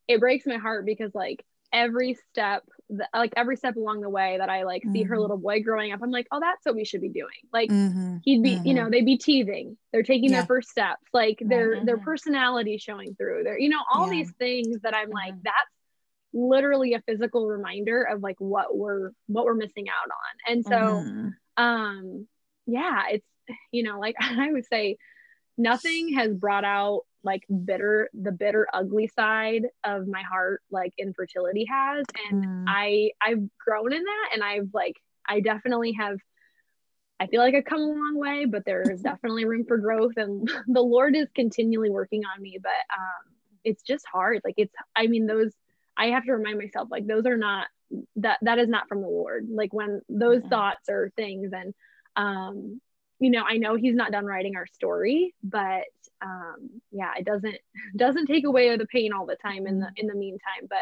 it 0.09 0.21
breaks 0.21 0.47
my 0.47 0.57
heart 0.57 0.87
because 0.87 1.15
like 1.15 1.45
every 1.73 2.17
step, 2.31 2.65
th- 2.89 3.09
like 3.15 3.33
every 3.37 3.57
step 3.57 3.77
along 3.77 4.01
the 4.01 4.11
way 4.11 4.37
that 4.39 4.49
I 4.49 4.65
like 4.65 4.83
see 4.93 5.03
her 5.05 5.17
Mhm. 5.17 5.21
little 5.21 5.39
boy 5.39 5.63
growing 5.63 5.93
up, 5.93 6.01
I'm 6.03 6.11
like, 6.11 6.27
oh, 6.33 6.41
that's 6.41 6.65
what 6.65 6.75
we 6.75 6.85
should 6.85 7.01
be 7.01 7.09
doing. 7.09 7.43
Like 7.53 7.71
Mhm, 7.71 8.21
he'd 8.25 8.43
be, 8.43 8.61
you 8.65 8.73
mhm. 8.73 8.77
know, 8.77 8.91
they'd 8.91 9.05
be 9.05 9.19
teething, 9.19 9.77
they're 9.93 10.03
taking 10.03 10.31
Yeah. 10.31 10.39
their 10.41 10.47
first 10.47 10.71
steps, 10.71 11.03
like 11.13 11.39
their 11.41 11.85
their 11.85 11.99
Mhm. 11.99 12.05
personality 12.05 12.79
showing 12.79 13.15
through. 13.15 13.43
There, 13.45 13.59
you 13.59 13.69
know, 13.69 13.83
all 13.93 14.07
Yeah. 14.07 14.11
these 14.13 14.33
things 14.33 14.81
that 14.83 14.95
I'm 14.95 15.11
like, 15.11 15.35
Mhm. 15.35 15.43
that's 15.43 15.71
literally 16.33 16.95
a 16.95 17.01
physical 17.03 17.47
reminder 17.47 18.03
of 18.03 18.23
like 18.23 18.37
what 18.41 18.77
we're 18.77 19.11
what 19.27 19.45
we're 19.47 19.55
missing 19.55 19.87
out 19.89 20.11
on. 20.11 20.53
And 20.55 20.65
so 20.65 21.07
um 21.57 22.29
yeah 22.67 23.05
it's 23.11 23.27
you 23.73 23.83
know 23.85 23.99
like 23.99 24.17
i 24.21 24.51
would 24.53 24.67
say 24.67 24.99
nothing 25.57 26.13
has 26.15 26.35
brought 26.35 26.65
out 26.65 27.03
like 27.27 27.43
bitter 27.65 28.09
the 28.15 28.33
bitter 28.33 28.67
ugly 28.73 29.09
side 29.09 29.65
of 29.85 30.07
my 30.09 30.23
heart 30.23 30.63
like 30.71 30.95
infertility 30.99 31.67
has 31.69 32.07
and 32.31 32.45
Mm. 32.45 32.65
i 32.69 33.11
i've 33.21 33.43
grown 33.59 33.93
in 33.93 34.03
that 34.03 34.31
and 34.33 34.43
i've 34.43 34.69
like 34.73 34.97
i 35.29 35.41
definitely 35.41 35.93
have 35.93 36.19
i 37.21 37.27
feel 37.27 37.41
like 37.41 37.55
i've 37.55 37.65
come 37.65 37.81
a 37.81 37.87
long 37.87 38.17
way 38.17 38.45
but 38.47 38.63
there's 38.65 39.01
definitely 39.11 39.45
room 39.45 39.65
for 39.67 39.77
growth 39.77 40.13
and 40.17 40.49
the 40.69 40.81
lord 40.81 41.15
is 41.17 41.29
continually 41.35 41.91
working 41.91 42.23
on 42.25 42.41
me 42.41 42.59
but 42.63 42.71
um 42.97 43.35
it's 43.65 43.83
just 43.83 44.07
hard 44.11 44.41
like 44.45 44.55
it's 44.57 44.75
i 44.95 45.07
mean 45.07 45.27
those 45.27 45.53
i 45.97 46.07
have 46.07 46.25
to 46.25 46.33
remind 46.33 46.59
myself 46.59 46.89
like 46.91 47.07
those 47.07 47.27
are 47.27 47.37
not 47.37 47.67
that 48.17 48.39
that 48.43 48.59
is 48.59 48.69
not 48.69 48.89
from 48.89 49.01
the 49.01 49.09
lord 49.09 49.47
like 49.51 49.73
when 49.73 50.01
those 50.09 50.43
Mhm. 50.43 50.49
thoughts 50.51 50.89
or 50.89 51.11
things 51.17 51.53
and 51.53 51.75
um 52.17 52.81
you 53.19 53.31
know 53.31 53.43
i 53.49 53.57
know 53.57 53.77
he's 53.77 53.95
not 53.95 54.13
done 54.13 54.27
writing 54.27 54.57
our 54.57 54.67
story 54.67 55.35
but 55.43 55.85
um 56.23 56.81
yeah 56.91 57.13
it 57.19 57.25
doesn't 57.25 57.57
doesn't 57.97 58.27
take 58.27 58.47
away 58.47 58.77
the 58.77 58.87
pain 58.87 59.13
all 59.13 59.27
the 59.27 59.37
time 59.37 59.67
in 59.67 59.81
the 59.81 59.91
in 59.97 60.07
the 60.07 60.15
meantime. 60.15 60.67
But 60.69 60.79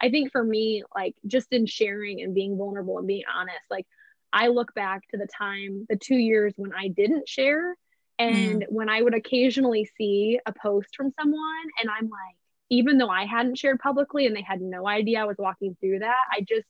i 0.00 0.10
think 0.10 0.32
for 0.32 0.42
me 0.42 0.82
like 0.94 1.14
just 1.26 1.52
in 1.52 1.66
sharing 1.66 2.20
and 2.20 2.34
being 2.34 2.56
vulnerable 2.56 2.98
and 2.98 3.06
being 3.06 3.24
honest 3.32 3.64
like 3.70 3.86
i 4.32 4.48
look 4.48 4.74
back 4.74 5.02
to 5.08 5.16
the 5.16 5.26
time 5.26 5.86
the 5.88 5.96
two 5.96 6.16
years 6.16 6.52
when 6.56 6.72
i 6.74 6.88
didn't 6.88 7.28
share 7.28 7.76
and 8.18 8.64
when 8.68 8.88
i 8.88 9.00
would 9.00 9.14
occasionally 9.14 9.88
see 9.96 10.40
a 10.46 10.52
post 10.52 10.88
from 10.96 11.12
someone 11.18 11.66
and 11.80 11.90
i'm 11.90 12.08
like 12.08 12.36
even 12.70 12.98
though 12.98 13.08
i 13.08 13.24
hadn't 13.24 13.58
shared 13.58 13.78
publicly 13.78 14.26
and 14.26 14.34
they 14.34 14.42
had 14.42 14.60
no 14.60 14.86
idea 14.86 15.20
i 15.20 15.24
was 15.24 15.36
walking 15.38 15.76
through 15.80 16.00
that 16.00 16.16
i 16.32 16.40
just 16.40 16.66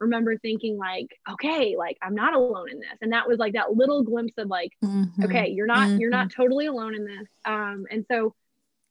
remember 0.00 0.36
thinking 0.38 0.76
like 0.76 1.08
okay 1.30 1.76
like 1.78 1.96
i'm 2.02 2.14
not 2.14 2.34
alone 2.34 2.70
in 2.70 2.78
this 2.80 2.98
and 3.00 3.12
that 3.12 3.28
was 3.28 3.38
like 3.38 3.54
that 3.54 3.74
little 3.74 4.02
glimpse 4.02 4.34
of 4.38 4.48
like 4.48 4.72
Mhm. 4.82 5.24
okay 5.24 5.48
you're 5.50 5.66
not 5.66 5.88
you're 5.96 6.10
Mhm. 6.10 6.12
not 6.12 6.30
totally 6.30 6.66
alone 6.66 6.94
in 6.94 7.04
this 7.04 7.28
um 7.44 7.84
and 7.90 8.04
so 8.10 8.34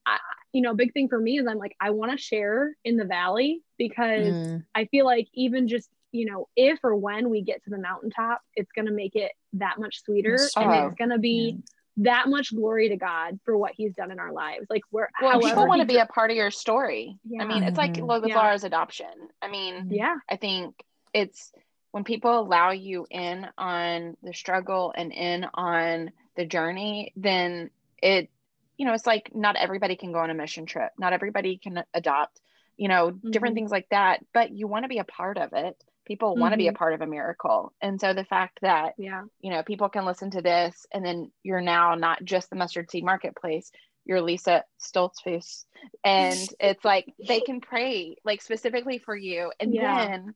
I, 0.06 0.18
you 0.52 0.62
know 0.62 0.72
a 0.72 0.76
big 0.76 0.94
thing 0.94 1.08
for 1.10 1.20
me 1.20 1.40
is 1.40 1.48
i'm 1.48 1.58
like 1.58 1.76
i 1.80 1.92
want 1.92 2.12
to 2.12 2.18
share 2.18 2.76
in 2.84 2.98
the 2.98 3.06
valley 3.06 3.62
because 3.78 4.36
Mm. 4.36 4.64
i 4.76 4.86
feel 4.86 5.06
like 5.06 5.28
even 5.34 5.68
just 5.68 5.90
you 6.12 6.26
know 6.26 6.48
if 6.56 6.80
or 6.84 6.96
when 6.96 7.30
we 7.30 7.42
get 7.42 7.64
to 7.64 7.70
the 7.70 7.78
mountaintop 7.78 8.42
it's 8.56 8.72
going 8.74 8.86
to 8.86 8.92
make 8.92 9.16
it 9.16 9.32
that 9.54 9.80
much 9.80 10.04
sweeter 10.04 10.38
That's 10.38 10.58
and 10.58 10.74
it's 10.74 10.96
going 10.96 11.10
to 11.12 11.20
be 11.20 11.58
that 11.98 12.28
much 12.28 12.54
glory 12.56 12.90
to 12.90 12.98
god 12.98 13.40
for 13.46 13.58
what 13.58 13.72
he's 13.76 13.94
done 13.94 14.12
in 14.12 14.20
our 14.20 14.34
lives 14.34 14.66
like 14.70 14.82
we're 14.92 15.08
Well, 15.22 15.40
people 15.40 15.68
want 15.68 15.82
to 15.82 15.88
be 15.88 15.98
a 15.98 16.06
part 16.08 16.32
of 16.32 16.38
your 16.38 16.50
story. 16.52 17.20
I 17.40 17.46
mean, 17.46 17.64
it's 17.64 17.78
like 17.78 17.98
with 17.98 18.26
Yeah. 18.26 18.36
Laura's 18.38 18.64
adoption. 18.64 19.08
I 19.42 19.48
mean, 19.48 19.88
yeah 19.92 20.16
I 20.30 20.38
think 20.38 20.76
it's 21.14 21.52
when 21.92 22.04
people 22.04 22.40
allow 22.40 22.72
you 22.72 23.06
in 23.10 23.48
on 23.58 24.18
the 24.24 24.34
struggle 24.34 24.94
and 24.96 25.12
in 25.14 25.46
on 25.54 26.12
the 26.36 26.46
journey, 26.46 27.14
then 27.16 27.70
it, 28.02 28.30
you 28.78 28.86
know, 28.86 28.94
it's 28.94 29.06
like 29.06 29.32
not 29.36 29.56
everybody 29.56 29.96
can 29.96 30.12
go 30.12 30.20
on 30.20 30.30
a 30.32 30.34
mission 30.34 30.66
trip. 30.66 30.92
Not 30.98 31.14
everybody 31.14 31.58
can 31.58 31.84
adopt, 31.94 32.42
you 32.78 32.88
know, 32.88 33.12
different 33.12 33.54
Mhm. 33.54 33.58
things 33.58 33.72
like 33.72 33.88
that. 33.90 34.26
But 34.34 34.52
you 34.52 34.68
want 34.68 34.86
to 34.86 34.90
be 34.90 34.98
a 34.98 35.04
part 35.04 35.38
of 35.38 35.54
it 35.54 35.82
people 36.06 36.36
want 36.36 36.52
to 36.52 36.58
be 36.58 36.68
a 36.68 36.74
Mhm. 36.74 36.76
part 36.76 36.94
of 36.94 37.02
a 37.02 37.08
miracle 37.08 37.72
and 37.82 38.02
so 38.02 38.14
the 38.14 38.26
fact 38.26 38.60
that 38.62 38.94
Yeah. 38.98 39.24
you 39.40 39.50
know 39.50 39.64
people 39.64 39.88
can 39.88 40.04
listen 40.06 40.30
to 40.32 40.42
this 40.42 40.86
and 40.92 41.06
then 41.06 41.32
you're 41.44 41.62
now 41.62 41.96
not 41.96 42.24
just 42.26 42.50
the 42.50 42.58
mustard 42.58 42.92
seed 42.92 43.06
marketplace 43.06 43.72
you're 44.04 44.22
lisa 44.22 44.66
stoltzfus 44.80 45.64
and 46.04 46.38
it's 46.60 46.84
like 46.84 47.14
they 47.26 47.40
can 47.40 47.62
pray 47.62 48.18
like 48.26 48.42
specifically 48.42 48.98
for 48.98 49.16
you 49.16 49.52
and 49.62 49.74
Yeah. 49.74 50.08
then 50.08 50.36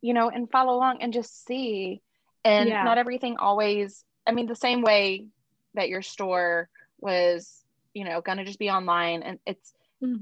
you 0.00 0.14
know 0.14 0.28
and 0.30 0.50
follow 0.50 0.74
along 0.74 1.02
and 1.02 1.12
just 1.12 1.44
see 1.46 2.00
and 2.44 2.68
Yeah. 2.68 2.82
not 2.84 2.98
everything 2.98 3.36
always 3.38 4.04
i 4.26 4.32
mean 4.32 4.46
the 4.46 4.54
same 4.56 4.82
way 4.82 5.26
that 5.74 5.88
your 5.88 6.02
store 6.02 6.68
was 7.00 7.62
you 7.94 8.04
know 8.04 8.20
going 8.20 8.38
to 8.38 8.44
just 8.44 8.58
be 8.58 8.70
online 8.70 9.22
and 9.22 9.38
it's 9.46 9.72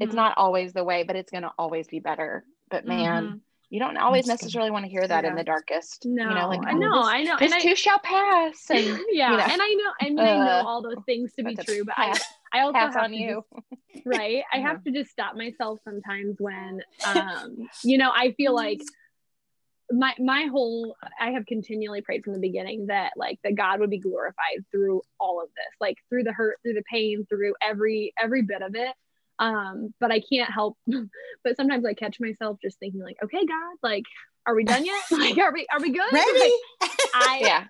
it's 0.00 0.12
Mhm. 0.12 0.16
not 0.16 0.38
always 0.38 0.72
the 0.72 0.84
way 0.84 1.02
but 1.02 1.16
it's 1.16 1.30
going 1.30 1.42
to 1.42 1.52
always 1.58 1.86
be 1.88 2.00
better 2.00 2.44
but 2.70 2.86
man 2.86 3.24
Mhm. 3.26 3.40
you 3.68 3.80
don't 3.80 3.96
always 3.96 4.26
necessarily 4.26 4.70
want 4.70 4.84
to 4.84 4.90
hear 4.90 5.06
that 5.06 5.24
in 5.24 5.34
the 5.34 5.44
darkest 5.44 6.06
No, 6.06 6.28
you 6.28 6.34
know 6.34 6.48
like 6.48 6.60
I 6.66 6.72
oh, 6.72 6.78
know, 6.78 6.98
this, 7.02 7.08
I 7.08 7.22
know, 7.24 7.36
this 7.38 7.52
and 7.52 7.60
I, 7.60 7.62
too 7.62 7.76
shall 7.76 7.98
pass 7.98 8.70
and 8.70 8.86
yeah, 9.10 9.30
you 9.32 9.36
know. 9.36 9.44
and 9.52 9.60
I 9.62 9.68
know, 9.74 9.92
I 10.00 10.08
mean, 10.10 10.18
I 10.20 10.36
know 10.36 10.60
Uh, 10.60 10.62
all 10.64 10.82
those 10.82 11.02
things 11.04 11.32
to 11.34 11.42
be 11.44 11.56
true, 11.56 11.84
but 11.84 11.94
I, 11.98 12.08
pass, 12.10 12.24
I 12.52 12.60
also 12.60 12.78
pass 12.78 12.94
have 12.94 13.04
on 13.04 13.10
to 13.10 13.16
you 13.16 13.44
just- 13.52 14.06
right? 14.06 14.42
I 14.52 14.58
have 14.60 14.82
to 14.84 14.90
just 14.92 15.10
stop 15.10 15.34
myself 15.36 15.80
sometimes 15.84 16.36
when, 16.38 16.80
um, 17.04 17.68
you 17.82 17.98
know, 17.98 18.10
I 18.14 18.32
feel 18.32 18.54
like 18.54 18.80
my 19.90 20.14
my 20.18 20.46
whole 20.50 20.96
I 21.20 21.30
have 21.30 21.46
continually 21.46 22.00
prayed 22.00 22.24
from 22.24 22.32
the 22.32 22.40
beginning 22.40 22.86
that 22.86 23.12
like 23.16 23.38
that 23.44 23.54
God 23.54 23.80
would 23.80 23.90
be 23.90 23.98
glorified 23.98 24.64
through 24.70 25.02
all 25.20 25.40
of 25.40 25.48
this, 25.48 25.74
like 25.80 25.96
through 26.08 26.24
the 26.24 26.32
hurt, 26.32 26.58
through 26.62 26.74
the 26.74 26.82
pain, 26.90 27.26
through 27.28 27.54
every 27.62 28.12
every 28.20 28.42
bit 28.42 28.62
of 28.62 28.74
it. 28.74 28.92
Um, 29.38 29.92
but 30.00 30.10
I 30.10 30.20
can't 30.20 30.50
help 30.50 30.76
but 31.44 31.56
sometimes 31.56 31.84
I 31.84 31.94
catch 31.94 32.18
myself 32.20 32.58
just 32.62 32.78
thinking 32.78 33.02
like, 33.02 33.16
okay, 33.22 33.44
God, 33.46 33.76
like, 33.82 34.04
are 34.46 34.54
we 34.54 34.64
done 34.64 34.84
yet? 34.84 35.02
Like, 35.10 35.38
are 35.38 35.52
we 35.52 35.66
are 35.72 35.80
we 35.80 35.90
good? 35.90 36.12
Ready? 36.12 36.30
Like, 36.80 36.90
I 37.14 37.38
yeah 37.42 37.64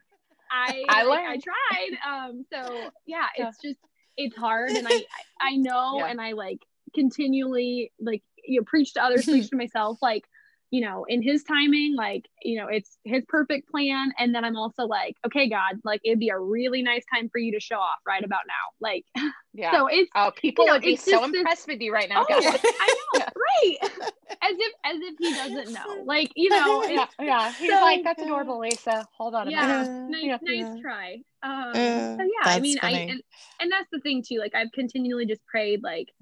I 0.51 0.85
I 0.89 1.03
like, 1.05 1.27
I 1.27 1.39
tried. 1.39 1.99
Um, 2.29 2.47
so 2.53 2.91
yeah, 3.07 3.27
Yeah. 3.37 3.49
it's 3.49 3.59
just 3.61 3.79
it's 4.17 4.37
hard, 4.37 4.77
and 4.77 4.87
I 4.89 4.93
I 4.93 5.49
I 5.49 5.57
know, 5.57 5.99
Yeah. 5.99 6.07
and 6.07 6.21
I 6.21 6.33
like 6.33 6.61
continually 6.95 7.93
like 8.01 8.23
you 8.47 8.61
know 8.61 8.65
preach 8.65 8.95
to 8.95 9.03
others, 9.03 9.25
preach 9.25 9.51
to 9.51 9.57
myself, 9.57 9.99
like 10.01 10.25
you 10.71 10.81
know 10.81 11.05
in 11.09 11.23
His 11.23 11.43
timing, 11.45 11.95
like 11.97 12.27
you 12.43 12.59
know 12.61 12.67
it's 12.69 12.99
His 13.05 13.25
perfect 13.29 13.69
plan, 13.71 14.13
and 14.19 14.35
then 14.35 14.45
I'm 14.45 14.57
also 14.57 14.85
like, 14.85 15.17
okay, 15.27 15.49
God, 15.49 15.77
like 15.85 16.01
it'd 16.05 16.19
be 16.19 16.29
a 16.31 16.39
really 16.39 16.83
nice 16.83 17.05
time 17.13 17.29
for 17.31 17.39
you 17.39 17.53
to 17.53 17.61
show 17.61 17.77
off 17.77 17.99
right 18.07 18.25
about 18.25 18.43
now, 18.47 18.73
like 18.81 19.05
yeah 19.55 19.73
so 19.73 19.87
it's 19.87 20.11
oh 20.15 20.31
people 20.37 20.65
you 20.65 20.71
know, 20.71 20.75
would 20.75 20.83
be 20.83 20.97
so 20.97 21.13
just 21.13 21.33
this- 21.33 21.39
impressed 21.39 21.67
with 21.69 21.81
you 21.81 21.93
right 21.93 22.09
now 22.09 22.23
oh 22.23 22.27
guys. 22.29 22.45
I 22.81 22.97
know 23.19 23.25
right 23.37 23.77
as 24.43 24.55
if 24.59 24.73
as 24.85 24.97
if 25.01 25.15
He 25.19 25.35
doesn't 25.35 25.73
know, 25.73 26.03
like 26.05 26.31
you 26.37 26.51
know. 26.51 26.83
yeah, 26.89 27.03
It's, 27.05 27.15
yeah. 27.21 27.53
He's 27.53 27.71
so- 27.71 27.81
like, 27.81 28.05
that's 28.05 28.23
adorable, 28.23 28.61
Lisa. 28.61 29.07
Hold 29.17 29.35
on 29.35 29.49
a 29.49 29.51
Yeah. 29.51 29.67
minute. 29.67 30.11
Nice, 30.11 30.25
Yeah. 30.25 30.39
nice 30.43 30.77
Yeah. 30.77 30.83
try. 30.83 31.13
Um, 31.43 31.53
Uh, 31.71 31.73
so 32.17 32.23
yeah, 32.23 32.27
I 32.43 32.45
that's 32.55 32.61
mean, 32.61 32.79
I 32.83 32.91
and, 32.93 33.23
and 33.61 33.73
that's 33.73 33.89
the 33.93 34.01
thing 34.01 34.23
too. 34.27 34.39
Like 34.39 34.55
I've 34.55 34.73
continually 34.73 35.27
just 35.27 35.45
prayed, 35.47 35.83
like, 35.83 36.09
y- 36.09 36.16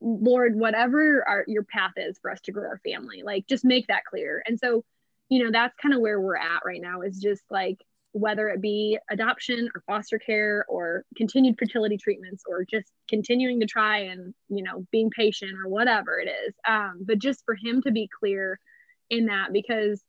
Lord, 0.00 0.56
whatever 0.56 1.24
our 1.26 1.44
your 1.46 1.64
path 1.64 1.92
is 1.96 2.18
for 2.20 2.30
us 2.30 2.40
to 2.42 2.52
grow 2.52 2.68
our 2.68 2.80
family, 2.84 3.22
like 3.24 3.46
just 3.46 3.64
make 3.64 3.88
that 3.88 4.04
clear. 4.04 4.42
And 4.46 4.58
so, 4.58 4.84
you 5.28 5.42
know, 5.44 5.50
that's 5.50 5.74
kind 5.80 5.94
of 5.94 6.00
where 6.00 6.20
we're 6.20 6.36
at 6.36 6.60
right 6.64 6.80
now. 6.80 7.02
Is 7.02 7.18
just 7.18 7.42
like 7.50 7.78
whether 8.12 8.48
it 8.48 8.60
be 8.60 8.98
adoption 9.10 9.70
or 9.74 9.82
foster 9.86 10.18
care 10.18 10.66
or 10.68 11.04
continued 11.16 11.56
fertility 11.58 11.96
treatments 11.96 12.44
or 12.46 12.64
just 12.64 12.92
continuing 13.08 13.60
to 13.60 13.66
try 13.66 14.00
and 14.00 14.34
you 14.50 14.62
know 14.62 14.86
being 14.92 15.10
patient 15.10 15.52
or 15.64 15.68
whatever 15.68 16.18
it 16.18 16.28
is. 16.46 16.54
Um, 16.68 17.00
but 17.04 17.18
just 17.18 17.44
for 17.44 17.54
him 17.54 17.82
to 17.82 17.90
be 17.90 18.08
clear 18.20 18.60
in 19.10 19.26
that 19.26 19.52
because 19.52 20.02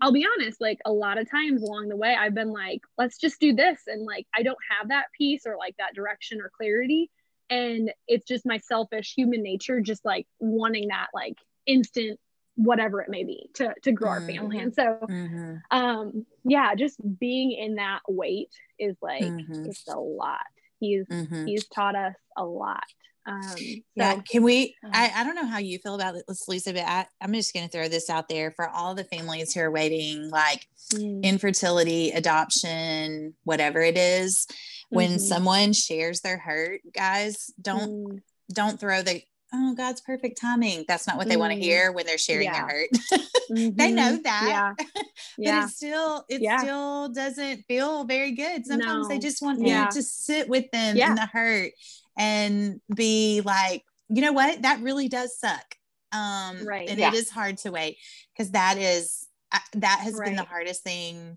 I'll 0.00 0.12
be 0.12 0.26
honest, 0.26 0.60
like 0.60 0.78
a 0.84 0.92
lot 0.92 1.18
of 1.18 1.30
times 1.30 1.62
along 1.62 1.88
the 1.88 1.96
way, 1.96 2.14
I've 2.14 2.34
been 2.34 2.52
like, 2.52 2.82
let's 2.98 3.18
just 3.18 3.40
do 3.40 3.54
this. 3.54 3.80
And 3.86 4.04
like, 4.04 4.26
I 4.36 4.42
don't 4.42 4.58
have 4.78 4.90
that 4.90 5.06
piece 5.16 5.46
or 5.46 5.56
like 5.56 5.74
that 5.78 5.94
direction 5.94 6.40
or 6.40 6.50
clarity. 6.54 7.10
And 7.50 7.92
it's 8.08 8.26
just 8.26 8.44
my 8.46 8.58
selfish 8.58 9.14
human 9.14 9.42
nature, 9.42 9.80
just 9.80 10.04
like 10.04 10.26
wanting 10.38 10.88
that 10.88 11.08
like 11.14 11.38
instant, 11.66 12.18
whatever 12.56 13.00
it 13.00 13.08
may 13.08 13.24
be 13.24 13.48
to, 13.54 13.74
to 13.82 13.92
grow 13.92 14.10
our 14.10 14.26
family. 14.26 14.56
Mhm. 14.58 14.62
And 14.62 14.74
so, 14.74 14.98
Mhm, 15.08 15.60
um, 15.70 16.26
yeah, 16.44 16.74
just 16.74 16.98
being 17.18 17.52
in 17.52 17.76
that 17.76 18.00
weight 18.08 18.50
is 18.78 18.96
like, 19.00 19.22
Mhm. 19.22 19.66
it's 19.66 19.86
a 19.88 19.98
lot. 19.98 20.46
He's, 20.80 21.06
mhm. 21.06 21.46
he's 21.46 21.66
taught 21.68 21.94
us 21.96 22.14
a 22.36 22.44
lot. 22.44 22.84
Um, 23.26 23.42
so, 23.42 23.82
Yeah, 23.96 24.20
can 24.20 24.44
we? 24.44 24.76
Um, 24.84 24.92
I, 24.94 25.10
I 25.16 25.24
don't 25.24 25.34
know 25.34 25.46
how 25.46 25.58
you 25.58 25.80
feel 25.80 25.96
about 25.96 26.14
this, 26.28 26.46
Lisa, 26.46 26.72
but 26.72 26.84
I, 26.84 27.06
I'm 27.20 27.32
just 27.32 27.52
going 27.52 27.66
to 27.66 27.72
throw 27.72 27.88
this 27.88 28.08
out 28.08 28.28
there 28.28 28.52
for 28.52 28.68
all 28.68 28.94
the 28.94 29.02
families 29.02 29.52
who 29.52 29.60
are 29.62 29.70
waiting, 29.70 30.30
like 30.30 30.64
mm, 30.94 31.22
infertility, 31.24 32.12
adoption, 32.12 33.34
whatever 33.42 33.80
it 33.80 33.96
is. 33.96 34.46
When 34.88 35.16
Mhm. 35.16 35.20
someone 35.20 35.72
shares 35.72 36.20
their 36.20 36.38
hurt, 36.38 36.80
guys, 36.92 37.50
don't 37.60 37.90
mm, 37.90 38.22
don't 38.52 38.78
throw 38.78 39.02
the 39.02 39.22
oh 39.52 39.74
God's 39.74 40.00
perfect 40.00 40.40
timing. 40.40 40.84
That's 40.86 41.06
not 41.06 41.16
what 41.16 41.28
they 41.28 41.36
want 41.36 41.52
to 41.52 41.58
Mm. 41.58 41.62
hear 41.62 41.92
when 41.92 42.06
they're 42.06 42.18
sharing 42.18 42.44
Yeah. 42.44 42.66
their 42.66 42.68
hurt. 42.68 42.88
they 43.50 43.92
mhm, 43.92 43.94
know 43.94 44.16
that. 44.24 44.46
Yeah. 44.48 44.74
but 44.78 45.04
Yeah. 45.38 45.64
it 45.64 45.70
still 45.70 46.24
it 46.28 46.42
still 46.60 47.08
doesn't 47.10 47.64
feel 47.68 48.04
very 48.04 48.32
good 48.32 48.64
sometimes 48.66 49.08
they 49.08 49.18
just 49.18 49.42
want 49.42 49.60
you 49.60 49.86
to 49.90 50.02
sit 50.02 50.48
with 50.48 50.70
them 50.72 50.96
in 50.96 51.14
the 51.14 51.26
hurt 51.26 51.72
and 52.18 52.80
be 52.94 53.40
like 53.44 53.82
you 54.08 54.22
know 54.22 54.32
what 54.32 54.62
that 54.62 54.80
really 54.80 55.08
does 55.08 55.38
suck 55.38 55.74
um 56.12 56.64
Right. 56.66 56.88
and 56.88 57.00
it 57.00 57.14
is 57.14 57.30
hard 57.30 57.58
to 57.58 57.70
wait 57.70 57.98
because 58.32 58.52
that 58.52 58.78
is 58.78 59.26
uh, 59.52 59.58
that 59.74 60.00
has 60.00 60.18
been 60.20 60.36
the 60.36 60.42
hardest 60.44 60.82
thing 60.82 61.36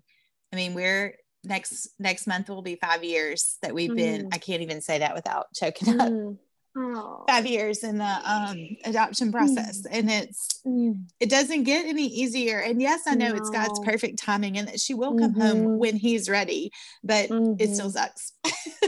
i 0.52 0.56
mean 0.56 0.74
we're 0.74 1.14
next 1.44 1.88
next 1.98 2.26
month 2.26 2.48
will 2.48 2.62
be 2.62 2.76
five 2.76 3.02
years 3.02 3.56
that 3.62 3.74
we've 3.74 3.94
been 3.96 4.26
Mm. 4.26 4.34
i 4.34 4.38
can't 4.38 4.62
even 4.62 4.80
say 4.80 4.98
that 4.98 5.14
without 5.14 5.46
choking 5.54 6.00
up 6.00 6.08
Mm. 6.08 6.38
Oh. 6.76 7.24
five 7.28 7.46
years 7.46 7.82
in 7.82 7.98
the 7.98 8.04
um 8.04 8.56
adoption 8.84 9.32
process 9.32 9.84
and 9.90 10.10
it's 10.10 10.60
Mm. 10.66 11.06
it 11.18 11.30
doesn't 11.30 11.62
get 11.62 11.86
any 11.86 12.04
easier. 12.04 12.58
And 12.60 12.82
yes, 12.82 13.00
I 13.06 13.14
know 13.14 13.34
it's 13.34 13.48
God's 13.48 13.80
perfect 13.80 14.18
timing 14.18 14.58
and 14.58 14.68
that 14.68 14.78
she 14.78 14.92
will 14.92 15.14
come 15.14 15.32
home 15.32 15.64
Mhm. 15.64 15.78
when 15.78 15.96
he's 15.96 16.28
ready, 16.28 16.70
but 17.02 17.30
it 17.58 17.72
still 17.74 17.88
Mhm. 17.88 17.92
sucks. 17.92 18.32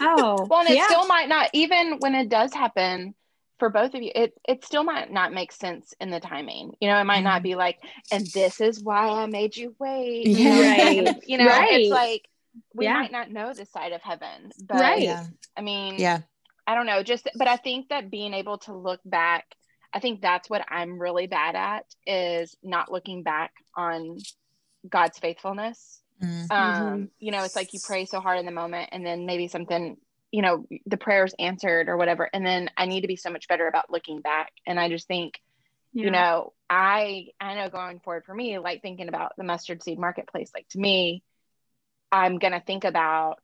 Oh. 0.03 0.46
Well, 0.50 0.61
and 0.61 0.68
it 0.68 0.76
yeah. 0.76 0.84
still 0.84 1.07
might 1.07 1.30
not, 1.30 1.48
even 1.55 1.96
when 2.00 2.14
it 2.14 2.28
does 2.28 2.53
happen 2.53 3.14
for 3.59 3.70
both 3.70 3.94
of 3.94 4.03
you, 4.03 4.12
it, 4.14 4.34
it 4.46 4.66
still 4.66 4.84
might 4.84 5.11
not 5.11 5.32
make 5.32 5.50
sense 5.50 5.94
in 5.98 6.11
the 6.11 6.20
timing. 6.20 6.72
You 6.78 6.88
know, 6.90 6.98
it 7.00 7.05
might 7.05 7.22
not 7.24 7.40
Mhm. 7.40 7.44
be 7.44 7.55
like, 7.55 7.78
and 8.12 8.26
this 8.34 8.61
is 8.61 8.82
why 8.84 9.09
I 9.09 9.24
made 9.24 9.57
you 9.57 9.74
wait. 9.78 10.24
Yeah. 10.26 10.90
You 10.90 11.03
know, 11.03 11.11
Right. 11.12 11.22
you 11.26 11.38
know 11.38 11.46
Right. 11.46 11.80
it's 11.80 11.90
like, 11.90 12.28
we 12.74 12.86
Yeah. 12.86 12.94
might 12.94 13.12
not 13.12 13.30
know 13.30 13.53
the 13.53 13.66
side 13.66 13.92
of 13.92 14.03
heaven, 14.03 14.50
but 14.62 14.80
Right. 14.80 15.03
Yeah. 15.03 15.26
I 15.57 15.61
mean, 15.62 15.98
Yeah. 15.98 16.20
I 16.66 16.74
don't 16.74 16.86
know, 16.86 17.03
just, 17.03 17.28
but 17.34 17.48
I 17.48 17.57
think 17.57 17.88
that 17.88 18.11
being 18.11 18.34
able 18.34 18.59
to 18.59 18.74
look 18.74 19.00
back, 19.05 19.46
I 19.92 20.00
think 20.00 20.20
that's 20.22 20.48
what 20.48 20.64
I'm 20.70 20.98
really 20.98 21.26
bad 21.26 21.55
at 21.57 21.86
is 22.07 22.57
not 22.62 22.90
looking 22.90 23.22
back 23.22 23.53
on 23.76 24.18
God's 24.89 25.18
faithfulness 25.18 25.98
Mm. 26.22 26.51
um 26.52 27.10
you 27.18 27.32
know 27.32 27.43
it's 27.43 27.56
like 27.56 27.72
you 27.72 27.81
pray 27.85 28.05
so 28.05 28.20
hard 28.20 28.39
in 28.39 28.47
the 28.47 28.52
moment 28.52 28.90
and 28.93 29.05
then 29.05 29.26
maybe 29.26 29.48
something 29.48 29.97
you 30.31 30.40
know 30.43 30.66
the 30.86 30.97
prayers 30.97 31.35
answered 31.39 31.89
or 31.89 31.97
whatever 31.97 32.28
and 32.32 32.47
then 32.47 32.68
i 32.76 32.86
need 32.86 33.01
to 33.01 33.09
be 33.09 33.16
so 33.16 33.28
much 33.31 33.48
better 33.48 33.66
about 33.66 33.90
looking 33.90 34.20
back 34.20 34.52
and 34.66 34.78
i 34.78 34.89
just 34.89 35.09
think 35.09 35.40
Yeah. 35.93 36.05
you 36.05 36.10
know 36.12 36.52
i 36.70 37.26
i 37.40 37.55
know 37.56 37.68
going 37.70 37.98
forward 38.01 38.24
for 38.24 38.35
me 38.35 38.59
like 38.59 38.82
thinking 38.82 39.09
about 39.09 39.32
the 39.36 39.43
mustard 39.44 39.82
seed 39.82 39.98
marketplace 39.98 40.51
like 40.55 40.68
to 40.70 40.78
me 40.78 41.22
i'm 42.12 42.39
going 42.39 42.52
to 42.52 42.60
think 42.60 42.84
about 42.84 43.40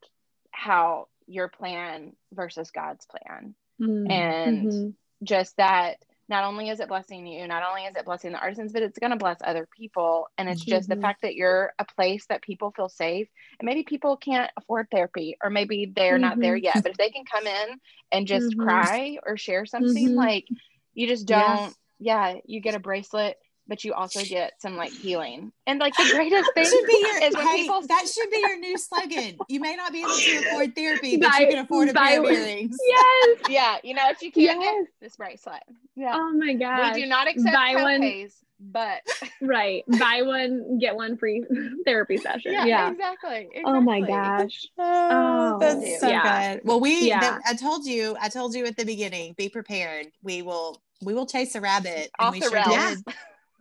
how 0.53 1.09
your 1.27 1.49
plan 1.49 2.13
versus 2.33 2.71
god's 2.71 3.07
plan 3.07 3.55
Mm. 3.81 4.11
and 4.11 4.67
Mhm. 4.69 4.95
just 5.23 5.57
that 5.57 5.99
not 6.29 6.43
only 6.45 6.69
is 6.69 6.79
it 6.81 6.89
blessing 6.89 7.27
you, 7.27 7.47
not 7.47 7.63
only 7.67 7.85
is 7.85 7.97
it 7.97 8.05
blessing 8.05 8.33
the 8.33 8.39
artisans, 8.39 8.73
but 8.73 8.83
it's 8.83 8.99
going 8.99 9.13
to 9.13 9.17
bless 9.17 9.39
other 9.43 9.67
people. 9.75 10.29
And 10.37 10.47
it's 10.49 10.63
just 10.63 10.89
Mhm. 10.89 10.97
the 10.97 11.01
fact 11.01 11.23
that 11.23 11.37
you're 11.37 11.73
a 11.79 11.85
place 11.87 12.27
that 12.27 12.43
people 12.43 12.71
feel 12.73 12.91
safe. 12.91 13.29
And 13.59 13.67
maybe 13.67 13.83
people 13.85 14.17
can't 14.19 14.51
afford 14.57 14.89
therapy, 14.91 15.39
or 15.43 15.49
maybe 15.49 15.87
they're 15.87 16.19
not 16.19 16.39
there 16.39 16.59
Mhm. 16.59 16.65
yet. 16.65 16.83
But 16.83 16.91
if 16.93 16.99
they 16.99 17.11
can 17.11 17.25
come 17.25 17.47
in 17.47 17.81
and 18.13 18.27
just 18.27 18.49
Mhm. 18.51 18.59
cry 18.59 19.19
or 19.25 19.37
share 19.39 19.65
something, 19.65 20.11
Mhm. 20.11 20.17
like 20.17 20.47
you 20.93 21.07
just 21.07 21.27
don't, 21.27 21.75
yeah. 21.99 22.35
you 22.45 22.61
get 22.61 22.75
a 22.75 22.81
bracelet, 22.81 23.39
but 23.69 23.85
you 23.85 23.93
also 23.93 24.23
get 24.23 24.55
some 24.61 24.77
like 24.77 24.91
healing. 24.93 25.53
And 25.67 25.79
like 25.79 25.95
the 25.97 26.11
greatest 26.15 26.51
thing 26.55 26.65
That 26.65 26.71
should 26.71 26.87
be 26.87 26.99
your 27.07 27.23
is 27.29 27.37
when 27.37 27.47
hey, 27.47 27.57
people 27.63 27.83
that 27.87 28.07
should 28.13 28.31
be 28.31 28.39
your 28.39 28.59
new 28.59 28.77
slogan. 28.79 29.37
You 29.49 29.61
may 29.61 29.77
not 29.77 29.93
be 29.93 30.01
able 30.01 30.17
to 30.17 30.37
afford 30.49 30.75
therapy, 30.75 31.17
but 31.19 31.31
Buy- 31.31 31.39
you 31.41 31.49
can 31.49 31.59
afford 31.59 31.89
a 31.91 31.95
pair 31.95 32.21
of 32.25 32.31
earrings. 32.31 32.77
Yes. 32.89 33.39
yeah, 33.51 33.77
you 33.85 33.95
know, 33.95 34.09
if 34.11 34.23
you 34.23 34.33
can't 34.33 34.61
Yes. 34.61 34.85
get 34.85 34.87
this 35.01 35.17
bracelet. 35.17 35.63
Yeah. 35.95 36.13
Oh 36.15 36.33
my 36.33 36.55
gosh. 36.55 36.95
we 36.95 37.03
do 37.03 37.09
not 37.09 37.29
accept 37.29 37.55
Buy 37.55 37.75
one- 37.75 38.01
co-pays, 38.01 38.35
but 38.61 39.03
Right. 39.43 39.85
Buy 39.87 40.23
one, 40.23 40.79
get 40.79 40.97
one 40.97 41.17
free 41.17 41.45
therapy 41.85 42.17
session. 42.17 42.53
yeah, 42.53 42.65
Yeah. 42.65 42.91
Exactly, 42.91 43.51
Oh 43.65 43.81
my 43.81 44.01
gosh. 44.01 44.67
Oh, 44.79 45.09
Oh, 45.11 45.59
that's 45.59 45.77
oh. 45.85 45.97
so 46.01 46.09
yeah. 46.09 46.55
good. 46.55 46.63
Well, 46.65 46.81
we 46.81 47.07
Yeah. 47.09 47.21
that- 47.21 47.41
I 47.47 47.55
told 47.55 47.85
you, 47.87 48.17
I 48.21 48.29
told 48.31 48.55
you 48.55 48.65
at 48.67 48.77
the 48.77 48.85
beginning, 48.85 49.35
be 49.35 49.49
prepared. 49.51 50.07
We 50.23 50.41
will 50.43 50.81
we 51.03 51.15
will 51.15 51.27
chase 51.27 51.55
a 51.55 51.61
rabbit. 51.61 52.11
and 52.19 52.27
Off 52.29 52.33
we 52.33 52.41
the 52.41 52.47
sure 52.47 52.55
rails. 52.55 53.05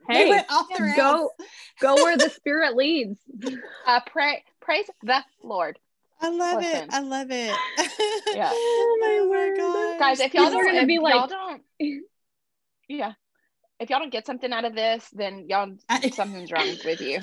Yeah. 0.10 0.14
did. 0.16 0.18
Hey, 0.18 0.26
we 0.26 0.30
went 0.32 0.52
off 0.52 0.68
the 0.70 0.94
go 0.96 1.32
Go 1.80 1.96
where 1.96 2.18
the 2.18 2.30
spirit 2.36 2.76
leads. 2.76 3.20
Uh, 3.86 4.00
pray, 4.08 4.44
praise 4.62 4.86
the 5.04 5.24
Lord. 5.44 5.78
I 6.20 6.30
love 6.30 6.58
Listen. 6.64 6.84
it. 6.84 6.90
I 6.94 7.00
love 7.02 7.28
it. 7.30 7.56
Yeah. 8.36 8.50
oh 8.54 8.98
my 9.02 9.28
word. 9.30 9.58
gosh. 9.58 10.00
Guys, 10.00 10.20
if 10.20 10.34
y'all 10.34 10.46
are 10.46 10.52
don't, 10.52 10.66
gonna 10.66 10.82
if 10.82 10.88
be 10.88 10.96
y'all 10.96 11.04
like- 11.04 11.30
don't, 11.30 11.62
yeah, 12.88 13.14
if 13.80 13.90
y'all 13.90 14.00
don't 14.00 14.12
get 14.12 14.26
something 14.26 14.52
out 14.52 14.66
of 14.66 14.76
this, 14.76 15.08
then 15.14 15.46
y'all 15.48 15.76
I- 15.90 16.10
something's 16.10 16.52
wrong 16.52 16.68
with 16.86 17.00
you. 17.02 17.20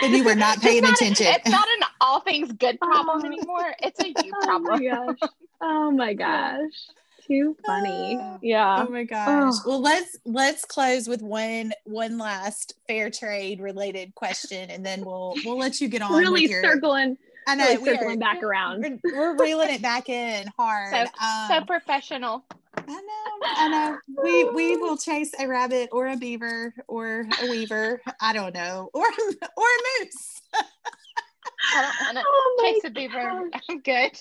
then 0.00 0.14
you 0.14 0.24
were 0.24 0.34
not 0.34 0.56
It's 0.56 0.64
paying 0.64 0.82
not- 0.82 0.94
attention. 0.94 1.26
It's 1.28 1.48
not 1.50 1.66
an 1.68 1.84
all 2.00 2.20
things 2.20 2.50
good 2.52 2.78
problem 2.80 3.20
Oh. 3.22 3.26
anymore. 3.26 3.74
It's 3.80 4.00
a 4.00 4.08
you 4.08 4.14
Oh 4.42 4.58
my 4.58 4.68
problem. 4.78 4.84
gosh. 5.20 5.30
Oh 5.60 5.90
my 5.90 6.14
gosh. 6.14 6.88
Too 7.32 7.56
funny. 7.66 8.18
Oh. 8.20 8.38
Yeah. 8.42 8.84
Oh 8.86 8.90
my 8.90 9.04
gosh. 9.04 9.54
Oh. 9.56 9.60
Well, 9.70 9.80
let's 9.80 10.18
let's 10.24 10.64
close 10.64 11.08
with 11.08 11.22
one 11.22 11.72
one 11.84 12.18
last 12.18 12.74
fair 12.86 13.10
trade 13.10 13.60
related 13.60 14.14
question, 14.14 14.70
and 14.70 14.84
then 14.84 15.04
we'll 15.04 15.34
we'll 15.44 15.58
let 15.58 15.80
you 15.80 15.88
get 15.88 16.02
on 16.02 16.12
Really 16.12 16.42
with 16.42 16.50
your. 16.50 16.62
circling, 16.62 17.16
I 17.46 17.54
know 17.54 17.64
really 17.64 17.78
we 17.82 17.90
are, 17.90 17.94
circling 17.94 18.18
back 18.18 18.42
around. 18.42 19.00
we're, 19.02 19.34
we're 19.34 19.36
reeling 19.38 19.70
it 19.70 19.82
back 19.82 20.08
in 20.08 20.46
hard. 20.58 20.92
So- 20.94 21.24
um, 21.24 21.48
So 21.48 21.64
professional. 21.64 22.44
I 22.74 22.82
know, 22.86 23.40
I 23.44 23.68
know. 23.68 23.98
We 24.24 24.44
we 24.50 24.76
will 24.76 24.96
chase 24.96 25.30
a 25.38 25.46
rabbit 25.46 25.90
or 25.92 26.08
a 26.08 26.16
beaver 26.16 26.74
or 26.88 27.26
a 27.42 27.50
weaver. 27.50 28.00
I 28.20 28.32
don't 28.32 28.54
know, 28.54 28.88
or 28.92 29.04
or 29.06 29.64
a 29.66 30.04
moose. 30.04 30.42
I 30.54 32.12
don't 32.12 32.16
want 32.16 32.16
to 32.18 32.24
Oh 32.26 32.72
chase 32.72 32.84
a 32.84 32.90
beaver. 32.90 33.50
I'm 33.68 33.80
good. 33.80 34.18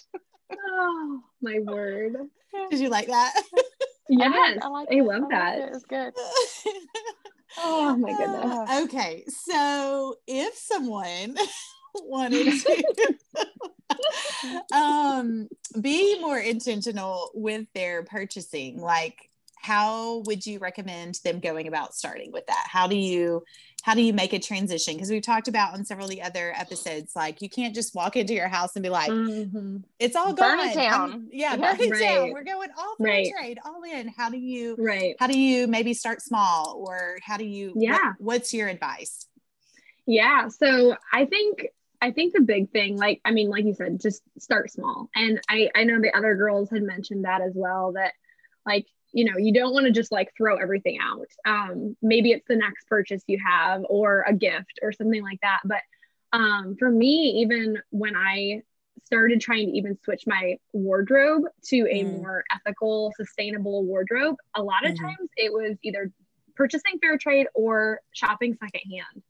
Oh 0.53 1.21
my 1.41 1.59
word. 1.59 2.17
Did 2.69 2.79
you 2.79 2.89
like 2.89 3.07
that? 3.07 3.33
Yes. 4.09 4.33
I, 4.35 4.51
did. 4.51 4.63
I, 4.63 4.67
like 4.67 4.87
I 4.91 4.95
it. 4.95 5.03
love 5.03 5.21
liked 5.21 5.31
that. 5.31 5.57
It. 5.57 5.61
it 5.63 5.71
was 5.71 5.83
good. 5.83 6.13
Oh 7.57 7.95
my 7.97 8.11
goodness. 8.11 8.69
Uh, 8.69 8.81
okay, 8.85 9.25
so 9.27 10.15
if 10.27 10.55
someone 10.55 11.35
wanted 11.95 12.61
to 12.61 12.83
um, 14.73 15.49
be 15.79 16.19
more 16.19 16.39
intentional 16.39 17.31
with 17.33 17.67
their 17.73 18.03
purchasing, 18.03 18.79
like 18.79 19.29
how 19.61 20.19
would 20.25 20.45
you 20.45 20.59
recommend 20.59 21.19
them 21.23 21.39
going 21.39 21.67
about 21.67 21.93
starting 21.93 22.31
with 22.31 22.45
that? 22.47 22.67
How 22.67 22.87
do 22.87 22.95
you 22.95 23.43
how 23.83 23.95
do 23.95 24.01
you 24.01 24.13
make 24.13 24.33
a 24.33 24.39
transition? 24.39 24.93
Because 24.93 25.09
we've 25.09 25.21
talked 25.23 25.47
about 25.47 25.73
on 25.73 25.83
several 25.85 26.05
of 26.05 26.11
the 26.11 26.21
other 26.21 26.53
episodes, 26.55 27.13
like 27.15 27.41
you 27.41 27.49
can't 27.49 27.73
just 27.73 27.95
walk 27.95 28.15
into 28.15 28.33
your 28.33 28.47
house 28.47 28.75
and 28.75 28.83
be 28.83 28.89
like, 28.89 29.09
Mhm. 29.09 29.83
it's 29.99 30.15
all 30.15 30.33
Burn 30.33 30.57
gone. 30.57 30.73
down. 30.75 31.29
yeah, 31.31 31.55
Yeah. 31.55 31.73
burn 31.75 31.81
it 31.93 31.99
down. 31.99 32.31
We're 32.31 32.43
going 32.43 32.69
all 32.77 32.95
fair 32.97 33.07
Right. 33.07 33.31
trade, 33.35 33.59
all 33.65 33.81
in. 33.83 34.07
How 34.09 34.29
do 34.29 34.37
you 34.37 34.75
Right. 34.77 35.15
how 35.19 35.27
do 35.27 35.39
you 35.39 35.67
maybe 35.67 35.93
start 35.93 36.21
small 36.21 36.75
or 36.87 37.17
how 37.23 37.37
do 37.37 37.45
you 37.45 37.69
what- 37.73 37.83
Yeah. 37.83 38.13
what's 38.19 38.53
your 38.53 38.67
advice 38.67 39.27
Yeah. 40.05 40.47
So 40.49 40.95
I 41.13 41.25
think 41.25 41.67
I 42.03 42.09
think 42.09 42.33
the 42.33 42.41
big 42.41 42.71
thing, 42.71 42.97
like 42.97 43.21
I 43.23 43.31
mean, 43.31 43.49
like 43.49 43.63
you 43.65 43.75
said, 43.75 43.99
just 44.01 44.23
start 44.39 44.71
small. 44.71 45.09
And 45.15 45.39
I 45.47 45.69
I 45.75 45.83
know 45.83 46.01
the 46.01 46.15
other 46.17 46.35
girls 46.35 46.69
had 46.71 46.81
mentioned 46.81 47.25
that 47.25 47.41
as 47.41 47.53
well. 47.55 47.91
That 47.93 48.13
like 48.65 48.87
you 49.13 49.25
know 49.25 49.37
you 49.37 49.53
don't 49.53 49.73
want 49.73 49.85
to 49.85 49.91
just 49.91 50.11
like 50.11 50.31
throw 50.37 50.57
everything 50.57 50.97
out. 51.01 51.27
Um, 51.45 51.95
maybe 52.01 52.31
it's 52.31 52.47
the 52.47 52.55
next 52.55 52.87
purchase 52.87 53.23
you 53.27 53.39
have 53.45 53.81
or 53.89 54.23
a 54.27 54.33
gift 54.33 54.79
or 54.81 54.91
something 54.91 55.23
like 55.23 55.39
that. 55.41 55.59
But 55.65 55.81
um, 56.33 56.75
for 56.79 56.89
me, 56.89 57.41
even 57.41 57.77
when 57.89 58.15
I 58.15 58.61
started 59.05 59.41
trying 59.41 59.67
to 59.67 59.77
even 59.77 59.97
switch 60.03 60.23
my 60.27 60.57
wardrobe 60.73 61.43
to 61.65 61.77
a 61.89 62.03
Mm. 62.03 62.11
more 62.11 62.43
ethical, 62.53 63.11
sustainable 63.17 63.83
wardrobe, 63.83 64.35
a 64.55 64.63
lot 64.63 64.85
of 64.85 64.93
Mhm. 64.93 64.99
times 64.99 65.29
it 65.35 65.51
was 65.51 65.77
either 65.83 66.11
purchasing 66.55 66.99
fair 66.99 67.17
trade 67.17 67.47
or 67.53 67.99
shopping 68.11 68.55
secondhand. 68.55 69.23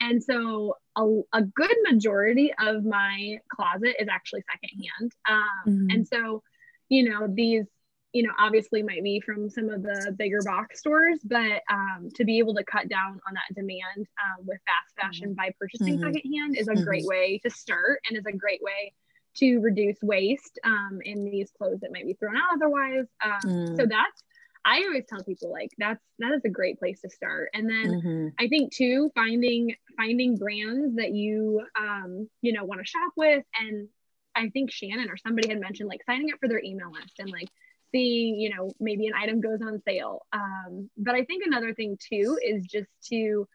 And 0.00 0.22
so 0.22 0.76
a, 0.96 1.20
a 1.32 1.42
good 1.42 1.76
majority 1.88 2.52
of 2.58 2.84
my 2.84 3.38
closet 3.48 3.94
is 4.00 4.08
actually 4.08 4.42
secondhand. 4.50 5.12
Um, 5.28 5.48
Mhm. 5.66 5.94
And 5.94 6.08
so, 6.08 6.42
you 6.88 7.08
know, 7.08 7.28
these, 7.28 7.64
you 8.12 8.22
know, 8.22 8.32
obviously 8.38 8.82
might 8.82 9.02
be 9.02 9.20
from 9.20 9.48
some 9.48 9.70
of 9.70 9.82
the 9.82 10.14
bigger 10.18 10.42
box 10.42 10.80
stores, 10.80 11.18
but 11.24 11.62
um, 11.70 12.10
to 12.14 12.24
be 12.24 12.38
able 12.38 12.54
to 12.54 12.64
cut 12.64 12.88
down 12.88 13.20
on 13.26 13.34
that 13.34 13.54
demand 13.54 13.80
um, 13.98 14.44
with 14.46 14.58
fast 14.66 14.94
fashion 15.00 15.34
by 15.34 15.50
purchasing 15.58 15.98
Mhm. 15.98 16.14
secondhand 16.14 16.56
is 16.56 16.68
a 16.68 16.72
Mhm. 16.72 16.84
great 16.84 17.06
way 17.06 17.38
to 17.38 17.50
start 17.50 18.00
and 18.08 18.18
is 18.18 18.26
a 18.26 18.32
great 18.32 18.62
way 18.62 18.92
to 19.34 19.60
reduce 19.60 19.96
waste 20.02 20.58
um, 20.62 21.00
in 21.04 21.24
these 21.24 21.50
clothes 21.52 21.80
that 21.80 21.90
might 21.90 22.04
be 22.04 22.12
thrown 22.14 22.36
out 22.36 22.52
otherwise. 22.54 23.06
Um, 23.24 23.40
Mm. 23.44 23.76
So 23.78 23.86
that's, 23.86 24.22
I 24.64 24.82
always 24.82 25.06
tell 25.08 25.24
people 25.24 25.50
like 25.50 25.70
that's 25.78 26.04
that 26.18 26.32
is 26.34 26.44
a 26.44 26.50
great 26.50 26.78
place 26.78 27.00
to 27.00 27.10
start. 27.10 27.48
And 27.54 27.68
then 27.68 27.94
Mhm. 27.94 28.34
I 28.38 28.48
think 28.48 28.72
too, 28.72 29.10
finding 29.14 29.74
finding 29.96 30.36
brands 30.36 30.96
that 30.96 31.12
you 31.12 31.66
um, 31.74 32.28
you 32.42 32.52
know 32.52 32.64
want 32.64 32.80
to 32.80 32.86
shop 32.86 33.12
with, 33.16 33.44
and 33.58 33.88
I 34.36 34.50
think 34.50 34.70
Shannon 34.70 35.10
or 35.10 35.16
somebody 35.16 35.48
had 35.48 35.58
mentioned 35.60 35.88
like 35.88 36.04
signing 36.04 36.32
up 36.32 36.38
for 36.40 36.48
their 36.48 36.62
email 36.62 36.92
list 36.92 37.14
and 37.18 37.30
like 37.30 37.48
seeing 37.92 38.40
you 38.40 38.50
know 38.54 38.70
maybe 38.80 39.06
an 39.06 39.14
item 39.14 39.40
goes 39.40 39.60
on 39.62 39.80
sale. 39.86 40.26
Um, 40.32 40.90
but 40.96 41.14
I 41.14 41.24
think 41.24 41.44
another 41.46 41.74
thing 41.74 41.96
too 41.98 42.38
is 42.42 42.66
just 42.66 42.88
to 43.10 43.46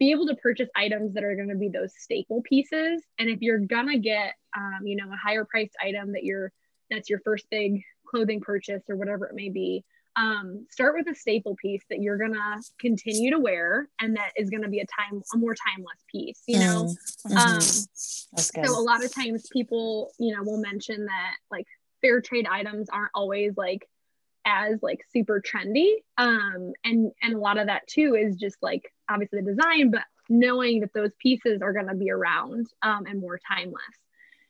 be 0.00 0.10
able 0.10 0.26
to 0.26 0.34
purchase 0.36 0.68
items 0.74 1.14
that 1.14 1.22
are 1.22 1.36
going 1.36 1.50
to 1.50 1.54
be 1.54 1.68
those 1.68 1.92
staple 1.96 2.42
pieces. 2.42 3.00
And 3.18 3.30
if 3.30 3.40
you're 3.42 3.60
gonna 3.60 3.98
get 3.98 4.34
um, 4.56 4.80
you 4.84 4.96
know 4.96 5.12
a 5.12 5.16
higher 5.16 5.44
priced 5.44 5.76
item 5.82 6.12
that 6.12 6.24
you're 6.24 6.50
that's 6.90 7.08
your 7.08 7.20
first 7.20 7.46
big 7.50 7.82
clothing 8.06 8.40
purchase 8.40 8.82
or 8.88 8.96
whatever 8.96 9.26
it 9.26 9.34
may 9.34 9.48
be 9.48 9.84
um, 10.16 10.66
start 10.70 10.94
with 10.94 11.08
a 11.08 11.14
staple 11.18 11.56
piece 11.56 11.82
that 11.90 12.00
you're 12.00 12.18
gonna 12.18 12.60
continue 12.78 13.30
to 13.30 13.38
wear 13.40 13.88
and 14.00 14.16
that 14.16 14.30
is 14.36 14.50
gonna 14.50 14.68
be 14.68 14.78
a 14.80 14.86
time 14.86 15.20
a 15.32 15.36
more 15.36 15.54
timeless 15.54 15.98
piece 16.12 16.42
you 16.46 16.58
know 16.60 16.94
Mhm. 17.26 17.36
um, 17.36 17.58
that's 18.36 18.50
good 18.52 18.66
so 18.66 18.78
a 18.78 18.82
lot 18.82 19.02
of 19.02 19.12
times 19.12 19.48
people 19.50 20.12
you 20.20 20.32
know 20.36 20.42
will 20.44 20.58
mention 20.60 21.06
that 21.06 21.34
like 21.50 21.66
fair 22.04 22.20
trade 22.20 22.46
items 22.50 22.88
aren't 22.90 23.10
always 23.14 23.56
like 23.56 23.88
as 24.46 24.82
like 24.82 25.00
super 25.12 25.40
trendy. 25.40 25.94
Um 26.18 26.72
and 26.84 27.12
and 27.22 27.34
a 27.34 27.38
lot 27.38 27.58
of 27.58 27.68
that 27.68 27.86
too 27.86 28.14
is 28.14 28.36
just 28.36 28.56
like 28.62 28.92
obviously 29.08 29.40
the 29.40 29.52
design 29.52 29.90
but 29.90 30.02
knowing 30.28 30.80
that 30.80 30.92
those 30.94 31.12
pieces 31.18 31.60
are 31.60 31.72
going 31.72 31.88
to 31.88 31.94
be 31.94 32.10
around 32.10 32.66
um 32.82 33.06
and 33.06 33.20
more 33.20 33.38
timeless. 33.48 33.82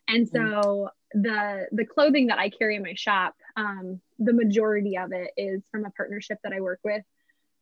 And 0.09 0.29
so 0.29 0.91
the 1.13 1.67
the 1.71 1.87
clothing 1.87 2.27
that 2.27 2.41
i 2.41 2.51
carry 2.51 2.75
in 2.75 2.83
my 2.83 2.95
shop 2.95 3.37
um 3.57 4.01
the 4.19 4.33
majority 4.33 4.99
of 4.99 5.13
it 5.13 5.31
is 5.37 5.63
from 5.71 5.85
a 5.85 5.91
partnership 5.91 6.39
that 6.43 6.53
i 6.53 6.61
work 6.61 6.81
with 6.83 7.05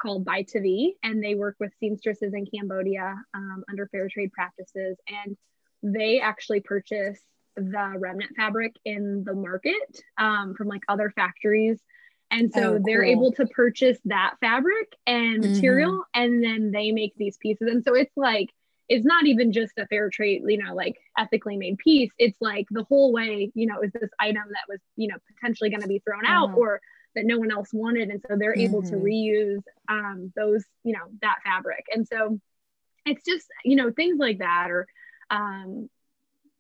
called 0.03 0.25
by 0.25 0.43
Tavi, 0.43 0.97
and 1.03 1.23
they 1.23 1.35
work 1.35 1.57
with 1.61 1.73
seamstresses 1.79 2.35
in 2.35 2.47
cambodia 2.47 3.15
um, 3.35 3.65
under 3.71 3.87
fair 3.87 4.09
trade 4.09 4.33
practices. 4.33 4.97
And 5.07 5.37
they 5.83 6.21
actually 6.21 6.61
purchase 6.61 7.21
the 7.57 7.95
remnant 7.99 8.35
fabric 8.37 8.75
in 8.85 9.25
the 9.25 9.35
market 9.35 9.75
um, 10.19 10.55
from 10.55 10.69
like 10.69 10.83
other 10.89 11.11
factories. 11.11 11.79
And 12.31 12.51
so 12.53 12.61
Oh, 12.77 12.83
they're 12.85 13.03
cool. 13.03 13.13
able 13.13 13.33
to 13.33 13.47
purchase 13.47 13.99
that 14.07 14.35
fabric 14.41 14.97
and 15.07 15.43
Mhm. 15.43 15.51
material, 15.53 16.05
and 16.15 16.43
then 16.43 16.71
they 16.71 16.91
make 16.91 17.13
these 17.17 17.37
pieces. 17.37 17.69
And 17.71 17.85
so 17.85 17.95
it's 17.95 18.17
like, 18.17 18.49
it's 18.89 19.05
not 19.05 19.27
even 19.27 19.53
just 19.53 19.79
a 19.79 19.87
fair 19.87 20.09
trade, 20.11 20.43
you 20.47 20.59
know, 20.59 20.75
like 20.75 20.97
ethically 21.19 21.57
made 21.57 21.79
piece. 21.79 22.11
It's 22.19 22.37
like 22.41 22.67
the 22.71 22.85
whole 22.85 23.13
way, 23.13 23.51
you 23.55 23.67
know, 23.67 23.81
is 23.83 23.93
this 23.93 24.11
item 24.19 24.45
that 24.49 24.69
was, 24.69 24.81
you 24.97 25.09
know, 25.09 25.17
potentially 25.35 25.71
going 25.71 25.83
to 25.83 25.89
be 25.89 26.01
thrown 26.07 26.25
out 26.27 26.51
Mhm. 26.51 26.59
or 26.59 26.81
that 27.15 27.27
no 27.27 27.39
one 27.39 27.51
else 27.51 27.69
wanted. 27.73 28.09
And 28.09 28.23
so 28.27 28.37
they're 28.37 28.57
able 28.57 28.83
to 28.85 28.95
Mhm. 28.95 29.03
reuse 29.03 29.63
um, 29.89 30.33
those, 30.35 30.65
you 30.85 30.95
know, 30.95 31.05
that 31.21 31.37
fabric. 31.45 31.85
And 31.95 32.07
so 32.09 32.41
it's 33.05 33.25
just, 33.25 33.47
you 33.65 33.77
know, 33.77 33.91
things 33.91 34.19
like 34.19 34.39
that 34.39 34.71
or, 34.71 34.87
um, 35.31 35.89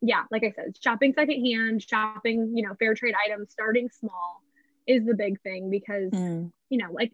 yeah, 0.02 0.24
like 0.30 0.42
I 0.44 0.50
said, 0.50 0.76
shopping 0.82 1.14
secondhand, 1.14 1.82
shopping, 1.82 2.52
you 2.56 2.66
know, 2.66 2.74
fair 2.74 2.94
trade 2.94 3.14
items, 3.24 3.52
starting 3.52 3.88
small 3.88 4.42
is 4.86 5.04
the 5.06 5.14
big 5.14 5.40
thing 5.42 5.70
because, 5.70 6.10
Mm. 6.10 6.50
you 6.68 6.78
know, 6.78 6.92
like 6.92 7.12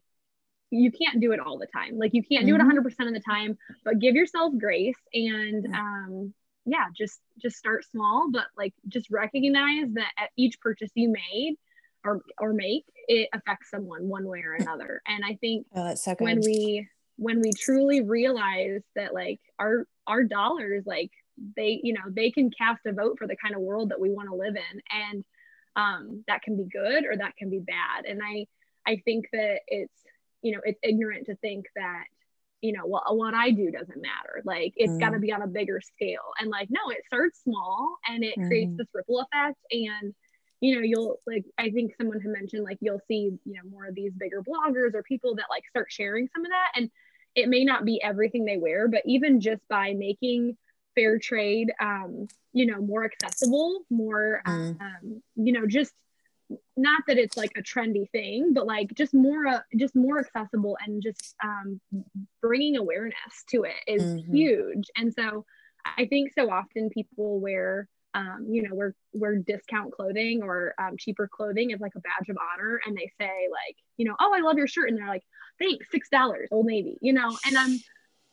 you 0.71 0.91
can't 0.91 1.21
do 1.21 1.33
it 1.33 1.41
all 1.41 1.59
the 1.59 1.67
time. 1.67 1.99
Like 1.99 2.13
you 2.15 2.23
can't 2.23 2.47
do 2.47 2.55
it 2.55 2.59
Mhm. 2.59 2.67
100% 2.67 3.09
of 3.09 3.15
the 3.15 3.21
time, 3.21 3.57
but 3.85 3.99
give 3.99 4.15
yourself 4.15 4.53
grace 4.59 4.99
and, 5.15 5.65
Yeah. 5.65 5.79
um, 5.81 6.35
yeah, 6.65 6.87
just 6.95 7.21
just 7.39 7.57
start 7.57 7.85
small, 7.85 8.31
but 8.31 8.47
like 8.57 8.75
just 8.89 9.11
recognize 9.11 9.91
that 9.93 10.13
at 10.19 10.31
each 10.37 10.61
purchase 10.61 10.91
you 10.95 11.09
made 11.11 11.57
or 12.05 12.23
or 12.39 12.53
make, 12.53 12.85
it 13.09 13.29
affects 13.33 13.71
someone 13.71 14.09
one 14.09 14.27
way 14.27 14.41
or 14.43 14.53
another. 14.55 15.01
And 15.07 15.25
I 15.25 15.35
think 15.37 15.67
oh 15.75 15.95
so 15.95 16.15
when 16.19 16.41
we 16.41 16.87
when 17.17 17.41
we 17.41 17.53
truly 17.53 18.01
realize 18.03 18.83
that 18.97 19.13
like 19.15 19.41
our 19.59 19.87
our 20.07 20.25
dollars 20.25 20.85
like 20.87 21.11
they 21.57 21.81
you 21.83 21.93
know 21.93 22.03
they 22.11 22.31
can 22.31 22.51
cast 22.51 22.81
a 22.87 22.93
vote 22.93 23.17
for 23.19 23.27
the 23.27 23.37
kind 23.37 23.55
of 23.55 23.61
world 23.61 23.91
that 23.91 24.01
we 24.01 24.11
want 24.11 24.29
to 24.29 24.35
live 24.37 24.57
in 24.57 24.81
and 24.91 25.25
um 25.77 26.25
that 26.27 26.43
can 26.43 26.57
be 26.57 26.65
good 26.65 27.05
or 27.05 27.17
that 27.17 27.37
can 27.37 27.51
be 27.51 27.61
bad. 27.61 28.05
And 28.07 28.21
i 28.23 28.47
i 28.87 29.01
think 29.05 29.27
that 29.33 29.61
it's 29.69 29.93
you 30.43 30.53
know 30.53 30.61
it's 30.65 30.81
ignorant 30.83 31.27
to 31.27 31.37
think 31.37 31.67
that 31.77 32.05
you 32.61 32.73
know 32.73 32.87
what 32.87 33.05
what 33.17 33.35
i 33.35 33.51
do 33.51 33.71
doesn't 33.71 34.03
matter. 34.03 34.43
Like 34.45 34.73
it's 34.77 34.97
Mm. 34.97 35.01
got 35.01 35.11
to 35.11 35.19
be 35.21 35.33
on 35.33 35.43
a 35.43 35.47
bigger 35.47 35.81
scale. 35.81 36.33
And 36.41 36.51
like 36.51 36.69
no 36.71 36.91
it 36.91 37.05
starts 37.07 37.43
small 37.43 37.97
and 38.09 38.25
it 38.25 38.35
creates 38.47 38.73
Mhm. 38.73 38.79
this 38.79 38.89
ripple 38.95 39.21
effect. 39.21 39.59
And 39.71 40.15
you 40.61 40.75
know 40.75 40.83
you'll 40.83 41.21
like 41.27 41.45
i 41.59 41.71
think 41.71 41.95
someone 41.97 42.21
had 42.21 42.33
mentioned 42.33 42.65
like 42.65 42.79
you'll 42.81 43.01
see 43.07 43.31
you 43.45 43.55
know 43.55 43.63
more 43.71 43.87
of 43.87 43.95
these 43.95 44.13
bigger 44.19 44.43
bloggers 44.43 44.93
or 44.95 45.05
people 45.05 45.37
that 45.37 45.47
like 45.51 45.63
start 45.71 45.87
sharing 45.91 46.29
some 46.35 46.45
of 46.45 46.51
that. 46.51 46.73
And 46.81 46.91
it 47.35 47.49
may 47.49 47.65
not 47.65 47.85
be 47.85 48.03
everything 48.03 48.45
they 48.45 48.57
wear, 48.57 48.89
but 48.89 49.03
even 49.07 49.41
just 49.41 49.63
by 49.69 49.95
making 49.95 50.57
fair 50.99 51.19
trade, 51.19 51.73
um, 51.81 52.27
you 52.53 52.67
know, 52.67 52.81
more 52.81 53.05
accessible, 53.05 53.85
more, 53.89 54.43
Mm. 54.47 54.81
um, 54.81 55.23
you 55.37 55.53
know, 55.53 55.67
just 55.67 55.93
not 56.77 57.03
that 57.07 57.19
it's 57.19 57.37
like 57.37 57.53
a 57.57 57.63
trendy 57.63 58.11
thing, 58.11 58.55
but 58.55 58.67
like 58.67 58.93
just 58.95 59.15
more, 59.15 59.47
uh, 59.47 59.61
just 59.77 59.95
more 59.95 60.19
accessible 60.19 60.77
and 60.85 61.03
just 61.03 61.37
um, 61.45 61.81
bringing 62.41 62.77
awareness 62.77 63.45
to 63.51 63.65
it 63.65 63.77
is 63.87 64.03
Mhm. 64.03 64.35
huge. 64.35 64.91
And 64.97 65.13
so 65.15 65.45
I 65.85 66.07
think 66.07 66.33
so 66.33 66.51
often 66.51 66.89
people 66.91 67.39
wear, 67.39 67.89
um, 68.15 68.47
you 68.51 68.63
know, 68.63 68.75
wear 68.75 68.95
wear 69.13 69.37
discount 69.37 69.93
clothing 69.93 70.43
or 70.43 70.75
um, 70.79 70.97
cheaper 70.97 71.29
clothing 71.29 71.73
as 71.73 71.81
like 71.81 71.95
a 71.95 72.01
badge 72.01 72.29
of 72.31 72.39
honor, 72.53 72.81
and 72.87 72.97
they 72.97 73.11
say 73.21 73.49
like, 73.51 73.77
you 73.99 74.07
know, 74.07 74.17
oh, 74.19 74.33
I 74.35 74.41
love 74.41 74.57
your 74.57 74.67
shirt, 74.67 74.89
and 74.89 74.99
they're 74.99 75.07
like, 75.07 75.25
thanks, 75.59 75.87
six 75.91 76.09
dollars, 76.09 76.49
Old 76.51 76.67
Navy, 76.67 76.97
you 77.03 77.13
know, 77.13 77.37
and 77.47 77.57
I'm 77.57 77.79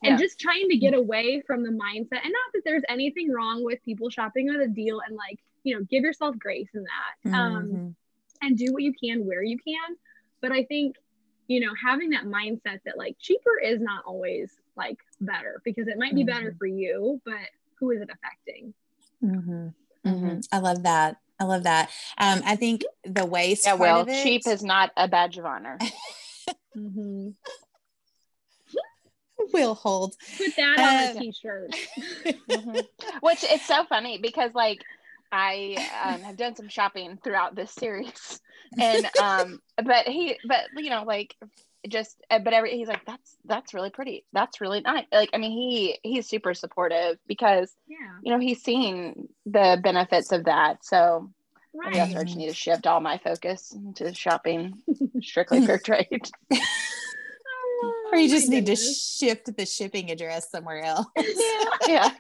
Yeah. 0.02 0.12
and 0.12 0.20
just 0.20 0.40
trying 0.40 0.70
to 0.70 0.78
get 0.78 0.94
away 0.94 1.42
from 1.48 1.64
the 1.64 1.70
mindset, 1.70 2.22
and 2.24 2.32
not 2.32 2.52
that 2.54 2.62
there's 2.66 2.84
anything 2.90 3.32
wrong 3.32 3.64
with 3.64 3.84
people 3.84 4.10
shopping 4.10 4.50
at 4.50 4.60
a 4.60 4.68
deal, 4.68 5.00
and 5.08 5.16
like, 5.16 5.40
you 5.64 5.76
know, 5.76 5.84
give 5.90 6.04
yourself 6.04 6.38
grace 6.38 6.70
in 6.74 6.84
that, 6.84 7.34
um, 7.34 7.68
Mhm. 7.68 7.96
and 8.42 8.58
do 8.58 8.72
what 8.74 8.84
you 8.84 8.94
can 8.94 9.26
where 9.26 9.44
you 9.44 9.58
can, 9.58 9.96
but 10.42 10.52
I 10.52 10.64
think. 10.66 10.96
You 11.48 11.60
know, 11.60 11.76
having 11.76 12.10
that 12.10 12.24
mindset 12.24 12.80
that 12.86 12.98
like 12.98 13.18
cheaper 13.20 13.60
is 13.64 13.80
not 13.80 14.04
always 14.04 14.52
like 14.76 14.98
better 15.22 15.62
because 15.64 15.88
it 15.88 15.96
might 16.00 16.16
be 16.16 16.24
better 16.24 16.54
Mhm. 16.54 16.58
for 16.58 16.66
you, 16.66 17.22
but 17.24 17.52
who 17.76 17.92
is 17.92 18.02
it 18.02 18.10
affecting? 18.10 18.74
Mhm. 19.22 19.76
Mhm. 20.04 20.14
Mhm. 20.24 20.48
I 20.52 20.58
love 20.58 20.82
that. 20.82 21.18
I 21.40 21.44
love 21.44 21.62
that. 21.66 21.92
Um, 22.18 22.42
I 22.44 22.56
think 22.56 22.84
the 23.04 23.28
waste 23.28 23.66
Yeah, 23.68 23.76
well, 23.76 24.00
of 24.00 24.10
it, 24.10 24.24
cheap 24.24 24.48
is 24.48 24.64
not 24.64 24.92
a 24.98 25.08
badge 25.08 25.38
of 25.38 25.46
honor. 25.46 25.78
Mm-hmm. 29.48 29.58
will 29.58 29.76
hold. 29.76 30.16
Put 30.38 30.56
that 30.58 30.80
on 30.80 31.00
Um, 31.00 31.18
a 31.18 31.20
t-shirt. 31.20 31.72
Mhm. 32.50 32.86
Which 33.22 33.44
it's 33.44 33.66
so 33.66 33.86
funny 33.86 34.20
because 34.20 34.52
like 34.54 34.80
I 35.32 35.78
um, 36.04 36.22
have 36.24 36.38
done 36.38 36.56
some 36.56 36.70
shopping 36.70 37.18
throughout 37.24 37.56
this 37.56 37.72
series, 37.72 38.40
and 38.80 39.08
um, 39.20 39.60
but 39.84 40.08
he, 40.08 40.38
but 40.44 40.62
you 40.76 40.90
know, 40.90 41.04
like 41.04 41.36
just, 41.88 42.16
uh, 42.30 42.40
but 42.40 42.54
every 42.54 42.78
he's 42.78 42.88
like, 42.88 43.06
that's 43.06 43.36
that's 43.46 43.74
really 43.74 43.90
pretty, 43.90 44.26
that's 44.34 44.62
really 44.62 44.82
nice. 44.82 45.06
Like, 45.12 45.30
I 45.34 45.38
mean, 45.38 45.52
he 45.52 46.00
he's 46.04 46.28
super 46.30 46.54
supportive 46.54 47.18
because 47.28 47.74
Yeah, 47.88 47.98
you 48.24 48.32
know 48.32 48.40
he's 48.40 48.62
seen 48.62 49.28
the 49.46 49.80
benefits 49.84 50.32
of 50.32 50.46
that. 50.46 50.86
So 50.86 51.32
maybe 51.74 51.98
that's 51.98 52.14
right. 52.14 52.16
where 52.16 52.22
I 52.22 52.26
just 52.26 52.38
need 52.38 52.48
to 52.50 52.54
shift 52.54 52.86
all 52.88 53.02
my 53.02 53.18
focus 53.18 53.72
into 53.74 54.14
shopping 54.14 54.84
strictly 55.22 55.62
fair 55.62 55.80
trade. 55.84 56.30
Or 58.16 58.18
you 58.18 58.30
just 58.30 58.48
need 58.48 58.66
to 58.68 58.78
shift 58.78 59.56
the 59.58 59.66
shipping 59.66 60.10
address 60.10 60.50
somewhere 60.50 60.84
else. 60.84 61.08
yeah. 61.88 62.10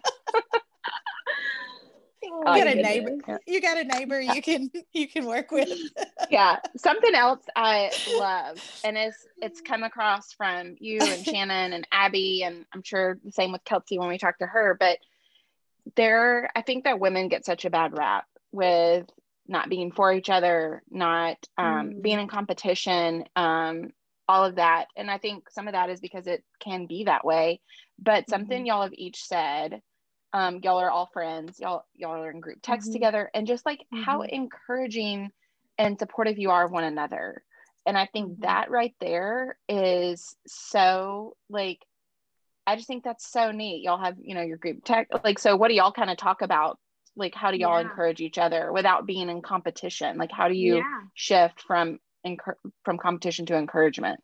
Oh, 2.27 2.55
you 2.55 2.63
got 2.63 2.73
a 2.73 2.81
neighbor. 2.81 3.39
You 3.45 3.61
got 3.61 3.77
a 3.77 3.83
neighbor 3.83 4.19
you 4.19 4.41
can 4.41 4.71
you 4.93 5.07
can 5.07 5.25
work 5.25 5.51
with. 5.51 5.69
yeah 6.31 6.57
something 6.75 7.13
else 7.13 7.43
i 7.55 7.91
love 8.07 8.57
and 8.83 8.97
it's 8.97 9.27
it's 9.43 9.61
come 9.61 9.83
across 9.83 10.33
from 10.33 10.75
you 10.79 11.11
and 11.11 11.23
shannon 11.23 11.71
and 11.73 11.87
abby 11.91 12.41
and 12.43 12.65
i'm 12.73 12.81
sure 12.81 13.19
the 13.23 13.31
same 13.31 13.51
with 13.51 13.63
kelsey 13.63 13.99
when 13.99 14.07
we 14.09 14.17
talk 14.17 14.39
to 14.39 14.47
her 14.47 14.75
but 14.79 14.97
there 15.95 16.49
i 16.55 16.63
think 16.63 16.85
that 16.85 16.99
women 16.99 17.27
get 17.27 17.45
such 17.45 17.63
a 17.63 17.69
bad 17.69 17.95
rap 17.95 18.25
with 18.51 19.05
not 19.47 19.69
being 19.69 19.91
for 19.91 20.11
each 20.11 20.31
other 20.31 20.81
not 20.89 21.37
um, 21.59 21.89
Mm. 21.89 22.01
being 22.01 22.19
in 22.19 22.27
competition 22.27 23.25
um, 23.35 23.91
all 24.27 24.43
of 24.45 24.55
that 24.55 24.87
and 24.95 25.09
i 25.09 25.17
think 25.17 25.49
some 25.49 25.67
of 25.67 25.73
that 25.73 25.89
is 25.89 25.99
because 25.99 26.27
it 26.27 26.43
can 26.59 26.85
be 26.85 27.03
that 27.03 27.25
way 27.25 27.59
but 27.99 28.29
something 28.29 28.65
y'all 28.65 28.81
have 28.83 28.93
each 28.93 29.23
said 29.23 29.81
um, 30.33 30.59
y'all 30.63 30.79
are 30.79 30.91
all 30.91 31.09
friends 31.13 31.59
y'all 31.59 31.85
y'all 31.95 32.21
are 32.23 32.31
in 32.31 32.39
group 32.41 32.57
text 32.61 32.89
Mhm. 32.89 32.93
together 32.93 33.29
and 33.33 33.47
just 33.47 33.65
like 33.65 33.85
how 33.93 34.21
Mhm. 34.21 34.29
encouraging 34.29 35.31
and 35.77 35.97
supportive 35.99 36.37
you 36.37 36.49
are 36.49 36.65
of 36.65 36.71
one 36.71 36.83
another 36.83 37.43
and 37.85 37.97
i 37.97 38.05
think 38.07 38.31
Mhm. 38.31 38.41
that 38.41 38.69
right 38.69 38.95
there 38.99 39.57
is 39.69 40.35
so 40.47 41.37
like 41.49 41.79
i 42.67 42.75
just 42.75 42.87
think 42.87 43.03
that's 43.03 43.29
so 43.31 43.51
neat 43.51 43.83
y'all 43.83 43.97
have 44.03 44.17
you 44.19 44.33
know 44.35 44.41
your 44.41 44.57
group 44.57 44.83
tech 44.83 45.07
like 45.23 45.39
so 45.39 45.55
what 45.55 45.69
do 45.69 45.75
y'all 45.75 45.91
kind 45.91 46.09
of 46.09 46.17
talk 46.17 46.41
about 46.41 46.79
like 47.15 47.33
how 47.33 47.51
do 47.51 47.57
y'all 47.57 47.79
Yeah. 47.79 47.89
encourage 47.89 48.19
each 48.19 48.37
other 48.37 48.73
without 48.73 49.05
being 49.05 49.29
in 49.29 49.41
competition 49.41 50.17
like 50.17 50.31
how 50.31 50.49
do 50.49 50.53
you 50.55 50.77
Yeah, 50.77 51.01
shift 51.13 51.61
from 51.61 51.99
from 52.83 52.97
competition 52.97 53.45
to 53.45 53.55
encouragement 53.55 54.19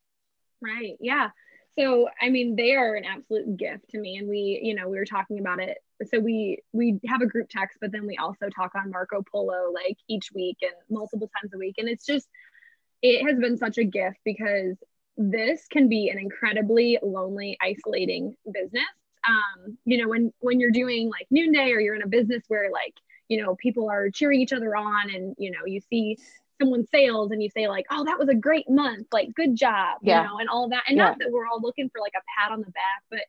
right. 0.61 0.95
Yeah. 0.99 1.29
So, 1.77 2.09
I 2.21 2.29
mean, 2.29 2.55
they 2.55 2.75
are 2.75 2.95
an 2.95 3.05
absolute 3.05 3.57
gift 3.57 3.89
to 3.89 3.99
me. 3.99 4.17
And 4.17 4.27
we, 4.27 4.59
you 4.61 4.75
know, 4.75 4.89
we 4.89 4.97
were 4.97 5.05
talking 5.05 5.39
about 5.39 5.59
it. 5.59 5.77
So 6.09 6.19
we 6.19 6.59
we 6.73 6.99
have 7.07 7.21
a 7.21 7.27
group 7.27 7.47
text, 7.49 7.77
but 7.79 7.91
then 7.91 8.05
we 8.05 8.17
also 8.17 8.49
talk 8.49 8.73
on 8.75 8.91
Marco 8.91 9.23
Polo 9.31 9.71
like 9.73 9.97
each 10.07 10.31
week 10.33 10.57
and 10.61 10.73
multiple 10.89 11.29
times 11.39 11.53
a 11.53 11.57
week. 11.57 11.75
And 11.77 11.87
it's 11.87 12.05
just, 12.05 12.27
it 13.01 13.25
has 13.25 13.39
been 13.39 13.57
such 13.57 13.77
a 13.77 13.83
gift 13.83 14.17
because 14.25 14.77
this 15.17 15.67
can 15.69 15.89
be 15.89 16.09
an 16.09 16.17
incredibly 16.17 16.97
lonely, 17.01 17.57
isolating 17.61 18.35
business. 18.51 18.83
Um, 19.27 19.77
you 19.85 20.01
know, 20.01 20.09
when 20.09 20.33
when 20.39 20.59
you're 20.59 20.71
doing 20.71 21.09
like 21.09 21.27
noonday 21.29 21.71
or 21.71 21.79
you're 21.79 21.95
in 21.95 22.01
a 22.01 22.07
business 22.07 22.43
where 22.47 22.71
like, 22.71 22.95
you 23.27 23.41
know, 23.41 23.55
people 23.55 23.89
are 23.89 24.09
cheering 24.09 24.41
each 24.41 24.53
other 24.53 24.75
on 24.75 25.11
and 25.13 25.35
you 25.37 25.51
know, 25.51 25.65
you 25.65 25.79
see 25.79 26.17
someone's 26.61 26.89
sales 26.91 27.31
and 27.31 27.41
you 27.41 27.49
say 27.49 27.67
like, 27.67 27.85
oh, 27.91 28.05
that 28.05 28.19
was 28.19 28.29
a 28.29 28.35
great 28.35 28.69
month, 28.69 29.07
like 29.11 29.33
good 29.33 29.55
job, 29.55 29.97
Yeah. 30.01 30.21
you 30.21 30.27
know, 30.29 30.37
and 30.37 30.49
all 30.49 30.69
that. 30.69 30.83
And 30.87 30.97
Yeah. 30.97 31.05
not 31.05 31.19
that 31.19 31.31
we're 31.31 31.47
all 31.47 31.59
looking 31.61 31.89
for 31.89 31.99
like 31.99 32.13
a 32.15 32.21
pat 32.37 32.51
on 32.51 32.59
the 32.61 32.71
back, 32.71 33.03
but 33.09 33.21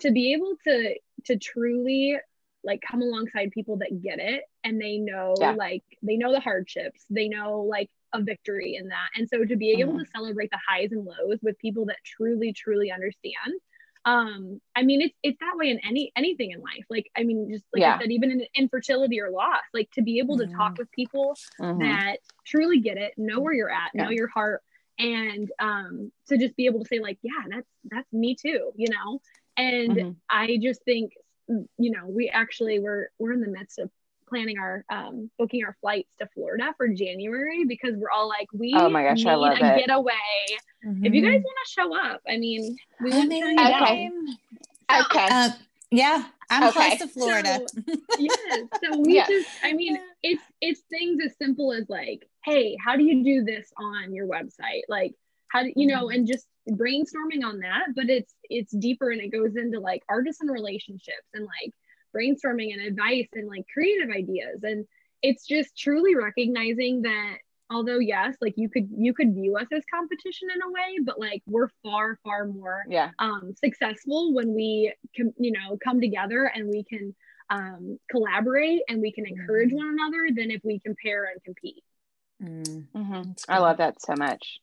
to 0.00 0.10
be 0.10 0.32
able 0.32 0.54
to 0.64 0.94
to 1.24 1.36
truly 1.36 2.16
like 2.64 2.80
come 2.80 3.02
alongside 3.02 3.50
people 3.50 3.76
that 3.78 4.00
get 4.02 4.18
it 4.18 4.44
and 4.64 4.80
they 4.80 4.98
know 4.98 5.34
Yeah. 5.40 5.52
like 5.52 5.84
they 6.02 6.16
know 6.16 6.32
the 6.32 6.40
hardships, 6.40 7.04
they 7.10 7.28
know 7.28 7.62
like 7.62 7.90
a 8.14 8.22
victory 8.22 8.76
in 8.76 8.88
that. 8.88 9.08
And 9.16 9.28
so 9.28 9.44
to 9.44 9.56
be 9.56 9.72
able 9.72 9.94
Mhm. 9.94 10.04
to 10.04 10.10
celebrate 10.10 10.50
the 10.50 10.58
highs 10.66 10.92
and 10.92 11.04
lows 11.04 11.38
with 11.42 11.58
people 11.58 11.84
that 11.86 11.98
truly, 12.04 12.52
truly 12.52 12.90
understand. 12.90 13.60
Um, 14.04 14.60
I 14.74 14.82
mean, 14.82 15.02
it's 15.02 15.14
it's 15.22 15.38
that 15.40 15.56
way 15.56 15.70
in 15.70 15.78
any 15.84 16.12
anything 16.16 16.50
in 16.52 16.60
life. 16.60 16.84
Like, 16.88 17.10
I 17.16 17.24
mean, 17.24 17.50
just 17.50 17.64
like 17.72 17.80
Yeah. 17.82 17.96
I 17.96 18.00
said, 18.00 18.10
even 18.10 18.30
in 18.30 18.46
infertility 18.54 19.20
or 19.20 19.30
loss, 19.30 19.62
like 19.74 19.90
to 19.92 20.02
be 20.02 20.18
able 20.18 20.38
to 20.38 20.46
talk 20.46 20.74
Mhm. 20.74 20.78
with 20.78 20.90
people 20.92 21.36
Mhm. 21.60 21.80
that 21.80 22.16
truly 22.44 22.80
get 22.80 22.96
it, 22.96 23.14
know 23.16 23.40
where 23.40 23.52
you're 23.52 23.70
at, 23.70 23.94
know 23.94 24.10
your 24.10 24.28
heart, 24.28 24.62
and 24.98 25.50
um, 25.58 26.12
to 26.28 26.38
just 26.38 26.56
be 26.56 26.66
able 26.66 26.80
to 26.80 26.86
say 26.88 26.98
like, 26.98 27.18
yeah, 27.22 27.42
that's 27.50 27.68
that's 27.84 28.12
me 28.12 28.34
too, 28.34 28.72
you 28.76 28.88
know. 28.88 29.20
And 29.56 29.96
Mhm. 29.96 30.16
I 30.30 30.58
just 30.62 30.82
think, 30.84 31.12
you 31.48 31.90
know, 31.90 32.06
we 32.06 32.28
actually 32.28 32.78
we're 32.78 33.08
we're 33.18 33.32
in 33.32 33.40
the 33.40 33.48
midst 33.48 33.78
of 33.78 33.90
planning 34.28 34.58
our 34.58 34.84
um, 34.90 35.30
booking 35.38 35.64
our 35.64 35.76
flights 35.80 36.10
to 36.20 36.28
Florida 36.34 36.74
for 36.76 36.88
January 36.88 37.64
because 37.64 37.94
we're 37.96 38.10
all 38.10 38.28
like, 38.28 38.48
we 38.52 38.74
Oh 38.74 38.88
my 38.88 39.02
gosh, 39.02 39.18
need 39.24 39.28
I 39.28 39.34
love 39.34 39.58
a 39.60 39.64
it. 39.64 39.78
getaway. 39.80 40.12
If 41.02 41.12
you 41.14 41.22
guys 41.22 41.40
want 41.44 41.58
to 41.66 41.72
show 41.72 41.96
up, 41.96 42.20
I 42.28 42.38
mean, 42.38 42.76
we 43.02 43.12
I 43.12 43.16
won't 43.16 43.28
mean, 43.28 43.42
turn 43.42 43.58
you 43.58 43.68
down. 43.68 43.82
Okay. 43.82 44.10
okay 44.90 45.28
uh, 45.30 45.50
yeah, 45.90 46.24
I'm 46.50 46.64
Okay. 46.68 46.88
close 46.96 46.98
to 47.00 47.08
Florida. 47.08 47.60
yes 48.18 48.64
so 48.82 48.96
we 49.00 49.14
Yeah. 49.14 49.26
just 49.28 49.48
i 49.62 49.72
mean 49.72 49.96
it's 50.22 50.42
it's 50.60 50.80
things 50.90 51.20
as 51.24 51.36
simple 51.36 51.72
as 51.72 51.88
like 51.88 52.28
hey 52.44 52.76
how 52.84 52.96
do 52.96 53.04
you 53.04 53.22
do 53.22 53.44
this 53.44 53.70
on 53.76 54.12
your 54.12 54.26
website 54.26 54.82
like 54.88 55.14
how 55.52 55.62
do 55.62 55.72
you 55.76 55.86
know 55.86 56.06
Mhm. 56.06 56.14
and 56.16 56.26
just 56.26 56.46
brainstorming 56.70 57.44
on 57.44 57.60
that 57.60 57.86
but 57.94 58.08
it's 58.10 58.34
it's 58.50 58.72
deeper 58.72 59.10
and 59.10 59.20
it 59.20 59.28
goes 59.28 59.56
into 59.56 59.78
like 59.78 60.02
artisan 60.08 60.48
relationships 60.48 61.28
and 61.34 61.44
like 61.44 61.72
brainstorming 62.14 62.72
and 62.72 62.82
advice 62.82 63.28
and 63.34 63.48
like 63.48 63.64
creative 63.72 64.10
ideas 64.10 64.60
and 64.62 64.86
it's 65.22 65.46
just 65.46 65.76
truly 65.76 66.14
recognizing 66.14 67.02
that 67.02 67.36
although 67.70 67.98
yes 67.98 68.34
like 68.40 68.54
you 68.56 68.68
could 68.68 68.88
you 68.96 69.12
could 69.12 69.34
view 69.34 69.56
us 69.56 69.66
as 69.72 69.82
competition 69.92 70.48
in 70.54 70.62
a 70.62 70.70
way 70.70 70.98
but 71.04 71.18
like 71.20 71.42
we're 71.46 71.68
far 71.82 72.18
far 72.24 72.46
more 72.46 72.84
yeah 72.88 73.10
um, 73.18 73.52
successful 73.62 74.32
when 74.32 74.54
we 74.54 74.92
com- 75.16 75.34
you 75.38 75.52
know 75.52 75.76
come 75.82 76.00
together 76.00 76.44
and 76.54 76.68
we 76.68 76.84
can 76.84 77.14
um, 77.50 77.98
collaborate 78.10 78.80
and 78.88 79.00
we 79.00 79.10
can 79.12 79.26
encourage 79.26 79.70
Mhm. 79.70 79.76
one 79.76 79.88
another 79.98 80.28
than 80.34 80.50
if 80.50 80.60
we 80.64 80.78
compare 80.80 81.24
and 81.24 81.42
compete 81.44 81.82
Mm, 82.42 82.86
Mhm. 82.94 83.44
i 83.48 83.58
love 83.58 83.78
that 83.78 84.00
so 84.00 84.14
much 84.16 84.60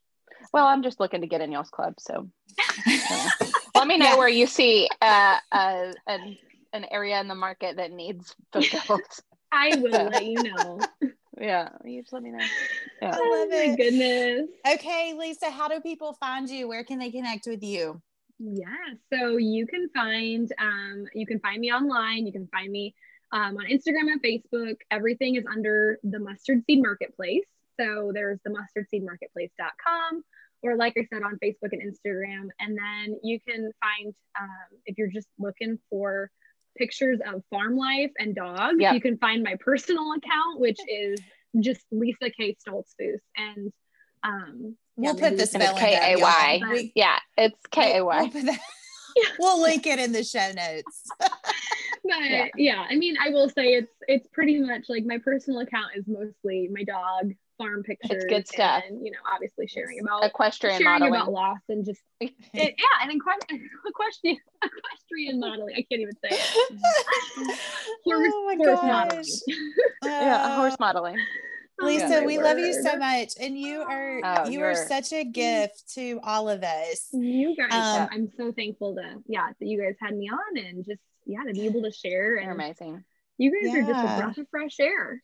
well 0.54 0.66
i'm 0.66 0.82
just 0.82 1.00
looking 1.02 1.20
to 1.22 1.28
get 1.28 1.42
in 1.42 1.52
y'all's 1.52 1.70
club 1.70 1.96
so 2.00 2.30
let 3.76 3.86
me 3.88 3.98
know 3.98 4.06
Yeah. 4.06 4.16
where 4.18 4.30
you 4.30 4.48
see 4.48 4.90
uh, 5.02 5.38
uh, 5.52 5.92
an, 6.08 6.38
an 6.76 6.86
area 6.92 7.20
in 7.20 7.28
the 7.28 7.36
market 7.36 7.78
that 7.78 7.92
needs 7.92 8.36
fulfilled 8.52 9.02
i 9.52 9.76
will 9.78 10.10
let 10.10 10.26
you 10.26 10.44
know. 10.44 10.80
Yeah 11.40 11.70
you 11.84 12.02
just 12.02 12.14
let 12.14 12.24
me 12.24 12.32
know. 12.32 12.46
Yeah. 13.02 13.12
I 13.14 13.20
oh 13.22 13.48
my 13.50 13.58
it. 13.58 13.78
goodness. 13.78 14.50
Okay, 14.76 15.14
Lisa, 15.18 15.50
how 15.50 15.68
do 15.68 15.80
people 15.82 16.14
find 16.14 16.50
you? 16.50 16.68
Where 16.68 16.84
can 16.84 17.00
they 17.00 17.12
connect 17.12 17.48
with 17.48 17.64
you? 17.64 18.02
yeah 18.38 18.66
so 19.14 19.38
you 19.38 19.66
can 19.66 19.88
find 19.96 20.52
um, 20.60 21.06
you 21.14 21.26
can 21.26 21.40
find 21.40 21.60
me 21.62 21.72
online. 21.72 22.26
You 22.26 22.34
can 22.34 22.48
find 22.48 22.72
me 22.72 22.94
um, 23.32 23.58
on 23.58 23.66
instagram 23.66 24.12
and 24.12 24.22
facebook. 24.22 24.76
Everything 24.92 25.36
is 25.36 25.46
under 25.52 26.00
the 26.04 26.20
mustard 26.20 26.64
seed 26.66 26.82
marketplace. 26.82 27.46
So 27.80 28.12
there's 28.14 28.40
the 28.46 28.52
mustardseedmarketplace.com 28.52 30.24
or 30.64 30.76
like 30.76 30.94
I 30.98 31.08
said 31.14 31.24
on 31.24 31.38
Facebook 31.44 31.72
and 31.72 31.82
Instagram. 31.82 32.48
And 32.60 32.78
then 32.78 33.20
you 33.24 33.40
can 33.48 33.72
find 33.82 34.14
um, 34.40 34.80
if 34.86 34.98
you're 34.98 35.12
just 35.12 35.28
looking 35.38 35.80
for 35.90 36.30
pictures 36.78 37.20
of 37.26 37.44
farm 37.50 37.78
life 37.78 38.12
and 38.18 38.36
dogs, 38.36 38.78
yep. 38.80 38.94
you 38.94 39.02
can 39.02 39.18
find 39.18 39.44
my 39.44 39.56
personal 39.60 40.12
account, 40.14 40.60
which 40.60 40.80
is 40.88 41.20
just 41.60 41.86
Lisa 41.92 42.30
Kay 42.30 42.56
Stoltzfus. 42.56 43.20
And 43.38 43.72
um, 44.24 44.76
we'll 44.96 45.16
yeah, 45.16 45.30
put 45.30 45.38
the 45.38 45.46
spelling 45.46 45.78
K 45.78 46.14
A 46.16 46.22
Y. 46.22 46.92
Yeah, 46.96 47.18
it's 47.38 47.60
K 47.72 47.98
A 47.98 48.06
Y. 48.06 48.32
We'll 49.40 49.62
link 49.62 49.88
it 49.88 49.98
in 49.98 50.12
the 50.12 50.24
show 50.24 50.52
notes. 50.52 51.04
but 51.20 51.32
yeah. 52.04 52.48
yeah, 52.58 52.86
I 52.90 52.96
mean, 52.96 53.16
I 53.18 53.30
will 53.30 53.50
say 53.50 53.74
it's 53.74 53.94
it's 54.08 54.28
pretty 54.28 54.60
much 54.60 54.86
like 54.90 55.06
my 55.06 55.20
personal 55.20 55.62
account 55.62 55.92
is 55.96 56.06
mostly 56.06 56.70
my 56.72 56.84
dog 56.84 57.34
farm 57.58 57.84
pictures. 57.84 58.24
It's 58.24 58.26
good 58.26 58.48
stuff. 58.48 58.84
And, 58.88 59.04
you 59.06 59.12
know, 59.12 59.18
obviously 59.34 59.68
sharing 59.68 60.00
about 60.00 60.24
equestrian 60.24 60.80
sharing 60.80 61.00
modeling. 61.00 61.22
about 61.22 61.32
loss 61.32 61.60
and 61.70 61.86
just 61.86 62.02
it, 62.20 62.34
yeah, 62.54 62.64
and 63.02 63.12
equestrian 63.16 63.70
equestrian 63.86 65.40
modeling. 65.40 65.76
I 65.76 65.86
can't 65.90 66.02
even 66.02 66.16
say 66.16 66.30
it. 66.32 67.60
horse, 68.06 68.32
oh 68.34 68.56
horse 68.58 68.80
modeling. 68.84 69.26
yeah, 70.04 70.56
horse 70.56 70.76
modeling. 70.80 71.18
Lisa, 71.82 72.24
we 72.26 72.38
word. 72.38 72.44
love 72.44 72.58
you 72.58 72.74
so 72.74 72.98
much, 72.98 73.34
and 73.40 73.60
you 73.60 73.82
are 73.82 74.22
oh, 74.24 74.50
you 74.50 74.62
are 74.62 74.76
such 74.76 75.12
a 75.12 75.26
gift 75.26 75.94
to 75.96 76.20
all 76.24 76.48
of 76.48 76.64
us. 76.64 77.10
You 77.12 77.54
guys, 77.56 77.74
um, 77.74 78.10
I'm 78.12 78.32
so 78.38 78.54
thankful 78.54 78.96
to 78.96 79.22
yeah 79.28 79.50
that 79.60 79.66
you 79.66 79.82
guys 79.82 79.96
had 80.02 80.16
me 80.16 80.30
on 80.30 80.58
and 80.58 80.86
just 80.86 81.02
yeah 81.26 81.44
to 81.46 81.54
be 81.54 81.66
able 81.66 81.82
to 81.84 81.92
share. 81.92 82.38
And 82.38 82.46
You're 82.46 82.56
amazing. 82.56 83.04
You 83.38 83.52
guys 83.52 83.74
yeah. 83.74 83.82
are 83.82 83.88
just 83.88 84.00
a 84.00 84.18
breath 84.22 84.38
of 84.38 84.48
fresh 84.50 84.80
air. 84.80 85.22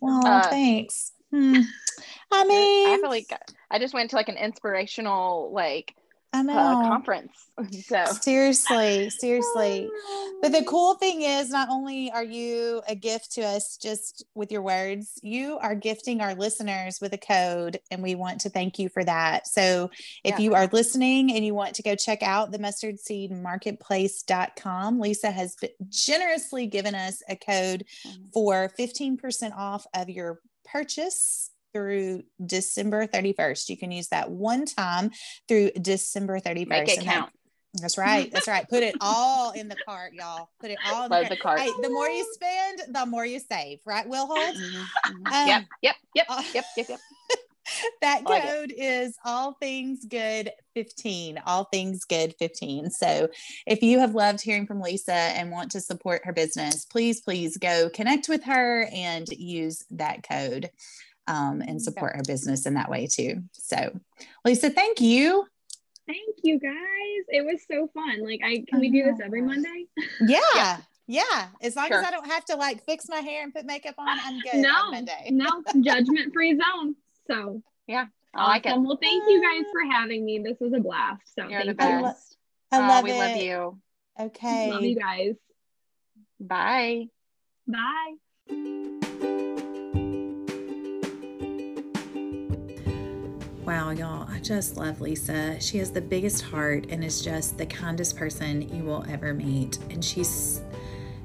Well, 0.00 0.24
uh, 0.24 0.48
thanks. 0.48 1.12
Hmm. 1.30 1.60
I 2.30 2.44
mean, 2.44 2.88
I 2.88 2.98
feel 3.00 3.10
like 3.10 3.30
I 3.70 3.78
just 3.78 3.94
went 3.94 4.10
to 4.10 4.16
like 4.16 4.28
an 4.28 4.36
inspirational 4.36 5.50
like 5.52 5.94
I 6.32 6.40
uh, 6.40 6.42
know. 6.42 6.58
Uh, 6.58 6.88
conference. 6.88 7.32
So 7.86 8.04
seriously, 8.20 9.10
seriously. 9.10 9.90
But 10.40 10.52
the 10.52 10.62
cool 10.62 10.94
thing 10.94 11.22
is, 11.22 11.50
not 11.50 11.68
only 11.68 12.12
are 12.12 12.22
you 12.22 12.80
a 12.86 12.94
gift 12.94 13.32
to 13.32 13.42
us 13.42 13.76
just 13.76 14.24
with 14.36 14.52
your 14.52 14.62
words, 14.62 15.18
you 15.20 15.58
are 15.58 15.74
gifting 15.74 16.20
our 16.20 16.36
listeners 16.36 17.00
with 17.00 17.12
a 17.12 17.18
code, 17.18 17.80
and 17.90 18.00
we 18.00 18.14
want 18.14 18.42
to 18.42 18.48
thank 18.48 18.78
you 18.78 18.88
for 18.88 19.02
that. 19.02 19.48
So 19.48 19.90
if 20.22 20.38
yeah. 20.38 20.44
you 20.44 20.54
are 20.54 20.68
listening 20.72 21.32
and 21.32 21.44
you 21.44 21.54
want 21.54 21.74
to 21.74 21.82
go 21.82 21.96
check 21.96 22.22
out 22.22 22.52
the 22.52 22.60
mustardseedmarketplace.com, 22.60 25.00
Lisa 25.00 25.32
has 25.32 25.56
generously 25.88 26.68
given 26.68 26.94
us 26.94 27.20
a 27.28 27.34
code 27.34 27.84
mm-hmm. 28.06 28.28
for 28.32 28.70
15% 28.78 29.56
off 29.56 29.88
of 29.92 30.08
your 30.08 30.38
purchase 30.72 31.50
through 31.72 32.22
December 32.44 33.06
31st. 33.06 33.68
You 33.68 33.76
can 33.76 33.90
use 33.90 34.08
that 34.08 34.30
one 34.30 34.64
time 34.64 35.10
through 35.46 35.70
December 35.80 36.40
31st. 36.40 36.66
Make 36.66 36.88
it 36.88 37.04
count. 37.04 37.30
That, 37.74 37.82
that's 37.82 37.98
right. 37.98 38.30
That's 38.32 38.48
right. 38.48 38.68
Put 38.68 38.82
it 38.82 38.96
all 39.00 39.50
in 39.52 39.68
the 39.68 39.76
cart, 39.76 40.14
y'all. 40.14 40.50
Put 40.60 40.70
it 40.70 40.78
all 40.84 41.04
in 41.04 41.10
the, 41.10 41.28
the 41.28 41.36
cart. 41.36 41.60
Hey, 41.60 41.70
the 41.82 41.90
more 41.90 42.08
you 42.08 42.24
spend, 42.32 42.94
the 42.94 43.06
more 43.06 43.26
you 43.26 43.38
save, 43.38 43.80
right? 43.84 44.08
Will 44.08 44.26
hold. 44.26 44.56
Mm-hmm. 44.56 45.32
Um, 45.32 45.48
yep. 45.48 45.64
Yep. 45.82 45.96
Yep. 46.14 46.26
Uh, 46.28 46.42
yep. 46.54 46.64
Yep. 46.76 46.88
Yep. 46.88 47.00
that 48.02 48.24
like 48.24 48.42
code 48.42 48.70
it. 48.70 48.80
is 48.80 49.16
all 49.24 49.54
things 49.54 50.04
good 50.04 50.50
15 50.74 51.40
all 51.46 51.64
things 51.64 52.04
good 52.04 52.34
15 52.38 52.90
so 52.90 53.28
if 53.66 53.82
you 53.82 53.98
have 53.98 54.14
loved 54.14 54.40
hearing 54.40 54.66
from 54.66 54.80
lisa 54.80 55.12
and 55.12 55.50
want 55.50 55.70
to 55.70 55.80
support 55.80 56.22
her 56.24 56.32
business 56.32 56.84
please 56.84 57.20
please 57.20 57.56
go 57.56 57.90
connect 57.90 58.28
with 58.28 58.44
her 58.44 58.88
and 58.92 59.28
use 59.28 59.84
that 59.90 60.22
code 60.22 60.70
um, 61.28 61.60
and 61.60 61.80
support 61.80 62.16
her 62.16 62.22
business 62.26 62.66
in 62.66 62.74
that 62.74 62.90
way 62.90 63.06
too. 63.06 63.42
So, 63.52 64.00
Lisa, 64.44 64.70
thank 64.70 65.00
you. 65.00 65.46
Thank 66.06 66.36
you 66.42 66.58
guys. 66.58 66.72
It 67.28 67.44
was 67.44 67.60
so 67.70 67.88
fun. 67.92 68.24
Like, 68.24 68.40
I 68.42 68.64
can 68.66 68.80
we 68.80 68.90
do 68.90 69.04
this 69.04 69.20
every 69.22 69.42
Monday? 69.42 69.86
Yeah. 70.20 70.40
yeah. 70.54 70.76
Yeah, 71.10 71.46
as 71.62 71.74
long 71.74 71.88
sure. 71.88 72.00
as 72.00 72.04
I 72.04 72.10
don't 72.10 72.26
have 72.26 72.44
to 72.46 72.56
like 72.56 72.84
fix 72.84 73.06
my 73.08 73.20
hair 73.20 73.42
and 73.42 73.54
put 73.54 73.64
makeup 73.64 73.94
on, 73.96 74.08
I'm 74.08 74.40
good. 74.52 74.56
No, 74.56 74.68
on 74.68 74.90
Monday. 74.90 75.30
no, 75.30 75.62
judgment 75.80 76.34
free 76.34 76.52
zone. 76.52 76.96
So 77.30 77.62
yeah, 77.86 78.06
I 78.34 78.38
awesome. 78.38 78.50
like 78.50 78.66
it. 78.66 78.80
Well, 78.80 78.98
thank 79.00 79.24
you 79.28 79.42
guys 79.42 79.64
for 79.72 79.92
having 79.92 80.24
me. 80.24 80.38
This 80.38 80.56
was 80.60 80.72
a 80.72 80.80
blast. 80.80 81.22
So 81.34 81.48
you're 81.48 81.64
the 81.64 81.74
best. 81.74 82.36
I, 82.72 82.78
lo- 82.78 82.84
I 82.84 82.88
love 82.88 83.02
oh, 83.02 83.04
we 83.04 83.12
it. 83.12 83.18
love 83.18 83.36
you. 83.36 83.78
Okay, 84.20 84.70
love 84.70 84.82
you 84.82 84.96
guys. 84.96 85.34
Bye. 86.40 87.06
Bye. 87.66 88.14
Wow, 93.64 93.90
y'all, 93.90 94.26
I 94.30 94.40
just 94.40 94.78
love 94.78 95.02
Lisa. 95.02 95.60
She 95.60 95.76
has 95.76 95.90
the 95.90 96.00
biggest 96.00 96.42
heart 96.42 96.86
and 96.88 97.04
is 97.04 97.20
just 97.20 97.58
the 97.58 97.66
kindest 97.66 98.16
person 98.16 98.62
you 98.74 98.82
will 98.82 99.04
ever 99.10 99.34
meet. 99.34 99.78
And 99.90 100.02
she's 100.02 100.62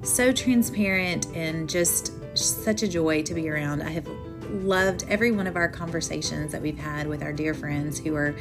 so 0.01 0.33
transparent 0.33 1.27
and 1.33 1.69
just 1.69 2.11
such 2.37 2.83
a 2.83 2.87
joy 2.89 3.23
to 3.23 3.33
be 3.33 3.49
around. 3.49 3.81
I 3.81 3.91
have 3.91 4.09
loved 4.53 5.05
every 5.09 5.31
one 5.31 5.47
of 5.47 5.55
our 5.55 5.67
conversations 5.67 6.51
that 6.51 6.61
we've 6.61 6.77
had 6.77 7.07
with 7.07 7.23
our 7.23 7.33
dear 7.33 7.53
friends 7.53 7.99
who 7.99 8.15
are 8.15 8.35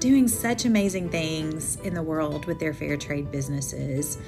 doing 0.00 0.26
such 0.26 0.64
amazing 0.64 1.08
things 1.10 1.76
in 1.76 1.94
the 1.94 2.02
world 2.02 2.46
with 2.46 2.58
their 2.58 2.72
fair 2.72 2.96
trade 2.96 3.30
businesses. 3.30 4.18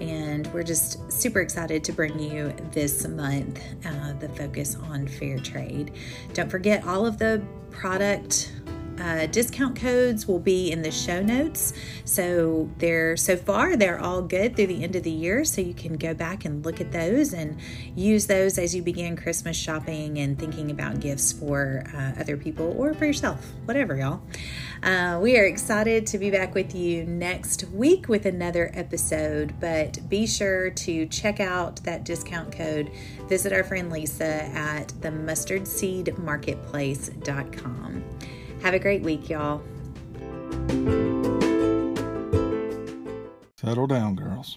And 0.00 0.46
we're 0.52 0.62
just 0.62 1.10
super 1.10 1.40
excited 1.40 1.82
to 1.84 1.92
bring 1.92 2.18
you 2.18 2.54
this 2.72 3.06
month 3.08 3.60
uh, 3.84 4.12
the 4.14 4.28
focus 4.30 4.76
on 4.76 5.06
fair 5.06 5.38
trade. 5.38 5.92
Don't 6.34 6.50
forget 6.50 6.86
all 6.86 7.06
of 7.06 7.18
the 7.18 7.42
product 7.70 8.52
uh, 8.98 9.26
discount 9.26 9.76
codes 9.76 10.26
will 10.26 10.38
be 10.38 10.70
in 10.70 10.82
the 10.82 10.90
show 10.90 11.22
notes. 11.22 11.72
So 12.04 12.70
they're 12.78 13.16
so 13.16 13.36
far 13.36 13.76
they're 13.76 14.00
all 14.00 14.22
good 14.22 14.56
through 14.56 14.68
the 14.68 14.82
end 14.82 14.96
of 14.96 15.02
the 15.02 15.10
year. 15.10 15.44
So 15.44 15.60
you 15.60 15.74
can 15.74 15.96
go 15.96 16.14
back 16.14 16.44
and 16.44 16.64
look 16.64 16.80
at 16.80 16.92
those 16.92 17.32
and 17.32 17.58
use 17.94 18.26
those 18.26 18.58
as 18.58 18.74
you 18.74 18.82
begin 18.82 19.16
Christmas 19.16 19.56
shopping 19.56 20.18
and 20.18 20.38
thinking 20.38 20.70
about 20.70 21.00
gifts 21.00 21.32
for 21.32 21.84
uh, 21.94 22.20
other 22.20 22.36
people 22.36 22.74
or 22.78 22.94
for 22.94 23.06
yourself, 23.06 23.52
whatever, 23.64 23.96
y'all. 23.96 24.20
Uh, 24.82 25.18
we 25.22 25.38
are 25.38 25.44
excited 25.44 26.06
to 26.06 26.18
be 26.18 26.30
back 26.30 26.54
with 26.54 26.74
you 26.74 27.04
next 27.04 27.64
week 27.70 28.08
with 28.08 28.26
another 28.26 28.70
episode. 28.74 29.54
But 29.60 30.08
be 30.08 30.26
sure 30.26 30.70
to 30.70 31.06
check 31.06 31.40
out 31.40 31.82
that 31.84 32.04
discount 32.04 32.52
code. 32.52 32.90
Visit 33.28 33.52
our 33.52 33.64
friend 33.64 33.90
Lisa 33.90 34.44
at 34.54 34.88
the 35.00 35.08
mustardseedmarketplace.com. 35.08 38.04
Have 38.66 38.74
a 38.74 38.80
great 38.80 39.02
week, 39.02 39.30
y'all. 39.30 39.62
Settle 43.54 43.86
down, 43.86 44.16
girls. 44.16 44.54